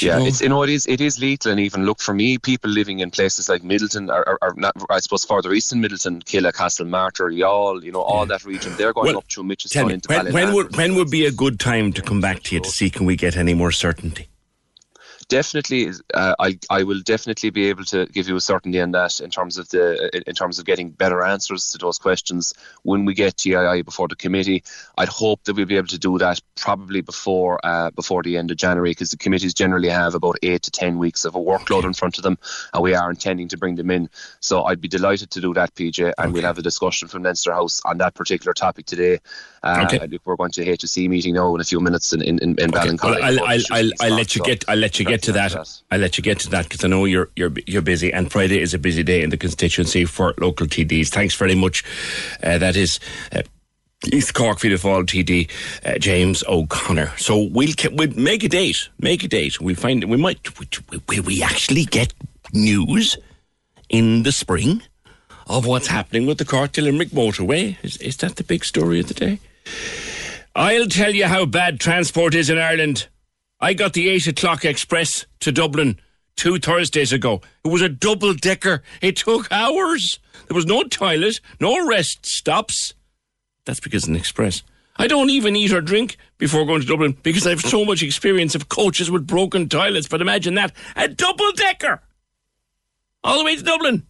yeah, 0.00 0.18
know? 0.18 0.26
it's 0.26 0.40
you 0.40 0.48
know 0.48 0.62
it 0.62 0.70
is 0.70 0.86
it 0.86 1.00
is 1.00 1.18
lethal, 1.20 1.50
and 1.50 1.60
even 1.60 1.84
look 1.84 2.00
for 2.00 2.14
me, 2.14 2.38
people 2.38 2.70
living 2.70 3.00
in 3.00 3.10
places 3.10 3.48
like 3.48 3.62
Midleton, 3.62 4.08
or, 4.08 4.38
or, 4.42 4.54
not, 4.56 4.74
I 4.90 5.00
suppose 5.00 5.24
further 5.24 5.52
east 5.52 5.72
in 5.72 5.80
Midleton, 5.80 6.22
Killeagh, 6.24 6.52
Castlemartyr, 6.52 7.32
Youghal, 7.36 7.82
you 7.82 7.92
know, 7.92 8.02
all 8.02 8.26
that 8.26 8.44
region, 8.44 8.74
they're 8.76 8.92
going 8.92 9.08
Well, 9.08 9.18
up 9.18 9.28
to 9.28 9.42
me, 9.42 9.56
into 9.74 10.08
when, 10.08 10.32
when 10.32 10.54
would 10.54 10.76
when 10.76 10.94
would 10.94 11.10
be 11.10 11.26
a 11.26 11.32
good 11.32 11.60
time 11.60 11.92
to 11.92 12.02
come 12.02 12.20
back 12.20 12.42
to 12.44 12.54
you 12.54 12.60
to 12.60 12.70
see 12.70 12.90
can 12.90 13.06
we 13.06 13.16
get 13.16 13.36
any 13.36 13.54
more 13.54 13.72
certainty? 13.72 14.28
Definitely 15.24 15.90
uh, 16.12 16.34
I, 16.38 16.58
I 16.70 16.82
will 16.84 17.00
definitely 17.00 17.50
be 17.50 17.68
able 17.68 17.84
to 17.86 18.06
give 18.06 18.28
you 18.28 18.36
a 18.36 18.40
certainty 18.40 18.80
on 18.80 18.92
that 18.92 19.20
in 19.20 19.30
terms 19.30 19.58
of 19.58 19.68
the 19.70 20.22
in 20.26 20.34
terms 20.34 20.58
of 20.58 20.64
getting 20.64 20.90
better 20.90 21.22
answers 21.22 21.70
to 21.70 21.78
those 21.78 21.98
questions 21.98 22.54
when 22.82 23.04
we 23.04 23.14
get 23.14 23.36
TII 23.36 23.82
before 23.82 24.08
the 24.08 24.16
committee 24.16 24.62
I'd 24.96 25.08
hope 25.08 25.44
that 25.44 25.54
we'll 25.54 25.66
be 25.66 25.76
able 25.76 25.88
to 25.88 25.98
do 25.98 26.18
that 26.18 26.40
probably 26.56 27.00
before 27.00 27.58
uh, 27.64 27.90
before 27.90 28.22
the 28.22 28.36
end 28.36 28.50
of 28.50 28.56
January 28.56 28.90
because 28.90 29.10
the 29.10 29.16
committees 29.16 29.54
generally 29.54 29.88
have 29.88 30.14
about 30.14 30.36
8 30.42 30.62
to 30.62 30.70
10 30.70 30.98
weeks 30.98 31.24
of 31.24 31.34
a 31.34 31.40
workload 31.40 31.84
in 31.84 31.92
front 31.94 32.18
of 32.18 32.24
them 32.24 32.38
and 32.72 32.82
we 32.82 32.94
are 32.94 33.10
intending 33.10 33.48
to 33.48 33.58
bring 33.58 33.74
them 33.76 33.90
in 33.90 34.08
so 34.40 34.64
I'd 34.64 34.80
be 34.80 34.88
delighted 34.88 35.30
to 35.32 35.40
do 35.40 35.54
that 35.54 35.74
PJ 35.74 36.12
and 36.18 36.32
we'll 36.32 36.42
have 36.44 36.58
a 36.58 36.62
discussion 36.62 37.08
from 37.08 37.22
Leinster 37.22 37.52
House 37.52 37.82
on 37.84 37.98
that 37.98 38.14
particular 38.14 38.54
topic 38.54 38.86
today 38.86 39.18
uh, 39.64 39.86
Okay. 39.86 40.18
we're 40.24 40.36
going 40.36 40.50
to 40.50 40.64
HSC 40.64 41.08
meeting 41.08 41.34
now 41.34 41.54
in 41.54 41.60
a 41.60 41.64
few 41.64 41.80
minutes 41.80 42.12
in, 42.12 42.20
in, 42.22 42.38
in, 42.40 42.50
in 42.60 42.70
Ballincollig. 42.70 43.20
I'll, 43.22 43.40
I'll, 43.40 43.48
I'll, 43.48 43.62
I'll, 43.70 43.90
I'll 44.00 44.10
let 44.16 44.36
you 44.36 44.42
get. 44.42 44.64
I'll 44.68 44.76
let 44.76 44.98
you 44.98 45.06
get 45.06 45.13
to 45.22 45.32
that. 45.32 45.54
I'll 45.90 45.98
let 45.98 46.16
you 46.16 46.22
get 46.22 46.40
to 46.40 46.50
that 46.50 46.64
because 46.64 46.84
I 46.84 46.88
know 46.88 47.04
you're 47.04 47.30
you're 47.36 47.52
you're 47.66 47.82
busy, 47.82 48.12
and 48.12 48.30
Friday 48.30 48.60
is 48.60 48.74
a 48.74 48.78
busy 48.78 49.02
day 49.02 49.22
in 49.22 49.30
the 49.30 49.36
constituency 49.36 50.04
for 50.04 50.34
local 50.38 50.66
TDs. 50.66 51.08
Thanks 51.08 51.34
very 51.34 51.54
much. 51.54 51.84
Uh, 52.42 52.58
that 52.58 52.76
is. 52.76 53.00
Uh, 53.32 53.42
East 54.12 54.34
Cork 54.34 54.58
Fianna 54.58 54.76
Fáil 54.76 55.04
TD 55.04 55.50
uh, 55.86 55.98
James 55.98 56.44
O'Connor. 56.46 57.12
So 57.16 57.48
we'll 57.50 57.72
we'll 57.92 58.10
make 58.10 58.44
a 58.44 58.50
date. 58.50 58.90
Make 59.00 59.24
a 59.24 59.28
date. 59.28 59.62
We 59.62 59.72
find 59.72 60.04
we 60.04 60.18
might 60.18 60.46
will 61.08 61.22
we 61.22 61.42
actually 61.42 61.86
get 61.86 62.12
news 62.52 63.16
in 63.88 64.22
the 64.22 64.32
spring 64.32 64.82
of 65.46 65.66
what's 65.66 65.86
happening 65.86 66.26
with 66.26 66.36
the 66.36 66.44
Cork 66.44 66.72
to 66.72 66.82
Limerick 66.82 67.10
motorway. 67.10 67.76
Is 67.82 67.96
is 67.98 68.16
that 68.18 68.36
the 68.36 68.44
big 68.44 68.64
story 68.64 69.00
of 69.00 69.08
the 69.08 69.14
day? 69.14 69.40
I'll 70.54 70.86
tell 70.86 71.14
you 71.14 71.26
how 71.26 71.46
bad 71.46 71.80
transport 71.80 72.34
is 72.34 72.48
in 72.48 72.58
Ireland. 72.58 73.08
I 73.64 73.72
got 73.72 73.94
the 73.94 74.10
8 74.10 74.26
o'clock 74.26 74.66
express 74.66 75.24
to 75.40 75.50
Dublin 75.50 75.98
two 76.36 76.58
Thursdays 76.58 77.14
ago. 77.14 77.40
It 77.64 77.68
was 77.68 77.80
a 77.80 77.88
double 77.88 78.34
decker. 78.34 78.82
It 79.00 79.16
took 79.16 79.50
hours. 79.50 80.18
There 80.48 80.54
was 80.54 80.66
no 80.66 80.82
toilet, 80.82 81.40
no 81.60 81.88
rest 81.88 82.26
stops. 82.26 82.92
That's 83.64 83.80
because 83.80 84.06
an 84.06 84.16
express. 84.16 84.62
I 84.98 85.06
don't 85.06 85.30
even 85.30 85.56
eat 85.56 85.72
or 85.72 85.80
drink 85.80 86.18
before 86.36 86.66
going 86.66 86.82
to 86.82 86.86
Dublin 86.86 87.16
because 87.22 87.46
I 87.46 87.50
have 87.50 87.62
so 87.62 87.86
much 87.86 88.02
experience 88.02 88.54
of 88.54 88.68
coaches 88.68 89.10
with 89.10 89.26
broken 89.26 89.70
toilets. 89.70 90.08
But 90.08 90.20
imagine 90.20 90.56
that 90.56 90.74
a 90.94 91.08
double 91.08 91.50
decker 91.52 92.02
all 93.22 93.38
the 93.38 93.44
way 93.46 93.56
to 93.56 93.62
Dublin. 93.62 94.02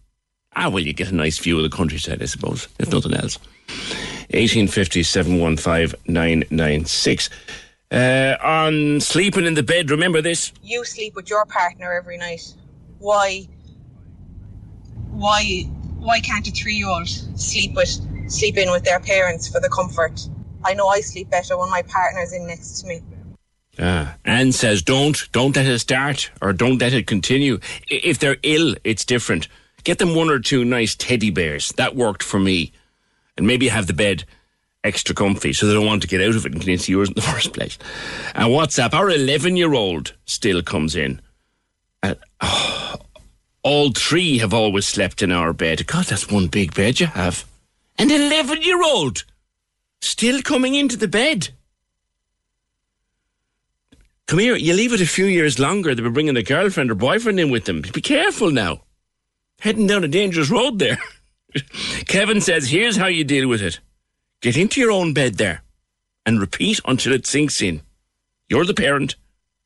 Ah, 0.53 0.67
well, 0.67 0.83
you 0.83 0.91
get 0.91 1.11
a 1.11 1.15
nice 1.15 1.39
view 1.39 1.55
of 1.55 1.63
the 1.63 1.73
countryside, 1.73 2.21
I 2.21 2.25
suppose, 2.25 2.67
if 2.77 2.91
nothing 2.91 3.13
else. 3.13 3.39
1850 4.31 5.01
715 5.01 5.97
996. 6.07 7.29
Uh, 7.91 8.35
on 8.41 8.99
sleeping 8.99 9.45
in 9.45 9.53
the 9.53 9.63
bed, 9.63 9.91
remember 9.91 10.21
this? 10.21 10.51
You 10.63 10.83
sleep 10.83 11.15
with 11.15 11.29
your 11.29 11.45
partner 11.45 11.93
every 11.93 12.17
night. 12.17 12.53
Why? 12.99 13.47
Why? 15.11 15.63
Why 15.97 16.19
can't 16.19 16.47
a 16.47 16.51
three-year-old 16.51 17.07
sleep 17.07 17.73
with 17.73 17.99
sleep 18.29 18.57
in 18.57 18.69
with 18.71 18.83
their 18.83 18.99
parents 18.99 19.47
for 19.47 19.59
the 19.59 19.69
comfort? 19.69 20.27
I 20.63 20.73
know 20.73 20.87
I 20.87 21.01
sleep 21.01 21.29
better 21.29 21.57
when 21.57 21.69
my 21.69 21.83
partner's 21.83 22.33
in 22.33 22.47
next 22.47 22.81
to 22.81 22.87
me. 22.87 23.01
Ah, 23.77 24.15
Anne 24.23 24.51
says, 24.51 24.81
don't, 24.81 25.31
don't 25.31 25.55
let 25.55 25.65
it 25.65 25.79
start 25.79 26.31
or 26.41 26.53
don't 26.53 26.79
let 26.79 26.93
it 26.93 27.07
continue. 27.07 27.59
If 27.87 28.19
they're 28.19 28.37
ill, 28.41 28.75
it's 28.83 29.05
different. 29.05 29.47
Get 29.83 29.99
them 29.99 30.15
one 30.15 30.29
or 30.29 30.39
two 30.39 30.65
nice 30.65 30.95
teddy 30.95 31.29
bears. 31.29 31.69
That 31.73 31.95
worked 31.95 32.23
for 32.23 32.39
me. 32.39 32.71
And 33.37 33.45
maybe 33.45 33.67
have 33.67 33.87
the 33.87 33.93
bed 33.93 34.23
extra 34.85 35.15
comfy 35.15 35.51
so 35.51 35.67
they 35.67 35.73
don't 35.73 35.85
want 35.85 36.01
to 36.03 36.07
get 36.07 36.21
out 36.21 36.35
of 36.35 36.45
it 36.45 36.51
and 36.51 36.61
get 36.61 36.69
into 36.69 36.91
yours 36.91 37.09
in 37.09 37.15
the 37.15 37.21
first 37.33 37.53
place. 37.53 37.77
And 38.33 38.49
WhatsApp, 38.49 38.93
our 38.93 39.09
11 39.09 39.57
year 39.57 39.73
old 39.73 40.13
still 40.25 40.61
comes 40.61 40.95
in. 40.95 41.21
Uh, 42.03 42.15
oh, 42.41 42.95
all 43.63 43.91
three 43.91 44.37
have 44.37 44.53
always 44.53 44.87
slept 44.87 45.21
in 45.21 45.31
our 45.31 45.51
bed. 45.51 45.87
God, 45.87 46.05
that's 46.05 46.29
one 46.29 46.47
big 46.47 46.75
bed 46.75 46.99
you 46.99 47.07
have. 47.07 47.45
An 47.97 48.11
11 48.11 48.61
year 48.61 48.83
old 48.83 49.23
still 50.01 50.41
coming 50.41 50.75
into 50.75 50.97
the 50.97 51.07
bed. 51.07 51.49
Come 54.27 54.39
here, 54.39 54.55
you 54.55 54.73
leave 54.73 54.93
it 54.93 55.01
a 55.01 55.05
few 55.05 55.25
years 55.25 55.59
longer, 55.59 55.93
they'll 55.93 56.05
be 56.05 56.11
bringing 56.11 56.37
a 56.37 56.43
girlfriend 56.43 56.89
or 56.89 56.95
boyfriend 56.95 57.39
in 57.39 57.51
with 57.51 57.65
them. 57.65 57.81
Be 57.81 58.01
careful 58.01 58.49
now. 58.49 58.81
Heading 59.59 59.87
down 59.87 60.03
a 60.03 60.07
dangerous 60.07 60.49
road 60.49 60.79
there. 60.79 60.97
Kevin 62.07 62.41
says, 62.41 62.69
here's 62.69 62.97
how 62.97 63.07
you 63.07 63.23
deal 63.23 63.47
with 63.47 63.61
it. 63.61 63.79
Get 64.45 64.57
into 64.57 64.79
your 64.79 64.91
own 64.91 65.11
bed 65.11 65.39
there 65.39 65.63
and 66.23 66.39
repeat 66.39 66.79
until 66.85 67.13
it 67.13 67.25
sinks 67.25 67.63
in. 67.63 67.81
You're 68.47 68.63
the 68.63 68.75
parent, 68.75 69.15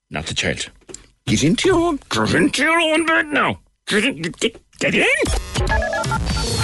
not 0.09 0.27
the 0.27 0.33
child. 0.33 0.69
Get 1.25 1.43
into 1.43 1.67
your 1.67 1.79
own, 1.81 1.99
get 2.09 2.33
into 2.33 2.61
your 2.61 2.79
own 2.79 3.05
bed 3.05 3.27
now. 3.27 3.59
Get, 3.87 4.05
in, 4.05 4.21
get, 4.21 4.95
in. 4.95 5.05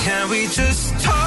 Can 0.05 0.29
we 0.29 0.47
just 0.47 0.97
talk? 1.03 1.24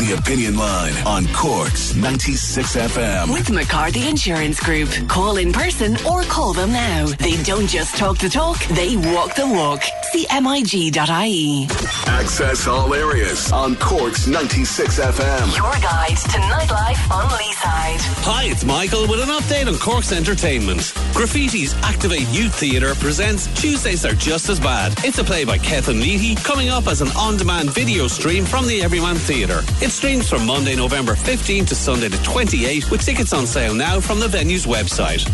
The 0.00 0.16
Opinion 0.18 0.56
Line 0.56 0.94
on 1.06 1.26
Cork's 1.34 1.94
96 1.94 2.74
FM. 2.74 3.34
With 3.34 3.50
McCarthy 3.50 4.08
Insurance 4.08 4.58
Group. 4.58 4.88
Call 5.08 5.36
in 5.36 5.52
person 5.52 5.98
or 6.06 6.22
call 6.22 6.54
them 6.54 6.72
now. 6.72 7.04
They 7.18 7.36
don't 7.42 7.66
just 7.66 7.98
talk 7.98 8.16
the 8.16 8.30
talk, 8.30 8.58
they 8.68 8.96
walk 8.96 9.34
the 9.34 9.46
walk. 9.46 9.82
CMIG.ie. 10.14 11.68
Access 12.06 12.66
all 12.66 12.94
areas 12.94 13.52
on 13.52 13.76
Cork's 13.76 14.26
96 14.26 14.98
FM. 14.98 15.54
Your 15.54 15.70
guide 15.82 16.16
to 16.16 16.38
nightlife 16.48 17.10
on 17.10 17.28
Leeside. 17.28 18.00
Hi, 18.24 18.44
it's 18.44 18.64
Michael 18.64 19.06
with 19.06 19.20
an 19.20 19.28
update 19.28 19.68
on 19.68 19.78
Cork's 19.78 20.12
entertainment. 20.12 20.80
Graffiti's 21.12 21.74
Activate 21.82 22.26
Youth 22.28 22.54
Theatre 22.54 22.94
presents 22.94 23.48
Tuesdays 23.60 24.06
Are 24.06 24.14
Just 24.14 24.48
As 24.48 24.58
Bad. 24.58 24.94
It's 25.04 25.18
a 25.18 25.24
play 25.24 25.44
by 25.44 25.58
Kethan 25.58 26.00
Leahy 26.00 26.36
coming 26.36 26.70
up 26.70 26.86
as 26.86 27.02
an 27.02 27.08
on-demand 27.18 27.70
video 27.74 28.06
stream 28.06 28.46
from 28.46 28.66
the 28.66 28.82
Everyman 28.82 29.16
Theatre. 29.16 29.60
It 29.82 29.90
streams 30.00 30.30
from 30.30 30.46
Monday, 30.46 30.74
November 30.74 31.14
15 31.14 31.66
to 31.66 31.74
Sunday 31.74 32.08
the 32.08 32.16
28th 32.18 32.90
with 32.90 33.04
tickets 33.04 33.34
on 33.34 33.46
sale 33.46 33.74
now 33.74 34.00
from 34.00 34.18
the 34.18 34.28
venue's 34.28 34.64
website. 34.64 35.28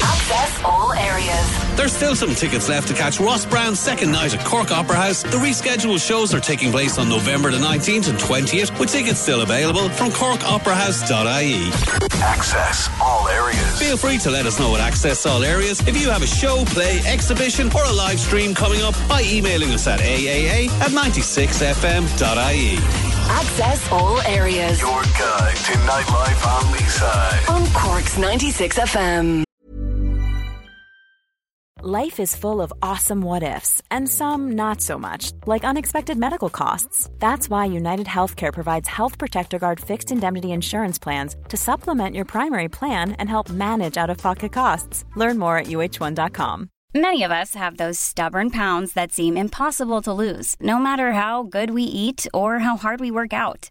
Access 0.00 0.62
all 0.62 0.92
areas. 0.92 1.76
There's 1.76 1.92
still 1.92 2.14
some 2.14 2.32
tickets 2.36 2.68
left 2.68 2.86
to 2.86 2.94
catch 2.94 3.18
Ross 3.18 3.44
Brown's 3.44 3.80
second 3.80 4.12
night 4.12 4.32
at 4.32 4.44
Cork 4.44 4.70
Opera 4.70 4.94
House. 4.94 5.24
The 5.24 5.38
rescheduled 5.38 6.06
shows 6.06 6.32
are 6.34 6.38
taking 6.38 6.70
place 6.70 6.98
on 6.98 7.08
November 7.08 7.50
the 7.50 7.58
19th 7.58 8.10
and 8.10 8.18
20th, 8.18 8.78
with 8.78 8.92
tickets 8.92 9.18
still 9.18 9.40
available 9.40 9.88
from 9.88 10.10
corkoperahouse.ie. 10.10 11.72
Access 12.22 12.88
all 13.00 13.26
areas. 13.26 13.80
Feel 13.80 13.96
free 13.96 14.18
to 14.18 14.30
let 14.30 14.46
us 14.46 14.60
know 14.60 14.72
at 14.76 14.80
Access 14.80 15.26
All 15.26 15.42
Areas 15.42 15.80
if 15.88 16.00
you 16.00 16.10
have 16.10 16.22
a 16.22 16.28
show, 16.28 16.64
play, 16.66 17.00
exhibition, 17.06 17.66
or 17.74 17.82
a 17.84 17.92
live 17.92 18.20
stream 18.20 18.54
coming 18.54 18.82
up 18.82 18.94
by 19.08 19.22
emailing 19.22 19.70
us 19.70 19.88
at 19.88 19.98
aaa 19.98 20.68
at 20.80 20.90
96fm.ie. 20.92 22.78
Access 23.28 23.90
all 23.90 24.01
areas. 24.26 24.80
Your 24.80 25.02
guide 25.02 25.56
to 25.56 25.72
nightlife 25.90 26.42
on 26.46 26.62
Leeside. 26.74 27.48
On 27.50 27.66
Cork's 27.72 28.18
96 28.18 28.78
FM. 28.78 29.44
Life 31.84 32.20
is 32.20 32.36
full 32.36 32.62
of 32.62 32.72
awesome 32.80 33.22
what 33.22 33.42
ifs, 33.42 33.82
and 33.90 34.08
some 34.08 34.52
not 34.52 34.80
so 34.80 34.98
much, 34.98 35.32
like 35.46 35.64
unexpected 35.64 36.16
medical 36.16 36.48
costs. 36.48 37.10
That's 37.18 37.50
why 37.50 37.64
United 37.64 38.06
Healthcare 38.06 38.52
provides 38.52 38.86
Health 38.86 39.18
Protector 39.18 39.58
Guard 39.58 39.80
fixed 39.80 40.12
indemnity 40.12 40.52
insurance 40.52 40.96
plans 41.00 41.34
to 41.48 41.56
supplement 41.56 42.14
your 42.14 42.24
primary 42.24 42.68
plan 42.68 43.12
and 43.18 43.28
help 43.28 43.50
manage 43.50 43.96
out 43.96 44.10
of 44.10 44.18
pocket 44.18 44.52
costs. 44.52 45.04
Learn 45.16 45.38
more 45.40 45.58
at 45.58 45.66
uh1.com. 45.66 46.68
Many 46.94 47.24
of 47.24 47.32
us 47.32 47.54
have 47.54 47.78
those 47.78 47.98
stubborn 47.98 48.50
pounds 48.50 48.92
that 48.92 49.12
seem 49.12 49.36
impossible 49.36 50.02
to 50.02 50.12
lose, 50.12 50.54
no 50.60 50.78
matter 50.78 51.10
how 51.12 51.42
good 51.42 51.70
we 51.70 51.82
eat 51.82 52.28
or 52.32 52.60
how 52.60 52.76
hard 52.76 53.00
we 53.00 53.10
work 53.10 53.32
out. 53.32 53.70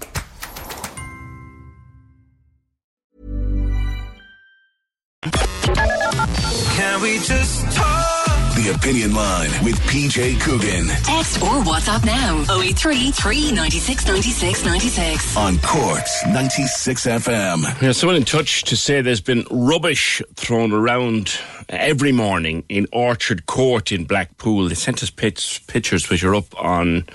Can 6.91 7.01
we 7.01 7.19
just 7.19 7.63
talk? 7.71 8.53
The 8.53 8.73
Opinion 8.75 9.13
Line 9.15 9.49
with 9.63 9.79
PJ 9.87 10.41
Coogan. 10.41 10.87
Text 11.05 11.41
or 11.41 11.63
WhatsApp 11.63 12.05
now 12.05 12.43
083 12.53 13.11
396 13.11 14.05
96 14.07 14.65
96. 14.65 15.37
On 15.37 15.57
Cork's 15.59 16.25
96 16.25 17.05
FM. 17.05 17.81
Yeah, 17.81 17.93
someone 17.93 18.17
in 18.17 18.25
touch 18.25 18.63
to 18.63 18.75
say 18.75 18.99
there's 19.01 19.21
been 19.21 19.45
rubbish 19.49 20.21
thrown 20.35 20.73
around 20.73 21.39
every 21.69 22.11
morning 22.11 22.65
in 22.67 22.87
Orchard 22.91 23.45
Court 23.45 23.93
in 23.93 24.03
Blackpool. 24.03 24.67
They 24.67 24.75
sent 24.75 25.01
us 25.01 25.09
pits, 25.09 25.59
pictures 25.59 26.09
which 26.09 26.25
are 26.25 26.35
up 26.35 26.53
on 26.61 27.05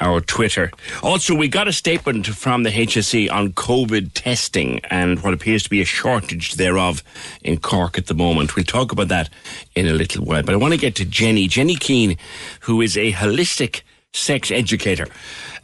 our 0.00 0.20
Twitter. 0.20 0.70
Also, 1.02 1.34
we 1.34 1.48
got 1.48 1.68
a 1.68 1.72
statement 1.72 2.26
from 2.26 2.62
the 2.62 2.70
HSE 2.70 3.30
on 3.30 3.52
COVID 3.52 4.10
testing 4.14 4.80
and 4.90 5.22
what 5.22 5.34
appears 5.34 5.62
to 5.64 5.70
be 5.70 5.80
a 5.80 5.84
shortage 5.84 6.54
thereof 6.54 7.02
in 7.42 7.58
Cork 7.58 7.98
at 7.98 8.06
the 8.06 8.14
moment. 8.14 8.56
We'll 8.56 8.64
talk 8.64 8.92
about 8.92 9.08
that 9.08 9.28
in 9.74 9.86
a 9.86 9.94
little 9.94 10.24
while. 10.24 10.42
But 10.42 10.54
I 10.54 10.58
want 10.58 10.74
to 10.74 10.80
get 10.80 10.94
to 10.96 11.04
Jenny, 11.04 11.48
Jenny 11.48 11.76
Keane, 11.76 12.16
who 12.60 12.80
is 12.80 12.96
a 12.96 13.12
holistic 13.12 13.82
sex 14.12 14.50
educator. 14.50 15.06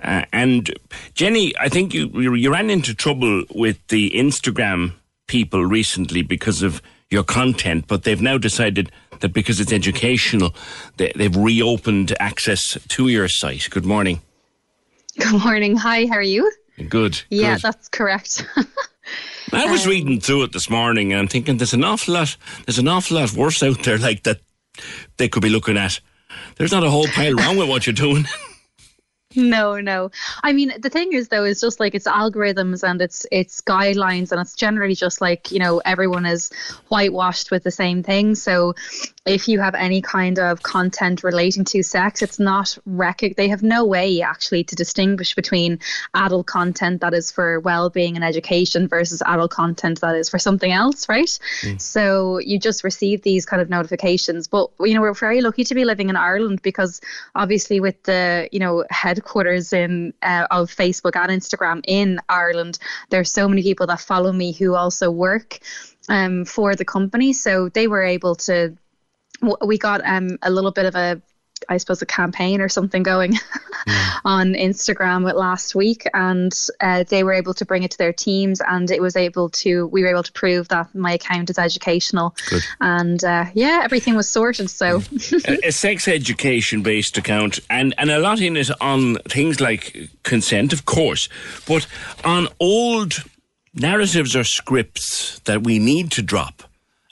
Uh, 0.02 0.24
and 0.32 0.72
Jenny, 1.14 1.52
I 1.59 1.68
think 1.68 1.94
you 1.94 2.09
you 2.20 2.52
ran 2.52 2.70
into 2.70 2.94
trouble 2.94 3.44
with 3.54 3.78
the 3.88 4.10
Instagram 4.10 4.92
people 5.26 5.64
recently 5.64 6.22
because 6.22 6.62
of 6.62 6.82
your 7.10 7.22
content, 7.22 7.86
but 7.86 8.02
they've 8.02 8.20
now 8.20 8.38
decided 8.38 8.90
that 9.23 9.32
because 9.32 9.59
it's 9.59 9.73
educational, 9.73 10.55
they, 10.99 11.12
they've 11.16 11.35
reopened 11.35 12.15
access 12.20 12.77
to 12.89 13.09
your 13.09 13.28
site. 13.28 13.69
Good 13.70 13.86
morning. 13.86 14.20
Good 15.19 15.43
morning. 15.43 15.77
Hi, 15.77 16.07
how 16.07 16.16
are 16.16 16.23
you? 16.23 16.53
Good. 16.89 17.23
Yeah, 17.31 17.55
good. 17.55 17.62
that's 17.62 17.89
correct. 17.89 18.47
I 19.53 19.66
was 19.66 19.85
Um, 19.86 19.90
reading 19.90 20.20
through 20.20 20.44
it 20.44 20.53
this 20.53 20.70
morning 20.70 21.12
and 21.12 21.20
I'm 21.20 21.28
thinking 21.28 21.57
there's 21.57 21.74
an 21.74 21.85
awful 21.85 22.15
lot 22.15 22.36
there's 22.66 22.78
an 22.78 22.89
awful 22.89 23.19
lot 23.19 23.32
worse 23.32 23.62
out 23.62 23.82
there 23.82 23.99
like 23.99 24.23
that 24.23 24.40
they 25.16 25.28
could 25.28 25.43
be 25.43 25.51
looking 25.51 25.77
at. 25.77 26.01
There's 26.57 26.73
not 26.73 26.85
a 26.85 26.90
whole 26.90 27.07
pile 27.09 27.35
wrong 27.35 27.57
with 27.57 27.69
what 27.69 27.86
you're 27.86 27.93
doing. 27.94 28.27
No, 29.36 29.80
no. 29.80 30.10
I 30.42 30.52
mean, 30.52 30.72
the 30.80 30.90
thing 30.90 31.12
is, 31.12 31.28
though, 31.28 31.44
is 31.44 31.60
just 31.60 31.80
like 31.80 31.94
it's 31.94 32.06
algorithms 32.06 32.82
and 32.88 33.00
it's 33.00 33.26
it's 33.30 33.60
guidelines, 33.60 34.32
and 34.32 34.40
it's 34.40 34.54
generally 34.54 34.94
just 34.94 35.20
like 35.20 35.50
you 35.50 35.59
know 35.59 35.80
everyone 35.84 36.26
is 36.26 36.50
whitewashed 36.88 37.50
with 37.50 37.62
the 37.62 37.70
same 37.70 38.02
thing. 38.02 38.34
So, 38.34 38.74
if 39.24 39.47
you 39.47 39.61
have 39.61 39.77
any 39.77 40.03
kind 40.03 40.39
of 40.39 40.62
content 40.62 41.23
relating 41.23 41.65
to 41.65 41.82
sex, 41.82 42.23
it's 42.23 42.40
not 42.40 42.77
rec. 42.86 43.23
They 43.36 43.49
have 43.49 43.62
no 43.62 43.85
way 43.85 44.20
actually 44.20 44.65
to 44.65 44.74
distinguish 44.74 45.35
between 45.35 45.78
adult 46.15 46.47
content 46.47 47.01
that 47.03 47.15
is 47.15 47.31
for 47.31 47.61
well-being 47.61 48.16
and 48.16 48.24
education 48.24 48.89
versus 48.89 49.23
adult 49.24 49.53
content 49.53 50.01
that 50.01 50.16
is 50.16 50.28
for 50.28 50.40
something 50.40 50.73
else, 50.73 51.09
right? 51.09 51.39
So 51.78 52.39
you 52.39 52.59
just 52.59 52.82
receive 52.82 53.23
these 53.23 53.47
kind 53.47 53.62
of 53.62 53.70
notifications. 53.70 54.49
But 54.49 54.70
you 54.81 54.94
know, 54.94 55.01
we're 55.01 55.15
very 55.15 55.40
lucky 55.40 55.62
to 55.65 55.74
be 55.74 55.85
living 55.85 56.09
in 56.09 56.16
Ireland 56.16 56.61
because 56.62 57.01
obviously 57.36 57.78
with 57.78 58.03
the 58.03 58.49
you 58.51 58.59
know 58.59 58.85
headquarters 58.90 59.73
in 59.73 60.15
uh, 60.23 60.49
of 60.51 60.69
Facebook 60.74 61.15
and 61.15 61.31
Instagram 61.31 61.82
in 61.86 62.19
Ireland, 62.28 62.78
there's 63.11 63.31
so 63.31 63.49
many 63.49 63.62
people 63.62 63.86
that 63.86 64.01
follow 64.01 64.32
me 64.32 64.53
who 64.53 64.74
also 64.74 65.12
work 65.12 65.61
um, 66.09 66.44
for 66.44 66.74
the 66.74 66.85
company, 66.85 67.32
so 67.32 67.69
they 67.69 67.86
were 67.86 68.03
able 68.03 68.35
to. 68.35 68.77
W- 69.43 69.56
We 69.62 69.78
got 69.78 70.01
um, 70.05 70.39
a 70.43 70.51
little 70.51 70.73
bit 70.73 70.86
of 70.86 70.94
a 70.94 71.20
I 71.69 71.77
suppose 71.77 72.02
a 72.02 72.06
campaign 72.06 72.60
or 72.60 72.69
something 72.69 73.02
going 73.02 73.35
on 74.24 74.55
Instagram 74.55 75.24
with 75.24 75.35
last 75.35 75.74
week, 75.74 76.05
and 76.14 76.52
uh, 76.81 77.05
they 77.05 77.24
were 77.24 77.32
able 77.32 77.55
to 77.55 77.64
bring 77.64 77.82
it 77.82 77.90
to 77.93 77.98
their 77.98 78.12
teams, 78.12 78.60
and 78.60 78.90
it 78.90 79.01
was 79.01 79.16
able 79.16 79.48
to 79.51 79.86
we 79.89 80.02
were 80.02 80.09
able 80.09 80.23
to 80.23 80.32
prove 80.32 80.69
that 80.69 80.94
my 80.94 81.12
account 81.12 81.51
is 81.51 81.59
educational, 81.59 82.35
Good. 82.51 82.62
and 82.81 83.23
uh, 83.24 83.47
yeah, 83.55 83.81
everything 83.85 84.14
was 84.14 84.28
sorted. 84.28 84.70
So 84.70 85.02
a, 85.47 85.69
a 85.69 85.73
sex 85.73 86.09
education 86.09 86.82
based 86.82 87.16
account 87.16 87.60
and, 87.70 87.94
and 87.98 88.10
a 88.10 88.19
lot 88.19 88.40
in 88.40 88.56
it 88.56 88.70
on 88.81 89.16
things 89.28 89.60
like 89.60 90.10
consent, 90.23 90.73
of 90.73 90.85
course, 90.85 91.28
but 91.66 91.86
on 92.24 92.48
old 92.60 93.24
narratives 93.74 94.36
or 94.36 94.44
scripts 94.44 95.40
that 95.40 95.62
we 95.62 95.78
need 95.78 96.10
to 96.12 96.23
drop. 96.23 96.62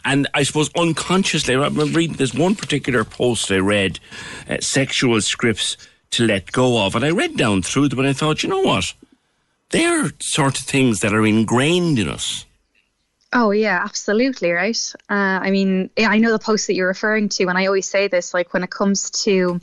And 0.04 0.26
I 0.34 0.42
suppose 0.42 0.70
unconsciously, 0.76 1.54
I 1.54 1.58
remember 1.58 1.84
reading 1.84 2.16
this 2.16 2.34
one 2.34 2.54
particular 2.54 3.04
post 3.04 3.50
I 3.50 3.58
read, 3.58 4.00
uh, 4.48 4.58
sexual 4.60 5.20
scripts 5.20 5.76
to 6.12 6.26
let 6.26 6.52
go 6.52 6.84
of. 6.84 6.94
And 6.94 7.04
I 7.04 7.10
read 7.10 7.36
down 7.36 7.62
through 7.62 7.88
them 7.88 8.00
and 8.00 8.08
I 8.08 8.12
thought, 8.12 8.42
you 8.42 8.48
know 8.48 8.60
what? 8.60 8.92
They're 9.70 10.10
sort 10.18 10.58
of 10.58 10.64
things 10.64 11.00
that 11.00 11.14
are 11.14 11.24
ingrained 11.24 11.98
in 11.98 12.08
us. 12.08 12.44
Oh 13.32 13.52
yeah, 13.52 13.80
absolutely 13.84 14.50
right. 14.50 14.92
Uh, 15.08 15.38
I 15.40 15.52
mean, 15.52 15.88
I 15.96 16.18
know 16.18 16.32
the 16.32 16.40
post 16.40 16.66
that 16.66 16.74
you're 16.74 16.88
referring 16.88 17.28
to, 17.30 17.46
and 17.46 17.56
I 17.56 17.66
always 17.66 17.88
say 17.88 18.08
this: 18.08 18.34
like 18.34 18.52
when 18.52 18.64
it 18.64 18.70
comes 18.70 19.08
to, 19.22 19.60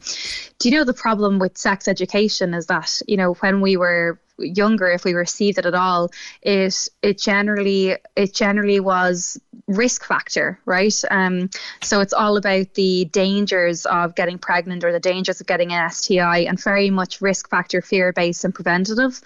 do 0.60 0.70
you 0.70 0.78
know 0.78 0.86
the 0.86 0.94
problem 0.94 1.38
with 1.38 1.58
sex 1.58 1.90
education 1.90 2.54
is 2.54 2.68
that 2.68 3.02
you 3.08 3.18
know 3.18 3.34
when 3.34 3.60
we 3.60 3.76
were 3.76 4.22
younger, 4.40 4.88
if 4.88 5.04
we 5.04 5.14
received 5.14 5.58
it 5.58 5.66
at 5.66 5.76
all, 5.76 6.12
it 6.42 6.88
it 7.02 7.20
generally 7.20 7.96
it 8.16 8.34
generally 8.34 8.80
was 8.80 9.40
risk 9.68 10.06
factor, 10.06 10.60
right? 10.66 10.96
Um, 11.12 11.50
so 11.82 12.00
it's 12.00 12.14
all 12.14 12.38
about 12.38 12.74
the 12.76 13.06
dangers 13.06 13.86
of 13.86 14.16
getting 14.16 14.38
pregnant 14.38 14.84
or 14.84 14.94
the 14.94 15.00
dangers 15.00 15.42
of 15.42 15.48
getting 15.48 15.74
an 15.74 15.90
STI, 15.90 16.40
and 16.40 16.62
very 16.62 16.90
much 16.90 17.22
risk 17.22 17.50
factor, 17.50 17.82
fear 17.82 18.14
based, 18.14 18.46
and 18.46 18.56
preventative, 18.56 19.22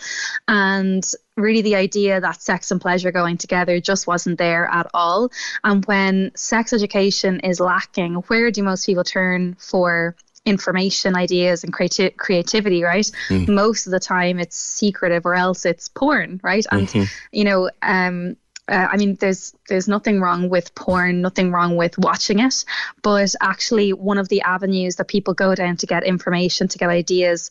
and 0.48 1.04
really 1.38 1.62
the 1.62 1.76
idea 1.76 2.20
that 2.20 2.42
sex 2.42 2.72
and 2.72 2.82
pleasure 2.82 3.12
going 3.12 3.38
together 3.38 3.80
just 3.80 4.08
wasn't 4.08 4.38
there 4.38 4.66
at 4.66 4.88
all. 4.94 5.32
And 5.64 5.86
when 5.86 6.32
sex 6.36 6.74
education 6.74 7.40
is 7.42 7.60
lacking, 7.60 8.16
where 8.16 8.52
do 8.52 8.64
most 8.64 8.86
people 8.86 9.04
turn 9.04 9.56
for 9.60 10.16
information, 10.46 11.16
ideas, 11.16 11.64
and 11.64 11.74
creati- 11.74 12.16
creativity, 12.18 12.84
right? 12.84 13.10
Mm. 13.30 13.48
Most 13.50 13.86
of 13.86 13.92
the 13.92 14.00
time 14.00 14.40
it's 14.40 14.58
secretive 14.58 15.26
or 15.26 15.36
else 15.36 15.66
it's 15.66 15.88
porn, 15.88 16.40
right? 16.44 16.66
And, 16.72 16.88
Mhm. 16.88 17.10
you 17.32 17.44
know, 17.44 17.70
um, 17.82 18.36
uh, 18.68 18.88
I 18.92 18.98
mean, 18.98 19.16
there's 19.20 19.54
there's 19.68 19.88
nothing 19.88 20.22
wrong 20.22 20.48
with 20.50 20.74
porn, 20.76 21.22
nothing 21.22 21.52
wrong 21.52 21.76
with 21.76 21.98
watching 21.98 22.40
it, 22.40 22.64
but 23.02 23.34
actually, 23.42 23.92
one 23.92 24.18
of 24.18 24.30
the 24.30 24.42
avenues 24.42 24.96
that 24.96 25.08
people 25.08 25.34
go 25.34 25.56
down 25.56 25.78
to 25.78 25.86
get 25.86 26.04
information, 26.04 26.68
to 26.70 26.78
get 26.78 26.90
ideas, 26.90 27.50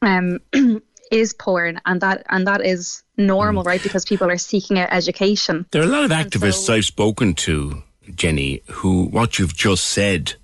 um, 0.00 0.38
is 1.10 1.34
porn, 1.34 1.80
and 1.84 2.00
that 2.00 2.24
and 2.30 2.46
that 2.46 2.64
is 2.64 3.02
normal, 3.18 3.64
right? 3.64 3.82
Because 3.82 4.04
people 4.04 4.30
are 4.30 4.38
seeking 4.38 4.78
out 4.78 4.88
education. 4.92 5.66
There 5.72 5.82
are 5.82 5.86
a 5.86 5.88
lot 5.88 6.04
of 6.04 6.10
activists 6.10 6.70
I've 6.70 6.86
spoken 6.86 7.34
to, 7.34 7.82
Jenny, 8.14 8.62
who 8.70 9.04
what 9.06 9.38
you've 9.38 9.54
just 9.54 9.86
said, 9.88 10.34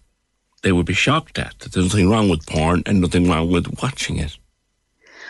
they 0.63 0.73
would 0.73 0.87
be 0.87 0.95
shocked 0.95 1.39
at. 1.39 1.59
That 1.59 1.73
there's 1.73 1.87
nothing 1.87 2.11
wrong 2.11 2.29
with 2.29 2.47
porn 2.47 2.83
and 2.87 3.01
nothing 3.01 3.29
wrong 3.29 3.51
with 3.51 3.83
watching 3.83 4.19
it. 4.19 4.37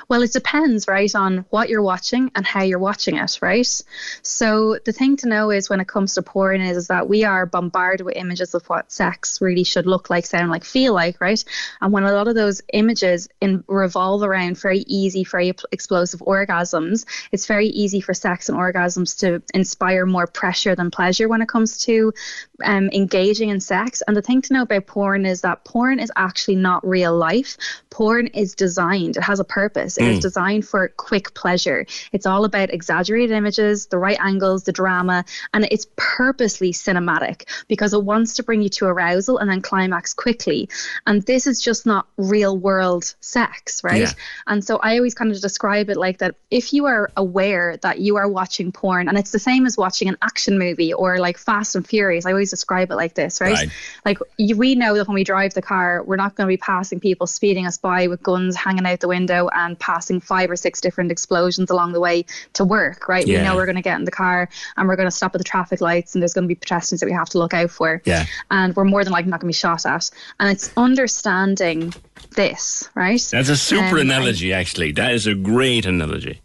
Well, 0.08 0.22
it 0.22 0.32
depends, 0.32 0.88
right, 0.88 1.14
on 1.14 1.44
what 1.50 1.68
you're 1.68 1.82
watching 1.82 2.30
and 2.34 2.46
how 2.46 2.62
you're 2.62 2.78
watching 2.78 3.16
it, 3.16 3.38
right? 3.42 3.82
So 4.22 4.78
the 4.86 4.92
thing 4.92 5.16
to 5.18 5.28
know 5.28 5.50
is 5.50 5.68
when 5.68 5.80
it 5.80 5.88
comes 5.88 6.14
to 6.14 6.22
porn 6.22 6.62
is, 6.62 6.78
is 6.78 6.86
that 6.88 7.10
we 7.10 7.24
are 7.24 7.44
bombarded 7.44 8.06
with 8.06 8.16
images 8.16 8.54
of 8.54 8.64
what 8.70 8.90
sex 8.90 9.42
really 9.42 9.64
should 9.64 9.84
look 9.86 10.08
like, 10.08 10.24
sound 10.24 10.50
like, 10.50 10.64
feel 10.64 10.94
like, 10.94 11.20
right? 11.20 11.44
And 11.82 11.92
when 11.92 12.04
a 12.04 12.12
lot 12.12 12.26
of 12.26 12.34
those 12.34 12.62
images 12.72 13.28
in, 13.42 13.62
revolve 13.68 14.22
around 14.22 14.58
very 14.58 14.78
easy, 14.86 15.24
very 15.24 15.52
explosive 15.72 16.20
orgasms, 16.20 17.04
it's 17.30 17.44
very 17.44 17.66
easy 17.66 18.00
for 18.00 18.14
sex 18.14 18.48
and 18.48 18.56
orgasms 18.56 19.18
to 19.18 19.42
inspire 19.52 20.06
more 20.06 20.26
pressure 20.26 20.74
than 20.74 20.90
pleasure 20.90 21.28
when 21.28 21.42
it 21.42 21.48
comes 21.48 21.84
to 21.84 22.14
um, 22.64 22.88
engaging 22.94 23.50
in 23.50 23.60
sex. 23.60 24.02
And 24.08 24.16
the 24.16 24.22
thing 24.22 24.40
to 24.40 24.54
know 24.54 24.62
about 24.62 24.86
porn 24.86 25.26
is 25.26 25.42
that 25.42 25.64
porn 25.64 26.00
is 26.00 26.10
actually 26.16 26.56
not 26.56 26.86
real 26.86 27.14
life. 27.14 27.58
Porn 27.90 28.28
is 28.28 28.54
designed, 28.54 29.18
it 29.18 29.22
has 29.22 29.38
a 29.38 29.44
purpose. 29.44 29.97
It 29.98 30.04
is 30.06 30.18
Mm. 30.18 30.22
designed 30.22 30.68
for 30.68 30.88
quick 30.96 31.34
pleasure. 31.34 31.86
It's 32.12 32.26
all 32.26 32.44
about 32.44 32.70
exaggerated 32.70 33.36
images, 33.36 33.86
the 33.86 33.98
right 33.98 34.18
angles, 34.20 34.64
the 34.64 34.72
drama, 34.72 35.24
and 35.52 35.66
it's 35.70 35.86
purposely 35.96 36.72
cinematic 36.72 37.48
because 37.68 37.92
it 37.92 38.02
wants 38.02 38.34
to 38.34 38.42
bring 38.42 38.62
you 38.62 38.68
to 38.70 38.86
arousal 38.86 39.38
and 39.38 39.50
then 39.50 39.60
climax 39.60 40.14
quickly. 40.14 40.68
And 41.06 41.22
this 41.22 41.46
is 41.46 41.60
just 41.60 41.86
not 41.86 42.06
real 42.16 42.56
world 42.56 43.14
sex, 43.20 43.82
right? 43.84 44.02
Yeah. 44.02 44.12
And 44.46 44.64
so 44.64 44.78
I 44.78 44.96
always 44.96 45.14
kind 45.14 45.30
of 45.30 45.40
describe 45.40 45.90
it 45.90 45.96
like 45.96 46.18
that 46.18 46.34
if 46.50 46.72
you 46.72 46.86
are 46.86 47.10
aware 47.16 47.76
that 47.82 48.00
you 48.00 48.16
are 48.16 48.28
watching 48.28 48.72
porn, 48.72 49.08
and 49.08 49.18
it's 49.18 49.30
the 49.30 49.38
same 49.38 49.66
as 49.66 49.76
watching 49.76 50.08
an 50.08 50.16
action 50.22 50.58
movie 50.58 50.92
or 50.92 51.18
like 51.18 51.38
Fast 51.38 51.74
and 51.76 51.86
Furious, 51.86 52.26
I 52.26 52.30
always 52.30 52.50
describe 52.50 52.90
it 52.90 52.96
like 52.96 53.14
this, 53.14 53.40
right? 53.40 53.54
Right. 53.54 53.70
Like 54.04 54.18
you, 54.36 54.56
we 54.56 54.74
know 54.74 54.94
that 54.94 55.06
when 55.08 55.14
we 55.14 55.24
drive 55.24 55.54
the 55.54 55.62
car, 55.62 56.02
we're 56.04 56.16
not 56.16 56.34
going 56.34 56.46
to 56.46 56.52
be 56.52 56.56
passing 56.56 57.00
people 57.00 57.26
speeding 57.26 57.66
us 57.66 57.78
by 57.78 58.06
with 58.06 58.22
guns 58.22 58.56
hanging 58.56 58.86
out 58.86 59.00
the 59.00 59.08
window 59.08 59.48
and 59.52 59.78
passing 59.88 60.20
five 60.20 60.50
or 60.50 60.56
six 60.56 60.82
different 60.82 61.10
explosions 61.10 61.70
along 61.70 61.92
the 61.92 62.00
way 62.00 62.26
to 62.52 62.62
work, 62.62 63.08
right? 63.08 63.26
We 63.26 63.38
know 63.38 63.56
we're 63.56 63.64
going 63.64 63.76
to 63.76 63.82
get 63.82 63.98
in 63.98 64.04
the 64.04 64.10
car 64.10 64.46
and 64.76 64.86
we're 64.86 64.96
going 64.96 65.08
to 65.08 65.16
stop 65.16 65.34
at 65.34 65.38
the 65.38 65.44
traffic 65.44 65.80
lights 65.80 66.14
and 66.14 66.20
there's 66.20 66.34
going 66.34 66.44
to 66.44 66.48
be 66.48 66.54
pedestrians 66.54 67.00
that 67.00 67.06
we 67.06 67.12
have 67.12 67.30
to 67.30 67.38
look 67.38 67.54
out 67.54 67.70
for. 67.70 68.02
Yeah. 68.04 68.26
And 68.50 68.76
we're 68.76 68.84
more 68.84 69.02
than 69.02 69.14
likely 69.14 69.30
not 69.30 69.40
going 69.40 69.50
to 69.50 69.56
be 69.56 69.58
shot 69.58 69.86
at. 69.86 70.10
And 70.38 70.50
it's 70.50 70.70
understanding 70.76 71.94
this, 72.36 72.86
right? 72.94 73.26
That's 73.32 73.48
a 73.48 73.56
super 73.56 73.96
Um, 73.96 74.00
analogy, 74.00 74.52
actually. 74.52 74.92
That 74.92 75.14
is 75.14 75.26
a 75.26 75.34
great 75.34 75.86
analogy. 75.86 76.42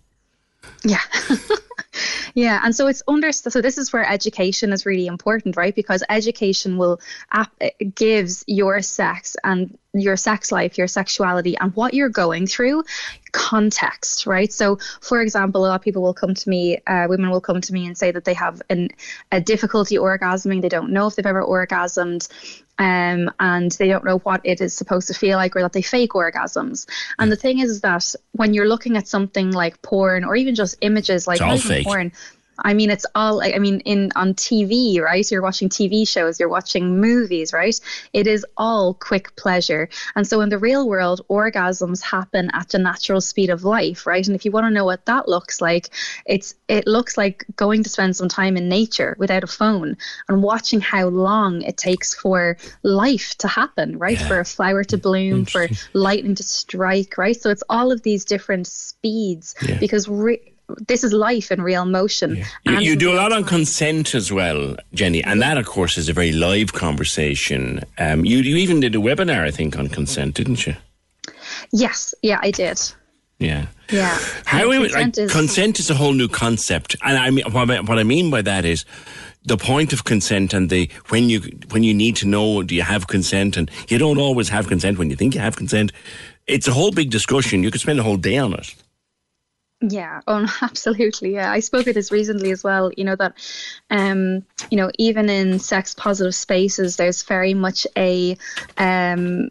Yeah. 0.86 1.02
yeah. 2.34 2.60
And 2.64 2.76
so 2.76 2.88
it's 2.88 3.04
under, 3.08 3.32
so 3.32 3.62
this 3.62 3.78
is 3.78 3.92
where 3.94 4.08
education 4.08 4.74
is 4.74 4.86
really 4.86 5.08
important, 5.08 5.58
right? 5.58 5.74
Because 5.74 6.04
education 6.10 6.78
will, 6.78 7.00
gives 7.96 8.44
your 8.48 8.82
sex 8.82 9.36
and 9.44 9.78
your 9.94 10.18
sex 10.18 10.52
life, 10.52 10.78
your 10.78 10.88
sexuality, 10.88 11.56
and 11.58 11.76
what 11.76 11.94
you're 11.94 12.10
going 12.10 12.48
through 12.48 12.84
context, 13.32 14.26
right? 14.26 14.52
So, 14.52 14.80
for 15.02 15.22
example, 15.22 15.66
a 15.66 15.68
lot 15.68 15.76
of 15.76 15.82
people 15.82 16.02
will 16.02 16.14
come 16.14 16.34
to 16.34 16.50
me, 16.50 16.80
uh, 16.88 17.06
women 17.08 17.30
will 17.30 17.42
come 17.42 17.62
to 17.62 17.74
me 17.74 17.86
and 17.86 17.98
say 17.98 18.12
that 18.12 18.26
they 18.26 18.34
have 18.34 18.62
an, 18.70 18.90
a 19.32 19.40
difficulty 19.40 19.98
orgasming. 19.98 20.62
They 20.62 20.70
don't 20.70 20.92
know 20.92 21.08
if 21.08 21.16
they've 21.16 21.26
ever 21.26 21.44
orgasmed. 21.44 22.28
Um, 22.80 23.32
and 23.40 23.72
they 23.74 23.88
don't 23.88 24.04
know 24.04 24.18
what 24.20 24.42
it 24.44 24.60
is 24.60 24.76
supposed 24.76 25.08
to 25.08 25.14
feel 25.14 25.38
like, 25.38 25.56
or 25.56 25.62
that 25.62 25.74
they 25.74 25.84
fake 25.84 26.14
orgasms. 26.14 26.88
And 27.20 27.32
the 27.32 27.36
thing 27.36 27.60
is, 27.60 27.70
is 27.70 27.82
that 27.82 28.16
when 28.32 28.54
you're 28.54 28.68
looking 28.68 28.98
at 28.98 29.08
something 29.08 29.52
like 29.52 29.82
porn, 29.82 30.24
or 30.24 30.36
even 30.36 30.56
just 30.56 30.78
images 30.82 31.28
like 31.28 31.36
It's 31.36 31.42
all 31.42 31.50
not 31.50 31.66
even 31.66 31.84
porn, 31.84 32.12
I 32.60 32.74
mean, 32.74 32.90
it's 32.90 33.06
all 33.16 33.42
I 33.42 33.58
mean, 33.60 33.80
in 33.82 34.12
on 34.16 34.34
TV, 34.34 35.00
right? 35.00 35.30
You're 35.30 35.42
watching 35.42 35.70
TV 35.70 36.08
shows, 36.08 36.40
you're 36.40 36.50
watching 36.50 37.00
movies, 37.00 37.54
right? 37.54 37.80
It 38.14 38.28
is 38.28 38.46
all 38.58 38.94
quick 38.94 39.36
pleasure, 39.36 39.90
and 40.16 40.28
so 40.28 40.42
in 40.42 40.50
the 40.50 40.58
real 40.58 40.88
world, 40.88 41.22
orgasms 41.30 42.02
happen 42.02 42.50
at 42.54 42.70
the 42.70 42.80
natural 42.80 43.22
speed 43.22 43.50
of 43.50 43.64
life, 43.64 44.06
right? 44.06 44.26
And 44.26 44.36
if 44.36 44.46
you 44.46 44.52
want 44.52 44.66
to 44.66 44.72
know 44.72 44.86
what 44.86 45.06
that 45.06 45.28
looks 45.28 45.62
like, 45.62 45.90
it's 46.26 46.56
it 46.68 46.88
looks 46.88 47.18
like 47.18 47.46
going 47.56 47.84
to 47.84 47.90
spend 47.90 48.16
some 48.16 48.30
time 48.30 48.58
in 48.58 48.70
nature 48.70 49.16
without 49.20 49.44
a 49.44 49.48
phone 49.48 49.98
and 50.30 50.44
watching 50.44 50.82
how 50.82 51.08
long 51.08 51.62
it 51.62 51.78
takes 51.78 52.14
for 52.14 52.58
life 52.84 53.36
to 53.40 53.48
happen, 53.48 53.98
right? 53.98 54.20
For 54.20 54.40
a 54.40 54.46
flower 54.46 54.84
to 54.86 54.98
bloom, 54.98 55.46
for 55.46 55.70
lightning 55.94 56.36
to 56.36 56.44
strike, 56.44 57.18
right? 57.18 57.40
So 57.40 57.50
it's 57.50 57.64
all 57.70 57.92
of 57.92 58.04
these 58.04 58.26
different 58.26 58.68
speeds 58.68 59.56
because. 59.80 60.08
Re- 60.08 60.53
this 60.88 61.04
is 61.04 61.14
life 61.14 61.52
in 61.52 61.62
real 61.62 61.86
motion. 61.86 62.44
You, 62.66 62.80
you 62.80 62.96
do 62.96 63.12
a 63.12 63.16
lot 63.16 63.32
on 63.32 63.44
consent 63.56 64.16
as 64.16 64.32
well, 64.32 64.76
Jenny, 64.94 65.24
and 65.24 65.42
that, 65.42 65.58
of 65.58 65.66
course, 65.66 65.98
is 65.98 66.10
a 66.10 66.14
very 66.14 66.32
live 66.32 66.74
conversation. 66.74 67.82
Um, 67.98 68.26
you, 68.26 68.38
you 68.40 68.56
even 68.58 68.80
did 68.80 68.96
a 68.96 69.00
webinar, 69.00 69.46
I 69.46 69.52
think, 69.52 69.78
on 69.78 69.90
consent, 69.90 70.36
didn't 70.36 70.66
you? 70.66 70.76
Yes, 71.72 72.14
yeah, 72.22 72.40
I 72.42 72.52
did. 72.52 72.80
Yeah. 73.40 73.66
Yeah. 73.92 74.18
How 74.46 74.70
we- 74.70 74.78
consent 74.78 75.18
like, 75.18 75.26
is- 75.26 75.32
consent 75.32 75.80
is 75.80 75.90
a 75.90 75.96
whole 75.96 76.14
new 76.14 76.28
concept, 76.28 76.96
and 77.04 77.18
I 77.18 77.30
mean 77.30 77.46
what 77.52 77.70
I, 77.70 77.82
what 77.82 78.00
I 78.00 78.04
mean 78.04 78.30
by 78.32 78.42
that 78.42 78.64
is 78.64 78.86
the 79.46 79.58
point 79.58 79.92
of 79.92 80.06
consent 80.06 80.54
and 80.54 80.70
the 80.70 80.90
when 81.10 81.30
you 81.30 81.42
when 81.72 81.84
you 81.84 81.94
need 81.94 82.16
to 82.18 82.28
know 82.28 82.64
do 82.64 82.74
you 82.74 82.84
have 82.84 83.08
consent 83.08 83.58
and 83.58 83.70
you 83.90 83.98
don't 83.98 84.18
always 84.18 84.48
have 84.50 84.68
consent 84.68 84.98
when 84.98 85.10
you 85.10 85.16
think 85.18 85.36
you 85.36 85.42
have 85.42 85.58
consent. 85.58 85.92
It's 86.48 86.68
a 86.68 86.74
whole 86.74 86.92
big 86.92 87.10
discussion. 87.10 87.64
You 87.64 87.72
could 87.72 87.82
spend 87.82 88.00
a 88.00 88.04
whole 88.04 88.18
day 88.18 88.38
on 88.38 88.54
it. 88.54 88.74
Yeah, 89.86 90.22
oh, 90.28 90.48
absolutely. 90.62 91.34
Yeah, 91.34 91.52
I 91.52 91.60
spoke 91.60 91.88
of 91.88 91.94
this 91.94 92.12
recently 92.12 92.52
as 92.52 92.64
well. 92.64 92.92
You 92.96 93.04
know 93.04 93.16
that, 93.18 93.34
um, 93.92 94.46
you 94.72 94.78
know, 94.78 94.90
even 94.98 95.30
in 95.30 95.60
sex 95.60 95.94
positive 95.94 96.36
spaces, 96.36 96.96
there's 96.96 97.24
very 97.24 97.54
much 97.54 97.86
a, 97.98 98.38
um, 98.78 99.50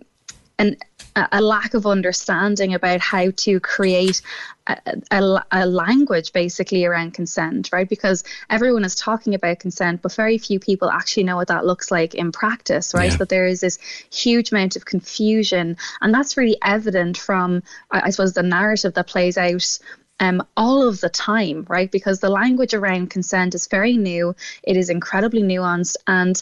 an 0.59 0.77
a 1.15 1.43
lack 1.43 1.75
of 1.75 1.87
understanding 1.87 2.73
about 2.73 3.01
how 3.01 3.31
to 3.37 3.61
create 3.61 4.23
a, 4.67 4.79
a, 5.11 5.45
a 5.53 5.67
language 5.67 6.33
basically 6.33 6.87
around 6.87 7.13
consent, 7.13 7.69
right? 7.71 7.87
Because 7.87 8.25
everyone 8.49 8.83
is 8.83 8.95
talking 8.95 9.35
about 9.35 9.59
consent, 9.59 10.01
but 10.01 10.15
very 10.15 10.39
few 10.39 10.59
people 10.59 10.89
actually 10.91 11.25
know 11.25 11.37
what 11.37 11.49
that 11.49 11.67
looks 11.67 11.91
like 11.91 12.15
in 12.15 12.33
practice, 12.33 12.95
right? 12.95 13.11
Yeah. 13.11 13.17
That 13.17 13.29
there 13.29 13.47
is 13.47 13.61
this 13.61 13.79
huge 14.11 14.53
amount 14.53 14.77
of 14.77 14.87
confusion, 14.87 15.77
and 16.01 16.15
that's 16.15 16.39
really 16.39 16.57
evident 16.63 17.19
from, 17.19 17.63
I 17.91 18.03
I 18.07 18.11
suppose, 18.11 18.33
the 18.33 18.43
narrative 18.43 18.95
that 18.95 19.07
plays 19.07 19.37
out 19.37 19.79
um, 20.23 20.47
all 20.57 20.89
of 20.89 21.01
the 21.01 21.09
time, 21.11 21.67
right? 21.69 21.91
Because 21.91 22.21
the 22.21 22.31
language 22.31 22.75
around 22.75 23.11
consent 23.11 23.57
is 23.57 23.67
very 23.67 23.97
new. 23.97 24.37
It 24.63 24.77
is 24.77 24.89
incredibly 24.89 25.43
nuanced, 25.43 25.97
and 26.07 26.41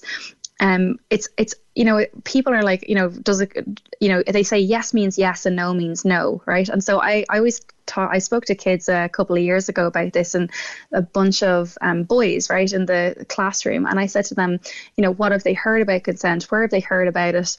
um, 0.61 0.99
it's 1.09 1.31
it's 1.39 1.55
you 1.75 1.87
know 1.87 2.05
people 2.25 2.53
are 2.53 2.63
like 2.63 2.87
you 2.91 2.95
know 2.95 3.09
does 3.09 3.41
it 3.41 3.53
you 3.99 4.11
know 4.11 4.23
they 4.23 4.43
say 4.43 4.59
yes 4.59 4.93
means 4.93 5.17
yes 5.17 5.47
and 5.47 5.57
no 5.57 5.73
means 5.73 6.05
no, 6.05 6.43
right? 6.45 6.69
And 6.69 6.85
so 6.85 7.01
I 7.01 7.25
I 7.31 7.39
always 7.39 7.63
taught 7.87 8.15
I 8.15 8.19
spoke 8.19 8.45
to 8.47 8.55
kids 8.55 8.91
a 8.91 9.09
couple 9.09 9.35
of 9.35 9.43
years 9.43 9.71
ago 9.71 9.87
about 9.87 10.13
this 10.13 10.35
and 10.35 10.51
a 10.93 11.01
bunch 11.01 11.43
of 11.43 11.79
um, 11.81 12.03
boys 12.03 12.51
right 12.51 12.71
in 12.71 12.85
the 12.85 13.25
classroom, 13.31 13.87
and 13.87 13.99
I 13.99 14.07
said 14.07 14.27
to 14.27 14.35
them, 14.35 14.61
you 14.99 15.03
know, 15.03 15.13
what 15.15 15.33
have 15.33 15.43
they 15.43 15.55
heard 15.55 15.81
about 15.81 16.05
consent? 16.05 16.45
Where 16.51 16.61
have 16.61 16.71
they 16.71 16.81
heard 16.81 17.09
about 17.09 17.35
it? 17.35 17.57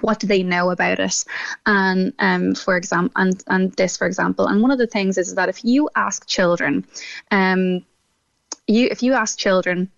What 0.00 0.18
do 0.18 0.26
they 0.26 0.42
know 0.42 0.70
about 0.70 0.98
it 1.00 1.24
and 1.66 2.12
um, 2.18 2.54
for 2.54 2.76
example 2.76 3.12
and 3.16 3.42
and 3.48 3.72
this 3.74 3.96
for 3.96 4.06
example 4.06 4.46
and 4.46 4.62
one 4.62 4.70
of 4.70 4.78
the 4.78 4.86
things 4.86 5.18
is 5.18 5.34
that 5.34 5.48
if 5.48 5.64
you 5.64 5.88
ask 5.94 6.26
children 6.26 6.84
um 7.30 7.84
you 8.66 8.88
if 8.90 9.02
you 9.02 9.12
ask 9.12 9.38
children 9.38 9.90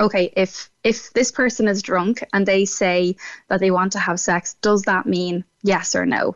okay 0.00 0.32
if 0.36 0.70
if 0.82 1.12
this 1.12 1.30
person 1.30 1.68
is 1.68 1.82
drunk 1.82 2.24
and 2.32 2.46
they 2.46 2.64
say 2.64 3.14
that 3.48 3.60
they 3.60 3.70
want 3.70 3.92
to 3.92 3.98
have 3.98 4.18
sex 4.18 4.54
does 4.60 4.82
that 4.82 5.06
mean 5.06 5.44
yes 5.62 5.94
or 5.94 6.04
no 6.06 6.34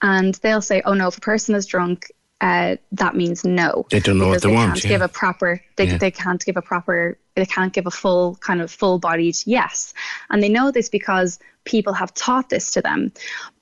and 0.00 0.34
they'll 0.36 0.62
say 0.62 0.80
oh 0.84 0.94
no 0.94 1.08
if 1.08 1.18
a 1.18 1.20
person 1.20 1.54
is 1.54 1.66
drunk 1.66 2.10
uh, 2.40 2.76
that 2.92 3.14
means 3.16 3.44
no 3.44 3.86
They 3.90 4.00
don't 4.00 4.18
know 4.18 4.26
what 4.26 4.32
because 4.32 4.42
they 4.42 4.52
want, 4.52 4.72
can't 4.72 4.84
yeah. 4.84 4.90
give 4.90 5.02
a 5.02 5.08
proper 5.08 5.62
they, 5.76 5.86
Yeah. 5.86 5.98
they 5.98 6.10
can't 6.10 6.44
give 6.44 6.56
a 6.56 6.62
proper 6.62 7.16
they 7.36 7.46
can't 7.46 7.72
give 7.72 7.86
a 7.86 7.90
full 7.90 8.36
kind 8.36 8.60
of 8.60 8.70
full 8.70 8.98
bodied 8.98 9.36
yes 9.46 9.92
and 10.30 10.42
they 10.42 10.48
know 10.48 10.70
this 10.70 10.88
because 10.88 11.38
people 11.64 11.94
have 11.94 12.12
taught 12.12 12.50
this 12.50 12.72
to 12.72 12.82
them 12.82 13.10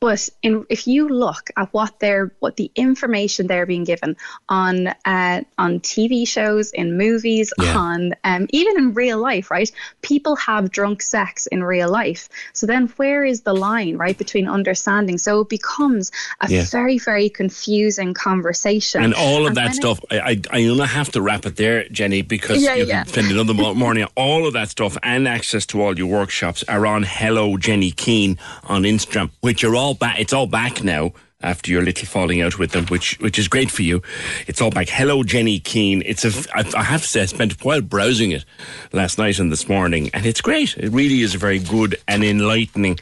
but 0.00 0.28
in, 0.42 0.66
if 0.68 0.88
you 0.88 1.08
look 1.08 1.50
at 1.56 1.72
what 1.72 2.00
they're 2.00 2.32
what 2.40 2.56
the 2.56 2.68
information 2.74 3.46
they're 3.46 3.64
being 3.66 3.84
given 3.84 4.16
on 4.48 4.88
uh, 5.04 5.40
on 5.56 5.78
TV 5.78 6.26
shows 6.26 6.72
in 6.72 6.98
movies 6.98 7.52
Yeah. 7.60 7.78
on 7.78 8.12
um, 8.24 8.48
even 8.50 8.76
in 8.76 8.94
real 8.94 9.18
life 9.18 9.52
right 9.52 9.70
people 10.02 10.34
have 10.34 10.72
drunk 10.72 11.00
sex 11.00 11.46
in 11.46 11.62
real 11.62 11.88
life 11.88 12.28
so 12.52 12.66
then 12.66 12.88
where 12.96 13.24
is 13.24 13.42
the 13.42 13.54
line 13.54 13.96
right 13.96 14.18
between 14.18 14.48
understanding 14.48 15.16
so 15.16 15.42
it 15.42 15.48
becomes 15.48 16.10
a 16.40 16.50
Yeah. 16.50 16.64
very 16.64 16.98
very 16.98 17.28
confusing 17.28 18.14
conversation 18.14 19.04
And 19.04 19.14
all 19.14 19.42
of 19.42 19.46
And 19.48 19.56
that 19.58 19.62
when 19.66 19.70
it- 19.72 19.74
stuff, 19.76 20.00
I, 20.10 20.18
I, 20.18 20.30
I'm 20.50 20.66
going 20.66 20.78
to 20.78 20.86
have 20.86 21.12
to 21.12 21.22
wrap 21.22 21.46
it 21.46 21.54
there, 21.56 21.84
Jenny, 21.88 22.22
because 22.22 22.60
Yeah, 22.62 22.74
you 22.74 22.86
yeah. 22.86 23.04
can 23.04 23.12
spend 23.12 23.30
another 23.30 23.54
morning. 23.62 24.08
All 24.16 24.44
of 24.44 24.54
that 24.54 24.70
stuff 24.70 24.98
and 25.04 25.28
access 25.28 25.64
to 25.66 25.80
all 25.80 25.96
your 25.96 26.08
workshops 26.08 26.64
are 26.66 26.84
on 26.84 27.04
Hello 27.04 27.56
Jenny 27.56 27.92
Keane 27.92 28.36
on 28.64 28.82
Instagram, 28.82 29.30
which 29.40 29.62
are 29.62 29.76
all 29.76 29.94
back. 29.94 30.18
It's 30.18 30.32
all 30.32 30.48
back 30.48 30.82
now 30.82 31.12
after 31.40 31.70
your 31.70 31.82
little 31.82 32.06
falling 32.06 32.42
out 32.42 32.58
with 32.58 32.72
them, 32.72 32.86
which 32.86 33.20
which 33.20 33.38
is 33.38 33.46
great 33.46 33.70
for 33.70 33.82
you. 33.82 34.02
It's 34.48 34.60
all 34.60 34.70
back. 34.70 34.88
Hello 34.88 35.22
Jenny 35.22 35.60
Keane. 35.60 36.02
It's 36.04 36.24
a. 36.24 36.32
I 36.56 36.82
have 36.82 37.02
to 37.02 37.08
say, 37.08 37.22
I 37.22 37.26
spent 37.26 37.52
a 37.52 37.56
while 37.64 37.80
browsing 37.80 38.32
it 38.32 38.44
last 38.92 39.16
night 39.16 39.38
and 39.38 39.52
this 39.52 39.68
morning, 39.68 40.10
and 40.12 40.26
it's 40.26 40.40
great. 40.40 40.76
It 40.76 40.90
really 40.90 41.20
is 41.20 41.36
a 41.36 41.38
very 41.38 41.60
good 41.60 41.96
and 42.08 42.24
enlightening 42.24 42.98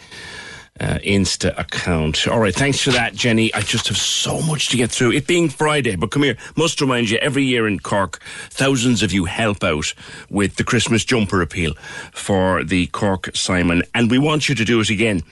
uh, 0.80 0.98
Insta 1.04 1.56
account. 1.58 2.26
All 2.26 2.40
right, 2.40 2.54
thanks 2.54 2.80
for 2.80 2.90
that, 2.90 3.14
Jenny. 3.14 3.52
I 3.52 3.60
just 3.60 3.88
have 3.88 3.96
so 3.96 4.40
much 4.40 4.68
to 4.70 4.76
get 4.76 4.90
through. 4.90 5.12
It 5.12 5.26
being 5.26 5.48
Friday, 5.48 5.96
but 5.96 6.10
come 6.10 6.22
here, 6.22 6.36
must 6.56 6.80
remind 6.80 7.10
you, 7.10 7.18
every 7.18 7.44
year 7.44 7.68
in 7.68 7.78
Cork, 7.78 8.20
thousands 8.48 9.02
of 9.02 9.12
you 9.12 9.26
help 9.26 9.62
out 9.62 9.92
with 10.30 10.56
the 10.56 10.64
Christmas 10.64 11.04
jumper 11.04 11.42
appeal 11.42 11.74
for 12.12 12.64
the 12.64 12.86
Cork 12.88 13.30
Simon, 13.34 13.82
and 13.94 14.10
we 14.10 14.18
want 14.18 14.48
you 14.48 14.54
to 14.54 14.64
do 14.64 14.80
it 14.80 14.90
again, 14.90 15.22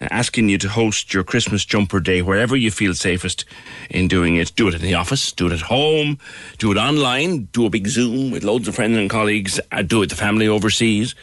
uh, 0.00 0.08
asking 0.10 0.48
you 0.48 0.58
to 0.58 0.68
host 0.68 1.14
your 1.14 1.24
Christmas 1.24 1.64
jumper 1.64 2.00
day 2.00 2.20
wherever 2.20 2.56
you 2.56 2.70
feel 2.70 2.94
safest 2.94 3.44
in 3.88 4.08
doing 4.08 4.36
it. 4.36 4.54
Do 4.56 4.68
it 4.68 4.74
in 4.74 4.82
the 4.82 4.94
office, 4.94 5.32
do 5.32 5.46
it 5.46 5.52
at 5.52 5.60
home, 5.62 6.18
do 6.58 6.70
it 6.70 6.76
online, 6.76 7.48
do 7.52 7.64
a 7.64 7.70
big 7.70 7.86
Zoom 7.86 8.30
with 8.30 8.44
loads 8.44 8.68
of 8.68 8.74
friends 8.74 8.98
and 8.98 9.08
colleagues, 9.08 9.58
uh, 9.72 9.82
do 9.82 10.02
it 10.02 10.10
the 10.10 10.16
family 10.16 10.48
overseas 10.48 11.14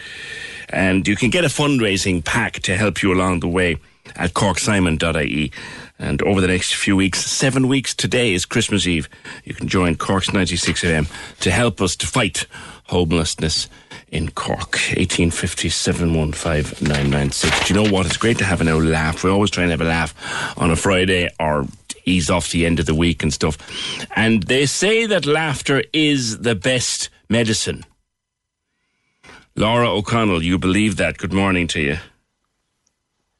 and 0.70 1.08
you 1.08 1.16
can 1.16 1.30
get 1.30 1.46
a 1.46 1.50
fundraising 1.50 2.24
pack 2.24 2.60
to 2.62 2.76
help 2.76 3.02
you 3.02 3.14
along 3.14 3.40
the 3.40 3.48
way 3.48 3.78
at 4.16 4.34
corksimon.ie. 4.34 5.52
And 5.98 6.22
over 6.24 6.42
the 6.42 6.48
next 6.48 6.76
few 6.76 6.96
weeks, 6.96 7.20
seven 7.26 7.68
weeks 7.68 7.94
today 7.94 8.34
is 8.34 8.46
Christmas 8.46 8.86
Eve. 8.86 9.08
You 9.46 9.54
can 9.54 9.68
join 9.68 9.96
Cork's 9.96 10.34
96 10.34 10.84
AM 10.84 11.08
to 11.40 11.52
help 11.52 11.82
us 11.82 11.96
to 11.98 12.08
fight 12.08 12.48
homelessness 12.88 13.70
in 14.12 14.30
Cork. 14.32 14.76
1850 14.98 15.70
715 15.70 17.30
Do 17.30 17.74
you 17.74 17.84
know 17.84 17.92
what? 17.92 18.06
It's 18.06 18.18
great 18.18 18.38
to 18.40 18.46
have 18.46 18.62
an 18.62 18.68
old 18.68 18.84
laugh. 18.84 19.24
We 19.24 19.30
always 19.30 19.52
try 19.52 19.64
and 19.64 19.72
have 19.72 19.82
a 19.82 19.86
laugh 19.86 20.14
on 20.58 20.70
a 20.70 20.76
Friday 20.76 21.30
or 21.40 21.66
ease 22.06 22.30
off 22.30 22.52
the 22.52 22.66
end 22.66 22.80
of 22.80 22.86
the 22.86 22.96
week 22.96 23.24
and 23.24 23.34
stuff. 23.34 23.58
And 24.16 24.44
they 24.44 24.66
say 24.66 25.06
that 25.06 25.26
laughter 25.26 25.84
is 25.94 26.40
the 26.40 26.56
best 26.56 27.10
medicine. 27.30 27.86
Laura 29.58 29.90
O'Connell, 29.90 30.44
you 30.44 30.60
believe 30.60 30.98
that. 30.98 31.18
Good 31.18 31.32
morning 31.32 31.66
to 31.68 31.80
you. 31.80 31.98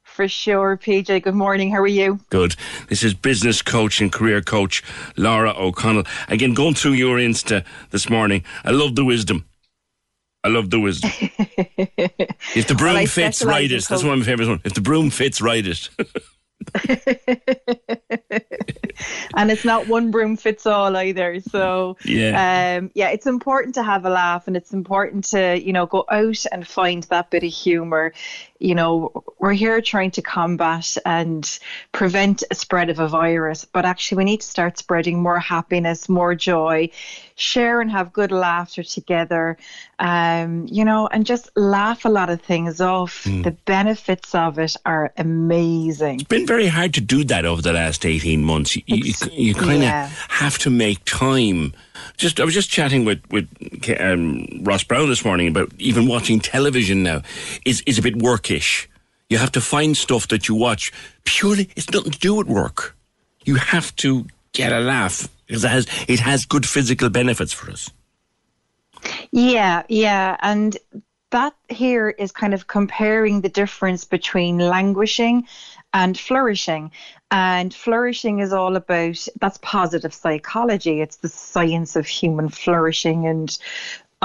For 0.04 0.30
sure, 0.30 0.78
PJ. 0.78 1.24
Good 1.24 1.36
morning. 1.36 1.72
How 1.72 1.82
are 1.82 1.88
you? 1.88 2.22
Good. 2.30 2.56
This 2.88 3.04
is 3.04 3.14
business 3.14 3.62
coach 3.62 4.00
and 4.00 4.14
career 4.14 4.42
coach 4.42 4.82
Laura 5.18 5.54
O'Connell. 5.58 6.06
Again, 6.30 6.54
going 6.54 6.74
through 6.74 6.94
your 6.94 7.18
Insta 7.18 7.66
this 7.92 8.10
morning, 8.10 8.46
I 8.64 8.72
love 8.72 8.96
the 8.96 9.04
wisdom. 9.04 9.44
I 10.42 10.48
love 10.48 10.70
the 10.70 10.80
wisdom. 10.80 11.12
if 11.20 12.66
the 12.68 12.76
broom 12.76 12.94
well, 12.94 13.08
fits, 13.08 13.44
write 13.44 13.74
it. 13.74 13.86
That's 13.86 14.04
one 14.04 14.14
of 14.14 14.20
my 14.20 14.26
favourite 14.26 14.48
ones. 14.48 14.62
If 14.64 14.74
the 14.74 14.80
broom 14.82 15.10
fits, 15.10 15.42
write 15.42 15.66
it. 15.68 15.90
and 19.36 19.52
it's 19.52 19.66
not 19.66 19.88
one 19.88 20.12
broom 20.12 20.38
fits 20.38 20.66
all 20.66 20.96
either. 20.96 21.40
So 21.40 21.98
yeah, 22.06 22.78
um, 22.80 22.92
yeah, 22.94 23.10
it's 23.10 23.26
important 23.26 23.76
to 23.76 23.84
have 23.84 24.06
a 24.06 24.10
laugh, 24.10 24.48
and 24.48 24.56
it's 24.56 24.74
important 24.74 25.26
to 25.26 25.62
you 25.62 25.74
know 25.74 25.86
go 25.86 26.06
out 26.10 26.46
and 26.52 26.68
find 26.68 27.04
that 27.04 27.30
bit 27.30 27.44
of 27.44 27.52
humour. 27.52 28.14
You 28.60 28.76
know, 28.76 29.24
we're 29.40 29.54
here 29.54 29.82
trying 29.82 30.12
to 30.12 30.22
combat 30.22 30.98
and 31.06 31.60
prevent 31.92 32.44
a 32.50 32.56
spread 32.56 32.90
of 32.90 33.00
a 33.00 33.08
virus, 33.08 33.66
but 33.66 33.86
actually 33.86 34.18
we 34.18 34.24
need 34.26 34.42
to 34.42 34.48
start 34.48 34.78
spreading 34.78 35.22
more 35.22 35.40
happiness, 35.40 36.08
more 36.08 36.36
joy, 36.36 36.90
share 37.36 37.82
and 37.82 37.92
have 37.92 38.14
good 38.14 38.32
laughter 38.32 38.82
together. 38.84 39.58
Um, 40.00 40.68
you 40.70 40.84
know, 40.84 41.08
and 41.08 41.26
just 41.26 41.50
laugh 41.56 42.06
a 42.06 42.10
lot 42.10 42.30
of 42.30 42.42
things 42.42 42.82
off. 42.82 43.24
Mm. 43.26 43.44
The 43.44 43.52
benefits 43.52 44.34
of 44.34 44.58
it 44.60 44.76
are 44.86 45.14
amazing. 45.18 46.22
It's 46.22 46.30
been 46.30 46.48
very 46.48 46.68
hard 46.68 46.94
to 46.96 47.02
do 47.02 47.24
that 47.26 47.46
over 47.46 47.62
the 47.62 47.74
last 47.74 48.06
eighteen 48.06 48.44
months. 48.44 48.76
You, 48.76 48.84
you, 48.88 49.14
you 49.32 49.54
kind 49.54 49.78
of 49.78 49.84
yeah. 49.84 50.10
have 50.30 50.58
to 50.60 50.70
make 50.70 51.04
time. 51.06 51.74
Just 52.18 52.40
I 52.40 52.46
was 52.46 52.54
just 52.54 52.70
chatting 52.70 53.06
with 53.06 53.22
with 53.32 53.48
um, 54.00 54.48
Ross 54.64 54.84
Brown 54.84 55.10
this 55.10 55.24
morning 55.24 55.48
about 55.48 55.72
even 55.78 56.08
watching 56.08 56.40
television 56.40 57.04
now 57.04 57.22
is 57.66 57.82
is 57.86 58.00
a 58.00 58.02
bit 58.02 58.16
workish. 58.16 58.88
You 59.30 59.40
have 59.40 59.52
to 59.54 59.62
find 59.62 59.98
stuff 59.98 60.28
that 60.28 60.48
you 60.48 60.56
watch 60.56 60.92
purely. 61.24 61.70
It's 61.76 61.90
nothing 61.90 62.12
to 62.12 62.20
do 62.20 62.36
with 62.36 62.48
work. 62.48 62.96
You 63.44 63.56
have 63.56 63.96
to 63.98 64.28
get 64.54 64.72
a 64.72 64.80
laugh 64.80 65.28
it 65.48 65.62
has 65.62 65.88
it 66.08 66.20
has 66.20 66.46
good 66.46 66.66
physical 66.66 67.10
benefits 67.10 67.54
for 67.54 67.72
us. 67.72 67.90
Yeah, 69.32 69.84
yeah, 69.90 70.38
and 70.42 70.78
that 71.32 71.56
here 71.70 72.10
is 72.10 72.32
kind 72.32 72.54
of 72.54 72.68
comparing 72.68 73.42
the 73.42 73.50
difference 73.50 74.06
between 74.06 74.58
languishing 74.58 75.48
and 75.94 76.18
flourishing. 76.18 76.92
And 77.32 77.74
flourishing 77.74 78.40
is 78.40 78.54
all 78.54 78.76
about 78.76 79.28
that's 79.42 79.58
positive 79.62 80.14
psychology. 80.14 81.02
It's 81.02 81.18
the 81.18 81.30
science 81.30 81.96
of 81.96 82.06
human 82.06 82.50
flourishing 82.50 83.28
and 83.28 83.58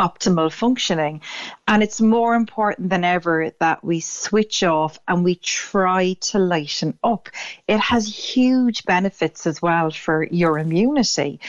optimal 0.01 0.51
functioning. 0.51 1.21
And 1.69 1.83
it's 1.83 2.01
more 2.01 2.35
important 2.35 2.89
than 2.91 3.05
ever 3.05 3.53
that 3.61 3.85
we 3.85 4.01
switch 4.01 4.63
off 4.63 4.99
and 5.07 5.23
we 5.23 5.35
try 5.37 6.15
to 6.29 6.39
lighten 6.39 6.99
up. 7.05 7.29
It 7.69 7.79
has 7.79 8.07
huge 8.07 8.85
benefits 8.85 9.47
as 9.47 9.61
well 9.61 9.91
for 9.91 10.25
your 10.25 10.59
immunity. 10.59 11.41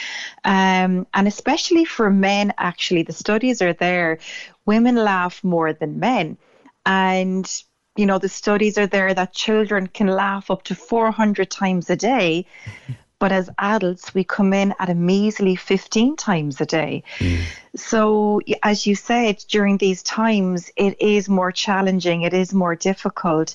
Um, 0.44 1.08
and 1.14 1.28
especially 1.28 1.86
for 1.86 2.10
men, 2.10 2.54
actually, 2.58 3.04
the 3.04 3.14
studies 3.14 3.62
are 3.62 3.74
there. 3.74 4.20
Women 4.66 4.96
laugh 4.96 5.44
more 5.44 5.72
than 5.74 6.00
men. 6.00 6.38
And 6.86 7.50
you 7.98 8.06
know, 8.06 8.20
the 8.20 8.30
studies 8.30 8.78
are 8.78 8.88
there 8.88 9.14
that 9.14 9.34
children 9.34 9.88
can 9.88 10.08
laugh 10.08 10.50
up 10.50 10.64
to 10.64 10.76
400 10.76 11.50
times 11.50 11.90
a 11.90 11.96
day. 11.96 12.46
But 13.22 13.32
as 13.32 13.52
adults, 13.60 14.16
we 14.16 14.24
come 14.24 14.52
in 14.52 14.74
at 14.80 14.90
a 14.90 14.96
measly 14.96 15.56
15 15.56 16.16
times 16.16 16.60
a 16.60 16.66
day. 16.66 17.04
Mm. 17.20 17.44
So, 17.76 18.42
as 18.64 18.88
you 18.88 18.96
said, 18.96 19.46
during 19.48 19.78
these 19.78 20.02
times, 20.02 20.72
it 20.76 21.00
is 21.00 21.30
more 21.30 21.52
challenging, 21.52 22.24
it 22.24 22.34
is 22.34 22.52
more 22.52 22.76
difficult, 22.76 23.54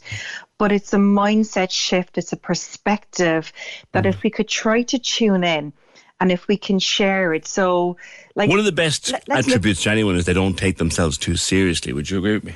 but 0.56 0.70
it's 0.70 0.93
a 0.93 0.98
mindset 0.98 1.72
shift, 1.72 2.16
it's 2.16 2.32
a 2.32 2.36
perspective 2.36 3.52
that 3.90 4.05
mm. 4.05 4.10
if 4.10 4.22
we 4.22 4.30
could 4.30 4.47
try 4.47 4.82
to 4.82 5.01
tune 5.01 5.43
in, 5.43 5.72
and 6.20 6.30
if 6.30 6.47
we 6.47 6.56
can 6.56 6.78
share 6.78 7.34
it. 7.34 7.44
So, 7.48 7.97
like 8.36 8.48
one 8.48 8.60
of 8.60 8.66
the 8.66 8.70
best 8.70 9.10
let, 9.10 9.28
attributes 9.28 9.80
look- 9.80 9.84
to 9.86 9.90
anyone 9.90 10.14
is 10.14 10.26
they 10.26 10.32
don't 10.32 10.56
take 10.56 10.78
themselves 10.78 11.18
too 11.18 11.34
seriously. 11.34 11.93
Would 11.93 12.09
you 12.09 12.18
agree 12.18 12.34
with 12.34 12.44
me? 12.44 12.55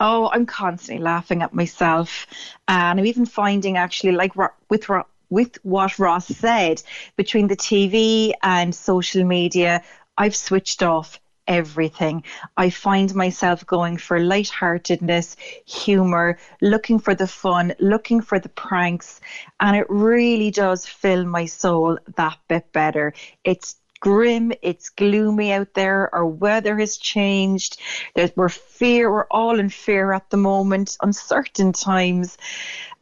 Oh, 0.00 0.28
I'm 0.32 0.46
constantly 0.46 1.04
laughing 1.04 1.42
at 1.42 1.54
myself, 1.54 2.26
and 2.66 2.98
I'm 2.98 3.06
even 3.06 3.26
finding 3.26 3.76
actually 3.76 4.10
like 4.10 4.32
with 4.68 4.88
with 5.30 5.58
what 5.62 5.98
Ross 5.98 6.26
said 6.26 6.82
between 7.16 7.46
the 7.46 7.56
TV 7.56 8.32
and 8.42 8.74
social 8.74 9.24
media, 9.24 9.82
I've 10.18 10.36
switched 10.36 10.82
off 10.82 11.18
everything. 11.46 12.22
I 12.56 12.70
find 12.70 13.12
myself 13.14 13.66
going 13.66 13.96
for 13.96 14.20
lightheartedness, 14.20 15.36
humor, 15.66 16.38
looking 16.60 16.98
for 16.98 17.14
the 17.14 17.26
fun, 17.26 17.74
looking 17.80 18.20
for 18.20 18.38
the 18.38 18.48
pranks, 18.48 19.20
and 19.58 19.76
it 19.76 19.86
really 19.88 20.50
does 20.50 20.86
fill 20.86 21.24
my 21.24 21.46
soul 21.46 21.98
that 22.16 22.38
bit 22.48 22.72
better. 22.72 23.14
It's 23.42 23.76
grim, 24.00 24.52
it's 24.62 24.88
gloomy 24.88 25.52
out 25.52 25.74
there, 25.74 26.12
our 26.14 26.26
weather 26.26 26.78
has 26.78 26.96
changed. 26.96 27.80
There's, 28.14 28.30
we're 28.34 28.48
fear, 28.48 29.10
we're 29.10 29.26
all 29.30 29.58
in 29.58 29.68
fear 29.68 30.12
at 30.12 30.30
the 30.30 30.36
moment, 30.36 30.96
uncertain 31.02 31.72
times. 31.72 32.38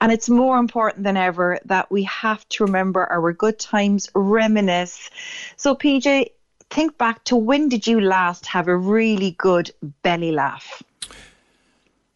And 0.01 0.13
it's 0.13 0.29
more 0.29 0.59
important 0.59 1.05
than 1.05 1.17
ever 1.17 1.59
that 1.65 1.91
we 1.91 2.05
have 2.05 2.49
to 2.51 2.65
remember 2.65 3.05
our 3.07 3.33
good 3.33 3.59
times, 3.59 4.09
reminisce. 4.15 5.11
So, 5.57 5.75
PJ, 5.75 6.31
think 6.71 6.97
back 6.99 7.25
to 7.25 7.37
when 7.37 7.69
did 7.69 7.87
you 7.87 8.01
last 8.01 8.47
have 8.47 8.69
a 8.69 8.77
really 8.77 9.33
good 9.33 9.71
belly 10.03 10.33
laugh? 10.33 10.83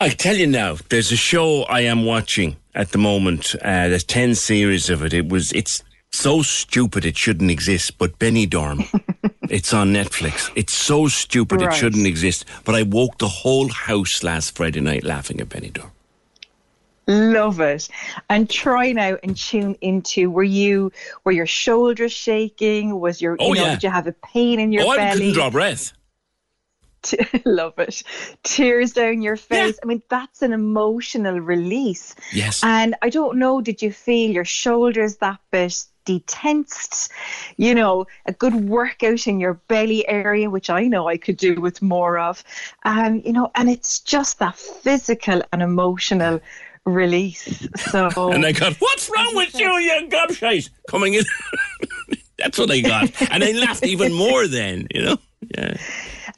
I 0.00 0.08
tell 0.08 0.36
you 0.36 0.48
now, 0.48 0.78
there's 0.88 1.12
a 1.12 1.16
show 1.16 1.62
I 1.62 1.82
am 1.82 2.04
watching 2.04 2.56
at 2.74 2.90
the 2.90 2.98
moment. 2.98 3.54
Uh, 3.54 3.88
there's 3.88 4.02
ten 4.02 4.34
series 4.34 4.90
of 4.90 5.04
it. 5.04 5.12
It 5.12 5.28
was 5.28 5.52
it's 5.52 5.82
so 6.10 6.42
stupid 6.42 7.04
it 7.04 7.16
shouldn't 7.16 7.52
exist, 7.52 7.98
but 7.98 8.18
Benidorm. 8.18 8.84
it's 9.48 9.72
on 9.72 9.92
Netflix. 9.92 10.50
It's 10.56 10.74
so 10.74 11.06
stupid 11.06 11.60
right. 11.60 11.72
it 11.72 11.76
shouldn't 11.76 12.06
exist. 12.06 12.44
But 12.64 12.74
I 12.74 12.82
woke 12.82 13.18
the 13.18 13.28
whole 13.28 13.68
house 13.68 14.24
last 14.24 14.56
Friday 14.56 14.80
night 14.80 15.04
laughing 15.04 15.40
at 15.40 15.48
Benidorm. 15.48 15.91
Love 17.06 17.60
it. 17.60 17.88
And 18.30 18.48
try 18.48 18.92
now 18.92 19.16
and 19.22 19.36
tune 19.36 19.76
into 19.80 20.30
were 20.30 20.42
you 20.42 20.92
were 21.24 21.32
your 21.32 21.46
shoulders 21.46 22.12
shaking? 22.12 23.00
Was 23.00 23.20
your 23.20 23.36
oh, 23.40 23.48
you 23.48 23.54
know, 23.54 23.64
yeah. 23.66 23.70
did 23.74 23.82
you 23.82 23.90
have 23.90 24.06
a 24.06 24.12
pain 24.12 24.60
in 24.60 24.72
your 24.72 24.84
oh, 24.84 24.96
belly? 24.96 25.08
I 25.08 25.12
couldn't 25.12 25.32
draw 25.32 25.50
breath. 25.50 25.92
love 27.44 27.78
it. 27.78 28.02
Tears 28.42 28.92
down 28.92 29.22
your 29.22 29.36
face. 29.36 29.74
Yeah. 29.74 29.80
I 29.82 29.86
mean, 29.86 30.02
that's 30.08 30.42
an 30.42 30.52
emotional 30.52 31.40
release. 31.40 32.14
Yes. 32.32 32.62
And 32.62 32.94
I 33.02 33.08
don't 33.08 33.38
know, 33.38 33.60
did 33.60 33.82
you 33.82 33.92
feel 33.92 34.30
your 34.30 34.44
shoulders 34.44 35.16
that 35.16 35.40
bit 35.50 35.84
detensed? 36.04 37.10
You 37.56 37.74
know, 37.74 38.06
a 38.26 38.32
good 38.32 38.54
workout 38.54 39.26
in 39.26 39.40
your 39.40 39.54
belly 39.54 40.06
area, 40.08 40.50
which 40.50 40.70
I 40.70 40.86
know 40.86 41.08
I 41.08 41.16
could 41.16 41.36
do 41.36 41.60
with 41.60 41.82
more 41.82 42.18
of. 42.18 42.44
Um, 42.84 43.22
you 43.24 43.32
know, 43.32 43.50
and 43.54 43.68
it's 43.68 44.00
just 44.00 44.38
that 44.38 44.56
physical 44.56 45.42
and 45.52 45.62
emotional 45.62 46.40
release. 46.84 47.68
So 47.90 48.30
And 48.30 48.42
they 48.42 48.52
got, 48.52 48.74
What's 48.76 49.10
wrong 49.14 49.34
with 49.34 49.58
you, 49.58 49.68
you 49.78 50.08
gobshite? 50.08 50.70
Coming 50.88 51.14
in. 51.14 51.24
That's 52.38 52.58
what 52.58 52.68
they 52.68 52.82
got. 52.82 53.10
And 53.30 53.42
they 53.42 53.54
laughed 53.54 53.84
even 53.84 54.12
more 54.12 54.48
then, 54.48 54.88
you 54.92 55.02
know? 55.02 55.18
Yeah. 55.56 55.76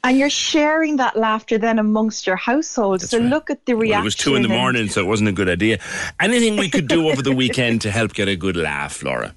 and 0.03 0.17
you're 0.17 0.29
sharing 0.29 0.97
that 0.97 1.15
laughter 1.15 1.57
then 1.57 1.79
amongst 1.79 2.27
your 2.27 2.35
household. 2.35 3.01
That's 3.01 3.11
so 3.11 3.19
right. 3.19 3.29
look 3.29 3.49
at 3.49 3.65
the 3.65 3.75
reaction. 3.75 3.91
Well, 3.91 4.01
it 4.01 4.05
was 4.05 4.15
two 4.15 4.35
in 4.35 4.41
the 4.41 4.49
morning, 4.49 4.89
so 4.89 5.01
it 5.01 5.07
wasn't 5.07 5.29
a 5.29 5.31
good 5.31 5.49
idea. 5.49 5.79
Anything 6.19 6.57
we 6.57 6.69
could 6.69 6.87
do 6.87 7.09
over 7.09 7.21
the 7.21 7.33
weekend 7.33 7.81
to 7.81 7.91
help 7.91 8.13
get 8.13 8.27
a 8.27 8.35
good 8.35 8.57
laugh, 8.57 9.03
Laura? 9.03 9.33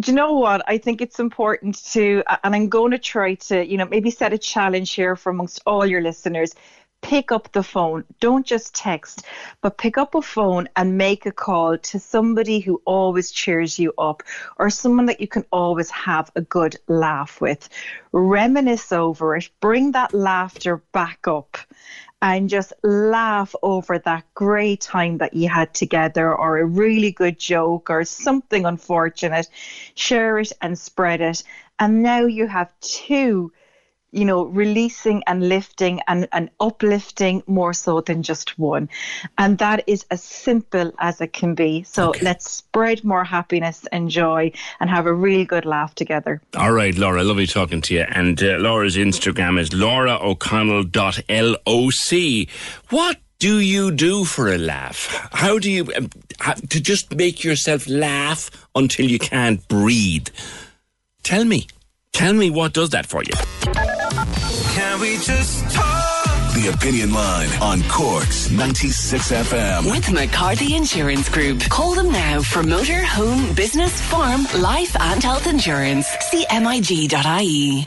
do 0.00 0.10
you 0.10 0.16
know 0.16 0.32
what? 0.32 0.62
I 0.68 0.78
think 0.78 1.00
it's 1.00 1.20
important 1.20 1.82
to, 1.92 2.22
and 2.42 2.54
I'm 2.54 2.68
going 2.68 2.90
to 2.90 2.98
try 2.98 3.34
to, 3.34 3.64
you 3.64 3.76
know, 3.76 3.86
maybe 3.86 4.10
set 4.10 4.32
a 4.32 4.38
challenge 4.38 4.92
here 4.92 5.14
for 5.14 5.30
amongst 5.30 5.62
all 5.66 5.86
your 5.86 6.00
listeners. 6.00 6.54
Pick 7.04 7.30
up 7.30 7.52
the 7.52 7.62
phone. 7.62 8.04
Don't 8.18 8.46
just 8.46 8.74
text, 8.74 9.26
but 9.60 9.76
pick 9.76 9.98
up 9.98 10.14
a 10.14 10.22
phone 10.22 10.70
and 10.74 10.96
make 10.96 11.26
a 11.26 11.32
call 11.32 11.76
to 11.76 11.98
somebody 11.98 12.60
who 12.60 12.80
always 12.86 13.30
cheers 13.30 13.78
you 13.78 13.92
up 13.98 14.22
or 14.58 14.70
someone 14.70 15.04
that 15.04 15.20
you 15.20 15.28
can 15.28 15.44
always 15.52 15.90
have 15.90 16.32
a 16.34 16.40
good 16.40 16.76
laugh 16.88 17.42
with. 17.42 17.68
Reminisce 18.12 18.90
over 18.90 19.36
it. 19.36 19.50
Bring 19.60 19.92
that 19.92 20.14
laughter 20.14 20.78
back 20.92 21.28
up 21.28 21.58
and 22.22 22.48
just 22.48 22.72
laugh 22.82 23.54
over 23.62 23.98
that 23.98 24.24
great 24.32 24.80
time 24.80 25.18
that 25.18 25.34
you 25.34 25.50
had 25.50 25.74
together 25.74 26.34
or 26.34 26.56
a 26.56 26.64
really 26.64 27.12
good 27.12 27.38
joke 27.38 27.90
or 27.90 28.02
something 28.06 28.64
unfortunate. 28.64 29.46
Share 29.94 30.38
it 30.38 30.52
and 30.62 30.78
spread 30.78 31.20
it. 31.20 31.42
And 31.78 32.02
now 32.02 32.24
you 32.24 32.46
have 32.46 32.72
two 32.80 33.52
you 34.14 34.24
know, 34.24 34.44
releasing 34.44 35.24
and 35.26 35.48
lifting 35.48 36.00
and, 36.06 36.28
and 36.32 36.48
uplifting 36.60 37.42
more 37.46 37.72
so 37.72 38.00
than 38.00 38.22
just 38.22 38.56
one. 38.58 38.88
And 39.38 39.58
that 39.58 39.82
is 39.88 40.06
as 40.10 40.22
simple 40.22 40.92
as 41.00 41.20
it 41.20 41.32
can 41.32 41.56
be. 41.56 41.82
So 41.82 42.10
okay. 42.10 42.24
let's 42.24 42.48
spread 42.50 43.02
more 43.04 43.24
happiness 43.24 43.84
and 43.90 44.08
joy 44.08 44.52
and 44.78 44.88
have 44.88 45.06
a 45.06 45.12
really 45.12 45.44
good 45.44 45.66
laugh 45.66 45.96
together. 45.96 46.40
All 46.56 46.70
right, 46.72 46.96
Laura, 46.96 47.24
lovely 47.24 47.48
talking 47.48 47.80
to 47.82 47.94
you. 47.94 48.04
And 48.08 48.40
uh, 48.42 48.58
Laura's 48.58 48.96
Instagram 48.96 49.58
is 49.58 49.70
lauraoconnell.loc. 49.70 52.48
What 52.90 53.16
do 53.40 53.58
you 53.58 53.90
do 53.90 54.24
for 54.24 54.52
a 54.52 54.58
laugh? 54.58 55.28
How 55.32 55.58
do 55.58 55.68
you, 55.70 55.92
um, 55.96 56.08
to 56.68 56.80
just 56.80 57.12
make 57.14 57.42
yourself 57.42 57.88
laugh 57.88 58.48
until 58.76 59.10
you 59.10 59.18
can't 59.18 59.66
breathe? 59.66 60.28
Tell 61.24 61.44
me. 61.44 61.66
Tell 62.12 62.32
me 62.32 62.48
what 62.48 62.72
does 62.72 62.90
that 62.90 63.06
for 63.06 63.24
you. 63.24 63.32
Can 64.74 65.00
we 65.00 65.18
just 65.18 65.70
talk? 65.72 66.24
The 66.54 66.72
Opinion 66.74 67.12
Line 67.12 67.48
on 67.62 67.80
Cork's 67.84 68.50
96 68.50 69.30
FM. 69.30 69.88
With 69.88 70.10
McCarthy 70.10 70.74
Insurance 70.74 71.28
Group. 71.28 71.60
Call 71.68 71.94
them 71.94 72.10
now 72.10 72.42
for 72.42 72.64
motor, 72.64 73.04
home, 73.04 73.54
business, 73.54 74.00
farm, 74.00 74.48
life 74.58 74.96
and 75.00 75.22
health 75.22 75.46
insurance. 75.46 76.08
CMIG.ie. 76.32 77.84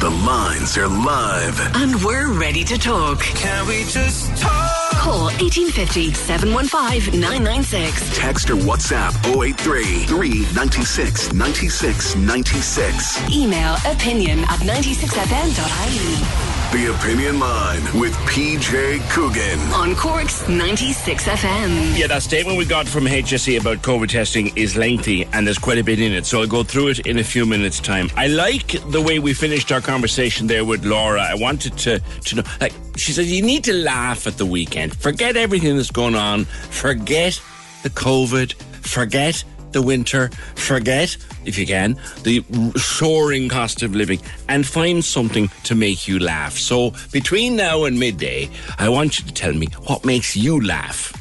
The 0.00 0.10
lines 0.24 0.78
are 0.78 0.88
live. 0.88 1.60
And 1.76 2.02
we're 2.02 2.32
ready 2.32 2.64
to 2.64 2.78
talk. 2.78 3.20
Can 3.20 3.66
we 3.66 3.84
just 3.84 4.34
talk? 4.38 4.83
Call 5.04 5.24
1850 5.36 6.14
715 6.14 7.20
996. 7.20 8.16
Text 8.16 8.48
or 8.48 8.56
WhatsApp 8.56 9.12
083 9.38 10.06
396 10.06 11.34
96 11.34 12.16
96. 12.16 13.30
Email 13.30 13.76
opinion 13.84 14.38
at 14.44 14.60
96fm.ie. 14.60 16.53
The 16.74 16.92
Opinion 16.92 17.38
Line 17.38 17.82
with 18.00 18.14
PJ 18.26 19.08
Coogan. 19.08 19.60
On 19.72 19.94
Cork's 19.94 20.48
96 20.48 21.28
FM. 21.28 21.96
Yeah, 21.96 22.08
that 22.08 22.24
statement 22.24 22.58
we 22.58 22.64
got 22.64 22.88
from 22.88 23.04
HSE 23.04 23.60
about 23.60 23.78
COVID 23.78 24.08
testing 24.08 24.50
is 24.56 24.74
lengthy 24.74 25.24
and 25.26 25.46
there's 25.46 25.56
quite 25.56 25.78
a 25.78 25.84
bit 25.84 26.00
in 26.00 26.10
it, 26.10 26.26
so 26.26 26.40
I'll 26.40 26.48
go 26.48 26.64
through 26.64 26.88
it 26.88 27.06
in 27.06 27.20
a 27.20 27.22
few 27.22 27.46
minutes' 27.46 27.78
time. 27.78 28.10
I 28.16 28.26
like 28.26 28.72
the 28.90 29.00
way 29.00 29.20
we 29.20 29.34
finished 29.34 29.70
our 29.70 29.80
conversation 29.80 30.48
there 30.48 30.64
with 30.64 30.84
Laura. 30.84 31.22
I 31.22 31.36
wanted 31.36 31.78
to, 31.78 32.00
to 32.00 32.34
know, 32.34 32.42
like, 32.60 32.72
she 32.96 33.12
said, 33.12 33.26
you 33.26 33.40
need 33.40 33.62
to 33.64 33.72
laugh 33.72 34.26
at 34.26 34.36
the 34.36 34.46
weekend. 34.46 34.96
Forget 34.96 35.36
everything 35.36 35.76
that's 35.76 35.92
going 35.92 36.16
on. 36.16 36.44
Forget 36.44 37.40
the 37.84 37.90
COVID. 37.90 38.52
Forget 38.82 39.44
the 39.74 39.82
winter, 39.82 40.30
forget, 40.54 41.16
if 41.44 41.58
you 41.58 41.66
can, 41.66 41.98
the 42.22 42.42
soaring 42.76 43.50
cost 43.50 43.82
of 43.82 43.94
living, 43.94 44.20
and 44.48 44.66
find 44.66 45.04
something 45.04 45.48
to 45.64 45.74
make 45.74 46.08
you 46.08 46.18
laugh. 46.18 46.56
So 46.56 46.94
between 47.12 47.56
now 47.56 47.84
and 47.84 48.00
midday, 48.00 48.48
I 48.78 48.88
want 48.88 49.18
you 49.18 49.26
to 49.26 49.34
tell 49.34 49.52
me 49.52 49.66
what 49.86 50.06
makes 50.06 50.34
you 50.34 50.64
laugh. 50.64 51.12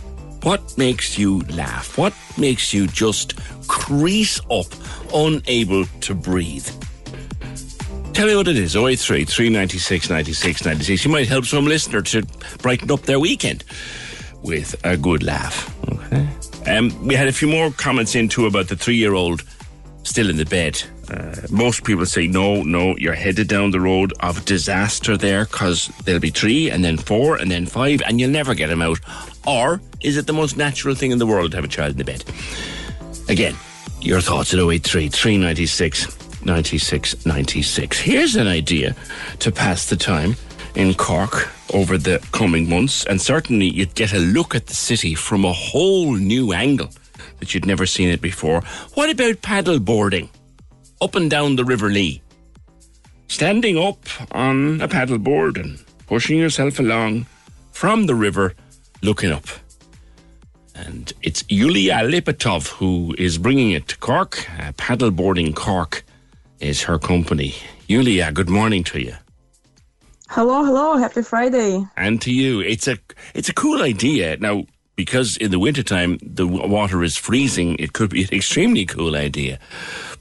What 0.44 0.78
makes 0.78 1.18
you 1.18 1.40
laugh? 1.50 1.98
What 1.98 2.14
makes 2.38 2.74
you 2.74 2.88
just 2.88 3.36
crease 3.68 4.40
up, 4.52 4.68
unable 5.14 5.86
to 5.86 6.14
breathe? 6.14 6.68
Tell 8.14 8.28
me 8.28 8.36
what 8.36 8.48
it 8.48 8.58
is. 8.58 8.76
083 8.76 9.26
396 9.26 10.10
96 10.10 10.66
96. 10.66 11.06
You 11.06 11.12
might 11.12 11.28
help 11.28 11.46
some 11.46 11.66
listener 11.66 12.02
to 12.04 12.24
brighten 12.60 12.92
up 12.92 13.02
their 13.02 13.20
weekend 13.20 13.64
with 14.44 14.76
a 14.84 14.96
good 14.96 15.24
laugh. 15.24 15.74
Okay. 15.90 16.28
Um, 16.66 17.06
we 17.06 17.16
had 17.16 17.28
a 17.28 17.34
few 17.34 17.48
more 17.48 17.72
comments 17.72 18.16
in 18.16 18.30
too 18.30 18.46
about 18.46 18.68
the 18.68 18.76
three 18.76 18.96
year 18.96 19.14
old 19.14 19.44
still 20.04 20.30
in 20.30 20.38
the 20.38 20.46
bed. 20.46 20.82
Uh, 21.10 21.36
most 21.50 21.84
people 21.84 22.06
say, 22.06 22.28
no, 22.28 22.64
no, 22.64 22.96
you're 22.98 23.14
headed 23.14 23.48
down 23.48 23.72
the 23.72 23.80
road 23.80 24.14
of 24.22 24.44
disaster 24.46 25.18
there 25.18 25.46
because 25.46 25.88
there'll 26.06 26.22
be 26.22 26.30
three 26.30 26.70
and 26.70 26.84
then 26.84 26.98
four 26.98 27.36
and 27.38 27.52
then 27.52 27.66
five 27.66 28.02
and 28.06 28.20
you'll 28.20 28.30
never 28.30 28.54
get 28.54 28.68
them 28.68 28.82
out. 28.82 29.00
Or 29.46 29.82
is 30.02 30.18
it 30.18 30.28
the 30.28 30.34
most 30.34 30.56
natural 30.56 30.96
thing 30.96 31.12
in 31.12 31.20
the 31.20 31.26
world 31.26 31.52
to 31.52 31.58
have 31.58 31.66
a 31.66 31.70
child 31.70 31.92
in 31.92 31.98
the 31.98 32.06
bed? 32.06 32.24
Again, 33.30 33.56
your 34.02 34.22
thoughts 34.22 34.54
at 34.54 34.60
083 34.60 35.10
396 35.10 36.46
96 36.46 37.26
96. 37.26 38.00
Here's 38.00 38.36
an 38.36 38.48
idea 38.48 38.96
to 39.40 39.52
pass 39.52 39.90
the 39.90 39.96
time 39.96 40.36
in 40.76 40.94
Cork 40.94 41.50
over 41.74 41.98
the 41.98 42.26
coming 42.32 42.70
months, 42.70 43.06
and 43.06 43.22
certainly 43.22 43.68
you'd 43.68 43.96
get 43.96 44.14
a 44.14 44.20
look 44.20 44.56
at 44.56 44.68
the 44.68 44.76
city 44.76 45.16
from 45.16 45.44
a 45.44 45.54
whole 45.54 46.14
new 46.14 46.54
angle 46.54 46.90
that 47.40 47.54
you'd 47.54 47.66
never 47.66 47.86
seen 47.86 48.10
it 48.10 48.22
before. 48.22 48.62
What 48.94 49.10
about 49.10 49.42
paddle 49.42 49.80
boarding 49.80 50.30
up 51.02 51.16
and 51.16 51.30
down 51.30 51.56
the 51.56 51.66
River 51.66 51.90
Lee? 51.90 52.22
Standing 53.28 53.78
up 53.78 54.06
on 54.32 54.80
a 54.82 54.88
paddle 54.88 55.18
board 55.18 55.58
and 55.58 55.84
pushing 56.08 56.38
yourself 56.38 56.80
along 56.80 57.26
from 57.72 58.06
the 58.06 58.16
river, 58.16 58.54
looking 59.02 59.32
up. 59.32 59.48
And 60.76 61.12
it's 61.22 61.44
Yulia 61.50 61.96
Lipatov 62.04 62.68
who 62.68 63.16
is 63.18 63.38
bringing 63.38 63.72
it 63.72 63.88
to 63.90 63.98
Cork. 63.98 64.48
Uh, 64.60 64.72
Paddleboarding 64.74 65.56
Cork 65.56 66.04
is 66.60 66.84
her 66.84 66.98
company. 66.98 67.56
Yulia, 67.88 68.32
good 68.32 68.50
morning 68.50 68.84
to 68.86 69.00
you. 69.00 69.16
Hello, 70.36 70.66
hello, 70.66 70.98
happy 70.98 71.22
Friday. 71.22 71.86
And 71.96 72.20
to 72.24 72.34
you. 72.34 72.60
It's 72.60 72.88
a 72.88 72.98
it's 73.36 73.50
a 73.50 73.54
cool 73.54 73.84
idea. 73.84 74.36
Now, 74.38 74.66
because 74.96 75.38
in 75.38 75.52
the 75.52 75.60
wintertime 75.60 76.18
the 76.24 76.48
water 76.48 77.04
is 77.04 77.16
freezing, 77.16 77.76
it 77.78 77.94
could 77.94 78.10
be 78.10 78.24
an 78.24 78.30
extremely 78.34 78.84
cool 78.84 79.16
idea. 79.16 79.60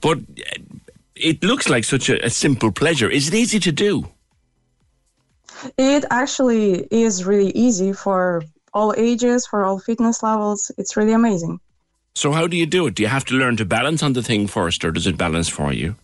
But 0.02 0.18
eh, 0.36 0.58
it 1.16 1.42
looks 1.42 1.70
like 1.70 1.84
such 1.84 2.10
a, 2.10 2.22
a 2.26 2.28
simple 2.28 2.70
pleasure. 2.70 3.08
Is 3.08 3.28
it 3.28 3.34
easy 3.34 3.58
to 3.60 3.72
do? 3.72 4.06
It 5.78 6.04
actually 6.10 6.86
is 6.90 7.24
really 7.24 7.50
easy 7.52 7.94
for 7.94 8.42
all 8.74 8.92
ages, 8.98 9.46
for 9.46 9.64
all 9.64 9.78
fitness 9.78 10.22
levels. 10.22 10.70
It's 10.76 10.94
really 10.94 11.14
amazing. 11.14 11.58
So, 12.14 12.32
how 12.32 12.46
do 12.46 12.58
you 12.58 12.66
do 12.66 12.86
it? 12.86 12.96
Do 12.96 13.02
you 13.02 13.08
have 13.08 13.24
to 13.24 13.34
learn 13.34 13.56
to 13.56 13.64
balance 13.64 14.02
on 14.02 14.12
the 14.12 14.22
thing 14.22 14.46
first, 14.46 14.84
or 14.84 14.90
does 14.90 15.06
it 15.06 15.16
balance 15.16 15.48
for 15.48 15.72
you? 15.72 15.96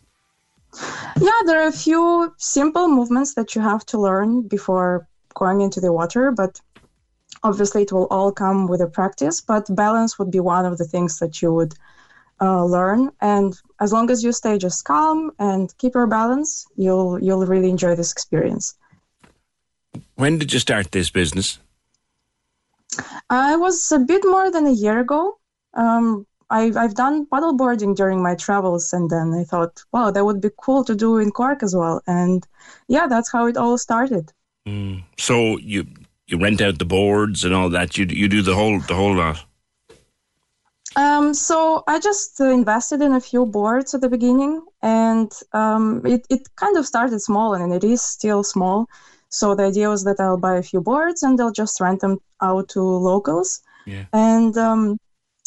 Yeah, 1.20 1.40
there 1.46 1.62
are 1.62 1.68
a 1.68 1.72
few 1.72 2.34
simple 2.38 2.88
movements 2.88 3.34
that 3.34 3.54
you 3.54 3.62
have 3.62 3.84
to 3.86 3.98
learn 3.98 4.42
before 4.42 5.08
going 5.34 5.60
into 5.60 5.80
the 5.80 5.92
water, 5.92 6.30
but 6.30 6.60
obviously 7.42 7.82
it 7.82 7.92
will 7.92 8.06
all 8.10 8.32
come 8.32 8.66
with 8.66 8.80
a 8.80 8.86
practice. 8.86 9.40
But 9.40 9.74
balance 9.74 10.18
would 10.18 10.30
be 10.30 10.40
one 10.40 10.66
of 10.66 10.78
the 10.78 10.84
things 10.84 11.18
that 11.18 11.42
you 11.42 11.52
would 11.52 11.74
uh, 12.40 12.64
learn, 12.64 13.10
and 13.20 13.60
as 13.80 13.92
long 13.92 14.10
as 14.10 14.22
you 14.22 14.32
stay 14.32 14.58
just 14.58 14.84
calm 14.84 15.32
and 15.40 15.76
keep 15.78 15.94
your 15.94 16.06
balance, 16.06 16.66
you'll 16.76 17.18
you'll 17.20 17.46
really 17.46 17.68
enjoy 17.68 17.96
this 17.96 18.12
experience. 18.12 18.74
When 20.14 20.38
did 20.38 20.52
you 20.52 20.60
start 20.60 20.92
this 20.92 21.10
business? 21.10 21.58
I 23.28 23.56
was 23.56 23.90
a 23.90 23.98
bit 23.98 24.22
more 24.24 24.52
than 24.52 24.66
a 24.66 24.72
year 24.72 25.00
ago. 25.00 25.38
Um, 25.74 26.27
I've, 26.50 26.76
I've 26.76 26.94
done 26.94 27.26
paddleboarding 27.26 27.94
during 27.94 28.22
my 28.22 28.34
travels, 28.34 28.92
and 28.92 29.10
then 29.10 29.34
I 29.34 29.44
thought, 29.44 29.82
wow, 29.92 30.10
that 30.10 30.24
would 30.24 30.40
be 30.40 30.50
cool 30.56 30.84
to 30.84 30.94
do 30.94 31.18
in 31.18 31.30
Cork 31.30 31.62
as 31.62 31.74
well. 31.76 32.02
And 32.06 32.46
yeah, 32.88 33.06
that's 33.06 33.30
how 33.30 33.46
it 33.46 33.56
all 33.56 33.76
started. 33.78 34.32
Mm. 34.66 35.04
So 35.18 35.58
you 35.58 35.86
you 36.26 36.38
rent 36.38 36.60
out 36.60 36.78
the 36.78 36.84
boards 36.84 37.44
and 37.44 37.54
all 37.54 37.70
that. 37.70 37.96
You 37.98 38.06
you 38.06 38.28
do 38.28 38.42
the 38.42 38.54
whole 38.54 38.80
the 38.80 38.94
whole 38.94 39.14
lot. 39.14 39.44
Um, 40.96 41.34
so 41.34 41.84
I 41.86 42.00
just 42.00 42.40
uh, 42.40 42.46
invested 42.46 43.02
in 43.02 43.12
a 43.12 43.20
few 43.20 43.44
boards 43.44 43.94
at 43.94 44.00
the 44.00 44.08
beginning, 44.08 44.62
and 44.82 45.30
um, 45.52 46.04
it 46.06 46.26
it 46.30 46.48
kind 46.56 46.76
of 46.76 46.86
started 46.86 47.20
small, 47.20 47.54
and 47.54 47.72
it 47.72 47.84
is 47.84 48.02
still 48.02 48.42
small. 48.42 48.88
So 49.30 49.54
the 49.54 49.64
idea 49.64 49.88
was 49.88 50.04
that 50.04 50.20
I'll 50.20 50.38
buy 50.38 50.56
a 50.56 50.62
few 50.62 50.80
boards 50.80 51.22
and 51.22 51.38
they'll 51.38 51.52
just 51.52 51.80
rent 51.80 52.00
them 52.00 52.18
out 52.40 52.68
to 52.70 52.80
locals. 52.80 53.60
Yeah. 53.86 54.04
And 54.12 54.56
um, 54.56 54.98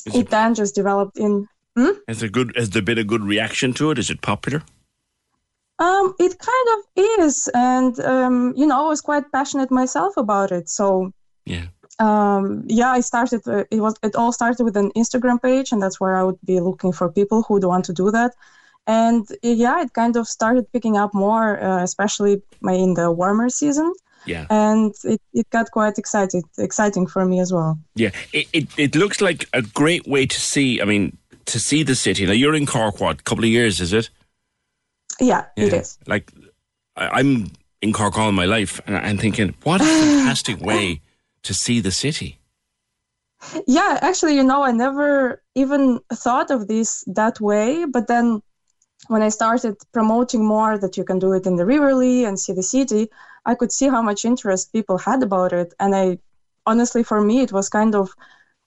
is 0.06 0.16
it, 0.16 0.30
then 0.30 0.56
just 0.56 0.76
developed 0.76 1.18
in. 1.18 1.48
Hmm? 1.76 1.92
Has 2.08 2.20
there 2.20 2.30
good? 2.30 2.54
Has 2.56 2.70
there 2.72 2.82
been 2.82 2.98
a 2.98 3.04
good 3.04 3.24
reaction 3.24 3.74
to 3.74 3.92
it? 3.92 4.00
Is 4.00 4.10
it 4.10 4.22
popular? 4.22 4.62
Um, 5.80 6.14
it 6.20 6.38
kind 6.38 6.68
of 6.76 7.04
is, 7.26 7.50
and 7.54 8.00
um, 8.02 8.54
you 8.56 8.68
know, 8.68 8.86
I 8.86 8.88
was 8.88 9.02
quite 9.02 9.32
passionate 9.32 9.72
myself 9.72 10.16
about 10.18 10.52
it. 10.52 10.70
So 10.70 11.12
yeah, 11.46 11.68
um, 12.00 12.64
yeah, 12.68 12.92
I 12.92 13.02
started. 13.02 13.48
Uh, 13.48 13.64
it 13.72 13.80
was 13.80 13.96
it 14.04 14.16
all 14.16 14.32
started 14.32 14.64
with 14.64 14.78
an 14.78 14.92
Instagram 14.96 15.42
page, 15.42 15.72
and 15.72 15.82
that's 15.82 16.00
where 16.00 16.16
I 16.16 16.24
would 16.24 16.40
be 16.46 16.60
looking 16.60 16.92
for 16.92 17.12
people 17.12 17.44
who 17.44 17.56
would 17.56 17.64
want 17.64 17.86
to 17.86 17.94
do 17.94 18.12
that. 18.12 18.34
And 18.88 19.28
yeah, 19.44 19.82
it 19.82 19.94
kind 19.94 20.16
of 20.18 20.28
started 20.28 20.72
picking 20.74 20.98
up 20.98 21.14
more, 21.14 21.64
uh, 21.64 21.84
especially 21.84 22.42
in 22.64 22.96
the 22.96 23.12
warmer 23.12 23.50
season. 23.50 23.94
Yeah. 24.26 24.46
And 24.50 24.94
it, 25.04 25.22
it 25.34 25.50
got 25.50 25.72
quite 25.72 25.98
excited, 25.98 26.44
exciting 26.58 27.08
for 27.08 27.26
me 27.26 27.40
as 27.40 27.52
well. 27.52 27.80
Yeah, 27.96 28.12
it, 28.34 28.48
it, 28.54 28.68
it 28.78 28.96
looks 28.96 29.20
like 29.20 29.48
a 29.54 29.62
great 29.62 30.08
way 30.08 30.26
to 30.26 30.40
see. 30.40 30.82
I 30.82 30.86
mean, 30.86 31.18
to 31.46 31.60
see 31.60 31.84
the 31.84 31.96
city. 31.96 32.26
Now 32.26 32.34
you're 32.34 32.56
in 32.56 32.66
Cork, 32.66 33.00
what? 33.00 33.20
A 33.20 33.24
couple 33.24 33.44
of 33.44 33.50
years, 33.50 33.82
is 33.82 33.94
it? 33.94 34.10
Yeah, 35.20 35.46
yeah. 35.56 35.66
it 35.66 35.74
is. 35.74 35.98
Like, 36.08 36.32
I, 36.96 37.20
am 37.20 37.52
in 37.82 37.94
Cork 37.94 38.18
all 38.18 38.32
my 38.32 38.46
life, 38.46 38.80
and 38.86 38.98
I'm 38.98 39.18
thinking, 39.18 39.56
what 39.64 39.82
a 39.82 39.84
fantastic 40.02 40.62
way 40.62 41.02
to 41.44 41.54
see 41.54 41.80
the 41.80 41.92
city. 41.92 42.38
Yeah, 43.68 43.98
actually, 44.02 44.36
you 44.36 44.44
know, 44.44 44.64
I 44.64 44.72
never 44.72 45.42
even 45.56 46.00
thought 46.14 46.52
of 46.52 46.68
this 46.68 47.04
that 47.08 47.42
way. 47.42 47.86
But 47.86 48.08
then 48.08 48.42
when 49.08 49.24
I 49.24 49.30
started 49.30 49.78
promoting 49.92 50.46
more 50.46 50.78
that 50.78 50.96
you 50.96 51.04
can 51.04 51.18
do 51.18 51.34
it 51.34 51.48
in 51.48 51.56
the 51.56 51.66
River 51.66 51.96
Lee 51.96 52.24
and 52.24 52.40
see 52.40 52.54
the 52.54 52.64
city, 52.64 53.10
I 53.46 53.56
could 53.56 53.72
see 53.72 53.88
how 53.88 54.02
much 54.02 54.26
interest 54.26 54.72
people 54.72 54.98
had 54.98 55.24
about 55.24 55.54
it. 55.54 55.74
And 55.80 55.96
I 55.96 56.20
honestly, 56.66 57.04
for 57.04 57.22
me, 57.22 57.42
it 57.42 57.52
was 57.52 57.70
kind 57.70 57.96
of 57.96 58.14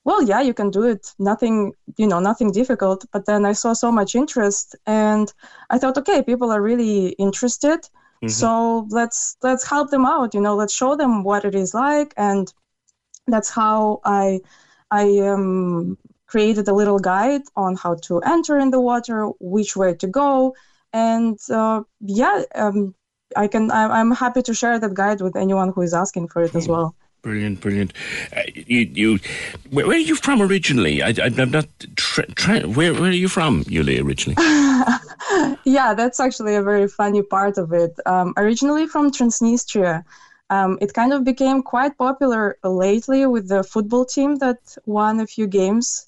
well 0.05 0.23
yeah 0.23 0.41
you 0.43 0.55
can 0.55 0.71
do 0.71 0.83
it. 0.83 1.15
Nothing 1.19 1.73
you 1.97 2.07
know 2.07 2.21
nothing 2.21 2.53
difficult. 2.53 3.05
But 3.13 3.27
then 3.27 3.45
i 3.45 3.53
saw 3.53 3.73
so 3.73 3.91
much 3.91 4.15
interest 4.15 4.77
and 4.87 5.33
i 5.71 5.79
thought 5.79 5.99
okay 5.99 6.23
people 6.23 6.51
are 6.51 6.63
really 6.63 7.09
interested. 7.19 7.81
Mm-hmm. 8.23 8.29
so 8.29 8.87
let's 8.91 9.37
let's 9.43 9.69
help 9.69 9.91
them 9.91 10.07
out 10.07 10.35
you 10.35 10.41
know 10.41 10.55
let's 10.55 10.73
show 10.73 10.97
them 10.97 11.25
what 11.25 11.45
it 11.45 11.55
is 11.55 11.75
like. 11.75 12.15
And 12.17 12.53
that's 13.27 13.51
how 13.51 14.01
i 14.05 14.41
i 14.91 15.19
um, 15.21 15.99
created 16.27 16.69
a 16.69 16.75
little 16.75 16.99
guide 16.99 17.43
on 17.57 17.77
how 17.77 17.95
to 18.07 18.21
enter 18.21 18.59
in 18.59 18.71
the 18.71 18.81
water 18.81 19.29
which 19.41 19.77
way 19.77 19.95
to 19.95 20.07
go. 20.07 20.55
And 20.93 21.39
uh, 21.51 21.83
yeah 22.01 22.43
um, 22.55 22.95
i 23.37 23.47
can 23.47 23.71
i'm 23.71 24.11
happy 24.11 24.43
to 24.43 24.55
share 24.55 24.79
that 24.79 24.95
guide 24.95 25.21
with 25.21 25.37
anyone 25.37 25.73
who 25.73 25.83
is 25.83 25.95
asking 25.95 26.29
for 26.29 26.43
it 26.43 26.55
as 26.55 26.69
well 26.69 26.95
Brilliant, 27.25 27.63
brilliant. 27.63 27.95
Uh, 28.37 28.43
you, 28.55 28.81
you, 28.81 29.19
where, 29.71 29.87
where, 29.87 29.97
are 29.97 29.99
you 29.99 30.15
from 30.15 30.43
originally? 30.43 31.03
I, 31.03 31.15
I'm 31.23 31.51
not. 31.51 31.67
Tra- 31.97 32.27
tra- 32.27 32.69
where, 32.69 32.93
where 32.93 33.09
are 33.09 33.23
you 33.25 33.29
from, 33.29 33.65
Yulia, 33.67 34.05
originally? 34.05 34.37
yeah, 35.65 35.95
that's 35.95 36.21
actually 36.21 36.55
a 36.55 36.63
very 36.63 36.87
funny 36.87 37.23
part 37.23 37.57
of 37.57 37.73
it. 37.73 37.99
Um, 38.05 38.35
originally 38.37 38.87
from 38.87 39.11
Transnistria, 39.11 40.05
um, 40.51 40.77
it 40.83 40.93
kind 40.93 41.15
of 41.15 41.25
became 41.25 41.63
quite 41.63 41.97
popular 41.97 42.59
lately 42.63 43.25
with 43.25 43.49
the 43.49 43.65
football 43.65 44.05
team 44.05 44.37
that 44.37 44.59
won 44.85 45.19
a 45.21 45.27
few 45.27 45.47
games, 45.47 46.05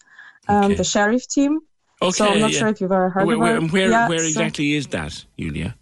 um, 0.48 0.66
okay. 0.66 0.74
the 0.74 0.84
Sheriff 0.84 1.26
team. 1.26 1.60
Okay, 2.02 2.10
so 2.10 2.26
I'm 2.26 2.40
not 2.40 2.52
yeah. 2.52 2.58
sure 2.58 2.68
if 2.68 2.82
you've 2.82 2.92
ever 2.92 3.08
heard 3.08 3.26
where, 3.26 3.56
of 3.56 3.64
it. 3.64 3.72
Where, 3.72 3.88
yeah, 3.88 4.06
where 4.06 4.22
exactly 4.22 4.74
so, 4.74 4.78
is 4.80 4.86
that, 4.88 5.24
Yulia? 5.36 5.74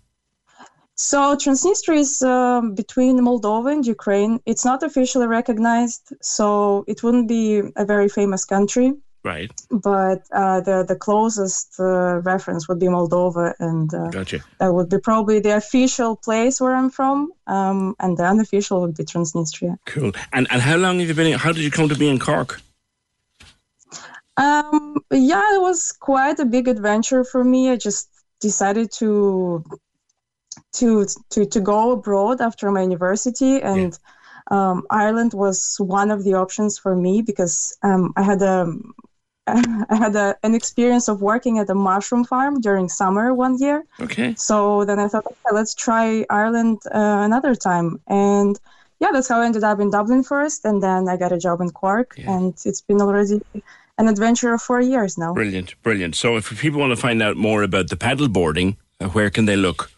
So 0.96 1.36
Transnistria 1.36 1.98
is 1.98 2.22
uh, 2.22 2.60
between 2.74 3.18
Moldova 3.18 3.72
and 3.72 3.84
Ukraine. 3.84 4.40
It's 4.46 4.64
not 4.64 4.82
officially 4.82 5.26
recognized, 5.26 6.14
so 6.20 6.84
it 6.86 7.02
wouldn't 7.02 7.28
be 7.28 7.62
a 7.76 7.84
very 7.84 8.08
famous 8.08 8.44
country. 8.44 8.94
Right. 9.24 9.50
But 9.70 10.22
uh, 10.32 10.60
the 10.60 10.84
the 10.86 10.96
closest 10.96 11.80
uh, 11.80 12.20
reference 12.20 12.68
would 12.68 12.78
be 12.78 12.86
Moldova, 12.86 13.54
and 13.58 13.92
uh, 13.92 14.10
gotcha. 14.10 14.40
that 14.60 14.72
would 14.74 14.90
be 14.90 14.98
probably 14.98 15.40
the 15.40 15.56
official 15.56 16.14
place 16.14 16.60
where 16.60 16.74
I'm 16.74 16.90
from, 16.90 17.32
um, 17.46 17.96
and 18.00 18.18
the 18.18 18.24
unofficial 18.24 18.82
would 18.82 18.94
be 18.94 19.04
Transnistria. 19.04 19.78
Cool. 19.86 20.12
And 20.34 20.46
and 20.50 20.60
how 20.60 20.76
long 20.76 21.00
have 21.00 21.08
you 21.08 21.14
been? 21.14 21.28
In, 21.28 21.38
how 21.38 21.52
did 21.52 21.64
you 21.64 21.70
come 21.70 21.88
to 21.88 21.96
be 21.96 22.08
in 22.08 22.18
Cork? 22.18 22.60
Um, 24.36 24.96
yeah, 25.10 25.54
it 25.54 25.60
was 25.60 25.92
quite 25.92 26.38
a 26.38 26.44
big 26.44 26.68
adventure 26.68 27.24
for 27.24 27.42
me. 27.42 27.70
I 27.70 27.76
just 27.76 28.10
decided 28.40 28.92
to 28.92 29.64
to 30.74 31.06
to 31.30 31.46
to 31.46 31.60
go 31.60 31.92
abroad 31.92 32.40
after 32.40 32.70
my 32.70 32.82
university 32.82 33.62
and 33.62 33.98
yeah. 34.50 34.70
um, 34.70 34.86
Ireland 34.90 35.32
was 35.32 35.76
one 35.78 36.10
of 36.10 36.24
the 36.24 36.34
options 36.34 36.78
for 36.78 36.94
me 36.94 37.22
because 37.22 37.76
um, 37.82 38.12
I 38.16 38.22
had 38.22 38.42
a 38.42 38.72
I 39.46 39.96
had 39.96 40.16
a, 40.16 40.36
an 40.42 40.54
experience 40.54 41.08
of 41.08 41.20
working 41.20 41.58
at 41.58 41.68
a 41.68 41.74
mushroom 41.74 42.24
farm 42.24 42.60
during 42.60 42.88
summer 42.88 43.34
one 43.34 43.58
year. 43.58 43.84
Okay. 44.00 44.34
So 44.36 44.86
then 44.86 44.98
I 44.98 45.08
thought, 45.08 45.26
okay, 45.26 45.52
let's 45.52 45.74
try 45.74 46.24
Ireland 46.30 46.78
uh, 46.86 47.20
another 47.28 47.54
time, 47.54 48.00
and 48.06 48.58
yeah, 49.00 49.10
that's 49.12 49.28
how 49.28 49.40
I 49.40 49.46
ended 49.46 49.64
up 49.64 49.80
in 49.80 49.90
Dublin 49.90 50.22
first, 50.22 50.64
and 50.64 50.82
then 50.82 51.08
I 51.08 51.16
got 51.18 51.30
a 51.30 51.38
job 51.38 51.60
in 51.60 51.70
Cork, 51.70 52.14
yeah. 52.16 52.30
and 52.34 52.54
it's 52.64 52.80
been 52.80 53.02
already 53.02 53.42
an 53.98 54.08
adventure 54.08 54.54
of 54.54 54.62
four 54.62 54.80
years 54.80 55.18
now. 55.18 55.34
Brilliant, 55.34 55.74
brilliant. 55.82 56.14
So 56.14 56.36
if 56.36 56.58
people 56.58 56.80
want 56.80 56.92
to 56.92 56.96
find 56.96 57.22
out 57.22 57.36
more 57.36 57.62
about 57.62 57.90
the 57.90 57.96
paddle 57.96 58.28
boarding, 58.28 58.78
uh, 59.00 59.08
where 59.08 59.30
can 59.30 59.44
they 59.44 59.56
look? 59.56 59.90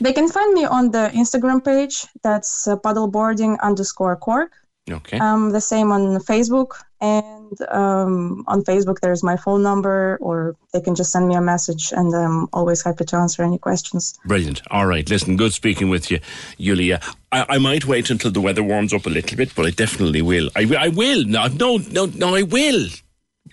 They 0.00 0.12
can 0.12 0.28
find 0.28 0.54
me 0.54 0.64
on 0.64 0.90
the 0.90 1.10
Instagram 1.14 1.64
page. 1.64 2.06
That's 2.22 2.66
uh, 2.68 2.76
paddleboarding 2.76 3.58
underscore 3.60 4.16
Cork. 4.16 4.52
Okay. 4.90 5.18
Um, 5.18 5.50
the 5.50 5.60
same 5.60 5.92
on 5.92 6.18
Facebook. 6.18 6.72
And 7.00 7.56
um, 7.68 8.44
on 8.48 8.62
Facebook, 8.62 8.98
there's 9.00 9.22
my 9.22 9.36
phone 9.36 9.62
number, 9.62 10.18
or 10.20 10.56
they 10.72 10.80
can 10.80 10.96
just 10.96 11.12
send 11.12 11.28
me 11.28 11.36
a 11.36 11.40
message, 11.40 11.92
and 11.92 12.12
I'm 12.12 12.48
always 12.52 12.82
happy 12.82 13.04
to 13.04 13.16
answer 13.16 13.44
any 13.44 13.56
questions. 13.56 14.18
Brilliant. 14.24 14.62
All 14.72 14.86
right. 14.86 15.08
Listen, 15.08 15.36
good 15.36 15.52
speaking 15.52 15.90
with 15.90 16.10
you, 16.10 16.18
Yulia. 16.56 17.00
I, 17.30 17.46
I 17.50 17.58
might 17.58 17.86
wait 17.86 18.10
until 18.10 18.32
the 18.32 18.40
weather 18.40 18.64
warms 18.64 18.92
up 18.92 19.06
a 19.06 19.10
little 19.10 19.36
bit, 19.36 19.54
but 19.54 19.64
I 19.64 19.70
definitely 19.70 20.22
will. 20.22 20.50
I, 20.56 20.74
I 20.76 20.88
will. 20.88 21.24
No, 21.24 21.46
no, 21.46 21.76
no, 21.76 22.06
no, 22.06 22.34
I 22.34 22.42
will. 22.42 22.88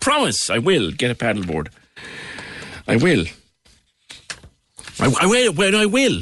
Promise, 0.02 0.50
I 0.50 0.58
will 0.58 0.92
get 0.92 1.12
a 1.12 1.16
paddleboard. 1.16 1.68
I 2.88 2.96
will. 2.96 3.26
I, 5.00 5.14
I 5.22 5.26
will. 5.28 5.54
When 5.54 5.76
I 5.76 5.86
will 5.86 6.22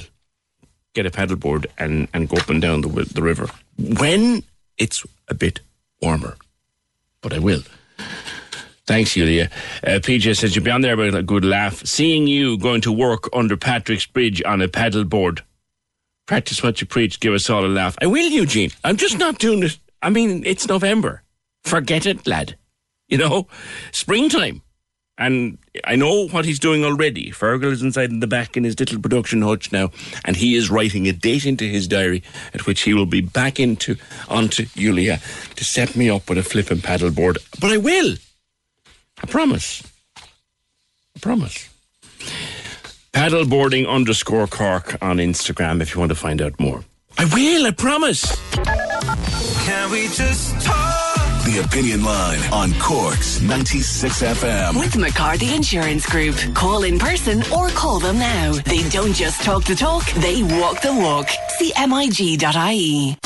get 0.94 1.06
a 1.06 1.12
paddleboard 1.12 1.66
and, 1.78 2.08
and 2.14 2.30
go 2.30 2.38
up 2.38 2.50
and 2.50 2.62
down 2.62 2.82
the, 2.82 2.90
the 3.14 3.22
river 3.22 3.50
when 3.78 4.44
it's 4.78 5.06
a 5.28 5.34
bit 5.34 5.60
warmer. 6.02 6.36
But 7.22 7.34
I 7.34 7.40
will. 7.40 7.62
Thanks, 8.86 9.16
Yulia. 9.16 9.50
Uh, 9.82 10.00
PJ 10.00 10.38
says 10.38 10.56
you'll 10.56 10.66
be 10.66 10.72
on 10.72 10.82
there 10.82 10.98
with 10.98 11.16
a 11.16 11.24
good 11.24 11.46
laugh. 11.46 11.86
Seeing 11.86 12.28
you 12.28 12.58
going 12.58 12.82
to 12.82 12.92
work 12.92 13.30
under 13.32 13.56
Patrick's 13.56 14.06
Bridge 14.06 14.44
on 14.44 14.62
a 14.62 14.68
paddleboard. 14.68 15.40
Practice 16.26 16.62
what 16.62 16.82
you 16.82 16.88
preach. 16.88 17.20
Give 17.22 17.34
us 17.34 17.50
all 17.50 17.66
a 17.66 17.68
laugh. 17.68 17.98
I 18.02 18.08
will, 18.08 18.30
Eugene. 18.30 18.72
I'm 18.84 18.98
just 18.98 19.18
not 19.18 19.40
doing 19.40 19.64
it. 19.64 19.80
I 20.02 20.10
mean, 20.10 20.44
it's 20.46 20.68
November. 20.68 21.24
Forget 21.64 22.06
it, 22.06 22.28
lad. 22.28 22.58
You 23.08 23.18
know, 23.18 23.48
springtime. 23.94 24.62
And 25.18 25.60
I 25.86 25.96
know 25.96 26.28
what 26.30 26.46
he's 26.46 26.60
doing 26.60 26.84
already. 26.84 27.32
Fergal 27.32 27.72
is 27.72 27.84
inside 27.84 28.10
in 28.10 28.20
the 28.20 28.28
back 28.28 28.58
in 28.58 28.64
his 28.64 28.80
little 28.80 29.00
production 29.00 29.44
hutch 29.44 29.72
now, 29.72 29.92
and 30.26 30.36
he 30.36 30.56
is 30.56 30.72
writing 30.72 31.08
a 31.08 31.14
date 31.14 31.46
into 31.46 31.66
his 31.66 31.88
diary 31.88 32.24
at 32.54 32.66
which 32.66 32.82
he 32.82 32.94
will 32.94 33.06
be 33.06 33.22
back 33.22 33.60
into 33.60 33.96
onto 34.28 34.66
Yulia 34.74 35.20
to 35.56 35.64
set 35.64 35.96
me 35.96 36.10
up 36.10 36.28
with 36.30 36.40
a 36.40 36.44
flip 36.44 36.72
and 36.72 36.84
paddle 36.84 37.12
board. 37.12 37.38
But 37.60 37.72
I 37.72 37.78
will. 37.78 38.16
I 39.22 39.28
promise. 39.28 39.84
I 40.18 41.20
promise. 41.22 41.70
Paddleboarding 43.14 43.88
underscore 43.88 44.48
Cork 44.48 44.98
on 45.02 45.18
Instagram 45.18 45.82
if 45.82 45.94
you 45.94 46.00
want 46.00 46.10
to 46.10 46.16
find 46.16 46.42
out 46.42 46.60
more. 46.60 46.84
I 47.20 47.26
will, 47.26 47.68
I 47.68 47.72
promise. 47.72 48.36
Can 49.66 49.92
we 49.92 50.08
just 50.08 50.60
talk? 50.66 51.03
The 51.46 51.60
Opinion 51.60 52.06
Line 52.06 52.40
on 52.54 52.72
Cork's 52.80 53.42
96 53.42 54.22
FM. 54.24 54.80
With 54.80 54.96
McCarthy 54.96 55.54
Insurance 55.54 56.06
Group. 56.06 56.36
Call 56.56 56.84
in 56.84 56.98
person 56.98 57.44
or 57.52 57.68
call 57.70 58.00
them 58.00 58.18
now. 58.18 58.54
They 58.54 58.88
don't 58.88 59.14
just 59.14 59.42
talk 59.44 59.66
the 59.66 59.76
talk, 59.76 60.10
they 60.14 60.42
walk 60.44 60.82
the 60.82 60.94
walk. 60.94 61.28
CMIG.ie. 61.60 63.18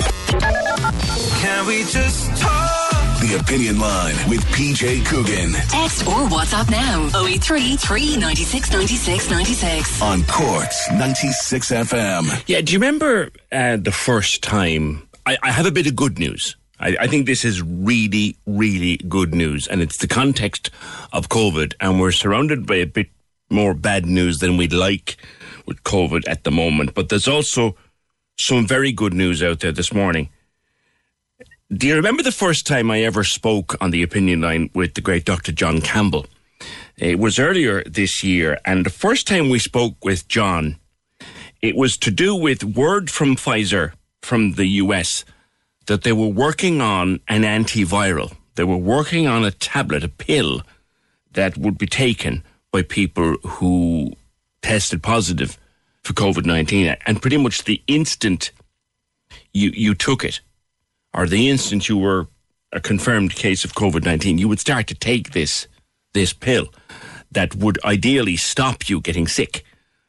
Can 1.42 1.68
we 1.68 1.84
just 1.84 2.36
talk? 2.42 3.22
The 3.22 3.38
Opinion 3.40 3.80
Line 3.80 4.16
with 4.28 4.42
PJ 4.46 5.06
Coogan. 5.06 5.52
Text 5.70 6.08
or 6.08 6.26
WhatsApp 6.28 6.72
now 6.72 7.10
083 7.24 7.78
396 7.78 8.72
96 8.72 9.30
96. 9.30 10.02
On 10.02 10.24
Cork's 10.24 10.90
96 10.92 11.70
FM. 11.72 12.44
Yeah, 12.48 12.62
do 12.62 12.74
you 12.74 12.80
remember 12.80 13.30
uh, 13.52 13.78
the 13.78 13.92
first 13.92 14.42
time? 14.42 15.08
I, 15.28 15.38
I 15.44 15.52
have 15.52 15.68
a 15.68 15.72
bit 15.72 15.86
of 15.86 15.96
good 15.96 16.18
news. 16.18 16.56
I, 16.80 16.96
I, 17.02 17.08
think 17.08 17.26
this 17.26 17.44
is 17.44 17.62
really, 17.62 18.38
really 18.46 18.98
good 18.98 19.34
news. 19.34 19.68
And 19.68 19.82
it's 19.82 19.98
the 19.98 20.08
context 20.08 20.70
of 21.12 21.30
COVID. 21.30 21.74
And 21.80 22.00
we're 22.00 22.12
surrounded 22.12 22.66
by 22.66 22.76
a 22.76 22.86
bit 22.86 23.10
more 23.50 23.74
bad 23.74 24.06
news 24.06 24.40
than 24.40 24.58
we'd 24.58 24.74
like 24.74 25.18
with 25.66 25.84
COVID 25.84 26.28
at 26.28 26.44
the 26.44 26.52
moment. 26.52 26.94
But 26.94 27.10
there's 27.10 27.28
also 27.28 27.76
some 28.40 28.68
very 28.68 28.92
good 28.92 29.14
news 29.14 29.42
out 29.42 29.60
there 29.60 29.72
this 29.72 29.94
morning. 29.94 30.30
Do 31.74 31.88
you 31.88 31.96
remember 31.96 32.24
the 32.24 32.32
first 32.32 32.66
time 32.66 32.90
I 32.90 33.02
ever 33.02 33.24
spoke 33.24 33.76
on 33.82 33.92
the 33.92 34.04
opinion 34.04 34.42
line 34.42 34.70
with 34.74 34.94
the 34.94 35.02
great 35.02 35.26
Dr. 35.26 35.52
John 35.52 35.82
Campbell? 35.82 36.26
It 36.98 37.20
was 37.20 37.40
earlier 37.40 37.84
this 37.84 38.24
year, 38.24 38.58
and 38.66 38.86
the 38.86 38.90
first 38.90 39.28
time 39.28 39.50
we 39.50 39.60
spoke 39.60 40.04
with 40.04 40.28
John, 40.28 40.78
it 41.62 41.76
was 41.76 41.98
to 41.98 42.12
do 42.12 42.36
with 42.36 42.64
word 42.64 43.12
from 43.12 43.36
Pfizer 43.36 43.92
from 44.22 44.54
the 44.54 44.66
US 44.82 45.26
that 45.88 46.04
they 46.04 46.14
were 46.14 46.28
working 46.28 46.80
on 46.82 47.20
an 47.28 47.42
antiviral. 47.42 48.36
They 48.56 48.64
were 48.64 48.78
working 48.78 49.28
on 49.28 49.44
a 49.44 49.52
tablet, 49.52 50.04
a 50.04 50.10
pill 50.10 50.62
that 51.32 51.58
would 51.58 51.78
be 51.78 51.88
taken 51.88 52.44
by 52.72 52.82
people 52.84 53.38
who 53.44 54.14
tested 54.62 55.02
positive 55.02 55.58
for 56.04 56.14
COVID 56.14 56.46
19. 56.46 56.96
And 57.06 57.22
pretty 57.22 57.38
much 57.38 57.64
the 57.64 57.82
instant 57.88 58.52
you, 59.54 59.72
you 59.74 59.94
took 59.94 60.24
it, 60.24 60.42
or 61.14 61.28
the 61.28 61.50
instant 61.50 61.90
you 61.90 61.98
were 61.98 62.28
a 62.72 62.80
confirmed 62.80 63.36
case 63.36 63.64
of 63.64 63.74
COVID 63.74 64.04
19, 64.04 64.38
you 64.38 64.48
would 64.48 64.60
start 64.60 64.88
to 64.88 64.96
take 64.96 65.32
this, 65.32 65.68
this 66.14 66.34
pill 66.34 66.68
that 67.32 67.56
would 67.56 67.84
ideally 67.84 68.36
stop 68.36 68.90
you 68.90 69.00
getting 69.00 69.28
sick 69.28 69.64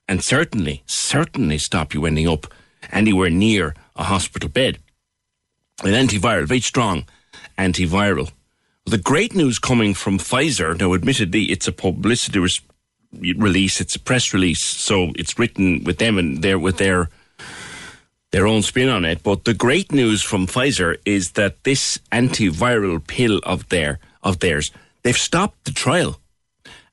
and 0.08 0.24
certainly, 0.24 0.82
certainly 0.86 1.58
stop 1.58 1.94
you 1.94 2.06
ending 2.06 2.28
up 2.28 2.46
anywhere 2.90 3.30
near 3.30 3.74
a 3.94 4.04
hospital 4.04 4.48
bed. 4.48 4.78
An 5.84 5.92
antiviral, 5.92 6.46
very 6.46 6.60
strong 6.60 7.04
antiviral. 7.56 8.30
The 8.86 8.98
great 8.98 9.34
news 9.34 9.58
coming 9.58 9.94
from 9.94 10.18
Pfizer, 10.18 10.78
now 10.78 10.94
admittedly 10.94 11.44
it's 11.44 11.68
a 11.68 11.72
publicity 11.72 12.38
res- 12.38 12.60
release, 13.12 13.80
it's 13.80 13.96
a 13.96 14.00
press 14.00 14.32
release, 14.34 14.64
so 14.64 15.12
it's 15.14 15.38
written 15.38 15.84
with 15.84 15.98
them 15.98 16.18
and 16.18 16.42
their 16.42 16.58
with 16.58 16.78
their 16.78 17.10
their 18.30 18.46
own 18.46 18.62
spin 18.62 18.88
on 18.88 19.04
it. 19.04 19.22
But 19.22 19.44
the 19.44 19.54
great 19.54 19.92
news 19.92 20.22
from 20.22 20.46
Pfizer 20.46 20.96
is 21.04 21.32
that 21.32 21.64
this 21.64 21.98
antiviral 22.12 23.06
pill 23.06 23.40
of 23.44 23.68
their 23.68 23.98
of 24.22 24.40
theirs, 24.40 24.70
they've 25.02 25.16
stopped 25.16 25.64
the 25.64 25.72
trial. 25.72 26.20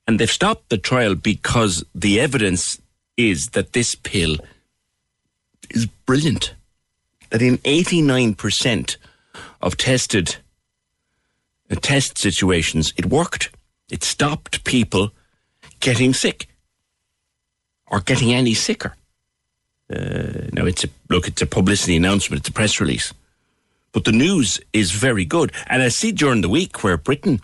And 0.08 0.20
they've 0.20 0.32
stopped 0.32 0.70
the 0.70 0.78
trial 0.78 1.16
because 1.16 1.84
the 1.96 2.20
evidence 2.20 2.80
is 3.18 3.50
that 3.50 3.74
this 3.74 3.96
pill 3.96 4.38
is 5.72 5.88
brilliant. 6.06 6.54
That 7.30 7.42
in 7.42 7.58
89% 7.60 8.98
of 9.62 9.78
tested 9.78 10.38
uh, 11.70 11.76
test 11.82 12.18
situations, 12.18 12.94
it 12.98 13.08
worked. 13.08 13.52
It 13.90 14.04
stopped 14.04 14.64
people 14.64 15.12
getting 15.80 16.14
sick 16.14 16.48
or 17.88 18.00
getting 18.00 18.34
any 18.34 18.54
sicker. 18.54 18.96
Uh, 19.90 20.50
now 20.54 20.66
it's 20.66 20.84
a 20.84 20.88
look, 21.10 21.28
it's 21.28 21.42
a 21.42 21.46
publicity 21.46 21.96
announcement, 21.96 22.42
it's 22.42 22.50
a 22.50 22.54
press 22.54 22.80
release, 22.80 23.14
but 23.92 24.04
the 24.04 24.12
news 24.12 24.60
is 24.74 24.92
very 24.92 25.26
good. 25.26 25.52
And 25.68 25.84
I 25.84 25.90
see 25.90 26.12
during 26.12 26.42
the 26.42 26.50
week 26.50 26.84
where 26.84 26.98
Britain 26.98 27.40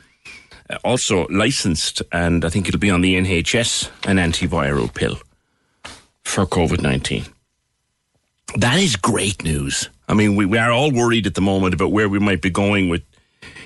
uh, 0.70 0.78
also 0.84 1.28
licensed, 1.30 2.02
and 2.12 2.44
I 2.44 2.50
think 2.50 2.68
it'll 2.68 2.80
be 2.80 2.90
on 2.90 3.02
the 3.02 3.16
NHS, 3.16 3.92
an 4.08 4.18
antiviral 4.18 4.92
pill 4.92 5.20
for 6.24 6.48
COVID 6.48 6.82
19. 6.82 7.26
That 8.56 8.80
is 8.80 8.96
great 8.98 9.44
news. 9.44 9.90
I 10.10 10.14
mean, 10.14 10.36
we, 10.36 10.46
we 10.46 10.58
are 10.58 10.72
all 10.72 10.92
worried 10.92 11.26
at 11.26 11.36
the 11.36 11.42
moment 11.42 11.74
about 11.74 11.92
where 11.92 12.10
we 12.10 12.20
might 12.20 12.42
be 12.42 12.50
going 12.50 12.90
with 12.90 13.02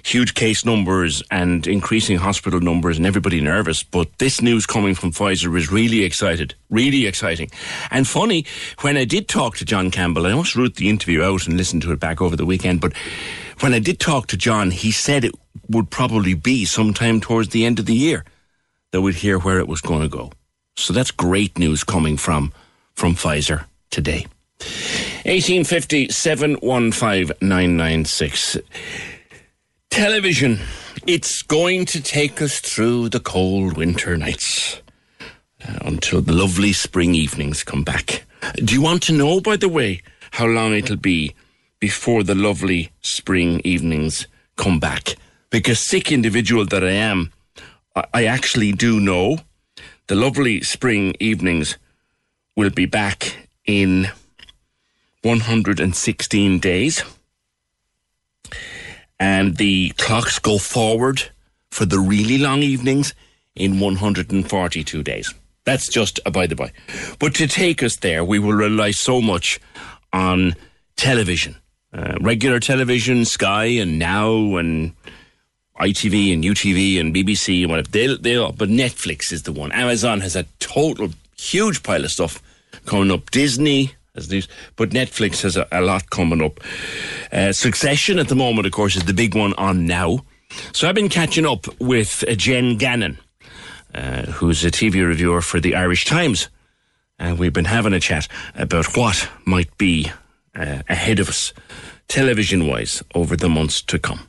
huge 0.03 0.35
case 0.35 0.63
numbers 0.63 1.23
and 1.31 1.65
increasing 1.65 2.17
hospital 2.17 2.59
numbers 2.59 2.97
and 2.97 3.05
everybody 3.07 3.41
nervous. 3.41 3.81
But 3.81 4.15
this 4.19 4.43
news 4.43 4.67
coming 4.67 4.93
from 4.93 5.11
Pfizer 5.11 5.57
is 5.57 5.71
really 5.71 6.03
excited, 6.03 6.53
really 6.69 7.07
exciting. 7.07 7.49
And 7.89 8.07
funny, 8.07 8.45
when 8.81 8.95
I 8.95 9.05
did 9.05 9.27
talk 9.27 9.57
to 9.57 9.65
John 9.65 9.89
Campbell, 9.89 10.27
I 10.27 10.31
almost 10.31 10.55
wrote 10.55 10.75
the 10.75 10.89
interview 10.89 11.23
out 11.23 11.47
and 11.47 11.57
listened 11.57 11.81
to 11.81 11.91
it 11.91 11.99
back 11.99 12.21
over 12.21 12.35
the 12.35 12.45
weekend. 12.45 12.81
But 12.81 12.93
when 13.61 13.73
I 13.73 13.79
did 13.79 13.99
talk 13.99 14.27
to 14.27 14.37
John, 14.37 14.69
he 14.69 14.91
said 14.91 15.23
it 15.23 15.33
would 15.67 15.89
probably 15.89 16.35
be 16.35 16.65
sometime 16.65 17.19
towards 17.19 17.49
the 17.49 17.65
end 17.65 17.79
of 17.79 17.87
the 17.87 17.95
year 17.95 18.23
that 18.91 19.01
we'd 19.01 19.15
hear 19.15 19.39
where 19.39 19.57
it 19.57 19.67
was 19.67 19.81
going 19.81 20.03
to 20.03 20.09
go. 20.09 20.31
So 20.77 20.93
that's 20.93 21.09
great 21.09 21.57
news 21.57 21.83
coming 21.83 22.17
from 22.17 22.53
from 22.93 23.15
Pfizer 23.15 23.65
today. 23.89 24.27
1850 24.59 26.09
715 26.09 28.61
Television. 29.89 30.59
It's 31.07 31.41
going 31.41 31.85
to 31.85 32.01
take 32.01 32.41
us 32.41 32.59
through 32.59 33.09
the 33.09 33.19
cold 33.19 33.77
winter 33.77 34.17
nights 34.17 34.81
uh, 35.67 35.77
until 35.81 36.21
the 36.21 36.33
lovely 36.33 36.73
spring 36.73 37.15
evenings 37.15 37.63
come 37.63 37.83
back. 37.83 38.25
Do 38.55 38.73
you 38.73 38.81
want 38.81 39.03
to 39.03 39.13
know, 39.13 39.39
by 39.39 39.55
the 39.55 39.69
way, 39.69 40.01
how 40.31 40.45
long 40.45 40.73
it'll 40.73 40.97
be 40.97 41.33
before 41.79 42.23
the 42.23 42.35
lovely 42.35 42.91
spring 43.01 43.61
evenings 43.63 44.27
come 44.57 44.79
back? 44.79 45.15
Because, 45.49 45.79
sick 45.79 46.11
individual 46.11 46.65
that 46.65 46.83
I 46.83 46.91
am, 46.91 47.31
I, 47.95 48.05
I 48.13 48.25
actually 48.25 48.73
do 48.73 48.99
know 48.99 49.37
the 50.07 50.15
lovely 50.15 50.61
spring 50.61 51.15
evenings 51.19 51.77
will 52.55 52.69
be 52.69 52.85
back 52.85 53.47
in 53.65 54.09
116 55.25 56.59
days. 56.59 57.03
And 59.19 59.57
the 59.57 59.89
clocks 59.97 60.39
go 60.39 60.57
forward 60.59 61.23
for 61.71 61.85
the 61.85 61.99
really 61.99 62.37
long 62.37 62.61
evenings 62.61 63.13
in 63.55 63.79
142 63.79 65.03
days. 65.03 65.33
That's 65.63 65.89
just 65.89 66.19
a 66.25 66.31
by 66.31 66.45
the 66.45 66.55
by. 66.55 66.71
But 67.17 67.33
to 67.35 67.47
take 67.47 67.81
us 67.81 67.97
there, 67.97 68.23
we 68.23 68.37
will 68.37 68.53
rely 68.53 68.91
so 68.91 69.19
much 69.19 69.59
on 70.13 70.53
television, 70.95 71.55
uh, 71.91 72.17
regular 72.21 72.59
television, 72.59 73.25
Sky 73.25 73.65
and 73.65 73.97
Now 73.97 74.57
and 74.57 74.93
ITV 75.79 76.33
and 76.33 76.43
UTV 76.43 76.99
and 76.99 77.15
BBC 77.15 77.61
and 77.61 77.71
whatever. 77.71 77.89
They'll, 77.89 78.17
they'll, 78.17 78.51
but 78.51 78.69
Netflix 78.69 79.33
is 79.33 79.43
the 79.43 79.51
one. 79.51 79.71
Amazon 79.71 80.21
has 80.21 80.35
a 80.35 80.43
total 80.59 81.09
huge 81.35 81.81
pile 81.81 82.03
of 82.03 82.11
stuff 82.11 82.41
coming 82.85 83.11
up. 83.11 83.31
Disney 83.31 83.95
as 84.15 84.29
news, 84.29 84.47
but 84.75 84.89
Netflix 84.91 85.41
has 85.41 85.57
a, 85.57 85.67
a 85.71 85.81
lot 85.81 86.09
coming 86.09 86.41
up. 86.41 86.59
Uh, 87.31 87.51
Succession 87.51 88.19
at 88.19 88.27
the 88.27 88.35
moment, 88.35 88.65
of 88.65 88.73
course, 88.73 88.95
is 88.95 89.03
the 89.03 89.13
big 89.13 89.35
one 89.35 89.53
on 89.55 89.85
now. 89.85 90.19
So 90.73 90.87
I've 90.87 90.95
been 90.95 91.09
catching 91.09 91.45
up 91.45 91.67
with 91.79 92.23
uh, 92.27 92.35
Jen 92.35 92.77
Gannon, 92.77 93.17
uh, 93.93 94.23
who's 94.23 94.63
a 94.63 94.71
TV 94.71 95.05
reviewer 95.05 95.41
for 95.41 95.59
the 95.59 95.75
Irish 95.75 96.05
Times. 96.05 96.49
And 97.17 97.39
we've 97.39 97.53
been 97.53 97.65
having 97.65 97.93
a 97.93 97.99
chat 97.99 98.27
about 98.55 98.97
what 98.97 99.29
might 99.45 99.77
be 99.77 100.11
uh, 100.55 100.81
ahead 100.89 101.19
of 101.19 101.29
us, 101.29 101.53
television 102.07 102.67
wise, 102.67 103.03
over 103.13 103.35
the 103.35 103.49
months 103.49 103.81
to 103.83 103.99
come. 103.99 104.27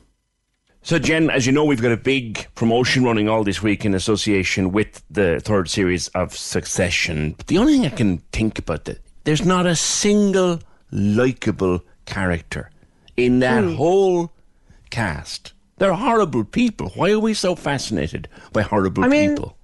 So, 0.83 0.97
Jen, 0.97 1.29
as 1.29 1.45
you 1.45 1.51
know, 1.51 1.65
we've 1.65 1.81
got 1.81 1.91
a 1.91 1.97
big 1.97 2.47
promotion 2.55 3.03
running 3.03 3.27
all 3.27 3.43
this 3.43 3.61
week 3.61 3.83
in 3.83 3.93
association 3.93 4.71
with 4.71 5.03
the 5.09 5.41
third 5.41 5.69
series 5.69 6.07
of 6.09 6.35
Succession. 6.35 7.33
But 7.33 7.47
the 7.47 7.57
only 7.57 7.73
thing 7.73 7.85
I 7.85 7.89
can 7.89 8.19
think 8.31 8.57
about 8.57 8.85
that 8.85 9.01
there's 9.27 9.43
not 9.43 9.65
a 9.65 9.75
single 9.75 10.57
likable 10.89 11.81
character 12.05 12.71
in 13.17 13.39
that 13.39 13.61
mm. 13.61 13.75
whole 13.75 14.31
cast. 14.89 15.51
They're 15.79 15.91
horrible 15.91 16.45
people. 16.45 16.93
Why 16.95 17.11
are 17.11 17.19
we 17.19 17.33
so 17.33 17.53
fascinated 17.53 18.29
by 18.53 18.61
horrible 18.61 19.03
I 19.03 19.09
mean, 19.09 19.31
people? 19.31 19.57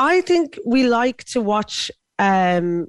I 0.00 0.20
think 0.22 0.58
we 0.66 0.82
like 0.82 1.22
to 1.26 1.40
watch. 1.40 1.92
Um, 2.18 2.88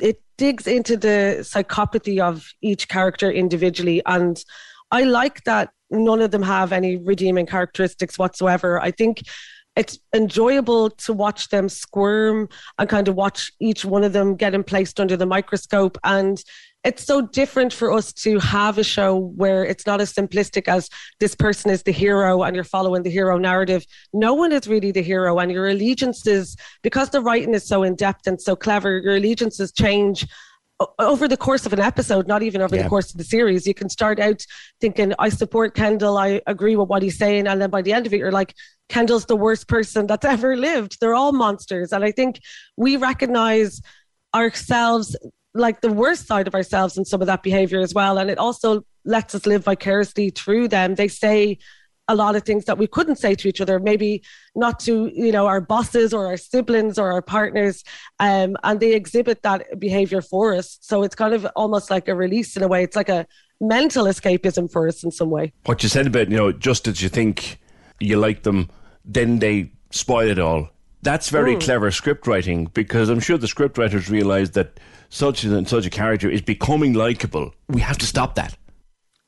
it 0.00 0.20
digs 0.36 0.66
into 0.66 0.96
the 0.96 1.36
psychopathy 1.42 2.18
of 2.18 2.48
each 2.60 2.88
character 2.88 3.30
individually, 3.30 4.02
and 4.04 4.42
I 4.90 5.04
like 5.04 5.44
that 5.44 5.70
none 5.92 6.22
of 6.22 6.32
them 6.32 6.42
have 6.42 6.72
any 6.72 6.96
redeeming 6.96 7.46
characteristics 7.46 8.18
whatsoever. 8.18 8.82
I 8.82 8.90
think 8.90 9.22
it's 9.76 9.98
enjoyable 10.14 10.90
to 10.90 11.12
watch 11.12 11.50
them 11.50 11.68
squirm 11.68 12.48
and 12.78 12.88
kind 12.88 13.08
of 13.08 13.14
watch 13.14 13.52
each 13.60 13.84
one 13.84 14.04
of 14.04 14.12
them 14.12 14.34
getting 14.34 14.64
placed 14.64 14.98
under 14.98 15.16
the 15.16 15.26
microscope. 15.26 15.98
And 16.02 16.42
it's 16.82 17.04
so 17.04 17.20
different 17.20 17.72
for 17.72 17.92
us 17.92 18.12
to 18.12 18.38
have 18.38 18.78
a 18.78 18.84
show 18.84 19.16
where 19.16 19.64
it's 19.64 19.86
not 19.86 20.00
as 20.00 20.12
simplistic 20.12 20.68
as 20.68 20.88
this 21.20 21.34
person 21.34 21.70
is 21.70 21.82
the 21.82 21.92
hero 21.92 22.42
and 22.42 22.54
you're 22.54 22.64
following 22.64 23.02
the 23.02 23.10
hero 23.10 23.38
narrative. 23.38 23.84
No 24.12 24.34
one 24.34 24.52
is 24.52 24.68
really 24.68 24.92
the 24.92 25.02
hero, 25.02 25.38
and 25.40 25.50
your 25.50 25.68
allegiances, 25.68 26.56
because 26.82 27.10
the 27.10 27.20
writing 27.20 27.54
is 27.54 27.66
so 27.66 27.82
in 27.82 27.96
depth 27.96 28.26
and 28.26 28.40
so 28.40 28.54
clever, 28.54 28.98
your 28.98 29.16
allegiances 29.16 29.72
change 29.72 30.26
over 30.98 31.26
the 31.26 31.36
course 31.36 31.66
of 31.66 31.72
an 31.72 31.80
episode, 31.80 32.26
not 32.28 32.42
even 32.42 32.60
over 32.60 32.76
yeah. 32.76 32.82
the 32.82 32.88
course 32.88 33.10
of 33.10 33.16
the 33.18 33.24
series, 33.24 33.66
you 33.66 33.74
can 33.74 33.88
start 33.88 34.20
out 34.20 34.44
thinking, 34.80 35.12
I 35.18 35.30
support 35.30 35.74
Kendall, 35.74 36.18
I 36.18 36.42
agree 36.46 36.76
with 36.76 36.88
what 36.88 37.02
he's 37.02 37.16
saying. 37.16 37.46
And 37.46 37.60
then 37.60 37.70
by 37.70 37.82
the 37.82 37.94
end 37.94 38.06
of 38.06 38.12
it, 38.12 38.18
you're 38.18 38.30
like, 38.30 38.54
Kendall's 38.88 39.26
the 39.26 39.36
worst 39.36 39.68
person 39.68 40.06
that's 40.06 40.24
ever 40.36 40.56
lived. 40.56 40.98
They're 41.00 41.14
all 41.14 41.32
monsters. 41.32 41.92
And 41.92 42.04
I 42.04 42.12
think 42.12 42.40
we 42.76 42.96
recognize 42.96 43.80
ourselves, 44.34 45.16
like 45.54 45.80
the 45.80 45.92
worst 45.92 46.26
side 46.26 46.46
of 46.46 46.54
ourselves 46.54 46.98
in 46.98 47.04
some 47.04 47.20
of 47.20 47.26
that 47.26 47.42
behavior 47.42 47.80
as 47.80 47.94
well. 47.94 48.18
And 48.18 48.30
it 48.30 48.38
also 48.38 48.84
lets 49.04 49.34
us 49.34 49.46
live 49.46 49.64
vicariously 49.64 50.30
through 50.30 50.68
them. 50.68 50.94
They 50.94 51.08
say, 51.08 51.58
a 52.08 52.14
lot 52.14 52.36
of 52.36 52.44
things 52.44 52.64
that 52.66 52.78
we 52.78 52.86
couldn't 52.86 53.16
say 53.16 53.34
to 53.34 53.48
each 53.48 53.60
other, 53.60 53.80
maybe 53.80 54.22
not 54.54 54.78
to, 54.80 55.10
you 55.12 55.32
know, 55.32 55.46
our 55.46 55.60
bosses 55.60 56.14
or 56.14 56.26
our 56.26 56.36
siblings 56.36 56.98
or 56.98 57.10
our 57.12 57.22
partners. 57.22 57.82
Um, 58.20 58.56
and 58.62 58.78
they 58.78 58.94
exhibit 58.94 59.42
that 59.42 59.80
behavior 59.80 60.22
for 60.22 60.54
us. 60.54 60.78
So 60.80 61.02
it's 61.02 61.14
kind 61.14 61.34
of 61.34 61.46
almost 61.56 61.90
like 61.90 62.08
a 62.08 62.14
release 62.14 62.56
in 62.56 62.62
a 62.62 62.68
way. 62.68 62.84
It's 62.84 62.96
like 62.96 63.08
a 63.08 63.26
mental 63.60 64.04
escapism 64.04 64.70
for 64.70 64.86
us 64.86 65.02
in 65.02 65.10
some 65.10 65.30
way. 65.30 65.52
What 65.64 65.82
you 65.82 65.88
said 65.88 66.06
about, 66.06 66.30
you 66.30 66.36
know, 66.36 66.52
just 66.52 66.86
as 66.86 67.02
you 67.02 67.08
think 67.08 67.58
you 68.00 68.16
like 68.18 68.42
them, 68.42 68.68
then 69.04 69.38
they 69.38 69.70
spoil 69.90 70.28
it 70.28 70.38
all. 70.38 70.68
That's 71.02 71.28
very 71.30 71.54
Mm. 71.54 71.60
clever 71.62 71.90
script 71.90 72.26
writing 72.26 72.70
because 72.74 73.08
I'm 73.08 73.20
sure 73.20 73.38
the 73.38 73.46
script 73.48 73.78
writers 73.78 74.10
realize 74.10 74.50
that 74.52 74.80
such 75.08 75.44
and 75.44 75.68
such 75.68 75.86
a 75.86 75.90
character 75.90 76.28
is 76.28 76.42
becoming 76.42 76.94
likable. 76.94 77.54
We 77.68 77.80
have 77.80 77.98
to 77.98 78.06
stop 78.06 78.34
that. 78.34 78.56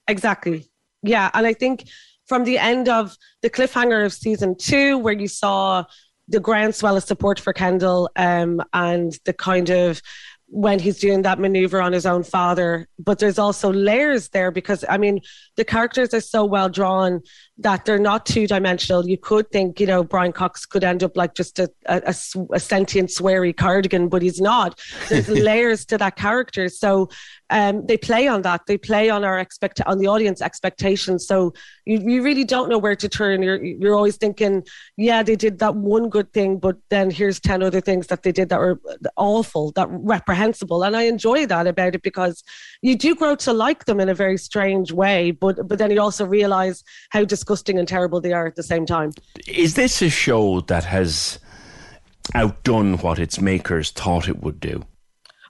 Exactly. 0.09 0.66
Yeah. 1.03 1.31
And 1.35 1.47
I 1.47 1.55
think 1.55 1.85
from 2.27 2.45
the 2.45 2.59
end 2.59 2.89
of 2.89 3.16
the 3.43 3.51
cliffhanger 3.51 4.05
of 4.05 4.12
season 4.12 4.57
two, 4.57 4.99
where 4.99 5.15
you 5.15 5.28
saw 5.28 5.85
the 6.27 6.40
groundswell 6.40 6.97
of 6.97 7.05
support 7.05 7.39
for 7.40 7.53
Kendall 7.53 8.11
um, 8.16 8.61
and 8.73 9.16
the 9.24 9.32
kind 9.32 9.70
of 9.70 10.03
when 10.51 10.78
he's 10.78 10.99
doing 10.99 11.23
that 11.23 11.39
maneuver 11.39 11.81
on 11.81 11.93
his 11.93 12.07
own 12.07 12.23
father. 12.23 12.89
But 12.99 13.19
there's 13.19 13.39
also 13.39 13.73
layers 13.73 14.31
there 14.31 14.51
because, 14.51 14.85
I 14.89 14.97
mean, 14.99 15.20
the 15.57 15.65
characters 15.65 16.12
are 16.15 16.20
so 16.23 16.45
well 16.45 16.69
drawn 16.69 17.20
that 17.61 17.85
they're 17.85 17.99
not 17.99 18.25
two 18.25 18.47
dimensional. 18.47 19.07
You 19.07 19.19
could 19.19 19.51
think, 19.51 19.81
you 19.81 19.87
know, 19.87 20.05
Brian 20.05 20.33
Cox 20.33 20.65
could 20.65 20.85
end 20.85 21.03
up 21.03 21.17
like 21.17 21.35
just 21.35 21.59
a 21.59 21.69
a 21.87 22.13
sentient, 22.13 23.09
sweary 23.09 23.57
cardigan, 23.57 24.09
but 24.09 24.23
he's 24.23 24.41
not. 24.41 24.81
There's 25.09 25.29
layers 25.49 25.85
to 25.87 25.99
that 25.99 26.17
character. 26.17 26.69
So 26.69 27.09
um, 27.51 27.87
they 27.87 27.97
play 27.97 28.29
on 28.29 28.43
that. 28.43 28.67
They 28.67 28.79
play 28.79 29.11
on 29.11 29.25
our 29.25 29.39
expect 29.39 29.81
on 29.87 29.99
the 29.99 30.07
audience 30.07 30.41
expectations. 30.41 31.27
So 31.27 31.55
you, 31.85 31.99
you 31.99 32.23
really 32.23 32.45
don't 32.45 32.69
know 32.69 32.79
where 32.79 32.95
to 32.95 33.09
turn. 33.09 33.43
You're 33.43 33.63
you're 33.63 33.97
always 33.97 34.17
thinking, 34.17 34.65
yeah, 34.97 35.23
they 35.23 35.35
did 35.35 35.59
that 35.59 35.75
one 35.75 36.11
good 36.11 36.33
thing, 36.33 36.59
but 36.59 36.77
then 36.91 37.11
here's 37.11 37.41
ten 37.41 37.63
other 37.63 37.81
things 37.81 38.07
that 38.09 38.23
they 38.23 38.33
did 38.33 38.51
that 38.51 38.61
were 38.61 38.81
awful, 39.17 39.73
that 39.73 39.89
reprehensible. 39.91 40.85
And 40.85 40.97
I 40.97 41.03
enjoy 41.05 41.47
that 41.47 41.67
about 41.67 41.97
it 41.97 42.03
because 42.03 42.45
you 42.83 42.97
do 42.97 43.17
grow 43.17 43.35
to 43.37 43.53
like 43.53 43.87
them 43.87 43.99
in 43.99 44.09
a 44.09 44.15
very 44.15 44.37
strange 44.37 44.93
way, 44.93 45.33
but 45.33 45.67
but 45.67 45.79
then 45.79 45.91
you 45.91 46.01
also 46.01 46.25
realize 46.25 46.85
how 47.11 47.25
disgusting 47.25 47.48
and 47.79 47.89
terrible 47.89 48.20
they 48.20 48.33
are 48.33 48.47
at 48.47 48.57
the 48.57 48.62
same 48.62 48.87
time. 48.87 49.12
Is 49.47 49.75
this 49.75 50.03
a 50.03 50.11
show 50.11 50.61
that 50.62 50.85
has 50.85 51.39
outdone 52.35 52.99
what 52.99 53.19
its 53.19 53.41
makers 53.41 53.91
thought 53.91 54.29
it 54.29 54.43
would 54.43 54.61
do? 54.61 54.85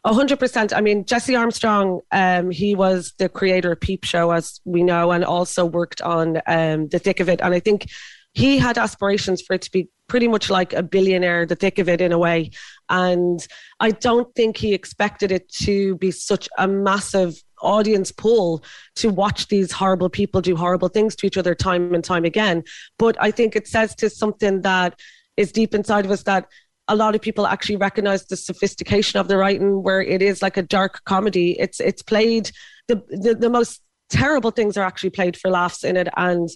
A 0.05 0.15
hundred 0.15 0.39
percent. 0.39 0.73
I 0.73 0.81
mean, 0.81 1.05
Jesse 1.05 1.35
Armstrong, 1.35 2.01
um, 2.13 2.51
he 2.51 2.75
was 2.75 3.13
the 3.19 3.29
creator 3.29 3.73
of 3.73 3.81
Peep 3.81 4.05
Show, 4.05 4.31
as 4.31 4.61
we 4.65 4.83
know, 4.83 5.11
and 5.11 5.25
also 5.25 5.67
worked 5.67 6.01
on 6.03 6.41
um, 6.47 6.89
The 6.89 7.01
Thick 7.01 7.21
of 7.21 7.29
It. 7.29 7.41
And 7.43 7.53
I 7.53 7.61
think 7.61 7.89
he 8.33 8.59
had 8.59 8.79
aspirations 8.79 9.43
for 9.43 9.55
it 9.55 9.63
to 9.63 9.73
be 9.73 9.89
pretty 10.07 10.29
much 10.29 10.49
like 10.49 10.73
a 10.73 10.83
billionaire, 10.83 11.47
The 11.47 11.57
Thick 11.57 11.79
of 11.79 11.89
It, 11.89 12.01
in 12.01 12.13
a 12.13 12.19
way. 12.19 12.53
And 12.89 13.45
I 13.81 13.91
don't 13.91 14.33
think 14.35 14.57
he 14.57 14.73
expected 14.73 15.33
it 15.33 15.49
to 15.55 15.97
be 15.97 16.13
such 16.13 16.49
a 16.57 16.69
massive 16.69 17.43
audience 17.61 18.13
pull 18.13 18.63
to 18.97 19.09
watch 19.11 19.49
these 19.49 19.73
horrible 19.73 20.09
people 20.09 20.41
do 20.41 20.57
horrible 20.57 20.89
things 20.89 21.15
to 21.17 21.27
each 21.27 21.37
other 21.37 21.55
time 21.55 21.95
and 21.95 22.05
time 22.05 22.25
again. 22.25 22.65
But 22.99 23.17
I 23.21 23.31
think 23.31 23.57
it 23.57 23.69
says 23.69 23.95
to 23.97 24.11
something 24.11 24.63
that 24.63 24.99
is 25.37 25.53
deep 25.53 25.75
inside 25.75 26.05
of 26.05 26.11
us 26.11 26.25
that 26.25 26.47
a 26.89 26.97
lot 26.97 27.15
of 27.15 27.21
people 27.21 27.47
actually 27.47 27.77
recognize 27.77 28.27
the 28.27 28.37
sophistication 28.37 29.21
of 29.21 29.29
the 29.29 29.37
writing 29.37 29.83
where 29.83 30.01
it 30.01 30.23
is 30.23 30.41
like 30.41 30.57
a 30.57 30.63
dark 30.63 31.05
comedy 31.05 31.55
it's 31.61 31.81
it's 31.81 32.03
played 32.03 32.51
the 32.89 32.97
the, 33.11 33.37
the 33.39 33.51
most 33.51 33.83
terrible 34.09 34.51
things 34.51 34.79
are 34.79 34.87
actually 34.87 35.11
played 35.11 35.37
for 35.37 35.51
laughs 35.51 35.85
in 35.85 35.99
it 35.99 36.09
and 36.17 36.49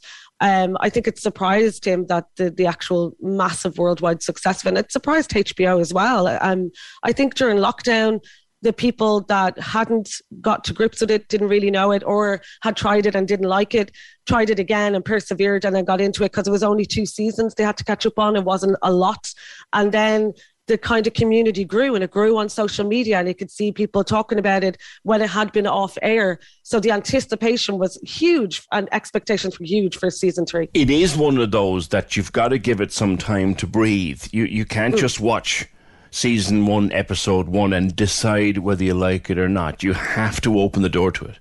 um, 0.42 0.76
I 0.80 0.90
think 0.90 1.06
it 1.06 1.20
surprised 1.20 1.84
him 1.84 2.06
that 2.06 2.26
the, 2.36 2.50
the 2.50 2.66
actual 2.66 3.14
massive 3.20 3.78
worldwide 3.78 4.24
success. 4.24 4.64
And 4.64 4.76
it 4.76 4.90
surprised 4.90 5.30
HBO 5.30 5.80
as 5.80 5.94
well. 5.94 6.26
Um, 6.26 6.72
I 7.04 7.12
think 7.12 7.36
during 7.36 7.58
lockdown, 7.58 8.18
the 8.62 8.72
people 8.72 9.20
that 9.22 9.58
hadn't 9.58 10.10
got 10.40 10.64
to 10.64 10.72
grips 10.72 11.00
with 11.00 11.10
it, 11.10 11.28
didn't 11.28 11.48
really 11.48 11.70
know 11.70 11.90
it, 11.92 12.02
or 12.04 12.40
had 12.62 12.76
tried 12.76 13.06
it 13.06 13.14
and 13.14 13.26
didn't 13.28 13.48
like 13.48 13.74
it, 13.74 13.90
tried 14.26 14.50
it 14.50 14.58
again 14.58 14.94
and 14.94 15.04
persevered 15.04 15.64
and 15.64 15.74
then 15.74 15.84
got 15.84 16.00
into 16.00 16.22
it 16.22 16.30
because 16.32 16.46
it 16.48 16.52
was 16.52 16.62
only 16.62 16.86
two 16.86 17.04
seasons 17.04 17.54
they 17.54 17.64
had 17.64 17.76
to 17.76 17.84
catch 17.84 18.06
up 18.06 18.18
on. 18.18 18.36
It 18.36 18.44
wasn't 18.44 18.76
a 18.82 18.92
lot. 18.92 19.32
And 19.72 19.90
then 19.92 20.32
the 20.68 20.78
kind 20.78 21.08
of 21.08 21.12
community 21.14 21.64
grew 21.64 21.96
and 21.96 22.04
it 22.04 22.12
grew 22.12 22.38
on 22.38 22.48
social 22.48 22.86
media 22.86 23.18
and 23.18 23.26
you 23.26 23.34
could 23.34 23.50
see 23.50 23.72
people 23.72 24.04
talking 24.04 24.38
about 24.38 24.62
it 24.62 24.76
when 25.02 25.20
it 25.20 25.28
had 25.28 25.50
been 25.50 25.66
off 25.66 25.98
air. 26.02 26.38
So 26.62 26.78
the 26.78 26.92
anticipation 26.92 27.78
was 27.78 27.98
huge 28.06 28.62
and 28.70 28.88
expectations 28.92 29.58
were 29.58 29.66
huge 29.66 29.96
for 29.98 30.08
season 30.08 30.46
three. 30.46 30.68
It 30.72 30.88
is 30.88 31.16
one 31.16 31.38
of 31.38 31.50
those 31.50 31.88
that 31.88 32.16
you've 32.16 32.30
got 32.30 32.48
to 32.48 32.58
give 32.58 32.80
it 32.80 32.92
some 32.92 33.18
time 33.18 33.56
to 33.56 33.66
breathe. 33.66 34.22
You 34.30 34.44
you 34.44 34.64
can't 34.64 34.94
Mm. 34.94 34.98
just 34.98 35.18
watch 35.18 35.66
season 36.12 36.66
one, 36.66 36.92
episode 36.92 37.48
one, 37.48 37.72
and 37.72 37.96
decide 37.96 38.58
whether 38.58 38.84
you 38.84 38.94
like 38.94 39.28
it 39.30 39.38
or 39.38 39.48
not. 39.48 39.82
You 39.82 39.94
have 39.94 40.40
to 40.42 40.60
open 40.60 40.82
the 40.82 40.88
door 40.88 41.10
to 41.10 41.24
it. 41.24 41.40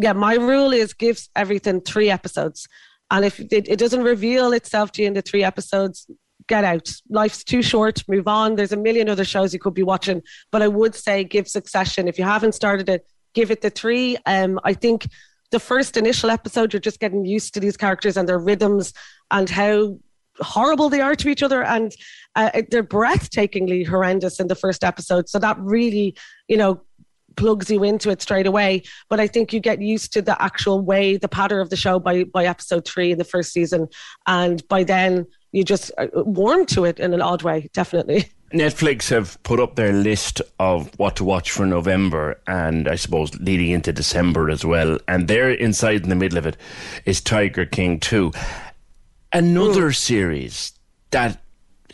yeah, 0.00 0.12
my 0.14 0.34
rule 0.34 0.72
is 0.72 0.92
gives 0.94 1.30
everything 1.36 1.80
three 1.80 2.10
episodes. 2.10 2.66
And 3.10 3.24
if 3.24 3.38
it, 3.40 3.68
it 3.68 3.78
doesn't 3.78 4.02
reveal 4.02 4.52
itself 4.52 4.92
to 4.92 5.02
you 5.02 5.08
in 5.08 5.14
the 5.14 5.22
three 5.22 5.44
episodes, 5.44 6.06
get 6.46 6.64
out. 6.64 6.90
Life's 7.08 7.44
too 7.44 7.62
short, 7.62 8.02
move 8.08 8.28
on. 8.28 8.56
There's 8.56 8.72
a 8.72 8.76
million 8.76 9.08
other 9.08 9.24
shows 9.24 9.52
you 9.52 9.60
could 9.60 9.74
be 9.74 9.82
watching. 9.82 10.22
But 10.50 10.62
I 10.62 10.68
would 10.68 10.94
say 10.94 11.24
give 11.24 11.48
Succession, 11.48 12.08
if 12.08 12.18
you 12.18 12.24
haven't 12.24 12.54
started 12.54 12.88
it, 12.88 13.06
give 13.34 13.50
it 13.50 13.60
the 13.60 13.70
three. 13.70 14.16
Um, 14.26 14.58
I 14.64 14.74
think 14.74 15.06
the 15.50 15.60
first 15.60 15.96
initial 15.96 16.30
episode, 16.30 16.72
you're 16.72 16.80
just 16.80 17.00
getting 17.00 17.24
used 17.24 17.54
to 17.54 17.60
these 17.60 17.76
characters 17.76 18.16
and 18.16 18.28
their 18.28 18.38
rhythms 18.38 18.92
and 19.30 19.48
how 19.48 19.98
horrible 20.40 20.88
they 20.88 21.00
are 21.00 21.14
to 21.14 21.28
each 21.28 21.42
other 21.42 21.62
and 21.64 21.94
uh, 22.36 22.62
they're 22.70 22.82
breathtakingly 22.82 23.86
horrendous 23.86 24.40
in 24.40 24.48
the 24.48 24.54
first 24.54 24.84
episode 24.84 25.28
so 25.28 25.38
that 25.38 25.58
really 25.60 26.16
you 26.48 26.56
know 26.56 26.80
plugs 27.36 27.70
you 27.70 27.84
into 27.84 28.10
it 28.10 28.20
straight 28.20 28.46
away 28.46 28.82
but 29.08 29.20
i 29.20 29.26
think 29.26 29.52
you 29.52 29.60
get 29.60 29.80
used 29.80 30.12
to 30.12 30.20
the 30.22 30.40
actual 30.42 30.80
way 30.80 31.16
the 31.16 31.28
pattern 31.28 31.60
of 31.60 31.70
the 31.70 31.76
show 31.76 31.98
by 31.98 32.24
by 32.24 32.44
episode 32.44 32.84
3 32.84 33.12
in 33.12 33.18
the 33.18 33.24
first 33.24 33.52
season 33.52 33.88
and 34.26 34.66
by 34.68 34.82
then 34.82 35.26
you 35.52 35.64
just 35.64 35.90
uh, 35.98 36.08
warm 36.14 36.66
to 36.66 36.84
it 36.84 36.98
in 36.98 37.14
an 37.14 37.22
odd 37.22 37.42
way 37.42 37.68
definitely 37.72 38.26
Netflix 38.52 39.10
have 39.10 39.40
put 39.42 39.60
up 39.60 39.74
their 39.74 39.92
list 39.92 40.40
of 40.58 40.90
what 40.98 41.16
to 41.16 41.24
watch 41.24 41.50
for 41.50 41.66
November 41.66 42.40
and 42.46 42.88
I 42.88 42.94
suppose 42.94 43.34
leading 43.40 43.72
into 43.72 43.92
December 43.92 44.48
as 44.48 44.64
well. 44.64 44.98
And 45.06 45.28
there 45.28 45.50
inside 45.50 46.04
in 46.04 46.08
the 46.08 46.14
middle 46.14 46.38
of 46.38 46.46
it 46.46 46.56
is 47.04 47.20
Tiger 47.20 47.66
King 47.66 48.00
2. 48.00 48.32
Another 49.32 49.86
hmm. 49.86 49.92
series 49.92 50.72
that 51.10 51.40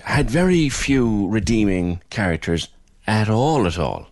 had 0.01 0.31
very 0.31 0.69
few 0.69 1.29
redeeming 1.29 2.01
characters 2.11 2.69
at 3.07 3.29
all 3.29 3.67
at 3.67 3.79
all. 3.79 4.09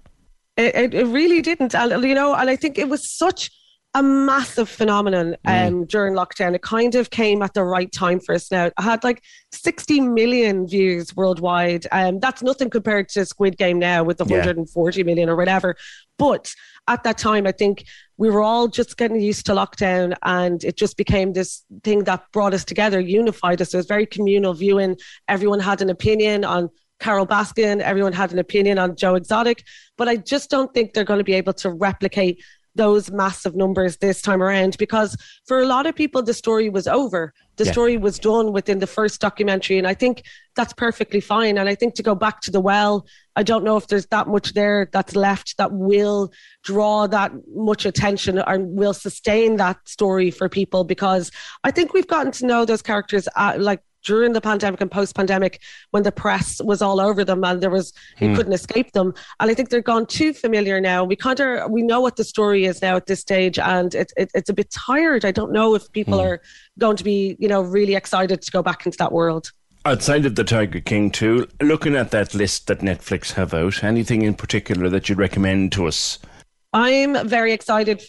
It, 0.57 0.75
it, 0.75 0.95
it 0.95 1.07
really 1.07 1.41
didn't. 1.41 1.75
And, 1.75 2.05
you 2.05 2.15
know, 2.15 2.35
and 2.35 2.51
I 2.51 2.57
think 2.57 2.79
it 2.79 2.89
was 2.89 3.09
such 3.09 3.51
a 3.95 4.03
massive 4.03 4.71
phenomenon 4.71 5.37
um, 5.45 5.85
during 5.85 6.15
lockdown. 6.15 6.55
It 6.55 6.63
kind 6.63 6.95
of 6.95 7.11
came 7.11 7.43
at 7.43 7.53
the 7.53 7.63
right 7.63 7.93
time 7.93 8.21
for 8.21 8.35
us 8.35 8.51
now. 8.51 8.71
I 8.79 8.83
had 8.83 9.05
like 9.05 9.23
60 9.53 10.01
million 10.01 10.67
views 10.67 11.15
worldwide. 11.15 11.87
Um, 11.93 12.19
that's 12.19 12.43
nothing 12.43 12.71
compared 12.71 13.11
to 13.11 13.27
Squid 13.27 13.59
Game 13.59 13.79
now 13.79 14.03
with 14.03 14.17
the 14.17 14.25
Yeah. 14.25 14.39
140 14.39 15.05
million 15.05 15.29
or 15.29 15.37
whatever. 15.37 15.77
But 16.19 16.55
at 16.89 17.05
that 17.05 17.19
time, 17.19 17.47
I 17.47 17.53
think 17.53 17.85
we 18.17 18.31
were 18.31 18.41
all 18.41 18.67
just 18.67 18.97
getting 18.97 19.21
used 19.21 19.45
to 19.47 19.53
lockdown 19.53 20.15
and 20.23 20.65
it 20.65 20.77
just 20.77 20.97
became 20.97 21.35
this 21.35 21.63
thing 21.85 22.05
that 22.05 22.25
brought 22.33 22.55
us 22.55 22.65
together, 22.65 22.99
unified 22.99 23.61
us. 23.61 23.75
It 23.75 23.77
was 23.77 23.87
very 23.87 24.07
communal 24.07 24.55
viewing. 24.55 24.97
Everyone 25.29 25.61
had 25.61 25.83
an 25.83 25.91
opinion 25.91 26.45
on 26.47 26.71
Carole 26.99 27.27
Baskin, 27.27 27.81
everyone 27.81 28.13
had 28.13 28.33
an 28.33 28.39
opinion 28.39 28.79
on 28.79 28.95
Joe 28.95 29.17
Exotic, 29.17 29.65
but 29.99 30.09
I 30.09 30.17
just 30.17 30.49
don't 30.51 30.73
think 30.73 30.95
they're 30.95 31.03
going 31.05 31.19
to 31.19 31.25
be 31.25 31.35
able 31.35 31.53
to 31.55 31.71
replicate 31.71 32.41
those 32.75 33.11
massive 33.11 33.55
numbers 33.55 33.99
this 33.99 34.23
time 34.23 34.43
around 34.43 34.77
because 34.79 35.17
for 35.47 35.61
a 35.61 35.67
lot 35.67 35.87
of 35.87 35.95
people 35.95 36.23
the 36.23 36.33
story 36.35 36.69
was 36.71 36.87
over 36.87 37.33
the 37.57 37.65
Yeah. 37.65 37.73
story 37.73 37.97
was 37.99 38.19
done 38.19 38.53
within 38.53 38.79
the 38.79 38.87
first 38.87 39.21
documentary 39.21 39.77
and 39.79 39.87
i 39.87 39.93
think 39.95 40.23
that's 40.57 40.73
perfectly 40.73 41.21
fine 41.21 41.59
and 41.59 41.69
i 41.69 41.75
think 41.75 41.95
to 41.97 42.03
go 42.03 42.15
back 42.15 42.41
to 42.43 42.51
the 42.51 42.61
well 42.61 43.07
i 43.37 43.43
don't 43.43 43.63
know 43.65 43.77
if 43.77 43.89
there's 43.89 44.07
that 44.07 44.27
much 44.27 44.55
there 44.55 44.89
that's 44.93 45.15
left 45.15 45.57
that 45.59 45.71
will 45.73 46.33
draw 46.65 47.07
that 47.07 47.33
much 47.55 47.85
attention 47.85 48.39
and 48.39 48.75
will 48.77 48.95
sustain 48.95 49.57
that 49.57 49.77
story 49.87 50.31
for 50.31 50.49
people 50.49 50.83
because 50.85 51.31
i 51.65 51.71
think 51.71 51.93
we've 51.93 52.09
gotten 52.09 52.33
to 52.33 52.47
know 52.47 52.65
those 52.65 52.83
characters 52.83 53.29
uh, 53.37 53.55
like 53.59 53.81
during 54.03 54.33
the 54.33 54.41
pandemic 54.41 54.81
and 54.81 54.91
post 54.91 55.15
pandemic 55.15 55.61
when 55.91 56.03
the 56.03 56.13
press 56.13 56.61
was 56.63 56.83
all 56.83 57.01
over 57.01 57.25
them 57.25 57.45
and 57.45 57.61
there 57.63 57.71
was 57.71 57.93
you 58.21 58.29
Hmm. 58.29 58.35
couldn't 58.37 58.53
escape 58.53 58.93
them 58.93 59.15
and 59.41 59.51
i 59.51 59.55
think 59.55 59.69
they're 59.71 59.81
gone 59.81 60.07
too 60.07 60.33
familiar 60.33 60.81
now 60.81 61.05
we 61.05 61.17
kind 61.17 61.41
of 61.41 61.71
we 61.71 61.83
know 61.83 62.01
what 62.01 62.17
the 62.17 62.25
story 62.25 62.65
is 62.65 62.83
now 62.83 62.97
at 62.97 63.07
this 63.07 63.21
stage 63.21 63.59
and 63.59 63.95
it, 63.95 64.13
it, 64.17 64.31
it's 64.35 64.51
a 64.51 64.55
bit 64.55 64.71
tired 64.71 65.25
i 65.25 65.31
don't 65.31 65.53
know 65.53 65.75
if 65.75 65.91
people 65.93 66.19
Hmm. 66.19 66.27
are 66.27 66.41
going 66.79 66.97
to 66.97 67.05
be 67.05 67.37
you 67.39 67.49
know 67.49 67.63
really 67.63 67.95
excited 67.95 68.43
to 68.43 68.51
go 68.51 68.63
back 68.63 68.85
into 68.87 68.99
that 68.99 69.13
world 69.13 69.51
Outside 69.85 70.27
of 70.27 70.37
the 70.37 70.45
Tiger 70.45 70.79
King 70.79 71.11
too 71.11 71.49
looking 71.61 71.97
at 71.97 72.13
that 72.13 72.35
list 72.35 72.69
that 72.69 72.79
Netflix 72.83 73.33
have 73.33 73.53
out, 73.53 73.83
anything 73.83 74.23
in 74.23 74.35
particular 74.35 74.89
that 74.89 75.09
you'd 75.09 75.19
recommend 75.19 75.73
to 75.73 75.89
us? 75.89 76.21
I'm 76.73 77.27
very 77.29 77.53
excited 77.53 78.01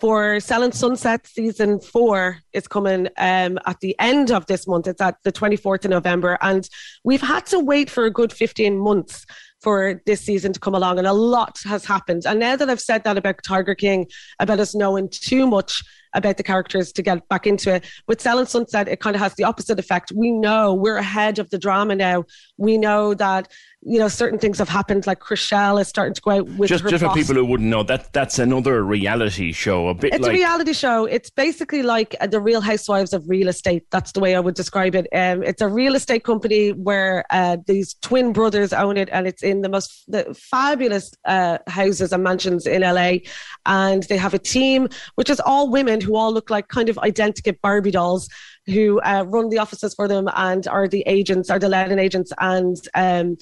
for 0.00 0.40
Selling 0.40 0.72
Sunset 0.72 1.26
season 1.26 1.80
four 1.80 2.38
is 2.52 2.66
coming 2.68 3.08
um, 3.18 3.58
at 3.66 3.80
the 3.80 3.94
end 3.98 4.30
of 4.30 4.46
this 4.46 4.66
month. 4.66 4.86
It's 4.86 5.00
at 5.00 5.16
the 5.24 5.32
24th 5.32 5.84
of 5.84 5.90
November. 5.90 6.36
And 6.40 6.68
we've 7.04 7.22
had 7.22 7.46
to 7.46 7.60
wait 7.60 7.88
for 7.88 8.04
a 8.04 8.10
good 8.10 8.32
15 8.32 8.78
months 8.78 9.24
for 9.62 10.02
this 10.04 10.20
season 10.20 10.52
to 10.52 10.60
come 10.60 10.74
along. 10.74 10.98
And 10.98 11.06
a 11.06 11.12
lot 11.12 11.58
has 11.64 11.84
happened. 11.84 12.24
And 12.26 12.38
now 12.38 12.56
that 12.56 12.68
I've 12.68 12.80
said 12.80 13.04
that 13.04 13.16
about 13.16 13.42
Tiger 13.42 13.74
King, 13.74 14.06
about 14.38 14.60
us 14.60 14.74
knowing 14.74 15.08
too 15.08 15.46
much 15.46 15.82
about 16.14 16.36
the 16.36 16.42
characters 16.42 16.92
to 16.92 17.02
get 17.02 17.28
back 17.28 17.46
into 17.46 17.74
it. 17.74 17.84
With 18.06 18.20
Selling 18.20 18.46
Sunset, 18.46 18.88
it 18.88 19.00
kind 19.00 19.16
of 19.16 19.22
has 19.22 19.34
the 19.34 19.44
opposite 19.44 19.78
effect. 19.78 20.12
We 20.14 20.30
know 20.30 20.74
we're 20.74 20.98
ahead 20.98 21.38
of 21.38 21.50
the 21.50 21.58
drama 21.58 21.96
now. 21.96 22.24
We 22.56 22.78
know 22.78 23.14
that 23.14 23.48
you 23.84 23.98
know 23.98 24.08
certain 24.08 24.38
things 24.38 24.58
have 24.58 24.68
happened 24.68 25.06
like 25.06 25.20
Chrishell 25.20 25.80
is 25.80 25.88
starting 25.88 26.14
to 26.14 26.20
go 26.22 26.30
out 26.30 26.48
with 26.48 26.68
just 26.68 26.82
her 26.82 26.90
just 26.90 27.04
for 27.04 27.12
people 27.12 27.34
who 27.34 27.44
wouldn't 27.44 27.68
know 27.68 27.82
that 27.82 28.12
that's 28.12 28.38
another 28.38 28.82
reality 28.82 29.52
show 29.52 29.88
a 29.88 29.94
bit 29.94 30.14
It's 30.14 30.22
like 30.22 30.30
a 30.30 30.34
reality 30.34 30.72
show. 30.72 31.04
It's 31.04 31.28
basically 31.28 31.82
like 31.82 32.16
uh, 32.20 32.26
the 32.26 32.40
Real 32.40 32.62
Housewives 32.62 33.12
of 33.12 33.28
real 33.28 33.48
estate. 33.48 33.84
That's 33.90 34.12
the 34.12 34.20
way 34.20 34.34
I 34.34 34.40
would 34.40 34.54
describe 34.54 34.94
it. 34.94 35.06
Um, 35.12 35.42
it's 35.42 35.60
a 35.60 35.68
real 35.68 35.94
estate 35.94 36.24
company 36.24 36.72
where 36.72 37.24
uh, 37.30 37.58
these 37.66 37.94
twin 38.00 38.32
brothers 38.32 38.72
own 38.72 38.96
it, 38.96 39.10
and 39.12 39.26
it's 39.26 39.42
in 39.42 39.60
the 39.60 39.68
most 39.68 40.10
the 40.10 40.34
fabulous 40.34 41.12
uh, 41.26 41.58
houses 41.66 42.12
and 42.12 42.24
mansions 42.24 42.66
in 42.66 42.80
LA. 42.80 43.18
And 43.66 44.02
they 44.04 44.16
have 44.16 44.34
a 44.34 44.38
team 44.38 44.88
which 45.16 45.28
is 45.28 45.40
all 45.40 45.70
women 45.70 46.00
who 46.00 46.16
all 46.16 46.32
look 46.32 46.48
like 46.48 46.68
kind 46.68 46.88
of 46.88 46.98
identical 46.98 47.52
Barbie 47.62 47.90
dolls. 47.90 48.28
Who 48.66 48.98
uh, 49.00 49.26
run 49.28 49.50
the 49.50 49.58
offices 49.58 49.92
for 49.92 50.08
them 50.08 50.26
and 50.34 50.66
are 50.66 50.88
the 50.88 51.02
agents, 51.06 51.50
are 51.50 51.58
the 51.58 51.68
letting 51.68 51.98
agents, 51.98 52.32
and 52.40 52.78
um, 52.94 53.36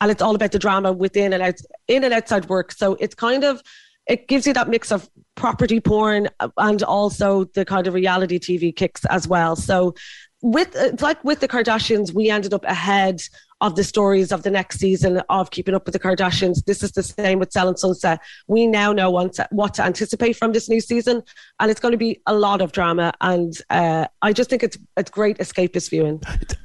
and 0.00 0.10
it's 0.10 0.22
all 0.22 0.34
about 0.34 0.52
the 0.52 0.58
drama 0.58 0.92
within 0.92 1.32
and 1.32 1.42
out, 1.42 1.60
in 1.88 2.04
and 2.04 2.14
outside 2.14 2.48
work. 2.48 2.72
So 2.72 2.94
it's 3.00 3.14
kind 3.14 3.44
of 3.44 3.62
it 4.06 4.26
gives 4.26 4.46
you 4.46 4.54
that 4.54 4.68
mix 4.68 4.90
of 4.90 5.08
property 5.34 5.80
porn 5.80 6.28
and 6.56 6.82
also 6.82 7.44
the 7.44 7.64
kind 7.64 7.86
of 7.86 7.94
reality 7.94 8.38
TV 8.38 8.74
kicks 8.74 9.04
as 9.06 9.28
well. 9.28 9.54
So 9.54 9.94
with 10.40 11.00
like 11.02 11.22
with 11.24 11.40
the 11.40 11.48
Kardashians, 11.48 12.12
we 12.12 12.30
ended 12.30 12.54
up 12.54 12.64
ahead 12.64 13.20
of 13.60 13.74
the 13.74 13.84
stories 13.84 14.30
of 14.32 14.42
the 14.42 14.50
next 14.50 14.78
season 14.78 15.18
of 15.28 15.50
Keeping 15.50 15.74
Up 15.74 15.84
with 15.84 15.92
the 15.92 15.98
Kardashians. 15.98 16.64
This 16.64 16.82
is 16.82 16.92
the 16.92 17.02
same 17.02 17.38
with 17.38 17.52
Selling 17.52 17.76
Sunset. 17.76 18.20
We 18.46 18.66
now 18.66 18.92
know 18.92 19.10
what 19.10 19.32
to, 19.34 19.48
what 19.50 19.74
to 19.74 19.84
anticipate 19.84 20.34
from 20.36 20.52
this 20.52 20.68
new 20.68 20.80
season, 20.80 21.22
and 21.58 21.70
it's 21.70 21.80
going 21.80 21.92
to 21.92 21.98
be 21.98 22.20
a 22.26 22.34
lot 22.34 22.60
of 22.60 22.72
drama. 22.72 23.12
And 23.20 23.60
uh, 23.70 24.06
I 24.22 24.32
just 24.32 24.50
think 24.50 24.62
it's 24.62 24.78
it's 24.96 25.10
great 25.10 25.38
escapist 25.38 25.90
viewing. 25.90 26.22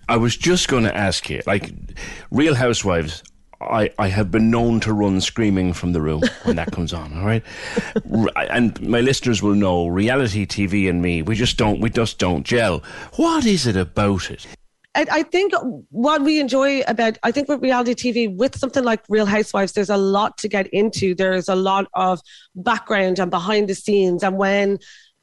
I 0.09 0.17
was 0.17 0.37
just 0.37 0.67
going 0.67 0.83
to 0.83 0.95
ask 0.95 1.29
you, 1.29 1.41
like, 1.47 1.71
Real 2.31 2.55
Housewives. 2.55 3.23
I, 3.61 3.91
I 3.97 4.09
have 4.09 4.29
been 4.29 4.51
known 4.51 4.81
to 4.81 4.91
run 4.91 5.21
screaming 5.21 5.71
from 5.71 5.93
the 5.93 6.01
room 6.01 6.21
when 6.43 6.57
that 6.57 6.73
comes 6.73 6.91
on. 6.91 7.17
All 7.17 7.25
right, 7.25 7.43
and 8.49 8.79
my 8.81 8.99
listeners 8.99 9.41
will 9.41 9.55
know 9.55 9.87
reality 9.87 10.45
TV 10.45 10.89
and 10.89 11.01
me. 11.01 11.21
We 11.21 11.35
just 11.35 11.57
don't. 11.57 11.79
We 11.79 11.89
just 11.89 12.19
don't 12.19 12.45
gel. 12.45 12.83
What 13.15 13.45
is 13.45 13.65
it 13.65 13.77
about 13.77 14.29
it? 14.29 14.45
I, 14.95 15.05
I 15.11 15.23
think 15.23 15.53
what 15.89 16.21
we 16.21 16.39
enjoy 16.39 16.81
about, 16.81 17.17
I 17.23 17.31
think 17.31 17.49
with 17.49 17.61
reality 17.61 17.93
TV, 17.93 18.35
with 18.35 18.57
something 18.57 18.83
like 18.83 19.03
Real 19.09 19.25
Housewives, 19.25 19.73
there's 19.73 19.89
a 19.89 19.97
lot 19.97 20.37
to 20.39 20.47
get 20.47 20.67
into. 20.67 21.15
There's 21.15 21.49
a 21.49 21.55
lot 21.55 21.87
of 21.93 22.21
background 22.55 23.19
and 23.19 23.31
behind 23.31 23.69
the 23.69 23.75
scenes. 23.75 24.23
And 24.23 24.37
when 24.37 24.77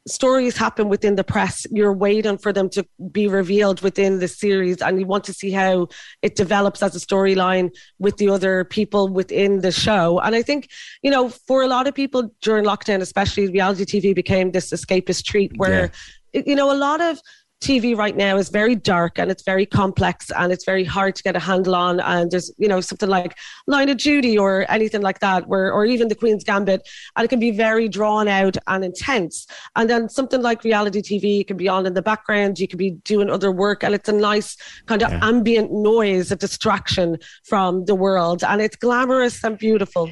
stories 0.07 0.57
happen 0.57 0.89
within 0.89 1.15
the 1.15 1.23
press, 1.23 1.65
you're 1.71 1.93
waiting 1.93 2.37
for 2.37 2.51
them 2.51 2.69
to 2.69 2.85
be 3.11 3.27
revealed 3.27 3.81
within 3.81 4.19
the 4.19 4.27
series 4.27 4.81
and 4.81 4.99
you 4.99 5.05
want 5.05 5.23
to 5.25 5.33
see 5.33 5.51
how 5.51 5.87
it 6.21 6.35
develops 6.35 6.81
as 6.81 6.95
a 6.95 6.99
storyline 6.99 7.69
with 7.99 8.17
the 8.17 8.27
other 8.27 8.65
people 8.65 9.07
within 9.07 9.61
the 9.61 9.71
show. 9.71 10.19
And 10.19 10.35
I 10.35 10.41
think, 10.41 10.69
you 11.03 11.11
know, 11.11 11.29
for 11.29 11.61
a 11.61 11.67
lot 11.67 11.87
of 11.87 11.93
people 11.93 12.33
during 12.41 12.65
lockdown, 12.65 13.01
especially 13.01 13.47
reality 13.47 13.85
TV 13.85 14.15
became 14.15 14.51
this 14.51 14.71
escapist 14.71 15.23
treat 15.23 15.51
where, 15.57 15.91
you 16.33 16.55
know, 16.55 16.71
a 16.71 16.75
lot 16.75 16.99
of 16.99 17.19
TV 17.61 17.95
right 17.95 18.17
now 18.17 18.37
is 18.37 18.49
very 18.49 18.75
dark 18.75 19.19
and 19.19 19.29
it's 19.29 19.43
very 19.43 19.67
complex 19.67 20.31
and 20.31 20.51
it's 20.51 20.65
very 20.65 20.83
hard 20.83 21.15
to 21.15 21.23
get 21.23 21.35
a 21.35 21.39
handle 21.39 21.75
on. 21.75 21.99
And 21.99 22.31
there's, 22.31 22.51
you 22.57 22.67
know, 22.67 22.81
something 22.81 23.07
like 23.07 23.37
Line 23.67 23.87
of 23.89 23.97
Duty 23.97 24.37
or 24.37 24.65
anything 24.69 25.01
like 25.01 25.19
that, 25.19 25.47
where, 25.47 25.71
or 25.71 25.85
even 25.85 26.07
the 26.07 26.15
Queen's 26.15 26.43
Gambit, 26.43 26.87
and 27.15 27.25
it 27.25 27.27
can 27.27 27.39
be 27.39 27.51
very 27.51 27.87
drawn 27.87 28.27
out 28.27 28.57
and 28.67 28.83
intense. 28.83 29.45
And 29.75 29.87
then 29.89 30.09
something 30.09 30.41
like 30.41 30.63
reality 30.63 31.01
TV 31.01 31.45
can 31.45 31.55
be 31.55 31.69
on 31.69 31.85
in 31.85 31.93
the 31.93 32.01
background. 32.01 32.59
You 32.59 32.67
can 32.67 32.77
be 32.77 32.91
doing 33.05 33.29
other 33.29 33.51
work, 33.51 33.83
and 33.83 33.93
it's 33.93 34.09
a 34.09 34.13
nice 34.13 34.57
kind 34.87 35.03
of 35.03 35.11
ambient 35.21 35.71
noise, 35.71 36.31
a 36.31 36.35
distraction 36.35 37.17
from 37.45 37.85
the 37.85 37.95
world, 37.95 38.43
and 38.43 38.59
it's 38.59 38.75
glamorous 38.75 39.43
and 39.43 39.57
beautiful. 39.57 40.11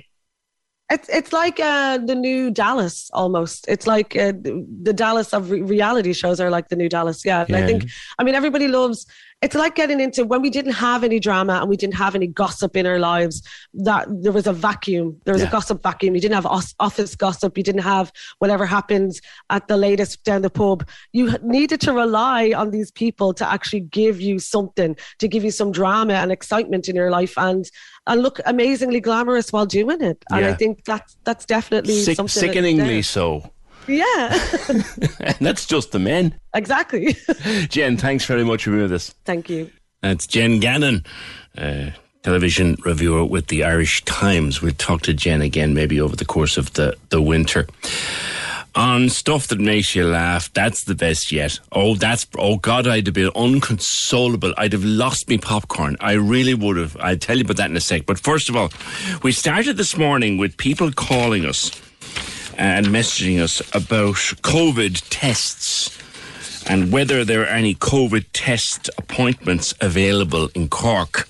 It's 0.92 1.08
it's 1.10 1.32
like 1.32 1.60
uh, 1.60 2.00
the 2.00 2.16
new 2.16 2.50
Dallas 2.50 3.12
almost. 3.14 3.66
It's 3.68 3.86
like 3.86 4.16
uh, 4.16 4.34
the 4.34 4.94
Dallas 4.94 5.34
of 5.34 5.52
re- 5.52 5.62
reality 5.62 6.14
shows 6.14 6.40
are 6.40 6.50
like 6.50 6.70
the 6.70 6.76
new 6.76 6.90
Dallas. 6.90 7.24
Yeah. 7.24 7.46
And 7.48 7.56
I 7.56 7.66
think 7.66 7.86
I 8.18 8.24
mean 8.24 8.36
everybody 8.36 8.68
loves. 8.68 9.06
It's 9.42 9.56
like 9.56 9.76
getting 9.76 10.02
into 10.02 10.26
when 10.26 10.42
we 10.42 10.50
didn't 10.50 10.74
have 10.74 11.04
any 11.04 11.18
drama 11.18 11.60
and 11.62 11.70
we 11.70 11.78
didn't 11.78 11.96
have 11.96 12.14
any 12.14 12.28
gossip 12.28 12.76
in 12.76 12.86
our 12.86 13.00
lives. 13.00 13.42
That 13.74 14.08
there 14.10 14.34
was 14.34 14.48
a 14.48 14.54
vacuum. 14.54 15.20
There 15.24 15.34
was 15.34 15.44
a 15.44 15.48
gossip 15.48 15.82
vacuum. 15.82 16.14
You 16.14 16.20
didn't 16.20 16.36
have 16.36 16.46
office 16.80 17.16
gossip. 17.16 17.58
You 17.58 17.64
didn't 17.64 17.84
have 17.84 18.12
whatever 18.40 18.66
happens 18.66 19.22
at 19.50 19.70
the 19.70 19.78
latest 19.78 20.26
down 20.26 20.42
the 20.42 20.50
pub. 20.50 20.88
You 21.14 21.38
needed 21.42 21.80
to 21.82 21.94
rely 21.94 22.52
on 22.54 22.72
these 22.72 22.92
people 22.92 23.34
to 23.36 23.50
actually 23.50 23.82
give 23.82 24.20
you 24.20 24.40
something, 24.40 24.98
to 25.20 25.28
give 25.30 25.46
you 25.46 25.52
some 25.52 25.72
drama 25.72 26.16
and 26.16 26.32
excitement 26.34 26.90
in 26.90 26.96
your 26.96 27.10
life, 27.10 27.38
and 27.38 27.70
and 28.08 28.22
look 28.22 28.40
amazingly 28.46 29.00
glamorous 29.00 29.54
while 29.54 29.66
doing 29.66 30.02
it. 30.02 30.24
And 30.32 30.46
I 30.46 30.54
think 30.54 30.84
that's 30.84 31.16
that's 31.24 31.46
definitely 31.46 32.02
Sick, 32.02 32.18
something. 32.18 32.42
sickeningly 32.42 33.04
so. 33.04 33.50
Yeah, 33.90 34.50
and 35.20 35.36
that's 35.40 35.66
just 35.66 35.92
the 35.92 36.00
men. 36.00 36.40
exactly. 36.54 37.16
Jen, 37.70 37.98
thanks 37.98 38.26
very 38.26 38.44
much 38.44 38.64
for 38.64 38.70
being 38.72 38.84
with 38.84 38.94
us. 38.94 39.16
Thank 39.26 39.50
you. 39.50 39.72
That's 40.02 40.28
Jen 40.28 40.60
Gannon, 40.60 41.04
uh, 41.58 41.92
television 42.24 42.78
reviewer 42.86 43.26
with 43.26 43.48
the 43.48 43.64
Irish 43.64 44.06
Times. 44.06 44.62
We'll 44.62 44.74
talk 44.74 45.02
to 45.04 45.14
Jen 45.14 45.42
again 45.42 45.74
maybe 45.74 46.00
over 46.00 46.16
the 46.16 46.26
course 46.26 46.56
of 46.58 46.72
the, 46.74 46.96
the 47.10 47.22
winter. 47.22 47.68
On 48.76 49.10
stuff 49.10 49.48
that 49.48 49.60
makes 49.60 49.96
you 49.96 50.06
laugh, 50.06 50.54
that's 50.54 50.84
the 50.84 50.94
best 50.94 51.32
yet. 51.32 51.60
Oh, 51.72 51.96
that's, 51.96 52.28
oh 52.38 52.58
God, 52.58 52.88
I'd 52.88 53.08
have 53.08 53.16
been 53.16 53.32
unconsolable. 53.36 54.54
I'd 54.58 54.74
have 54.74 54.86
lost 54.86 55.28
me 55.28 55.40
popcorn. 55.40 55.98
I 56.00 56.14
really 56.14 56.54
would 56.54 56.78
have. 56.78 56.96
I'll 57.00 57.18
tell 57.18 57.36
you 57.38 57.44
about 57.44 57.58
that 57.58 57.72
in 57.72 57.76
a 57.76 57.82
sec. 57.82 58.06
But 58.06 58.20
first 58.20 58.48
of 58.48 58.56
all, 58.56 58.70
we 59.24 59.32
started 59.32 59.76
this 59.78 59.98
morning 59.98 60.38
with 60.38 60.56
people 60.56 60.92
calling 60.92 61.46
us 61.46 61.72
and 62.60 62.88
messaging 62.88 63.40
us 63.42 63.62
about 63.74 64.16
COVID 64.44 65.02
tests 65.10 65.98
and 66.70 66.92
whether 66.92 67.24
there 67.24 67.44
are 67.44 67.46
any 67.46 67.74
COVID 67.74 68.26
test 68.34 68.90
appointments 68.98 69.74
available 69.80 70.50
in 70.54 70.68
Cork. 70.68 71.28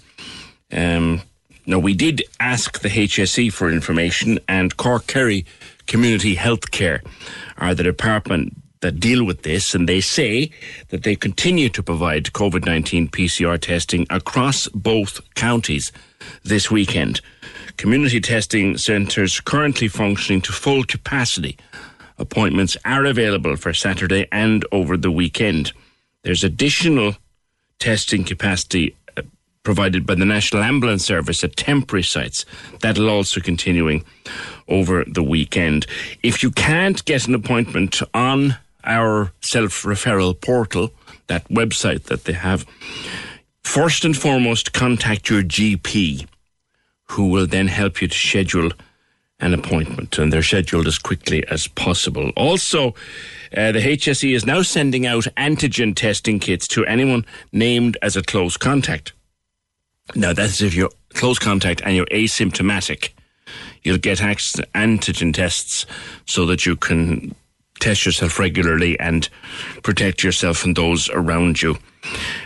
Um, 0.72 1.22
now, 1.68 1.77
we 1.77 1.93
did 1.93 2.23
ask 2.39 2.80
the 2.80 2.89
HSE 2.89 3.53
for 3.53 3.69
information, 3.72 4.39
and 4.47 4.76
Cork 4.76 5.06
Kerry 5.06 5.45
Community 5.85 6.35
Healthcare 6.35 7.06
are 7.60 7.76
the 7.76 7.84
department 7.84 8.57
that 8.81 8.99
deal 8.99 9.23
with 9.23 9.43
this, 9.43 9.76
and 9.76 9.88
they 9.88 10.01
say 10.01 10.49
that 10.88 11.03
they 11.03 11.15
continue 11.15 11.69
to 11.69 11.84
provide 11.84 12.26
COVID 12.34 12.65
19 12.65 13.10
PCR 13.10 13.60
testing 13.60 14.07
across 14.10 14.68
both 14.69 15.22
counties 15.35 15.91
this 16.43 16.72
weekend. 16.72 17.22
Community 17.80 18.19
testing 18.19 18.77
centres 18.77 19.39
currently 19.39 19.88
functioning 19.88 20.41
to 20.41 20.51
full 20.51 20.84
capacity. 20.84 21.56
Appointments 22.18 22.76
are 22.84 23.06
available 23.06 23.56
for 23.56 23.73
Saturday 23.73 24.27
and 24.34 24.65
over 24.73 24.97
the 24.97 25.10
weekend. 25.10 25.72
There's 26.23 26.43
additional 26.43 27.15
testing 27.80 28.26
capacity 28.26 28.97
uh, 29.15 29.22
provided 29.64 30.06
by 30.06 30.15
the 30.15 30.26
National 30.26 30.61
Ambulance 30.61 31.06
Service 31.06 31.41
at 31.41 31.56
temporary 31.56 32.03
sites. 32.03 32.43
That'll 32.81 33.10
also 33.10 33.39
continuing 33.39 34.03
over 34.68 35.06
the 35.06 35.23
weekend. 35.23 35.88
If 36.22 36.43
you 36.43 36.51
can't 36.51 37.06
get 37.06 37.30
an 37.30 37.34
appointment 37.34 38.01
on 38.14 38.57
our 38.84 39.31
self-referral 39.39 40.41
portal, 40.41 40.91
that 41.27 41.47
website 41.47 42.03
that 42.07 42.26
they 42.26 42.34
have, 42.34 42.65
first 43.64 44.03
and 44.03 44.18
foremost 44.18 44.73
contact 44.73 45.30
your 45.30 45.43
GP 45.43 46.27
who 47.11 47.27
will 47.27 47.48
then 47.48 47.68
help 47.68 48.02
you 48.02 48.07
to 48.07 48.18
schedule 48.18 48.72
an 49.40 49.53
appointment, 49.53 50.18
and 50.18 50.34
they're 50.34 50.44
scheduled 50.44 50.86
as 50.86 50.98
quickly 50.98 51.45
as 51.48 51.68
possible. 51.68 52.30
Also, 52.36 52.90
uh, 53.56 53.72
the 53.72 53.80
HSE 53.80 54.36
is 54.36 54.45
now 54.45 54.61
sending 54.61 55.06
out 55.06 55.27
antigen 55.38 55.95
testing 55.95 56.40
kits 56.40 56.68
to 56.68 56.86
anyone 56.86 57.26
named 57.52 57.98
as 58.02 58.18
a 58.18 58.22
close 58.22 58.57
contact. 58.57 59.14
Now, 60.15 60.34
that's 60.34 60.61
if 60.61 60.73
you're 60.73 60.91
close 61.14 61.40
contact 61.40 61.81
and 61.84 61.95
you're 61.95 62.06
asymptomatic. 62.07 63.10
You'll 63.84 63.98
get 63.98 64.19
antigen 64.19 65.34
tests 65.34 65.86
so 66.26 66.45
that 66.48 66.65
you 66.65 66.76
can 66.76 67.34
test 67.80 68.06
yourself 68.06 68.40
regularly 68.40 68.99
and 68.99 69.30
protect 69.84 70.23
yourself 70.23 70.65
and 70.65 70.76
those 70.76 71.10
around 71.10 71.61
you. 71.61 71.77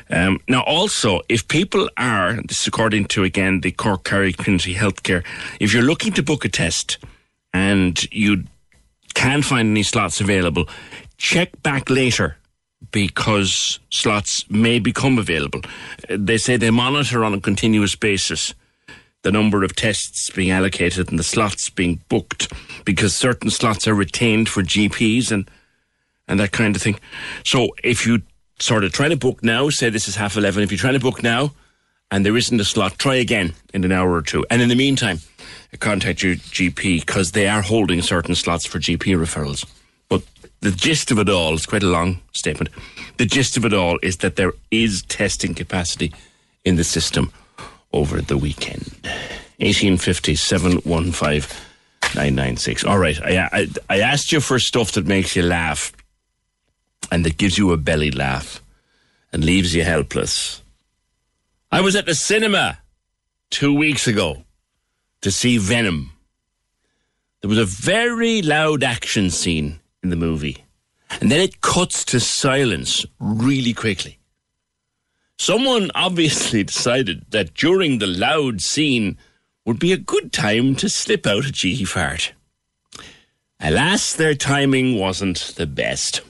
Um, 0.10 0.40
now, 0.48 0.62
also, 0.64 1.22
if 1.30 1.48
people 1.48 1.90
are, 1.98 2.40
this 2.48 2.62
is 2.62 2.68
according 2.68 3.06
to 3.06 3.24
again 3.24 3.62
the 3.62 3.72
Cork 3.72 4.04
Kerry 4.04 4.34
Community 4.34 4.76
Healthcare, 4.76 5.24
if 5.60 5.74
you're 5.74 5.84
looking 5.84 6.14
to 6.14 6.24
book 6.24 6.46
a 6.46 6.50
test 6.50 6.98
and 7.54 8.04
you 8.12 8.44
can't 9.14 9.46
find 9.46 9.70
any 9.70 9.84
slots 9.84 10.20
available, 10.22 10.68
check 11.18 11.50
back 11.62 11.90
later 11.90 12.38
because 12.92 13.80
slots 13.90 14.50
may 14.50 14.80
become 14.80 15.18
available. 15.18 15.62
Uh, 16.10 16.18
They 16.20 16.38
say 16.38 16.58
they 16.58 16.72
monitor 16.72 17.24
on 17.24 17.34
a 17.34 17.40
continuous 17.40 17.96
basis 17.96 18.54
the 19.22 19.32
number 19.32 19.64
of 19.64 19.74
tests 19.74 20.30
being 20.32 20.52
allocated 20.52 21.10
and 21.10 21.18
the 21.18 21.24
slots 21.24 21.70
being 21.70 22.02
booked 22.10 22.52
because 22.84 23.16
certain 23.16 23.50
slots 23.50 23.88
are 23.88 23.96
retained 23.96 24.50
for 24.50 24.64
GPs 24.64 25.32
and 25.32 25.50
and 26.28 26.40
that 26.40 26.52
kind 26.52 26.76
of 26.76 26.82
thing. 26.82 27.00
So 27.44 27.70
if 27.84 28.06
you 28.08 28.22
sort 28.64 28.84
of 28.84 28.92
try 28.94 29.10
to 29.10 29.18
book 29.18 29.44
now, 29.44 29.70
say 29.70 29.90
this 29.90 30.08
is 30.08 30.16
half 30.16 30.38
11, 30.38 30.64
if 30.64 30.72
you're 30.72 30.78
trying 30.78 30.94
to 30.94 31.00
book 31.00 31.22
now 31.22 31.54
and 32.10 32.26
there 32.26 32.38
isn't 32.38 32.60
a 32.60 32.66
slot, 32.66 32.98
try 32.98 33.16
again 33.16 33.54
in 33.74 33.84
an 33.84 33.92
hour 33.92 34.12
or 34.14 34.22
two. 34.22 34.46
And 34.50 34.62
in 34.62 34.70
the 34.70 34.76
meantime, 34.76 35.20
contact 35.80 36.24
your 36.24 36.36
GP 36.36 37.02
because 37.02 37.32
they 37.32 37.48
are 37.48 37.62
holding 37.62 38.02
certain 38.02 38.36
slots 38.36 38.66
for 38.66 38.80
GP 38.80 39.18
referrals. 39.18 39.66
But 40.10 40.24
the 40.62 40.72
gist 40.72 41.12
of 41.12 41.20
it 41.20 41.28
all, 41.28 41.56
it's 41.56 41.66
quite 41.66 41.84
a 41.84 41.88
long 41.88 42.22
statement. 42.32 42.70
The 43.18 43.26
gist 43.26 43.58
of 43.58 43.66
it 43.66 43.74
all 43.74 44.00
is 44.02 44.18
that 44.18 44.36
there 44.36 44.54
is 44.72 45.04
testing 45.04 45.54
capacity 45.54 46.14
in 46.64 46.76
the 46.76 46.84
system 46.84 47.32
over 47.92 48.22
the 48.22 48.38
weekend. 48.38 48.84
1850 49.58 50.36
715 50.36 51.60
996. 52.16 52.84
All 52.86 53.00
right. 53.00 53.20
I, 53.22 53.50
I, 53.52 53.68
I 53.90 54.00
asked 54.02 54.32
you 54.32 54.40
for 54.40 54.60
stuff 54.60 54.92
that 54.94 55.08
makes 55.08 55.36
you 55.36 55.42
laugh 55.42 55.92
and 57.12 57.26
that 57.26 57.38
gives 57.38 57.58
you 57.58 57.72
a 57.72 57.78
belly 57.78 58.12
laugh 58.12 58.62
and 59.32 59.44
leaves 59.44 59.76
you 59.76 59.84
helpless. 59.84 60.62
I 61.72 61.82
was 61.82 61.96
at 61.96 62.06
the 62.06 62.16
cinema 62.16 62.80
two 63.50 63.74
weeks 63.74 64.08
ago 64.08 64.44
to 65.22 65.32
see 65.32 65.58
Venom. 65.58 66.12
There 67.42 67.50
was 67.50 67.58
a 67.58 67.66
very 67.66 68.42
loud 68.42 68.84
action 68.84 69.30
scene 69.30 69.80
in 70.02 70.10
the 70.10 70.16
movie, 70.16 70.64
and 71.20 71.32
then 71.32 71.40
it 71.40 71.62
cuts 71.62 72.06
to 72.06 72.20
silence 72.20 73.06
really 73.20 73.74
quickly. 73.74 74.20
Someone 75.38 75.92
obviously 75.96 76.64
decided 76.74 77.26
that 77.32 77.54
during 77.54 77.98
the 77.98 78.08
loud 78.08 78.62
scene 78.62 79.18
would 79.66 79.80
be 79.80 79.94
a 79.94 79.98
good 79.98 80.32
time 80.32 80.76
to 80.76 80.90
slip 80.90 81.26
out 81.26 81.46
a 81.46 81.52
cheeky 81.52 81.86
fart. 81.86 82.34
Alas, 83.60 84.14
their 84.14 84.36
timing 84.36 85.00
wasn't 85.00 85.54
the 85.56 85.66
best. 85.66 86.22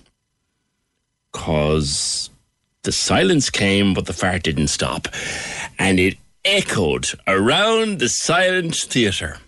Cause 1.34 2.30
the 2.84 2.92
silence 2.92 3.50
came, 3.50 3.94
but 3.94 4.06
the 4.06 4.14
fart 4.14 4.44
didn't 4.44 4.68
stop. 4.70 5.08
And 5.78 6.00
it 6.00 6.18
echoed 6.46 7.08
around 7.28 8.00
the 8.00 8.10
silent 8.10 8.76
theatre. 8.76 9.40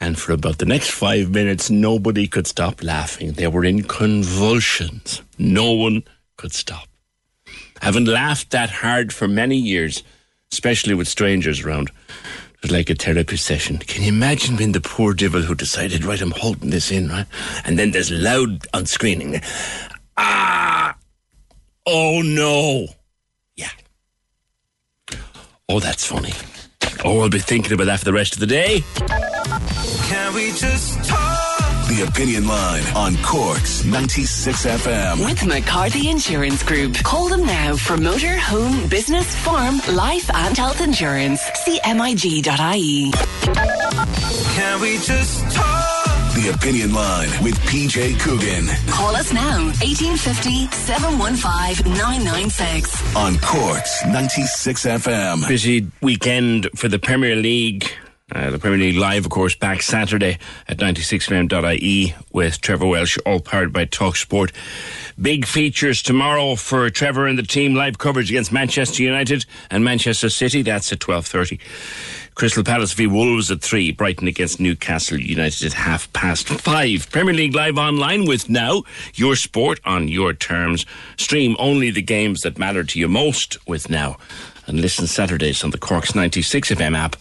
And 0.00 0.18
for 0.18 0.32
about 0.32 0.58
the 0.58 0.66
next 0.66 0.90
five 0.90 1.30
minutes, 1.30 1.70
nobody 1.70 2.28
could 2.28 2.46
stop 2.46 2.82
laughing. 2.82 3.32
They 3.32 3.48
were 3.48 3.64
in 3.64 3.82
convulsions. 3.82 5.22
No 5.38 5.72
one 5.72 6.04
could 6.36 6.52
stop. 6.52 6.86
Haven't 7.80 8.06
laughed 8.06 8.50
that 8.50 8.70
hard 8.70 9.12
for 9.12 9.26
many 9.26 9.56
years, 9.56 10.02
especially 10.52 10.94
with 10.94 11.08
strangers 11.08 11.64
around. 11.64 11.90
It 12.58 12.62
was 12.62 12.70
like 12.72 12.90
a 12.90 12.94
therapy 12.96 13.36
session. 13.36 13.78
Can 13.78 14.02
you 14.02 14.08
imagine 14.08 14.56
being 14.56 14.72
the 14.72 14.80
poor 14.80 15.14
devil 15.14 15.42
who 15.42 15.54
decided, 15.54 16.04
right, 16.04 16.20
I'm 16.20 16.32
holding 16.32 16.70
this 16.70 16.90
in, 16.90 17.08
right? 17.08 17.26
And 17.64 17.78
then 17.78 17.92
there's 17.92 18.10
loud 18.10 18.66
on 18.74 18.86
screening. 18.86 19.40
Ah! 20.16 20.96
Oh 21.86 22.20
no! 22.22 22.88
Yeah. 23.54 23.70
Oh, 25.68 25.78
that's 25.78 26.04
funny. 26.04 26.32
Oh, 27.04 27.20
I'll 27.20 27.28
be 27.28 27.38
thinking 27.38 27.72
about 27.72 27.84
that 27.84 28.00
for 28.00 28.06
the 28.06 28.12
rest 28.12 28.34
of 28.34 28.40
the 28.40 28.46
day. 28.46 28.82
Can 30.08 30.34
we 30.34 30.48
just 30.50 31.04
talk? 31.08 31.27
The 31.98 32.04
Opinion 32.04 32.46
Line 32.46 32.84
on 32.94 33.16
Cork's 33.24 33.84
96 33.84 34.66
FM. 34.66 35.24
With 35.24 35.44
McCarthy 35.44 36.08
Insurance 36.08 36.62
Group. 36.62 36.94
Call 36.98 37.28
them 37.28 37.44
now 37.44 37.74
for 37.74 37.96
motor, 37.96 38.36
home, 38.36 38.88
business, 38.88 39.34
farm, 39.34 39.80
life 39.96 40.32
and 40.32 40.56
health 40.56 40.80
insurance. 40.80 41.40
See 41.64 41.80
MIG.ie. 41.84 43.10
Can 44.54 44.80
we 44.80 44.98
just 44.98 45.50
talk? 45.50 46.34
The 46.36 46.52
Opinion 46.54 46.92
Line 46.94 47.30
with 47.42 47.58
PJ 47.62 48.20
Coogan. 48.20 48.68
Call 48.88 49.16
us 49.16 49.32
now, 49.32 49.64
1850 49.82 50.68
715 50.68 51.94
996. 51.94 53.16
On 53.16 53.36
Cork's 53.40 54.06
96 54.06 54.86
FM. 54.86 55.48
Busy 55.48 55.90
weekend 56.00 56.68
for 56.76 56.86
the 56.86 57.00
Premier 57.00 57.34
League. 57.34 57.90
Uh, 58.30 58.50
the 58.50 58.58
Premier 58.58 58.78
League 58.78 58.96
Live, 58.96 59.24
of 59.24 59.30
course, 59.30 59.54
back 59.54 59.80
Saturday 59.80 60.38
at 60.68 60.76
96fm.ie 60.76 62.14
with 62.30 62.60
Trevor 62.60 62.86
Welsh, 62.86 63.16
all 63.24 63.40
powered 63.40 63.72
by 63.72 63.86
TalkSport. 63.86 64.52
Big 65.20 65.46
features 65.46 66.02
tomorrow 66.02 66.54
for 66.54 66.90
Trevor 66.90 67.26
and 67.26 67.38
the 67.38 67.42
team. 67.42 67.74
Live 67.74 67.96
coverage 67.96 68.30
against 68.30 68.52
Manchester 68.52 69.02
United 69.02 69.46
and 69.70 69.82
Manchester 69.82 70.28
City. 70.28 70.60
That's 70.60 70.92
at 70.92 70.98
12.30. 70.98 71.58
Crystal 72.34 72.62
Palace 72.62 72.92
v 72.92 73.06
Wolves 73.06 73.50
at 73.50 73.62
3. 73.62 73.92
Brighton 73.92 74.28
against 74.28 74.60
Newcastle 74.60 75.18
United 75.18 75.64
at 75.66 75.72
half 75.72 76.12
past 76.12 76.48
5. 76.48 77.10
Premier 77.10 77.34
League 77.34 77.54
Live 77.54 77.78
online 77.78 78.26
with 78.26 78.50
Now. 78.50 78.82
Your 79.14 79.36
sport 79.36 79.80
on 79.86 80.06
your 80.06 80.34
terms. 80.34 80.84
Stream 81.16 81.56
only 81.58 81.90
the 81.90 82.02
games 82.02 82.42
that 82.42 82.58
matter 82.58 82.84
to 82.84 82.98
you 82.98 83.08
most 83.08 83.56
with 83.66 83.88
Now. 83.88 84.18
And 84.66 84.82
listen 84.82 85.06
Saturdays 85.06 85.64
on 85.64 85.70
the 85.70 85.78
Corks 85.78 86.14
96 86.14 86.72
FM 86.72 86.94
app 86.94 87.16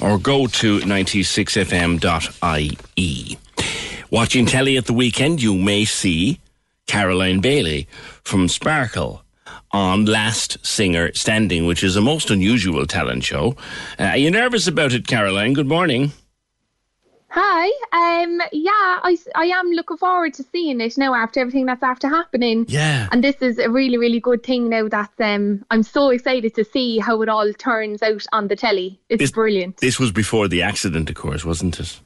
or 0.00 0.18
go 0.18 0.46
to 0.46 0.78
96fm.ie. 0.80 3.38
Watching 4.10 4.46
telly 4.46 4.76
at 4.76 4.86
the 4.86 4.92
weekend, 4.92 5.42
you 5.42 5.54
may 5.54 5.84
see 5.84 6.40
Caroline 6.86 7.40
Bailey 7.40 7.86
from 8.24 8.48
Sparkle 8.48 9.22
on 9.72 10.04
Last 10.04 10.64
Singer 10.66 11.12
Standing, 11.14 11.66
which 11.66 11.84
is 11.84 11.96
a 11.96 12.00
most 12.00 12.30
unusual 12.30 12.86
talent 12.86 13.22
show. 13.22 13.56
Uh, 13.98 14.04
are 14.04 14.16
you 14.16 14.30
nervous 14.30 14.66
about 14.66 14.92
it, 14.92 15.06
Caroline? 15.06 15.52
Good 15.52 15.68
morning. 15.68 16.12
Hi. 17.32 17.66
Um. 17.92 18.40
Yeah, 18.52 18.70
I, 18.74 19.16
I 19.36 19.44
am 19.46 19.70
looking 19.70 19.96
forward 19.96 20.34
to 20.34 20.42
seeing 20.42 20.80
it 20.80 20.98
now 20.98 21.14
after 21.14 21.38
everything 21.40 21.66
that's 21.66 21.82
after 21.82 22.08
happening. 22.08 22.66
Yeah. 22.68 23.08
And 23.12 23.22
this 23.22 23.36
is 23.40 23.58
a 23.58 23.70
really, 23.70 23.98
really 23.98 24.18
good 24.18 24.42
thing 24.42 24.68
now 24.68 24.88
that 24.88 25.12
um 25.20 25.64
I'm 25.70 25.84
so 25.84 26.08
excited 26.10 26.54
to 26.56 26.64
see 26.64 26.98
how 26.98 27.22
it 27.22 27.28
all 27.28 27.52
turns 27.52 28.02
out 28.02 28.26
on 28.32 28.48
the 28.48 28.56
telly. 28.56 28.98
It's 29.08 29.20
This- 29.20 29.30
brilliant. 29.30 29.76
This 29.76 30.00
was 30.00 30.10
before 30.10 30.48
the 30.48 30.62
accident, 30.62 31.08
of 31.08 31.14
course, 31.16 31.44
wasn't 31.44 31.78
it? 31.78 32.00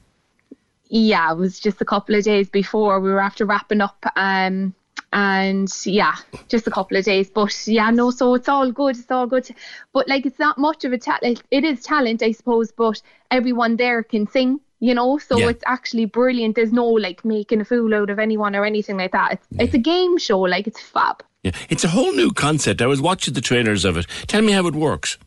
Yeah, 0.89 1.31
it 1.31 1.37
was 1.37 1.59
just 1.59 1.81
a 1.81 1.85
couple 1.85 2.13
of 2.15 2.23
days 2.23 2.47
before 2.49 2.99
we 2.99 3.09
were 3.09 3.19
after 3.21 3.45
wrapping 3.45 3.81
up. 3.81 4.05
Um. 4.15 4.75
And 5.11 5.69
yeah, 5.85 6.15
just 6.49 6.67
a 6.67 6.71
couple 6.71 6.97
of 6.97 7.05
days, 7.05 7.29
but 7.29 7.67
yeah, 7.67 7.89
no. 7.89 8.11
So 8.11 8.33
it's 8.33 8.49
all 8.49 8.69
good. 8.71 8.97
It's 8.97 9.09
all 9.09 9.27
good. 9.27 9.49
But 9.93 10.09
like, 10.09 10.25
it's 10.25 10.39
not 10.39 10.57
much 10.57 10.83
of 10.83 10.91
a 10.91 10.97
talent. 10.97 11.41
It 11.51 11.63
is 11.63 11.81
talent, 11.83 12.21
I 12.21 12.31
suppose. 12.33 12.71
But 12.73 13.01
everyone 13.31 13.77
there 13.77 14.03
can 14.03 14.27
sing, 14.27 14.59
you 14.79 14.93
know. 14.93 15.17
So 15.17 15.37
Yeah. 15.37 15.49
it's 15.49 15.63
actually 15.65 16.05
brilliant. 16.05 16.55
There's 16.55 16.73
no 16.73 16.85
like 16.85 17.23
making 17.25 17.61
a 17.61 17.65
fool 17.65 17.93
out 17.93 18.09
of 18.09 18.19
anyone 18.19 18.55
or 18.55 18.65
anything 18.65 18.97
like 18.97 19.11
that. 19.11 19.33
It's 19.33 19.47
it's 19.59 19.73
a 19.73 19.79
game 19.79 20.17
show. 20.17 20.39
Like 20.39 20.67
it's 20.67 20.81
fab. 20.81 21.23
Yeah. 21.43 21.51
It's 21.69 21.83
a 21.83 21.89
whole 21.89 22.13
new 22.13 22.31
concept. 22.31 22.81
I 22.81 22.87
was 22.87 23.01
watching 23.01 23.33
the 23.33 23.41
trailers 23.41 23.85
of 23.85 23.97
it. 23.97 24.07
Tell 24.27 24.41
me 24.41 24.51
how 24.53 24.65
it 24.67 24.73
works. 24.75 25.17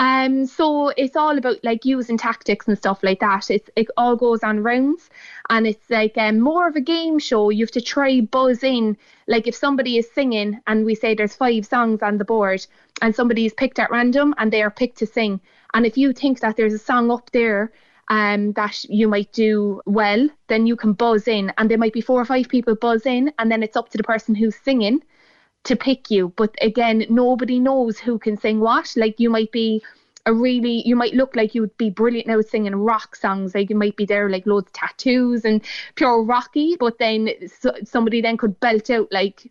Um, 0.00 0.46
so 0.46 0.88
it's 0.88 1.14
all 1.14 1.38
about 1.38 1.62
like 1.62 1.84
using 1.84 2.18
tactics 2.18 2.66
and 2.66 2.76
stuff 2.76 3.04
like 3.04 3.20
that. 3.20 3.48
It's 3.48 3.70
it 3.76 3.86
all 3.96 4.16
goes 4.16 4.42
on 4.42 4.60
rounds, 4.60 5.08
and 5.50 5.68
it's 5.68 5.88
like 5.88 6.18
um, 6.18 6.40
more 6.40 6.66
of 6.66 6.74
a 6.74 6.80
game 6.80 7.20
show. 7.20 7.50
You 7.50 7.64
have 7.64 7.70
to 7.72 7.80
try 7.80 8.20
buzz 8.20 8.64
in. 8.64 8.96
Like 9.28 9.46
if 9.46 9.54
somebody 9.54 9.96
is 9.96 10.10
singing, 10.10 10.60
and 10.66 10.84
we 10.84 10.96
say 10.96 11.14
there's 11.14 11.36
five 11.36 11.64
songs 11.66 12.02
on 12.02 12.18
the 12.18 12.24
board, 12.24 12.66
and 13.02 13.14
somebody 13.14 13.46
is 13.46 13.54
picked 13.54 13.78
at 13.78 13.90
random, 13.92 14.34
and 14.36 14.52
they 14.52 14.62
are 14.62 14.70
picked 14.70 14.98
to 14.98 15.06
sing. 15.06 15.40
And 15.74 15.86
if 15.86 15.96
you 15.96 16.12
think 16.12 16.40
that 16.40 16.56
there's 16.56 16.74
a 16.74 16.78
song 16.78 17.12
up 17.12 17.30
there, 17.30 17.72
um, 18.08 18.52
that 18.52 18.84
you 18.84 19.08
might 19.08 19.32
do 19.32 19.80
well, 19.86 20.28
then 20.48 20.66
you 20.66 20.76
can 20.76 20.92
buzz 20.92 21.26
in, 21.28 21.52
and 21.58 21.70
there 21.70 21.78
might 21.78 21.92
be 21.92 22.00
four 22.00 22.20
or 22.20 22.24
five 22.24 22.48
people 22.48 22.74
buzz 22.74 23.06
in, 23.06 23.32
and 23.38 23.50
then 23.50 23.62
it's 23.62 23.76
up 23.76 23.88
to 23.90 23.96
the 23.98 24.04
person 24.04 24.34
who's 24.34 24.56
singing 24.56 25.02
to 25.64 25.76
pick 25.76 26.10
you. 26.10 26.32
But 26.36 26.54
again, 26.60 27.06
nobody 27.08 27.58
knows 27.58 27.98
who 27.98 28.18
can 28.18 28.36
sing 28.36 28.60
what. 28.60 28.92
Like 28.96 29.18
you 29.18 29.30
might 29.30 29.50
be 29.50 29.82
a 30.26 30.32
really, 30.32 30.86
you 30.86 30.96
might 30.96 31.14
look 31.14 31.36
like 31.36 31.54
you'd 31.54 31.76
be 31.76 31.90
brilliant 31.90 32.26
now 32.26 32.40
singing 32.40 32.74
rock 32.76 33.16
songs. 33.16 33.54
Like 33.54 33.70
you 33.70 33.76
might 33.76 33.96
be 33.96 34.06
there 34.06 34.30
like 34.30 34.46
loads 34.46 34.68
of 34.68 34.72
tattoos 34.72 35.44
and 35.44 35.62
pure 35.94 36.22
rocky. 36.22 36.76
But 36.78 36.98
then 36.98 37.30
so, 37.46 37.72
somebody 37.84 38.20
then 38.20 38.36
could 38.36 38.58
belt 38.60 38.90
out 38.90 39.08
like 39.10 39.50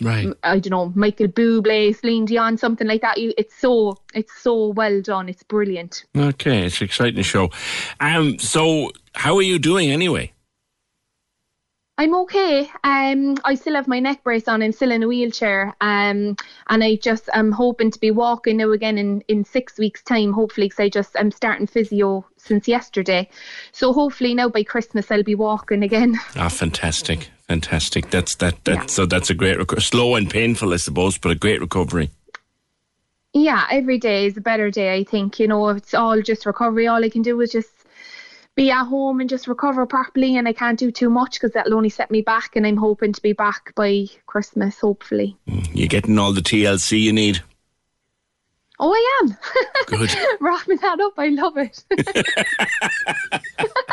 Right. 0.00 0.28
I 0.42 0.58
don't 0.58 0.70
know 0.70 0.92
Michael 0.94 1.28
Bublé, 1.28 1.96
Celine 1.96 2.26
Dion, 2.26 2.58
something 2.58 2.86
like 2.86 3.00
that. 3.00 3.18
You, 3.18 3.32
it's 3.38 3.54
so 3.56 3.98
it's 4.14 4.32
so 4.42 4.68
well 4.68 5.00
done. 5.00 5.28
It's 5.28 5.42
brilliant. 5.42 6.04
Okay, 6.16 6.66
it's 6.66 6.80
an 6.80 6.84
exciting 6.84 7.22
show. 7.22 7.50
Um, 8.00 8.38
so 8.38 8.92
how 9.14 9.36
are 9.36 9.42
you 9.42 9.58
doing 9.58 9.90
anyway? 9.90 10.32
I'm 11.98 12.14
okay. 12.14 12.70
Um, 12.84 13.38
I 13.42 13.54
still 13.54 13.74
have 13.74 13.88
my 13.88 14.00
neck 14.00 14.22
brace 14.22 14.48
on. 14.48 14.62
I'm 14.62 14.72
still 14.72 14.92
in 14.92 15.02
a 15.02 15.08
wheelchair. 15.08 15.74
Um, 15.80 16.36
and 16.68 16.84
I 16.84 16.96
just 16.96 17.30
am 17.32 17.52
hoping 17.52 17.90
to 17.90 17.98
be 17.98 18.10
walking 18.10 18.58
now 18.58 18.72
again 18.72 18.98
in, 18.98 19.22
in 19.28 19.44
six 19.44 19.78
weeks' 19.78 20.02
time, 20.02 20.34
hopefully, 20.34 20.66
because 20.66 20.80
I 20.80 20.88
just 20.90 21.16
I'm 21.18 21.30
starting 21.30 21.66
physio 21.66 22.26
since 22.36 22.68
yesterday. 22.68 23.30
So 23.72 23.94
hopefully 23.94 24.34
now 24.34 24.50
by 24.50 24.62
Christmas 24.62 25.10
I'll 25.10 25.22
be 25.22 25.34
walking 25.34 25.82
again. 25.82 26.18
Ah, 26.36 26.50
fantastic, 26.50 27.30
fantastic. 27.48 28.10
That's 28.10 28.34
that. 28.36 28.64
that 28.64 28.90
So 28.90 29.06
that's 29.06 29.30
a 29.30 29.34
great, 29.34 29.58
reco- 29.58 29.82
slow 29.82 30.14
and 30.16 30.28
painful, 30.30 30.72
I 30.72 30.76
suppose, 30.78 31.18
but 31.18 31.32
a 31.32 31.34
great 31.34 31.60
recovery. 31.60 32.10
yeah, 33.32 33.66
every 33.70 33.98
day 33.98 34.26
is 34.26 34.36
a 34.36 34.40
better 34.40 34.70
day. 34.70 34.94
I 34.96 35.04
think 35.04 35.38
you 35.38 35.46
know 35.48 35.68
it's 35.68 35.94
all 35.94 36.20
just 36.22 36.46
recovery. 36.46 36.86
All 36.86 37.04
I 37.04 37.08
can 37.08 37.22
do 37.22 37.40
is 37.40 37.52
just 37.52 37.70
be 38.54 38.70
at 38.70 38.84
home 38.86 39.20
and 39.20 39.28
just 39.28 39.46
recover 39.48 39.84
properly. 39.84 40.36
And 40.36 40.48
I 40.48 40.54
can't 40.54 40.78
do 40.78 40.90
too 40.90 41.10
much 41.10 41.34
because 41.34 41.52
that'll 41.52 41.74
only 41.74 41.90
set 41.90 42.10
me 42.10 42.22
back. 42.22 42.56
And 42.56 42.66
I'm 42.66 42.78
hoping 42.78 43.12
to 43.12 43.20
be 43.20 43.34
back 43.34 43.74
by 43.74 44.06
Christmas, 44.24 44.80
hopefully. 44.80 45.36
Mm, 45.48 45.68
you're 45.74 45.88
getting 45.88 46.18
all 46.18 46.32
the 46.32 46.40
TLC 46.40 46.98
you 47.00 47.12
need. 47.12 47.42
Oh, 48.78 48.92
I 48.92 49.20
am. 49.22 49.36
Good. 49.86 50.14
Wrapping 50.40 50.76
that 50.78 51.00
up, 51.00 51.14
I 51.18 51.28
love 51.28 51.56
it. 51.56 51.84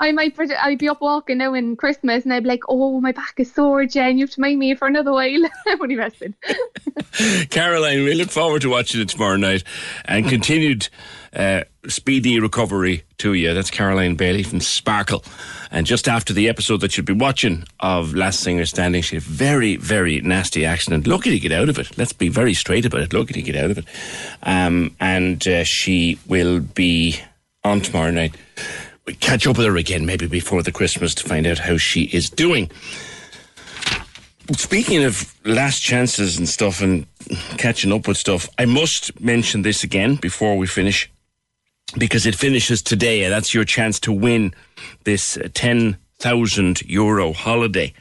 I, 0.00 0.12
might, 0.12 0.38
I'd 0.38 0.78
be 0.78 0.88
up 0.88 1.00
walking 1.00 1.38
now 1.38 1.54
in 1.54 1.76
Christmas, 1.76 2.24
and 2.24 2.32
I'd 2.32 2.44
be 2.44 2.48
like, 2.48 2.62
"Oh, 2.68 3.00
my 3.00 3.12
back 3.12 3.34
is 3.38 3.52
sore, 3.52 3.84
Jen. 3.84 4.18
You 4.18 4.24
have 4.24 4.34
to 4.34 4.40
mind 4.40 4.58
me 4.58 4.74
for 4.74 4.88
another 4.88 5.12
while." 5.12 5.44
I'm 5.66 5.82
only 5.82 5.96
messing. 5.96 6.34
Caroline, 7.50 8.04
we 8.04 8.14
look 8.14 8.30
forward 8.30 8.62
to 8.62 8.70
watching 8.70 9.00
it 9.00 9.08
tomorrow 9.08 9.36
night, 9.36 9.64
and 10.04 10.28
continued 10.28 10.88
uh, 11.34 11.64
speedy 11.86 12.40
recovery 12.40 13.04
to 13.18 13.34
you. 13.34 13.54
That's 13.54 13.70
Caroline 13.70 14.14
Bailey 14.14 14.42
from 14.42 14.60
Sparkle. 14.60 15.24
And 15.70 15.86
just 15.86 16.08
after 16.08 16.32
the 16.32 16.48
episode 16.48 16.80
that 16.80 16.96
you'll 16.96 17.06
be 17.06 17.12
watching 17.12 17.64
of 17.80 18.14
Last 18.14 18.40
Singer 18.40 18.64
Standing, 18.64 19.02
she 19.02 19.16
had 19.16 19.24
a 19.24 19.26
very, 19.26 19.76
very 19.76 20.20
nasty 20.20 20.64
accident. 20.64 21.06
Lucky 21.06 21.30
to 21.30 21.38
get 21.38 21.52
out 21.52 21.68
of 21.68 21.78
it. 21.78 21.96
Let's 21.98 22.12
be 22.12 22.28
very 22.28 22.54
straight 22.54 22.86
about 22.86 23.02
it. 23.02 23.12
Lucky 23.12 23.34
to 23.34 23.42
get 23.42 23.56
out 23.56 23.70
of 23.70 23.78
it. 23.78 23.84
Um, 24.42 24.96
and 25.00 25.46
uh, 25.46 25.64
she 25.64 26.18
will 26.26 26.60
be 26.60 27.20
on 27.64 27.80
tomorrow 27.80 28.10
night. 28.10 28.36
We 29.06 29.14
catch 29.14 29.46
up 29.46 29.56
with 29.56 29.66
her 29.66 29.76
again, 29.76 30.06
maybe 30.06 30.26
before 30.26 30.62
the 30.62 30.72
Christmas, 30.72 31.14
to 31.16 31.24
find 31.28 31.46
out 31.46 31.58
how 31.58 31.76
she 31.76 32.02
is 32.04 32.28
doing. 32.30 32.70
Speaking 34.56 35.04
of 35.04 35.34
last 35.44 35.80
chances 35.80 36.38
and 36.38 36.48
stuff 36.48 36.80
and 36.80 37.06
catching 37.58 37.92
up 37.92 38.08
with 38.08 38.16
stuff, 38.16 38.48
I 38.58 38.64
must 38.64 39.20
mention 39.20 39.62
this 39.62 39.84
again 39.84 40.16
before 40.16 40.56
we 40.56 40.66
finish 40.66 41.10
because 41.96 42.26
it 42.26 42.34
finishes 42.34 42.82
today, 42.82 43.24
and 43.24 43.32
that's 43.32 43.54
your 43.54 43.64
chance 43.64 43.98
to 44.00 44.12
win 44.12 44.54
this 45.04 45.36
uh, 45.36 45.48
10,000 45.54 46.82
euro 46.82 47.32
holiday. 47.32 47.92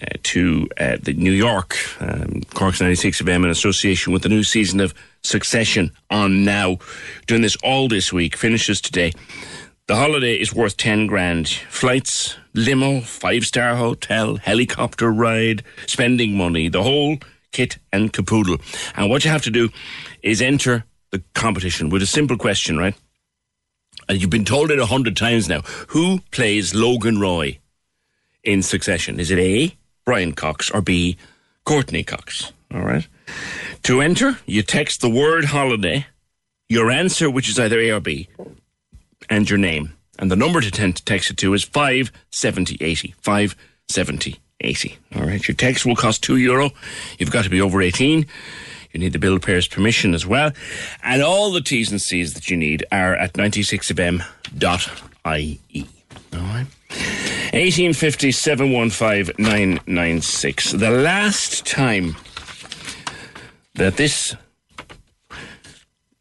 Uh, 0.00 0.16
to 0.22 0.68
uh, 0.78 0.96
the 1.02 1.12
New 1.12 1.32
York, 1.32 1.76
um, 2.00 2.42
Cork's 2.54 2.80
96 2.80 3.20
FM 3.22 3.44
in 3.44 3.50
association 3.50 4.12
with 4.12 4.22
the 4.22 4.28
new 4.28 4.42
season 4.42 4.80
of 4.80 4.94
Succession 5.22 5.90
on 6.10 6.44
now. 6.44 6.78
Doing 7.26 7.42
this 7.42 7.56
all 7.62 7.88
this 7.88 8.12
week, 8.12 8.36
finishes 8.36 8.80
today. 8.80 9.12
The 9.88 9.96
holiday 9.96 10.34
is 10.36 10.54
worth 10.54 10.76
10 10.78 11.06
grand. 11.06 11.48
Flights, 11.48 12.36
limo, 12.54 13.00
five 13.00 13.44
star 13.44 13.76
hotel, 13.76 14.36
helicopter 14.36 15.10
ride, 15.10 15.62
spending 15.86 16.36
money, 16.36 16.68
the 16.68 16.82
whole 16.82 17.18
kit 17.52 17.78
and 17.92 18.12
caboodle. 18.12 18.58
And 18.96 19.10
what 19.10 19.24
you 19.24 19.30
have 19.30 19.42
to 19.42 19.50
do 19.50 19.68
is 20.22 20.40
enter 20.40 20.84
the 21.10 21.22
competition 21.34 21.90
with 21.90 22.02
a 22.02 22.06
simple 22.06 22.38
question, 22.38 22.78
right? 22.78 22.94
and 24.10 24.20
you've 24.20 24.30
been 24.30 24.44
told 24.44 24.72
it 24.72 24.78
a 24.80 24.86
hundred 24.86 25.16
times 25.16 25.48
now. 25.48 25.60
Who 25.88 26.18
plays 26.32 26.74
Logan 26.74 27.20
Roy 27.20 27.60
in 28.42 28.60
succession? 28.62 29.20
Is 29.20 29.30
it 29.30 29.38
A, 29.38 29.76
Brian 30.10 30.32
Cox, 30.32 30.72
or 30.72 30.80
B, 30.80 31.16
Courteney 31.64 32.02
Cox? 32.02 32.52
All 32.74 32.82
right. 32.82 33.06
To 33.84 34.00
enter, 34.00 34.40
you 34.44 34.64
text 34.64 35.02
the 35.02 35.08
word 35.08 35.44
holiday, 35.44 36.04
your 36.68 36.90
answer, 36.90 37.30
which 37.30 37.48
is 37.48 37.60
either 37.60 37.78
A 37.78 37.92
or 37.92 38.00
B, 38.00 38.28
and 39.28 39.48
your 39.48 39.60
name. 39.60 39.92
And 40.18 40.28
the 40.28 40.34
number 40.34 40.60
to 40.60 40.68
text 40.68 41.30
it 41.30 41.36
to 41.36 41.54
is 41.54 41.62
57080. 41.62 43.14
57080. 43.22 44.98
All 45.14 45.22
right. 45.22 45.46
Your 45.46 45.54
text 45.54 45.86
will 45.86 45.94
cost 45.94 46.24
two 46.24 46.38
euro. 46.38 46.72
You've 47.20 47.30
got 47.30 47.44
to 47.44 47.50
be 47.50 47.60
over 47.60 47.80
18. 47.80 48.26
You 48.90 48.98
need 48.98 49.12
the 49.12 49.20
bill 49.20 49.38
payer's 49.38 49.68
permission 49.68 50.12
as 50.12 50.26
well. 50.26 50.50
And 51.04 51.22
all 51.22 51.52
the 51.52 51.60
T's 51.60 51.92
and 51.92 52.02
C's 52.02 52.34
that 52.34 52.50
you 52.50 52.56
need 52.56 52.84
are 52.90 53.14
at 53.14 53.34
96fm.ie. 53.34 54.24
All 56.32 56.40
right. 56.40 56.66
1850 56.90 58.32
715 58.32 59.34
996. 59.38 60.72
The 60.72 60.90
last 60.90 61.66
time 61.66 62.16
that 63.74 63.96
this 63.96 64.34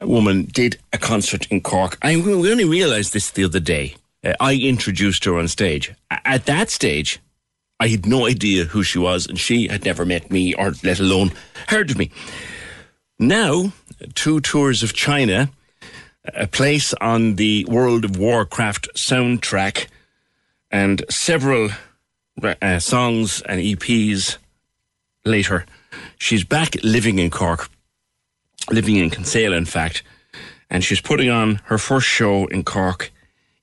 woman 0.02 0.46
did 0.46 0.80
a 0.94 0.98
concert 0.98 1.48
in 1.48 1.62
Cork, 1.62 1.98
I 2.02 2.16
we 2.16 2.52
only 2.52 2.66
realised 2.66 3.14
this 3.14 3.32
the 3.32 3.44
other 3.44 3.60
day. 3.60 3.96
Uh, 4.24 4.34
I 4.40 4.56
introduced 4.56 5.26
her 5.26 5.38
on 5.38 5.48
stage. 5.48 5.94
At 6.10 6.46
that 6.46 6.70
stage, 6.70 7.20
I 7.80 7.88
had 7.88 8.06
no 8.06 8.28
idea 8.28 8.66
who 8.66 8.84
she 8.84 9.00
was, 9.00 9.26
and 9.26 9.40
she 9.40 9.68
had 9.68 9.86
never 9.86 10.06
met 10.06 10.30
me 10.30 10.54
or 10.54 10.74
let 10.84 11.00
alone 11.00 11.32
heard 11.68 11.92
of 11.92 11.98
me. 11.98 12.12
Now, 13.18 13.74
two 14.16 14.42
tours 14.42 14.84
of 14.84 14.94
China, 14.94 15.50
a 16.34 16.48
place 16.48 16.94
on 16.96 17.36
the 17.36 17.66
World 17.70 18.06
of 18.06 18.18
Warcraft 18.18 18.90
soundtrack, 18.96 19.88
and 20.72 21.04
several 21.10 21.70
uh, 22.44 22.80
songs 22.80 23.42
and 23.42 23.60
EPs 23.60 24.38
later. 25.26 25.66
She's 26.18 26.44
back 26.44 26.76
living 26.84 27.20
in 27.20 27.30
Cork, 27.30 27.70
living 28.72 28.96
in 28.96 29.10
Kinsale, 29.10 29.54
in 29.54 29.66
fact, 29.66 30.04
and 30.70 30.84
she's 30.84 31.02
putting 31.02 31.30
on 31.30 31.56
her 31.66 31.78
first 31.78 32.08
show 32.08 32.46
in 32.48 32.64
Cork 32.64 33.12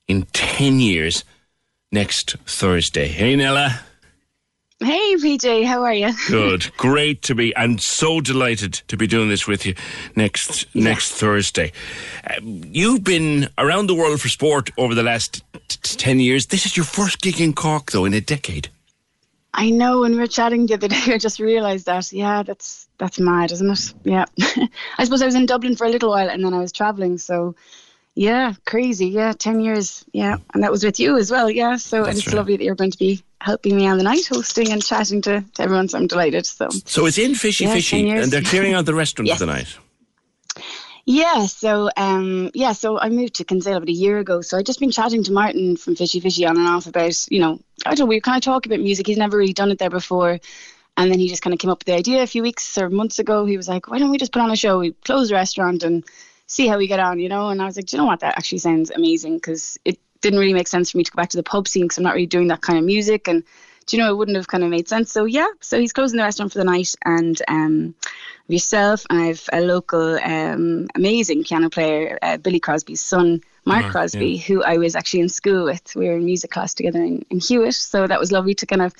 in 0.09 0.27
10 0.33 0.81
years 0.81 1.24
next 1.93 2.37
Thursday. 2.47 3.09
Hey, 3.09 3.37
Nella. 3.37 3.81
Hey, 4.78 5.15
PJ, 5.16 5.65
how 5.65 5.85
are 5.85 5.94
you? 5.94 6.12
Good, 6.28 6.70
great 6.77 7.23
to 7.23 7.35
be. 7.35 7.57
I'm 7.57 7.78
so 7.78 8.20
delighted 8.20 8.74
to 8.89 8.97
be 8.98 9.07
doing 9.07 9.31
this 9.31 9.47
with 9.47 9.65
you 9.65 9.74
next 10.16 10.66
yeah. 10.74 10.85
next 10.85 11.12
Thursday. 11.12 11.73
Uh, 12.27 12.35
you've 12.43 13.03
been 13.03 13.48
around 13.57 13.86
the 13.86 13.94
world 13.94 14.20
for 14.20 14.28
sport 14.28 14.70
over 14.77 14.94
the 14.94 15.03
last 15.03 15.43
t- 15.69 15.78
t- 15.82 15.97
ten 15.97 16.20
years. 16.20 16.47
This 16.47 16.66
is 16.66 16.77
your 16.77 16.85
first 16.85 17.23
gig 17.23 17.40
in 17.40 17.55
Cork, 17.55 17.93
though, 17.93 18.05
in 18.05 18.12
a 18.12 18.20
decade. 18.20 18.69
I 19.55 19.70
know. 19.70 20.01
When 20.01 20.12
we 20.12 20.19
were 20.19 20.27
chatting 20.27 20.66
the 20.66 20.74
other 20.74 20.89
day, 20.97 21.15
I 21.15 21.16
just 21.16 21.40
realised 21.40 21.86
that. 21.86 22.12
Yeah, 22.12 22.43
that's 22.43 22.86
that's 22.98 23.19
mad, 23.19 23.53
isn't 23.53 23.70
it? 23.70 23.94
Yeah. 24.05 24.27
I 24.98 25.05
suppose 25.05 25.23
I 25.23 25.27
was 25.27 25.36
in 25.36 25.47
Dublin 25.47 25.77
for 25.77 25.86
a 25.86 25.90
little 25.90 26.11
while, 26.11 26.28
and 26.28 26.44
then 26.44 26.53
I 26.53 26.59
was 26.59 26.70
travelling. 26.70 27.16
So 27.16 27.55
yeah, 28.16 28.55
crazy. 28.65 29.09
Yeah, 29.09 29.32
10 29.32 29.61
years. 29.61 30.05
Yeah. 30.12 30.39
And 30.55 30.62
that 30.62 30.73
was 30.73 30.82
with 30.82 30.98
you 30.98 31.19
as 31.19 31.31
well. 31.31 31.51
Yeah. 31.51 31.77
So 31.77 32.03
That's 32.03 32.19
it's 32.19 32.27
right. 32.28 32.36
lovely 32.36 32.57
that 32.57 32.65
you're 32.65 32.74
going 32.74 32.90
to 32.90 32.98
be 32.98 33.23
helping 33.41 33.77
me 33.77 33.87
on 33.87 33.99
the 33.99 34.05
night, 34.05 34.27
hosting 34.27 34.73
and 34.73 34.85
chatting 34.85 35.23
to, 35.23 35.45
to 35.55 35.63
everyone. 35.63 35.89
So 35.89 35.99
I'm 35.99 36.07
delighted. 36.07 36.47
So 36.47 36.69
so 36.85 37.07
it's 37.07 37.19
in 37.19 37.35
Fishy 37.35 37.65
yeah, 37.65 37.75
Fishy 37.75 38.09
and 38.11 38.31
they're 38.31 38.43
clearing 38.43 38.75
out 38.75 38.87
the 38.87 38.95
restaurant 38.95 39.29
yes. 39.29 39.39
for 39.39 39.47
the 39.47 39.53
night. 39.53 39.79
Yeah, 41.09 41.47
so 41.47 41.89
um, 41.97 42.51
yeah, 42.53 42.73
so 42.73 42.99
I 42.99 43.11
moved 43.11 43.37
to 43.37 43.45
Kinsale 43.45 43.77
about 43.77 43.89
a 43.89 43.93
year 43.93 44.19
ago. 44.19 44.41
So 44.41 44.59
I 44.59 44.63
just 44.63 44.81
been 44.81 44.91
chatting 44.91 45.23
to 45.25 45.33
Martin 45.33 45.77
from 45.77 45.95
Fishy 45.95 46.19
Fishy 46.19 46.45
on 46.45 46.57
and 46.57 46.67
off 46.67 46.89
about, 46.89 47.31
you 47.31 47.39
know, 47.39 47.61
I 47.85 47.91
don't 47.91 48.01
know, 48.01 48.07
we 48.07 48.21
kind 48.21 48.37
of 48.37 48.43
talk 48.43 48.67
about 48.67 48.81
music. 48.81 49.07
He's 49.07 49.17
never 49.17 49.39
really 49.39 49.53
done 49.53 49.71
it 49.71 49.79
there 49.79 49.89
before. 49.89 50.41
And 50.97 51.11
then 51.11 51.21
he 51.21 51.29
just 51.29 51.43
kind 51.43 51.55
of 51.55 51.61
came 51.61 51.71
up 51.71 51.79
with 51.79 51.87
the 51.87 51.95
idea 51.95 52.25
a 52.25 52.27
few 52.27 52.43
weeks 52.43 52.77
or 52.77 52.91
months 52.91 53.21
ago. 53.21 53.45
He 53.45 53.57
was 53.57 53.69
like, 53.69 53.89
why 53.89 54.01
don't 54.01 54.11
we 54.11 54.19
just 54.19 54.33
put 54.33 54.43
on 54.43 54.51
a 54.51 54.57
show? 54.57 54.81
We 54.81 54.93
close 54.93 55.29
the 55.29 55.35
restaurant 55.35 55.85
and 55.85 56.05
see 56.49 56.67
how 56.67 56.77
we 56.77 56.89
get 56.89 56.99
on, 56.99 57.21
you 57.21 57.29
know. 57.29 57.51
And 57.51 57.63
I 57.63 57.67
was 57.67 57.77
like, 57.77 57.87
do 57.87 57.97
you 57.97 58.03
know 58.03 58.07
what? 58.07 58.21
That 58.21 58.37
actually 58.37 58.59
sounds 58.59 58.91
amazing 58.91 59.37
because 59.37 59.79
it 59.85 60.01
didn't 60.27 60.40
really 60.40 60.55
make 60.55 60.69
sense 60.69 60.90
for 60.90 60.98
me 60.98 61.05
to 61.05 61.12
go 61.12 61.16
back 61.16 61.31
to 61.31 61.36
the 61.36 61.43
pub 61.43 61.69
scene 61.69 61.85
because 61.85 61.98
I'm 61.98 62.05
not 62.05 62.15
really 62.15 62.27
doing 62.27 62.48
that 62.48 62.61
kind 62.61 62.78
of 62.78 62.85
music. 62.85 63.28
And 63.28 63.44
do 63.86 63.97
you 63.97 64.03
know, 64.03 64.11
it 64.11 64.16
wouldn't 64.16 64.36
have 64.36 64.48
kind 64.48 64.65
of 64.65 64.70
made 64.70 64.89
sense. 64.89 65.12
So 65.12 65.24
yeah, 65.24 65.47
so 65.61 65.78
he's 65.78 65.93
closing 65.93 66.16
the 66.16 66.24
restaurant 66.24 66.53
for 66.53 66.59
the 66.59 66.65
night, 66.65 66.94
and 67.05 67.40
um, 67.47 67.94
yourself, 68.48 69.07
and 69.09 69.20
I've 69.20 69.48
a 69.53 69.61
local 69.61 70.19
um, 70.19 70.89
amazing 70.94 71.44
piano 71.44 71.70
player, 71.70 72.19
uh, 72.20 72.36
Billy 72.39 72.59
Crosby's 72.59 73.03
son 73.03 73.43
Mark 73.66 73.90
Crosby, 73.90 74.30
yeah. 74.30 74.43
who 74.43 74.62
I 74.62 74.78
was 74.78 74.94
actually 74.94 75.20
in 75.20 75.28
school 75.28 75.64
with. 75.64 75.94
We 75.97 76.06
were 76.06 76.16
in 76.16 76.24
music 76.24 76.52
class 76.52 76.72
together 76.72 77.02
in, 77.02 77.24
in 77.30 77.40
Hewitt, 77.40 77.74
so 77.74 78.06
that 78.06 78.20
was 78.20 78.30
lovely 78.30 78.55
to 78.55 78.66
kind 78.66 78.82
of 78.82 78.94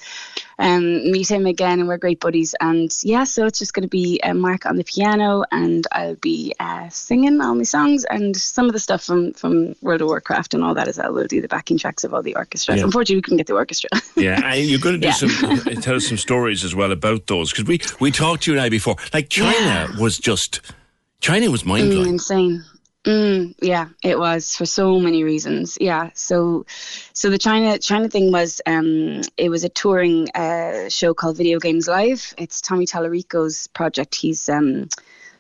um, 0.59 1.11
meet 1.11 1.31
him 1.31 1.47
again, 1.47 1.79
and 1.79 1.89
we're 1.89 1.99
great 1.99 2.19
buddies. 2.19 2.55
And 2.61 2.93
yeah, 3.05 3.25
so 3.25 3.47
it's 3.47 3.61
just 3.61 3.75
going 3.75 3.83
to 3.85 3.89
be 3.89 4.21
uh, 4.23 4.35
Mark 4.35 4.67
on 4.67 4.77
the 4.77 4.85
piano, 4.85 5.45
and 5.53 5.87
I'll 5.93 6.17
be 6.17 6.53
uh, 6.59 6.89
singing 6.89 7.41
all 7.41 7.55
my 7.55 7.63
songs 7.63 8.05
and 8.05 8.37
some 8.37 8.67
of 8.67 8.73
the 8.73 8.81
stuff 8.81 9.05
from 9.05 9.33
from 9.35 9.77
World 9.83 10.03
of 10.03 10.09
Warcraft 10.09 10.55
and 10.55 10.65
all 10.65 10.75
that 10.75 10.89
as 10.89 10.99
well. 10.99 11.13
We'll 11.13 11.27
do 11.27 11.41
the 11.41 11.49
backing 11.49 11.79
tracks 11.79 12.03
of 12.03 12.13
all 12.13 12.23
the 12.23 12.35
orchestras. 12.35 12.79
Yeah. 12.79 12.85
Unfortunately, 12.85 13.17
we 13.17 13.23
couldn't 13.23 13.39
get 13.39 13.47
the 13.47 13.55
orchestra. 13.55 13.91
yeah, 14.17 14.41
and 14.45 14.67
you're 14.67 14.81
going 14.81 15.01
to 15.01 15.01
do 15.01 15.07
yeah. 15.07 15.13
some 15.13 15.65
tell 15.83 15.95
us 15.95 16.09
some 16.09 16.19
stories 16.19 16.65
as 16.65 16.75
well 16.75 16.91
about 16.91 17.29
those 17.29 17.53
because 17.53 17.67
we 17.67 17.81
we 18.01 18.11
talked 18.11 18.45
to 18.45 18.53
you 18.53 18.59
and 18.59 18.65
I 18.65 18.69
before. 18.69 18.97
Like 19.15 19.29
China 19.29 19.95
was 20.01 20.19
just 20.19 20.61
China 21.21 21.51
was 21.51 21.65
mind 21.65 21.91
blowing, 21.91 22.07
mm, 22.07 22.11
insane. 22.11 22.65
Mm, 23.07 23.55
yeah, 23.63 23.89
it 24.03 24.19
was 24.19 24.57
for 24.57 24.67
so 24.67 24.99
many 24.99 25.23
reasons. 25.23 25.79
Yeah, 25.81 26.11
so 26.15 26.67
so 27.13 27.31
the 27.31 27.39
China 27.39 27.79
China 27.79 28.09
thing 28.09 28.33
was 28.33 28.61
um, 28.67 29.23
it 29.37 29.49
was 29.49 29.63
a 29.63 29.69
touring 29.69 30.29
uh, 30.35 30.89
show 30.89 31.15
called 31.15 31.37
Video 31.37 31.61
Games 31.61 31.87
Live. 31.87 32.35
It's 32.37 32.61
Tommy 32.61 32.85
Tallarico's 32.85 33.69
project. 33.69 34.17
He's 34.17 34.49
um, 34.49 34.89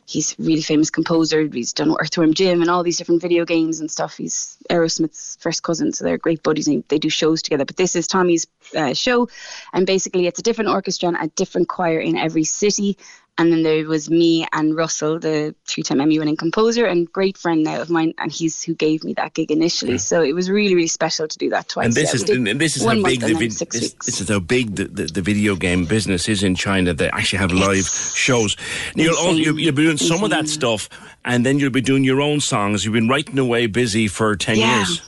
he's 0.06 0.36
really 0.38 0.62
famous 0.62 0.90
composer. 0.90 1.48
He's 1.52 1.72
done 1.72 1.96
Earthworm 1.98 2.34
Jim 2.34 2.60
and 2.60 2.70
all 2.70 2.84
these 2.84 2.98
different 2.98 3.20
video 3.20 3.44
games 3.44 3.80
and 3.80 3.90
stuff. 3.90 4.16
He's 4.16 4.56
Aerosmith's 4.70 5.36
first 5.40 5.64
cousin, 5.64 5.92
so 5.92 6.04
they're 6.04 6.18
great 6.18 6.44
buddies 6.44 6.68
and 6.68 6.84
they 6.86 7.00
do 7.00 7.10
shows 7.10 7.42
together. 7.42 7.64
But 7.64 7.78
this 7.78 7.96
is 7.96 8.06
Tommy's 8.06 8.46
uh, 8.76 8.94
show, 8.94 9.28
and 9.72 9.88
basically 9.88 10.28
it's 10.28 10.38
a 10.38 10.44
different 10.44 10.70
orchestra 10.70 11.08
and 11.08 11.16
a 11.20 11.26
different 11.34 11.68
choir 11.68 11.98
in 11.98 12.16
every 12.16 12.44
city 12.44 12.96
And 13.38 13.52
then 13.52 13.62
there 13.62 13.86
was 13.86 14.08
me 14.08 14.46
and 14.52 14.74
Russell, 14.74 15.18
the 15.18 15.54
three-time 15.66 16.00
Emmy-winning 16.00 16.36
composer 16.36 16.86
and 16.86 17.10
great 17.12 17.36
friend 17.36 17.62
now 17.62 17.82
of 17.82 17.90
mine, 17.90 18.14
and 18.16 18.32
he's 18.32 18.62
who 18.62 18.74
gave 18.74 19.04
me 19.04 19.12
that 19.14 19.34
gig 19.34 19.50
initially. 19.50 19.92
Yeah. 19.92 19.98
So 19.98 20.22
it 20.22 20.34
was 20.34 20.48
really, 20.48 20.74
really 20.74 20.86
special 20.86 21.28
to 21.28 21.38
do 21.38 21.50
that 21.50 21.68
twice. 21.68 21.84
And 21.84 21.94
this 21.94 22.14
yeah, 22.14 22.24
is 22.24 22.30
and 22.30 22.60
this 22.60 22.76
is 22.78 22.84
how 22.84 23.02
big 23.02 23.20
the 23.20 23.34
vid- 23.34 23.52
this, 23.52 23.92
this, 23.92 24.20
is 24.22 24.28
how 24.30 24.38
big 24.38 24.76
the, 24.76 24.84
the, 24.84 25.04
the, 25.04 25.20
video 25.20 25.54
game 25.54 25.84
business 25.84 26.28
is 26.30 26.42
in 26.42 26.54
China. 26.54 26.94
They 26.94 27.10
actually 27.10 27.40
have 27.40 27.52
live 27.52 27.84
shows. 27.84 28.56
You'll, 28.94 29.16
all, 29.16 29.34
you'll, 29.34 29.58
you'll, 29.58 29.74
be 29.74 29.82
doing 29.82 29.98
some 29.98 30.24
of 30.24 30.30
that 30.30 30.48
stuff, 30.48 30.88
and 31.24 31.44
then 31.44 31.58
you'll 31.58 31.70
be 31.70 31.82
doing 31.82 32.04
your 32.04 32.22
own 32.22 32.40
songs. 32.40 32.86
You've 32.86 32.94
been 32.94 33.08
writing 33.08 33.38
away 33.38 33.66
busy 33.66 34.08
for 34.08 34.34
ten 34.36 34.56
yeah. 34.56 34.78
years. 34.78 35.02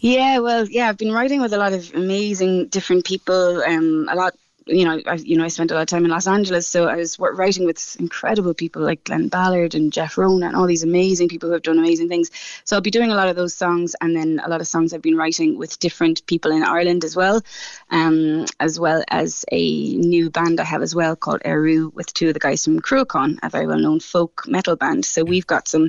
Yeah, 0.00 0.38
well, 0.38 0.66
yeah, 0.66 0.88
I've 0.88 0.98
been 0.98 1.12
writing 1.12 1.40
with 1.40 1.52
a 1.52 1.58
lot 1.58 1.72
of 1.72 1.94
amazing 1.94 2.68
different 2.68 3.04
people, 3.04 3.62
um, 3.62 4.08
a 4.10 4.16
lot 4.16 4.34
you 4.66 4.84
know, 4.84 5.00
I, 5.06 5.14
you 5.14 5.36
know, 5.36 5.44
I 5.44 5.48
spent 5.48 5.70
a 5.70 5.74
lot 5.74 5.82
of 5.82 5.88
time 5.88 6.04
in 6.04 6.10
Los 6.10 6.26
Angeles, 6.26 6.68
so 6.68 6.86
I 6.86 6.96
was 6.96 7.18
writing 7.18 7.64
with 7.64 7.96
incredible 7.98 8.54
people 8.54 8.82
like 8.82 9.04
Glen 9.04 9.28
Ballard 9.28 9.74
and 9.74 9.92
Jeff 9.92 10.16
Rona 10.16 10.46
and 10.46 10.56
all 10.56 10.66
these 10.66 10.82
amazing 10.82 11.28
people 11.28 11.48
who 11.48 11.54
have 11.54 11.62
done 11.62 11.78
amazing 11.78 12.08
things. 12.08 12.30
So 12.64 12.76
I'll 12.76 12.82
be 12.82 12.90
doing 12.90 13.10
a 13.10 13.14
lot 13.14 13.28
of 13.28 13.36
those 13.36 13.54
songs, 13.54 13.94
and 14.00 14.16
then 14.16 14.40
a 14.44 14.48
lot 14.48 14.60
of 14.60 14.68
songs 14.68 14.92
I've 14.92 15.02
been 15.02 15.16
writing 15.16 15.58
with 15.58 15.78
different 15.78 16.26
people 16.26 16.52
in 16.52 16.62
Ireland 16.62 17.04
as 17.04 17.16
well, 17.16 17.42
um, 17.90 18.46
as 18.60 18.78
well 18.78 19.02
as 19.08 19.44
a 19.50 19.96
new 19.96 20.30
band 20.30 20.60
I 20.60 20.64
have 20.64 20.82
as 20.82 20.94
well 20.94 21.16
called 21.16 21.42
Eru 21.44 21.90
with 21.94 22.12
two 22.14 22.28
of 22.28 22.34
the 22.34 22.40
guys 22.40 22.64
from 22.64 22.80
Cruachan, 22.80 23.38
a 23.42 23.50
very 23.50 23.66
well-known 23.66 24.00
folk 24.00 24.44
metal 24.46 24.76
band. 24.76 25.04
So 25.04 25.24
we've 25.24 25.46
got 25.46 25.68
some 25.68 25.88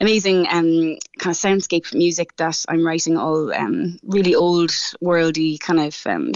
amazing 0.00 0.46
um, 0.48 0.98
kind 1.18 1.30
of 1.30 1.36
soundscape 1.36 1.94
music 1.94 2.34
that 2.36 2.64
I'm 2.68 2.84
writing 2.84 3.16
all 3.16 3.54
um, 3.54 3.98
really 4.02 4.34
old 4.34 4.70
worldy 5.02 5.60
kind 5.60 5.80
of 5.80 5.96
um, 6.06 6.32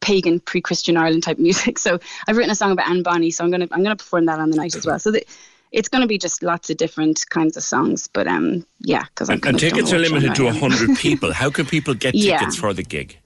pagan 0.00 0.40
pre-Christian 0.40 0.96
Ireland 0.96 1.22
type 1.22 1.38
music. 1.38 1.78
So 1.82 1.98
I've 2.28 2.36
written 2.36 2.50
a 2.50 2.54
song 2.54 2.72
about 2.72 2.88
Anne 2.88 3.02
Bonny, 3.02 3.30
so 3.30 3.44
I'm 3.44 3.50
gonna 3.50 3.68
I'm 3.70 3.82
gonna 3.82 3.96
perform 3.96 4.26
that 4.26 4.38
on 4.38 4.50
the 4.50 4.56
night 4.56 4.74
as 4.76 4.86
well. 4.86 4.98
So 4.98 5.10
the, 5.10 5.24
it's 5.72 5.88
going 5.88 6.02
to 6.02 6.06
be 6.06 6.18
just 6.18 6.42
lots 6.42 6.70
of 6.70 6.76
different 6.76 7.28
kinds 7.30 7.56
of 7.56 7.62
songs, 7.62 8.06
but 8.06 8.28
um, 8.28 8.64
yeah, 8.78 9.04
because 9.04 9.30
and, 9.30 9.44
and 9.44 9.58
tickets 9.58 9.92
are 9.92 9.98
limited 9.98 10.34
to 10.34 10.50
hundred 10.52 10.96
people. 10.98 11.32
How 11.32 11.50
can 11.50 11.66
people 11.66 11.94
get 11.94 12.12
tickets 12.12 12.56
yeah. 12.56 12.60
for 12.60 12.74
the 12.74 12.82
gig? 12.82 13.18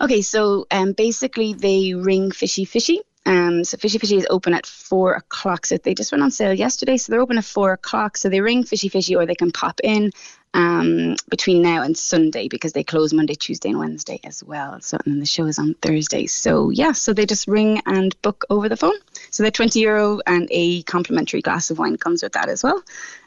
Okay, 0.00 0.22
so 0.22 0.66
um, 0.70 0.92
basically 0.92 1.52
they 1.52 1.94
ring 1.94 2.32
Fishy 2.32 2.64
Fishy. 2.64 3.00
Um, 3.24 3.62
so 3.62 3.76
Fishy 3.76 3.98
Fishy 3.98 4.16
is 4.16 4.26
open 4.30 4.52
at 4.54 4.66
four 4.66 5.12
o'clock. 5.12 5.66
So 5.66 5.76
they 5.76 5.94
just 5.94 6.10
went 6.10 6.24
on 6.24 6.32
sale 6.32 6.52
yesterday. 6.52 6.96
So 6.96 7.12
they're 7.12 7.20
open 7.20 7.38
at 7.38 7.44
four 7.44 7.72
o'clock. 7.72 8.16
So 8.16 8.28
they 8.28 8.40
ring 8.40 8.64
Fishy 8.64 8.88
Fishy, 8.88 9.14
or 9.14 9.26
they 9.26 9.36
can 9.36 9.52
pop 9.52 9.80
in 9.84 10.10
um, 10.54 11.16
between 11.28 11.62
now 11.62 11.82
and 11.82 11.96
Sunday 11.96 12.48
because 12.48 12.72
they 12.72 12.84
close 12.84 13.12
Monday, 13.12 13.34
Tuesday, 13.34 13.70
and 13.70 13.78
Wednesday 13.78 14.20
as 14.24 14.44
well. 14.44 14.80
So 14.80 14.98
and 15.06 15.20
the 15.20 15.26
show 15.26 15.46
is 15.46 15.58
on 15.58 15.74
Thursday. 15.74 16.26
So 16.26 16.70
yeah, 16.70 16.92
so 16.92 17.12
they 17.12 17.26
just 17.26 17.48
ring 17.48 17.80
and 17.86 18.20
book 18.22 18.44
over 18.50 18.68
the 18.68 18.76
phone. 18.76 18.96
So 19.30 19.42
they're 19.42 19.50
twenty 19.50 19.80
euro 19.80 20.20
and 20.26 20.48
a 20.50 20.82
complimentary 20.82 21.40
glass 21.40 21.70
of 21.70 21.78
wine 21.78 21.96
comes 21.96 22.22
with 22.22 22.32
that 22.32 22.48
as 22.48 22.62
well, 22.62 22.82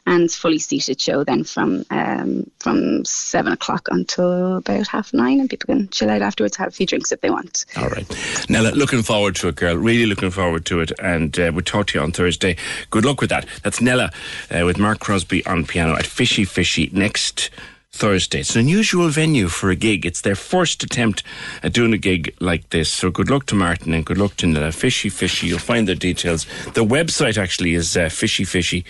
and 0.06 0.30
fully 0.30 0.58
seated 0.58 1.00
show 1.00 1.24
then 1.24 1.42
from 1.44 1.84
um, 1.90 2.48
from 2.60 3.04
seven 3.04 3.52
o'clock 3.52 3.88
until 3.90 4.58
about 4.58 4.86
half 4.86 5.12
nine, 5.12 5.40
and 5.40 5.50
people 5.50 5.74
can 5.74 5.88
chill 5.88 6.10
out 6.10 6.22
afterwards, 6.22 6.56
have 6.56 6.68
a 6.68 6.72
few 6.72 6.86
drinks 6.86 7.10
if 7.10 7.20
they 7.22 7.30
want. 7.30 7.64
All 7.76 7.88
right, 7.88 8.06
now 8.48 8.62
looking 8.62 9.02
forward 9.02 9.34
to 9.36 9.48
it, 9.48 9.56
girl. 9.56 9.76
Really 9.76 10.06
looking 10.06 10.30
forward 10.30 10.64
to 10.66 10.80
it, 10.80 10.92
and 11.00 11.36
uh, 11.38 11.50
we'll 11.52 11.62
talk 11.62 11.88
to 11.88 11.98
you 11.98 12.04
on 12.04 12.12
Thursday. 12.12 12.56
Good 12.90 13.04
luck 13.04 13.20
with 13.20 13.30
that. 13.30 13.46
That's 13.64 13.80
Nella 13.80 14.12
uh, 14.50 14.64
with 14.64 14.78
Mark 14.78 15.00
Crosby 15.00 15.44
on 15.46 15.66
piano 15.66 15.96
at 15.96 16.06
Fishy 16.06 16.44
Fishy 16.44 16.88
next 16.92 17.15
next 17.16 17.48
Thursday. 17.92 18.40
It's 18.40 18.54
an 18.56 18.60
unusual 18.60 19.08
venue 19.08 19.48
for 19.48 19.70
a 19.70 19.74
gig. 19.74 20.04
It's 20.04 20.20
their 20.20 20.34
first 20.34 20.82
attempt 20.82 21.22
at 21.62 21.72
doing 21.72 21.94
a 21.94 21.96
gig 21.96 22.34
like 22.40 22.68
this. 22.68 22.90
So 22.90 23.10
good 23.10 23.30
luck 23.30 23.46
to 23.46 23.54
Martin 23.54 23.94
and 23.94 24.04
good 24.04 24.18
luck 24.18 24.36
to. 24.36 24.70
Fishy 24.70 25.08
Fishy. 25.08 25.46
You'll 25.46 25.58
find 25.58 25.88
the 25.88 25.94
details. 25.94 26.44
The 26.74 26.84
website 26.84 27.38
actually 27.38 27.72
is 27.72 27.96
uh, 27.96 28.10
fishyfishy.ie. 28.10 28.84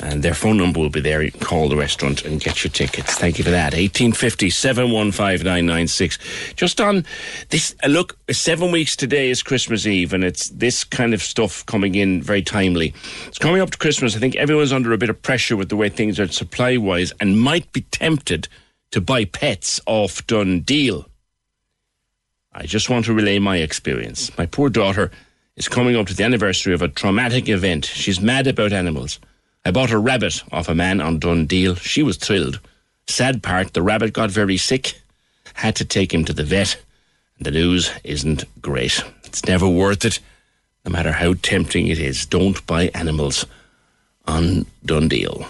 And 0.00 0.22
their 0.22 0.34
phone 0.34 0.56
number 0.56 0.78
will 0.78 0.90
be 0.90 1.00
there. 1.00 1.22
You 1.22 1.32
can 1.32 1.40
call 1.40 1.68
the 1.68 1.76
restaurant 1.76 2.24
and 2.24 2.40
get 2.40 2.62
your 2.62 2.70
tickets. 2.70 3.16
Thank 3.16 3.38
you 3.38 3.44
for 3.44 3.50
that. 3.50 3.74
1850 3.74 4.48
715 4.48 6.54
Just 6.54 6.80
on 6.80 7.04
this, 7.48 7.74
uh, 7.82 7.88
look, 7.88 8.16
seven 8.30 8.70
weeks 8.70 8.94
today 8.94 9.28
is 9.28 9.42
Christmas 9.42 9.86
Eve, 9.86 10.12
and 10.12 10.22
it's 10.22 10.50
this 10.50 10.84
kind 10.84 11.14
of 11.14 11.20
stuff 11.20 11.66
coming 11.66 11.96
in 11.96 12.22
very 12.22 12.42
timely. 12.42 12.94
It's 13.26 13.38
coming 13.38 13.60
up 13.60 13.72
to 13.72 13.78
Christmas. 13.78 14.14
I 14.14 14.20
think 14.20 14.36
everyone's 14.36 14.72
under 14.72 14.92
a 14.92 14.98
bit 14.98 15.10
of 15.10 15.20
pressure 15.20 15.56
with 15.56 15.68
the 15.68 15.76
way 15.76 15.88
things 15.88 16.20
are 16.20 16.28
supply 16.28 16.76
wise 16.76 17.12
and 17.20 17.40
might 17.40 17.72
be 17.72 17.80
tempted 17.80 18.46
to 18.92 19.00
buy 19.00 19.24
pets 19.24 19.80
off 19.86 20.24
DoneDeal. 20.28 21.06
I 22.52 22.66
just 22.66 22.88
want 22.88 23.04
to 23.06 23.12
relay 23.12 23.40
my 23.40 23.56
experience. 23.56 24.36
My 24.38 24.46
poor 24.46 24.70
daughter 24.70 25.10
is 25.56 25.68
coming 25.68 25.96
up 25.96 26.06
to 26.06 26.14
the 26.14 26.22
anniversary 26.22 26.72
of 26.72 26.82
a 26.82 26.88
traumatic 26.88 27.48
event. 27.48 27.84
She's 27.84 28.20
mad 28.20 28.46
about 28.46 28.72
animals. 28.72 29.18
I 29.64 29.70
bought 29.70 29.90
a 29.90 29.98
rabbit 29.98 30.42
off 30.50 30.68
a 30.68 30.74
man 30.74 31.00
on 31.00 31.20
DoneDeal. 31.20 31.78
She 31.80 32.02
was 32.02 32.16
thrilled. 32.16 32.60
Sad 33.06 33.42
part, 33.42 33.72
the 33.72 33.82
rabbit 33.82 34.12
got 34.12 34.30
very 34.30 34.56
sick. 34.56 35.00
Had 35.54 35.76
to 35.76 35.84
take 35.84 36.12
him 36.12 36.24
to 36.24 36.32
the 36.32 36.44
vet. 36.44 36.80
And 37.36 37.46
the 37.46 37.50
news 37.50 37.90
isn't 38.04 38.44
great. 38.62 39.02
It's 39.24 39.44
never 39.44 39.68
worth 39.68 40.04
it, 40.04 40.20
no 40.84 40.92
matter 40.92 41.12
how 41.12 41.34
tempting 41.34 41.88
it 41.88 41.98
is. 41.98 42.26
Don't 42.26 42.64
buy 42.66 42.90
animals 42.94 43.46
on 44.26 44.66
DoneDeal. 44.84 45.48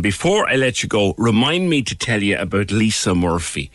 Before 0.00 0.48
I 0.48 0.56
let 0.56 0.82
you 0.82 0.88
go, 0.88 1.14
remind 1.18 1.68
me 1.68 1.82
to 1.82 1.94
tell 1.94 2.22
you 2.22 2.38
about 2.38 2.70
Lisa 2.70 3.14
Murphy. 3.14 3.70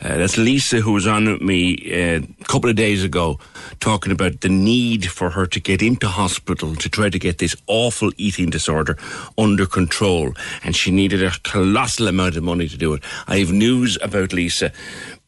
Uh, 0.00 0.18
that's 0.18 0.36
Lisa 0.36 0.80
who 0.80 0.92
was 0.92 1.06
on 1.06 1.24
with 1.30 1.40
me 1.40 1.76
uh, 1.90 2.20
a 2.40 2.44
couple 2.44 2.68
of 2.68 2.76
days 2.76 3.02
ago 3.02 3.38
talking 3.80 4.12
about 4.12 4.42
the 4.42 4.48
need 4.48 5.10
for 5.10 5.30
her 5.30 5.46
to 5.46 5.60
get 5.60 5.80
into 5.80 6.06
hospital 6.08 6.74
to 6.76 6.88
try 6.88 7.08
to 7.08 7.18
get 7.18 7.38
this 7.38 7.56
awful 7.66 8.10
eating 8.18 8.50
disorder 8.50 8.98
under 9.38 9.64
control. 9.64 10.34
And 10.64 10.76
she 10.76 10.90
needed 10.90 11.22
a 11.22 11.30
colossal 11.44 12.08
amount 12.08 12.36
of 12.36 12.42
money 12.42 12.68
to 12.68 12.76
do 12.76 12.92
it. 12.92 13.02
I 13.26 13.38
have 13.38 13.52
news 13.52 13.96
about 14.02 14.32
Lisa 14.32 14.70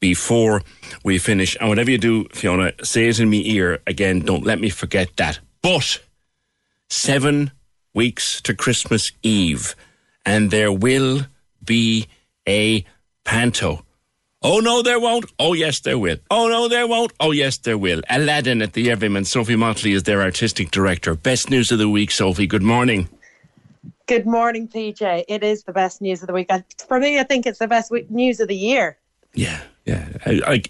before 0.00 0.62
we 1.02 1.18
finish. 1.18 1.56
And 1.60 1.68
whatever 1.70 1.90
you 1.90 1.98
do, 1.98 2.26
Fiona, 2.32 2.72
say 2.82 3.08
it 3.08 3.20
in 3.20 3.30
my 3.30 3.36
ear 3.36 3.80
again. 3.86 4.20
Don't 4.20 4.44
let 4.44 4.60
me 4.60 4.68
forget 4.68 5.16
that. 5.16 5.38
But 5.62 6.00
seven 6.90 7.52
weeks 7.94 8.42
to 8.42 8.54
Christmas 8.54 9.12
Eve 9.22 9.74
and 10.26 10.50
there 10.50 10.72
will 10.72 11.22
be 11.64 12.08
a 12.46 12.84
panto. 13.24 13.84
Oh 14.42 14.58
no, 14.58 14.82
there 14.82 15.00
won't. 15.00 15.32
Oh 15.38 15.54
yes, 15.54 15.80
there 15.80 15.98
will. 15.98 16.18
Oh 16.30 16.48
no, 16.48 16.68
there 16.68 16.86
won't. 16.86 17.12
Oh 17.18 17.30
yes, 17.30 17.56
there 17.58 17.78
will. 17.78 18.02
Aladdin 18.10 18.60
at 18.60 18.74
the 18.74 18.90
Everyman. 18.90 19.24
Sophie 19.24 19.56
Motley 19.56 19.92
is 19.92 20.02
their 20.02 20.20
artistic 20.20 20.70
director. 20.70 21.14
Best 21.14 21.48
news 21.48 21.72
of 21.72 21.78
the 21.78 21.88
week, 21.88 22.10
Sophie. 22.10 22.46
Good 22.46 22.62
morning. 22.62 23.08
Good 24.06 24.26
morning, 24.26 24.68
PJ. 24.68 25.24
It 25.26 25.42
is 25.42 25.64
the 25.64 25.72
best 25.72 26.02
news 26.02 26.22
of 26.22 26.26
the 26.26 26.32
week. 26.32 26.50
For 26.86 27.00
me, 27.00 27.18
I 27.18 27.24
think 27.24 27.46
it's 27.46 27.58
the 27.58 27.66
best 27.66 27.92
news 28.10 28.38
of 28.38 28.48
the 28.48 28.54
year. 28.54 28.98
Yeah, 29.34 29.60
yeah. 29.84 30.08
I, 30.24 30.40
I, 30.46 30.62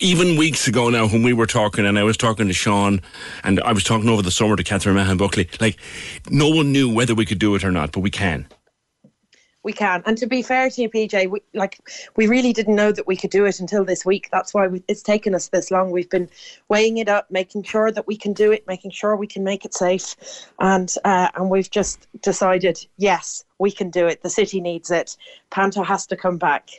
even 0.00 0.36
weeks 0.36 0.68
ago 0.68 0.90
now, 0.90 1.08
when 1.08 1.22
we 1.22 1.32
were 1.32 1.46
talking, 1.46 1.86
and 1.86 1.98
I 1.98 2.02
was 2.02 2.18
talking 2.18 2.46
to 2.48 2.52
Sean, 2.52 3.00
and 3.42 3.58
I 3.60 3.72
was 3.72 3.84
talking 3.84 4.10
over 4.10 4.20
the 4.20 4.30
summer 4.30 4.54
to 4.54 4.62
Catherine 4.62 4.96
Mahon 4.96 5.16
Buckley, 5.16 5.48
like 5.60 5.78
no 6.28 6.50
one 6.50 6.72
knew 6.72 6.92
whether 6.92 7.14
we 7.14 7.24
could 7.24 7.38
do 7.38 7.54
it 7.54 7.64
or 7.64 7.70
not, 7.70 7.92
but 7.92 8.00
we 8.00 8.10
can 8.10 8.46
we 9.62 9.72
can. 9.72 10.02
And 10.06 10.16
to 10.18 10.26
be 10.26 10.42
fair 10.42 10.70
to 10.70 10.82
you, 10.82 10.88
PJ, 10.88 11.30
we, 11.30 11.40
like 11.52 11.78
we 12.16 12.26
really 12.26 12.52
didn't 12.52 12.76
know 12.76 12.92
that 12.92 13.06
we 13.06 13.16
could 13.16 13.30
do 13.30 13.44
it 13.44 13.60
until 13.60 13.84
this 13.84 14.04
week. 14.04 14.28
That's 14.30 14.54
why 14.54 14.66
we, 14.66 14.82
it's 14.88 15.02
taken 15.02 15.34
us 15.34 15.48
this 15.48 15.70
long. 15.70 15.90
We've 15.90 16.08
been 16.08 16.28
weighing 16.68 16.98
it 16.98 17.08
up, 17.08 17.30
making 17.30 17.64
sure 17.64 17.90
that 17.90 18.06
we 18.06 18.16
can 18.16 18.32
do 18.32 18.52
it, 18.52 18.66
making 18.66 18.92
sure 18.92 19.16
we 19.16 19.26
can 19.26 19.44
make 19.44 19.64
it 19.64 19.74
safe, 19.74 20.14
and 20.58 20.92
uh, 21.04 21.28
and 21.34 21.50
we've 21.50 21.70
just 21.70 22.06
decided, 22.22 22.78
yes, 22.96 23.44
we 23.58 23.70
can 23.70 23.90
do 23.90 24.06
it. 24.06 24.22
The 24.22 24.30
city 24.30 24.60
needs 24.60 24.90
it. 24.90 25.16
Panto 25.50 25.82
has 25.82 26.06
to 26.06 26.16
come 26.16 26.38
back. 26.38 26.70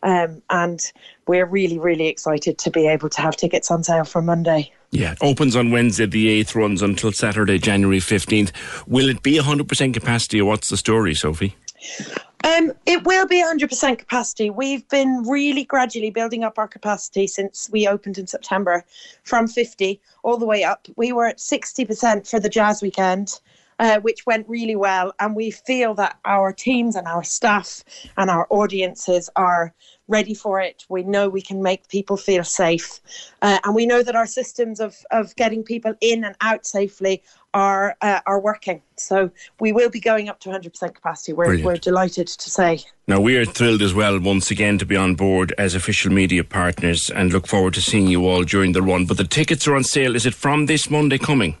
Um, 0.00 0.42
and 0.48 0.80
we're 1.26 1.44
really, 1.44 1.78
really 1.78 2.06
excited 2.06 2.56
to 2.58 2.70
be 2.70 2.86
able 2.86 3.08
to 3.08 3.20
have 3.20 3.36
tickets 3.36 3.68
on 3.68 3.82
sale 3.82 4.04
for 4.04 4.22
Monday. 4.22 4.72
Yeah, 4.90 5.16
opens 5.20 5.56
on 5.56 5.72
Wednesday 5.72 6.06
the 6.06 6.40
8th, 6.40 6.54
runs 6.54 6.82
until 6.82 7.10
Saturday, 7.10 7.58
January 7.58 7.98
15th. 7.98 8.52
Will 8.86 9.08
it 9.08 9.24
be 9.24 9.38
100% 9.38 9.92
capacity 9.92 10.40
or 10.40 10.44
what's 10.44 10.70
the 10.70 10.76
story, 10.76 11.14
Sophie? 11.14 11.56
Um, 12.44 12.72
it 12.86 13.04
will 13.04 13.26
be 13.26 13.42
100% 13.42 13.98
capacity. 13.98 14.50
We've 14.50 14.88
been 14.88 15.24
really 15.26 15.64
gradually 15.64 16.10
building 16.10 16.44
up 16.44 16.58
our 16.58 16.68
capacity 16.68 17.26
since 17.26 17.68
we 17.70 17.88
opened 17.88 18.16
in 18.16 18.26
September 18.26 18.84
from 19.24 19.48
50 19.48 20.00
all 20.22 20.36
the 20.36 20.46
way 20.46 20.62
up. 20.62 20.86
We 20.96 21.12
were 21.12 21.26
at 21.26 21.38
60% 21.38 22.28
for 22.28 22.38
the 22.38 22.48
jazz 22.48 22.80
weekend 22.80 23.40
uh, 23.78 24.00
which 24.00 24.26
went 24.26 24.48
really 24.48 24.76
well. 24.76 25.12
And 25.20 25.34
we 25.34 25.50
feel 25.50 25.94
that 25.94 26.18
our 26.24 26.52
teams 26.52 26.96
and 26.96 27.06
our 27.06 27.22
staff 27.22 27.84
and 28.16 28.30
our 28.30 28.46
audiences 28.50 29.30
are 29.36 29.74
ready 30.08 30.34
for 30.34 30.60
it. 30.60 30.84
We 30.88 31.02
know 31.02 31.28
we 31.28 31.42
can 31.42 31.62
make 31.62 31.88
people 31.88 32.16
feel 32.16 32.44
safe. 32.44 33.00
Uh, 33.42 33.58
and 33.64 33.74
we 33.74 33.86
know 33.86 34.02
that 34.02 34.16
our 34.16 34.26
systems 34.26 34.80
of, 34.80 34.96
of 35.10 35.36
getting 35.36 35.62
people 35.62 35.94
in 36.00 36.24
and 36.24 36.34
out 36.40 36.66
safely 36.66 37.22
are 37.54 37.96
uh, 38.02 38.20
are 38.26 38.40
working. 38.40 38.82
So 38.96 39.30
we 39.60 39.72
will 39.72 39.90
be 39.90 40.00
going 40.00 40.28
up 40.28 40.40
to 40.40 40.48
100% 40.48 40.94
capacity. 40.94 41.32
We're, 41.32 41.62
we're 41.62 41.76
delighted 41.76 42.26
to 42.26 42.50
say. 42.50 42.80
Now, 43.06 43.20
we 43.20 43.36
are 43.36 43.44
thrilled 43.44 43.82
as 43.82 43.94
well 43.94 44.20
once 44.20 44.50
again 44.50 44.78
to 44.78 44.86
be 44.86 44.96
on 44.96 45.14
board 45.14 45.54
as 45.58 45.74
official 45.74 46.12
media 46.12 46.44
partners 46.44 47.10
and 47.10 47.32
look 47.32 47.46
forward 47.46 47.74
to 47.74 47.80
seeing 47.80 48.06
you 48.06 48.26
all 48.26 48.44
during 48.44 48.72
the 48.72 48.82
run. 48.82 49.06
But 49.06 49.16
the 49.16 49.24
tickets 49.24 49.66
are 49.66 49.74
on 49.74 49.84
sale. 49.84 50.14
Is 50.14 50.26
it 50.26 50.34
from 50.34 50.66
this 50.66 50.90
Monday 50.90 51.18
coming? 51.18 51.56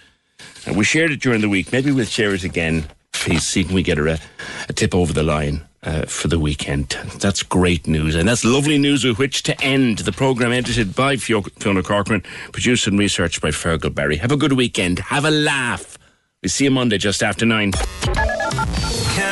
And 0.65 0.75
we 0.75 0.83
shared 0.83 1.11
it 1.11 1.21
during 1.21 1.39
the 1.39 1.47
week. 1.47 1.71
Maybe 1.71 1.89
we'll 1.91 2.03
share 2.05 2.33
it 2.33 2.43
again. 2.43 2.83
Please 3.13 3.47
see 3.47 3.63
can 3.63 3.75
we 3.75 3.83
get 3.83 3.97
her 3.97 4.07
a, 4.07 4.19
a 4.67 4.73
tip 4.73 4.93
over 4.93 5.13
the 5.13 5.23
line. 5.23 5.61
Uh, 5.83 6.05
for 6.05 6.27
the 6.27 6.37
weekend. 6.37 6.89
That's 7.17 7.41
great 7.41 7.87
news, 7.87 8.13
and 8.13 8.29
that's 8.29 8.45
lovely 8.45 8.77
news 8.77 9.03
with 9.03 9.17
which 9.17 9.41
to 9.41 9.59
end 9.63 9.97
the 9.97 10.11
programme 10.11 10.51
edited 10.51 10.95
by 10.95 11.15
Fiona 11.15 11.81
Corcoran, 11.81 12.21
produced 12.51 12.85
and 12.85 12.99
researched 12.99 13.41
by 13.41 13.49
Fergal 13.49 13.91
Barry. 13.91 14.17
Have 14.17 14.31
a 14.31 14.37
good 14.37 14.53
weekend. 14.53 14.99
Have 14.99 15.25
a 15.25 15.31
laugh. 15.31 15.97
We 16.43 16.49
see 16.49 16.65
you 16.65 16.71
Monday 16.71 16.99
just 16.99 17.23
after 17.23 17.47
nine. 17.47 17.71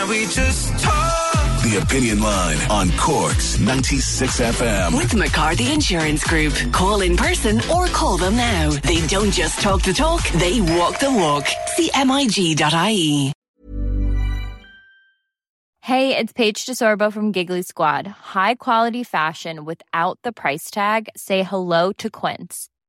Can 0.10 0.18
we 0.18 0.26
just 0.26 0.72
talk? 0.80 1.61
The 1.61 1.80
Opinion 1.84 2.19
Line 2.19 2.57
on 2.72 2.90
Cork's 2.98 3.60
96 3.60 4.40
FM. 4.40 4.98
With 4.98 5.14
McCarthy 5.14 5.72
Insurance 5.72 6.23
Group. 6.23 6.53
Call 6.72 7.02
in 7.02 7.15
person 7.15 7.61
or 7.69 7.86
call 7.86 8.18
them 8.18 8.36
now. 8.36 8.72
They 8.72 9.06
don't 9.06 9.30
just 9.30 9.61
talk 9.61 9.84
the 9.84 9.94
talk, 9.94 10.27
they 10.30 10.61
walk 10.61 10.98
the 10.98 11.11
walk. 11.11 11.45
CMIG.ie. 11.77 13.34
Hey, 15.81 16.18
it's 16.18 16.34
Paige 16.34 16.65
DeSorbo 16.65 17.14
from 17.14 17.31
Giggly 17.31 17.61
Squad. 17.61 18.07
High 18.07 18.56
quality 18.56 19.03
fashion 19.03 19.64
without 19.64 20.18
the 20.23 20.31
price 20.31 20.72
tag? 20.72 21.10
Say 21.15 21.44
hello 21.44 21.91
to 21.94 22.10
Quince. 22.10 22.68